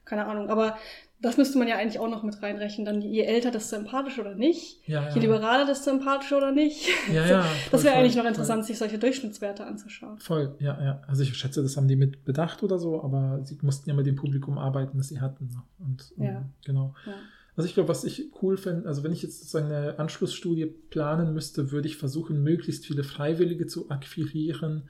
Keine 0.09 0.25
Ahnung. 0.25 0.49
Aber 0.49 0.75
das 1.21 1.37
müsste 1.37 1.59
man 1.59 1.67
ja 1.67 1.75
eigentlich 1.75 1.99
auch 1.99 2.09
noch 2.09 2.23
mit 2.23 2.41
reinrechnen. 2.41 2.85
Dann 2.85 3.01
je 3.01 3.21
älter, 3.21 3.51
desto 3.51 3.75
empathischer 3.75 4.21
oder 4.21 4.33
nicht. 4.35 4.79
Ja, 4.87 5.03
ja. 5.03 5.13
Je 5.13 5.21
liberaler, 5.21 5.65
desto 5.67 5.91
empathischer 5.91 6.37
oder 6.37 6.51
nicht. 6.51 6.87
Ja, 7.13 7.25
ja. 7.27 7.45
das 7.71 7.81
voll, 7.81 7.83
wäre 7.83 7.95
eigentlich 7.99 8.13
voll, 8.13 8.23
noch 8.23 8.29
interessant, 8.29 8.65
sich 8.65 8.77
solche 8.77 8.97
Durchschnittswerte 8.97 9.65
anzuschauen. 9.65 10.17
Voll, 10.19 10.55
ja, 10.59 10.81
ja. 10.81 11.01
Also 11.07 11.21
ich 11.21 11.37
schätze, 11.37 11.61
das 11.61 11.77
haben 11.77 11.87
die 11.87 11.95
mit 11.95 12.25
bedacht 12.25 12.63
oder 12.63 12.79
so, 12.79 13.03
aber 13.03 13.41
sie 13.43 13.59
mussten 13.61 13.89
ja 13.89 13.95
mit 13.95 14.07
dem 14.07 14.15
Publikum 14.15 14.57
arbeiten, 14.57 14.97
das 14.97 15.09
sie 15.09 15.21
hatten. 15.21 15.47
ne? 15.47 15.61
Und 15.79 16.11
ähm, 16.17 16.23
Ja. 16.23 16.49
genau. 16.65 16.95
Ja. 17.05 17.13
Also 17.55 17.67
ich 17.67 17.73
glaube, 17.73 17.89
was 17.89 18.05
ich 18.05 18.31
cool 18.41 18.55
fände, 18.55 18.87
also 18.87 19.03
wenn 19.03 19.11
ich 19.11 19.21
jetzt 19.21 19.39
sozusagen 19.39 19.65
eine 19.67 19.99
Anschlussstudie 19.99 20.65
planen 20.65 21.33
müsste, 21.33 21.71
würde 21.71 21.87
ich 21.89 21.97
versuchen, 21.97 22.41
möglichst 22.41 22.85
viele 22.85 23.03
Freiwillige 23.03 23.67
zu 23.67 23.89
akquirieren, 23.91 24.87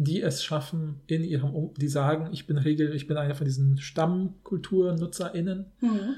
die 0.00 0.22
es 0.22 0.42
schaffen, 0.44 1.00
in 1.08 1.24
ihrem, 1.24 1.52
um 1.54 1.74
die 1.74 1.88
sagen, 1.88 2.28
ich 2.32 2.46
bin 2.46 2.56
regel, 2.56 2.94
ich 2.94 3.06
bin 3.08 3.16
einer 3.16 3.34
von 3.34 3.44
diesen 3.44 3.78
StammkulturnutzerInnen 3.78 5.66
Mhm. 5.80 6.14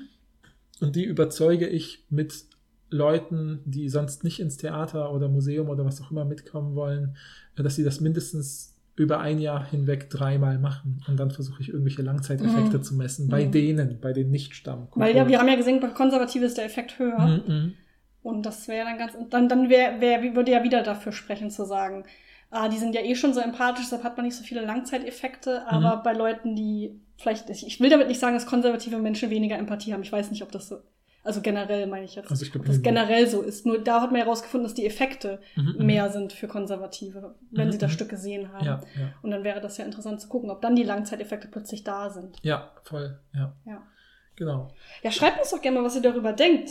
und 0.81 0.97
die 0.97 1.05
überzeuge 1.05 1.67
ich 1.67 2.05
mit 2.11 2.45
Leuten, 2.91 3.61
die 3.65 3.89
sonst 3.89 4.25
nicht 4.25 4.41
ins 4.41 4.57
Theater 4.57 5.13
oder 5.13 5.29
Museum 5.29 5.69
oder 5.69 5.85
was 5.85 6.01
auch 6.03 6.11
immer 6.11 6.25
mitkommen 6.25 6.75
wollen, 6.75 7.17
äh, 7.57 7.63
dass 7.63 7.77
sie 7.77 7.85
das 7.85 8.01
mindestens 8.01 8.77
über 8.97 9.21
ein 9.21 9.39
Jahr 9.39 9.65
hinweg 9.65 10.11
dreimal 10.11 10.59
machen. 10.59 11.01
Und 11.09 11.19
dann 11.19 11.31
versuche 11.31 11.63
ich 11.63 11.69
irgendwelche 11.71 12.03
Langzeiteffekte 12.03 12.79
Mhm. 12.79 12.83
zu 12.83 12.95
messen. 12.97 13.29
Bei 13.29 13.47
Mhm. 13.47 13.53
denen, 13.53 14.01
bei 14.01 14.13
den 14.13 14.31
Nicht-Stamm. 14.31 14.89
Weil 14.95 15.17
ja, 15.17 15.27
wir 15.29 15.39
haben 15.39 15.49
ja 15.49 15.55
gesehen, 15.55 15.81
bei 15.81 15.89
Konservative 15.89 16.45
ist 16.45 16.59
der 16.59 16.65
Effekt 16.67 16.99
höher. 16.99 17.19
Mhm, 17.19 17.43
mhm. 17.55 17.73
Und 18.23 18.45
das 18.45 18.69
wäre 18.69 18.85
dann 18.85 18.99
ganz, 18.99 19.15
dann, 19.31 19.49
dann 19.49 19.71
wär, 19.71 20.01
wär, 20.01 20.35
würde 20.35 20.51
ja 20.53 20.63
wieder 20.65 20.83
dafür 20.83 21.13
sprechen 21.13 21.51
zu 21.51 21.65
sagen, 21.65 22.05
ah, 22.51 22.69
die 22.69 22.79
sind 22.79 22.95
ja 22.95 23.01
eh 23.03 23.15
schon 23.15 23.33
so 23.35 23.41
empathisch, 23.41 23.85
deshalb 23.85 24.05
hat 24.05 24.17
man 24.17 24.27
nicht 24.27 24.37
so 24.37 24.43
viele 24.45 24.61
Langzeiteffekte, 24.65 25.67
aber 25.67 25.97
Mhm. 25.99 26.03
bei 26.03 26.13
Leuten, 26.13 26.57
die 26.57 27.01
vielleicht, 27.17 27.49
ich 27.51 27.81
will 27.81 27.91
damit 27.91 28.09
nicht 28.09 28.21
sagen, 28.21 28.35
dass 28.35 28.47
konservative 28.47 28.99
Menschen 28.99 29.31
weniger 29.31 29.57
Empathie 29.59 29.93
haben. 29.93 30.03
Ich 30.03 30.11
weiß 30.13 30.31
nicht, 30.31 30.43
ob 30.43 30.51
das 30.53 30.69
so, 30.69 30.79
also 31.23 31.43
generell 31.43 31.87
meine 31.87 32.07
ich 32.07 32.15
jetzt, 32.15 32.31
Also 32.31 32.45
ich 32.45 32.51
glaub, 32.51 32.63
ob 32.63 32.67
das 32.69 32.81
generell 32.83 33.27
so 33.27 33.43
ist. 33.43 33.67
Nur 33.67 33.79
da 33.79 34.01
hat 34.01 34.11
man 34.11 34.23
herausgefunden, 34.23 34.65
dass 34.65 34.75
die 34.75 34.87
Effekte 34.87 35.39
Mhm, 35.55 35.75
mhm. 35.79 35.87
mehr 35.87 36.11
sind 36.11 36.33
für 36.33 36.49
Konservative, 36.49 37.35
wenn 37.51 37.69
Mhm, 37.69 37.73
sie 37.73 37.79
das 37.79 37.91
mhm. 37.91 37.95
Stück 37.95 38.09
gesehen 38.09 38.53
haben. 38.53 38.65
Ja, 38.65 38.81
ja. 38.99 39.13
Und 39.23 39.31
dann 39.31 39.45
wäre 39.45 39.61
das 39.61 39.77
ja 39.77 39.85
interessant 39.85 40.21
zu 40.21 40.29
gucken, 40.29 40.51
ob 40.51 40.63
dann 40.63 40.75
die 40.77 40.83
Langzeiteffekte 40.83 41.49
plötzlich 41.49 41.85
da 41.85 42.09
sind. 42.11 42.39
Ja, 42.43 42.71
voll, 42.85 43.19
ja. 43.35 43.55
Ja. 43.67 43.83
Genau. 44.37 44.69
Ja, 45.03 45.11
schreibt 45.11 45.39
uns 45.41 45.51
doch 45.51 45.61
gerne 45.61 45.79
mal, 45.79 45.85
was 45.85 45.97
ihr 45.97 46.01
darüber 46.03 46.33
denkt. 46.33 46.71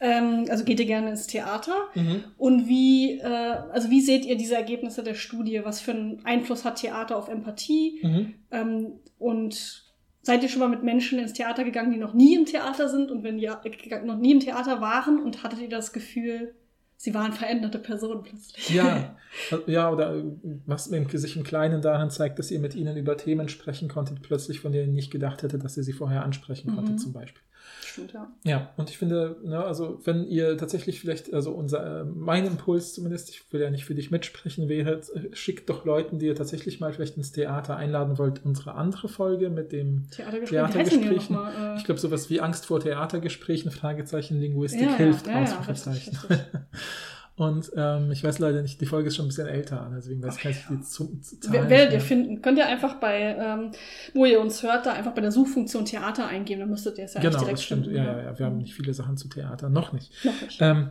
Ähm, 0.00 0.44
also 0.50 0.64
geht 0.64 0.78
ihr 0.80 0.86
gerne 0.86 1.10
ins 1.10 1.26
Theater? 1.26 1.74
Mhm. 1.94 2.24
Und 2.36 2.68
wie, 2.68 3.18
äh, 3.18 3.24
also 3.24 3.90
wie 3.90 4.00
seht 4.00 4.24
ihr 4.26 4.36
diese 4.36 4.54
Ergebnisse 4.56 5.02
der 5.02 5.14
Studie? 5.14 5.60
Was 5.64 5.80
für 5.80 5.92
einen 5.92 6.24
Einfluss 6.24 6.64
hat 6.64 6.76
Theater 6.76 7.16
auf 7.16 7.28
Empathie? 7.28 8.00
Mhm. 8.02 8.34
Ähm, 8.50 8.86
und 9.18 9.86
Seid 10.26 10.42
ihr 10.42 10.48
schon 10.48 10.58
mal 10.58 10.68
mit 10.68 10.82
Menschen 10.82 11.20
ins 11.20 11.34
Theater 11.34 11.62
gegangen, 11.62 11.92
die 11.92 11.98
noch 11.98 12.12
nie 12.12 12.34
im 12.34 12.46
Theater 12.46 12.88
sind 12.88 13.12
und 13.12 13.22
wenn 13.22 13.38
ja, 13.38 13.60
äh, 13.62 14.04
noch 14.04 14.18
nie 14.18 14.32
im 14.32 14.40
Theater 14.40 14.80
waren 14.80 15.20
und 15.22 15.44
hattet 15.44 15.60
ihr 15.60 15.68
das 15.68 15.92
Gefühl, 15.92 16.52
sie 16.96 17.14
waren 17.14 17.32
veränderte 17.32 17.78
Personen 17.78 18.24
plötzlich? 18.24 18.70
Ja, 18.70 19.16
ja, 19.68 19.88
oder 19.88 20.24
was 20.66 20.86
sich 20.86 21.36
im 21.36 21.44
Kleinen 21.44 21.80
daran 21.80 22.10
zeigt, 22.10 22.40
dass 22.40 22.50
ihr 22.50 22.58
mit 22.58 22.74
ihnen 22.74 22.96
über 22.96 23.16
Themen 23.16 23.48
sprechen 23.48 23.88
konntet, 23.88 24.20
plötzlich 24.20 24.58
von 24.58 24.72
denen 24.72 24.88
ihr 24.88 24.94
nicht 24.94 25.12
gedacht 25.12 25.44
hätte, 25.44 25.60
dass 25.60 25.76
ihr 25.76 25.84
sie 25.84 25.92
vorher 25.92 26.24
ansprechen 26.24 26.74
konntet, 26.74 26.94
Mhm. 26.94 26.98
zum 26.98 27.12
Beispiel. 27.12 27.42
Stimmt, 27.84 28.12
ja. 28.12 28.30
Ja, 28.44 28.70
und 28.76 28.90
ich 28.90 28.98
finde, 28.98 29.36
ne, 29.42 29.64
also 29.64 30.00
wenn 30.04 30.24
ihr 30.26 30.58
tatsächlich 30.58 31.00
vielleicht, 31.00 31.32
also 31.32 31.52
unser, 31.52 32.00
äh, 32.00 32.04
mein 32.04 32.46
Impuls 32.46 32.92
zumindest, 32.94 33.30
ich 33.30 33.52
will 33.52 33.60
ja 33.60 33.70
nicht 33.70 33.84
für 33.84 33.94
dich 33.94 34.10
mitsprechen, 34.10 34.68
wäre, 34.68 35.00
schickt 35.32 35.70
doch 35.70 35.84
Leuten, 35.84 36.18
die 36.18 36.26
ihr 36.26 36.34
tatsächlich 36.34 36.80
mal 36.80 36.92
vielleicht 36.92 37.16
ins 37.16 37.32
Theater 37.32 37.76
einladen 37.76 38.18
wollt, 38.18 38.44
unsere 38.44 38.74
andere 38.74 39.08
Folge 39.08 39.48
mit 39.50 39.72
dem 39.72 40.08
die 40.10 40.16
Theatergesprächen. 40.16 41.36
Äh, 41.36 41.76
Ich 41.76 41.84
glaube, 41.84 42.00
sowas 42.00 42.28
wie 42.28 42.40
Angst 42.40 42.66
vor 42.66 42.80
Theatergesprächen, 42.80 43.70
Fragezeichen, 43.70 44.40
Linguistik 44.40 44.82
Ja, 44.82 44.90
ja, 44.90 44.96
hilft, 44.96 45.26
ja, 45.26 45.32
ja, 45.34 45.42
Ausrufezeichen. 45.42 46.16
richtig, 46.16 46.30
richtig. 46.30 46.46
Und 47.36 47.70
ähm, 47.76 48.10
ich 48.12 48.24
weiß 48.24 48.38
leider 48.38 48.62
nicht, 48.62 48.80
die 48.80 48.86
Folge 48.86 49.08
ist 49.08 49.16
schon 49.16 49.26
ein 49.26 49.28
bisschen 49.28 49.46
älter, 49.46 49.90
deswegen 49.94 50.22
weiß 50.22 50.36
ich 50.36 50.40
Okay, 50.40 50.48
nicht, 50.48 50.70
die 50.70 50.80
zu, 50.80 51.18
zu 51.20 51.38
Zahlen 51.38 51.68
Werdet 51.68 51.92
ihr 51.92 52.00
finden. 52.00 52.40
Könnt 52.40 52.56
ihr 52.56 52.66
einfach 52.66 52.94
bei, 52.94 53.36
ähm, 53.38 53.72
wo 54.14 54.24
ihr 54.24 54.40
uns 54.40 54.62
hört, 54.62 54.86
da 54.86 54.94
einfach 54.94 55.12
bei 55.12 55.20
der 55.20 55.30
Suchfunktion 55.32 55.84
Theater 55.84 56.26
eingeben, 56.28 56.60
dann 56.60 56.70
müsstet 56.70 56.96
ihr 56.96 57.04
es 57.04 57.12
ja 57.12 57.20
Genau, 57.20 57.38
direkt 57.38 57.58
das 57.58 57.64
stimmt. 57.64 57.84
finden. 57.84 57.98
Ja, 57.98 58.04
ja, 58.04 58.22
ja, 58.22 58.38
wir 58.38 58.46
haben 58.46 58.56
nicht 58.56 58.72
viele 58.74 58.94
Sachen 58.94 59.18
zu 59.18 59.28
Theater, 59.28 59.68
noch 59.68 59.92
nicht. 59.92 60.12
Noch 60.24 60.40
nicht. 60.40 60.58
Ähm, 60.62 60.88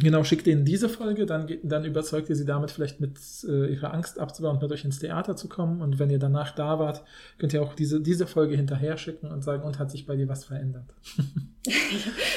genau, 0.00 0.24
schickt 0.24 0.46
ihnen 0.46 0.64
diese 0.64 0.88
Folge, 0.88 1.26
dann, 1.26 1.48
dann 1.62 1.84
überzeugt 1.84 2.28
ihr 2.30 2.36
sie 2.36 2.44
damit 2.44 2.70
vielleicht 2.70 3.00
mit 3.00 3.18
äh, 3.48 3.72
ihrer 3.72 3.92
Angst 3.94 4.18
abzubauen 4.18 4.56
und 4.56 4.62
mit 4.62 4.72
euch 4.72 4.84
ins 4.84 4.98
Theater 4.98 5.36
zu 5.36 5.48
kommen. 5.48 5.80
Und 5.82 5.98
wenn 5.98 6.10
ihr 6.10 6.18
danach 6.18 6.54
da 6.54 6.78
wart, 6.78 7.02
könnt 7.38 7.52
ihr 7.52 7.62
auch 7.62 7.74
diese, 7.74 8.00
diese 8.00 8.26
Folge 8.26 8.56
hinterher 8.56 8.96
schicken 8.96 9.28
und 9.30 9.42
sagen, 9.44 9.62
und 9.64 9.78
hat 9.78 9.90
sich 9.90 10.06
bei 10.06 10.16
dir 10.16 10.28
was 10.28 10.44
verändert? 10.44 10.94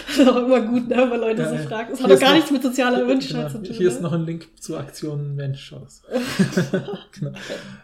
Das 0.08 0.18
ist 0.18 0.28
auch 0.28 0.44
immer 0.44 0.60
gut, 0.60 0.90
ne, 0.90 1.08
wenn 1.10 1.20
Leute 1.22 1.42
Ja, 1.44 1.50
so 1.50 1.56
fragt. 1.70 1.92
Das 1.94 2.04
hat 2.04 2.12
doch 2.12 2.20
gar 2.20 2.30
noch- 2.30 2.36
nichts 2.36 2.52
mit 2.52 2.62
sozialer 2.64 2.98
Genau, 2.98 3.08
Erwünschtheit 3.08 3.52
zu 3.52 3.64
tun. 3.64 3.74
Hier 3.74 3.88
ist 3.88 3.98
ne? 3.98 4.02
noch 4.02 4.12
ein 4.12 4.26
Link 4.26 4.50
zur 4.60 4.78
Aktion 4.78 5.36
Mensch 5.36 5.74
genau. 7.18 7.32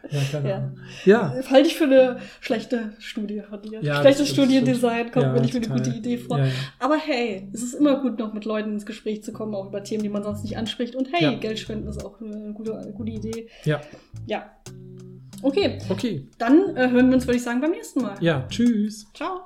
Ja, 0.09 0.21
keine 0.31 0.49
Ja. 0.49 0.55
Ahnung. 0.57 0.77
Ja, 1.05 1.33
Halte 1.49 1.67
ich 1.69 1.77
für 1.77 1.85
eine 1.85 2.17
schlechte 2.41 2.93
Studie 2.99 3.41
von 3.49 3.61
dir. 3.61 3.81
Ja, 3.81 4.01
Schlechtes 4.01 4.27
Studiendesign 4.29 5.11
kommt 5.11 5.25
Ja, 5.25 5.31
mir 5.31 5.39
nicht 5.41 5.53
für 5.53 5.59
eine 5.59 5.67
gute 5.81 5.89
Idee 5.91 6.17
vor. 6.17 6.39
Ja. 6.39 6.47
Aber 6.79 6.97
hey, 6.97 7.47
es 7.53 7.63
ist 7.63 7.75
immer 7.75 8.01
gut, 8.01 8.19
noch 8.19 8.33
mit 8.33 8.43
Leuten 8.43 8.73
ins 8.73 8.85
Gespräch 8.85 9.23
zu 9.23 9.31
kommen, 9.31 9.55
auch 9.67 9.69
über 9.69 9.83
Themen, 9.83 10.03
die 10.03 10.09
man 10.09 10.23
sonst 10.23 10.43
nicht 10.43 10.57
anspricht. 10.57 10.95
Und 10.95 11.11
hey, 11.11 11.23
Ja. 11.23 11.33
Geld 11.35 11.59
spenden 11.59 11.87
ist 11.87 12.03
auch 12.03 12.19
eine 12.21 12.53
gute, 12.53 12.77
eine 12.77 12.91
gute 12.93 13.11
Idee. 13.11 13.47
ja. 13.65 13.81
Ja. 14.25 14.51
Okay, 15.43 15.77
Okay. 15.89 16.27
dann 16.39 16.75
äh, 16.75 16.89
hören 16.89 17.09
wir 17.09 17.15
uns, 17.15 17.27
würde 17.27 17.37
ich 17.37 17.43
sagen, 17.43 17.61
beim 17.61 17.69
nächsten 17.71 18.01
Mal. 18.01 18.15
Ja, 18.21 18.47
tschüss. 18.49 19.05
Ciao. 19.13 19.41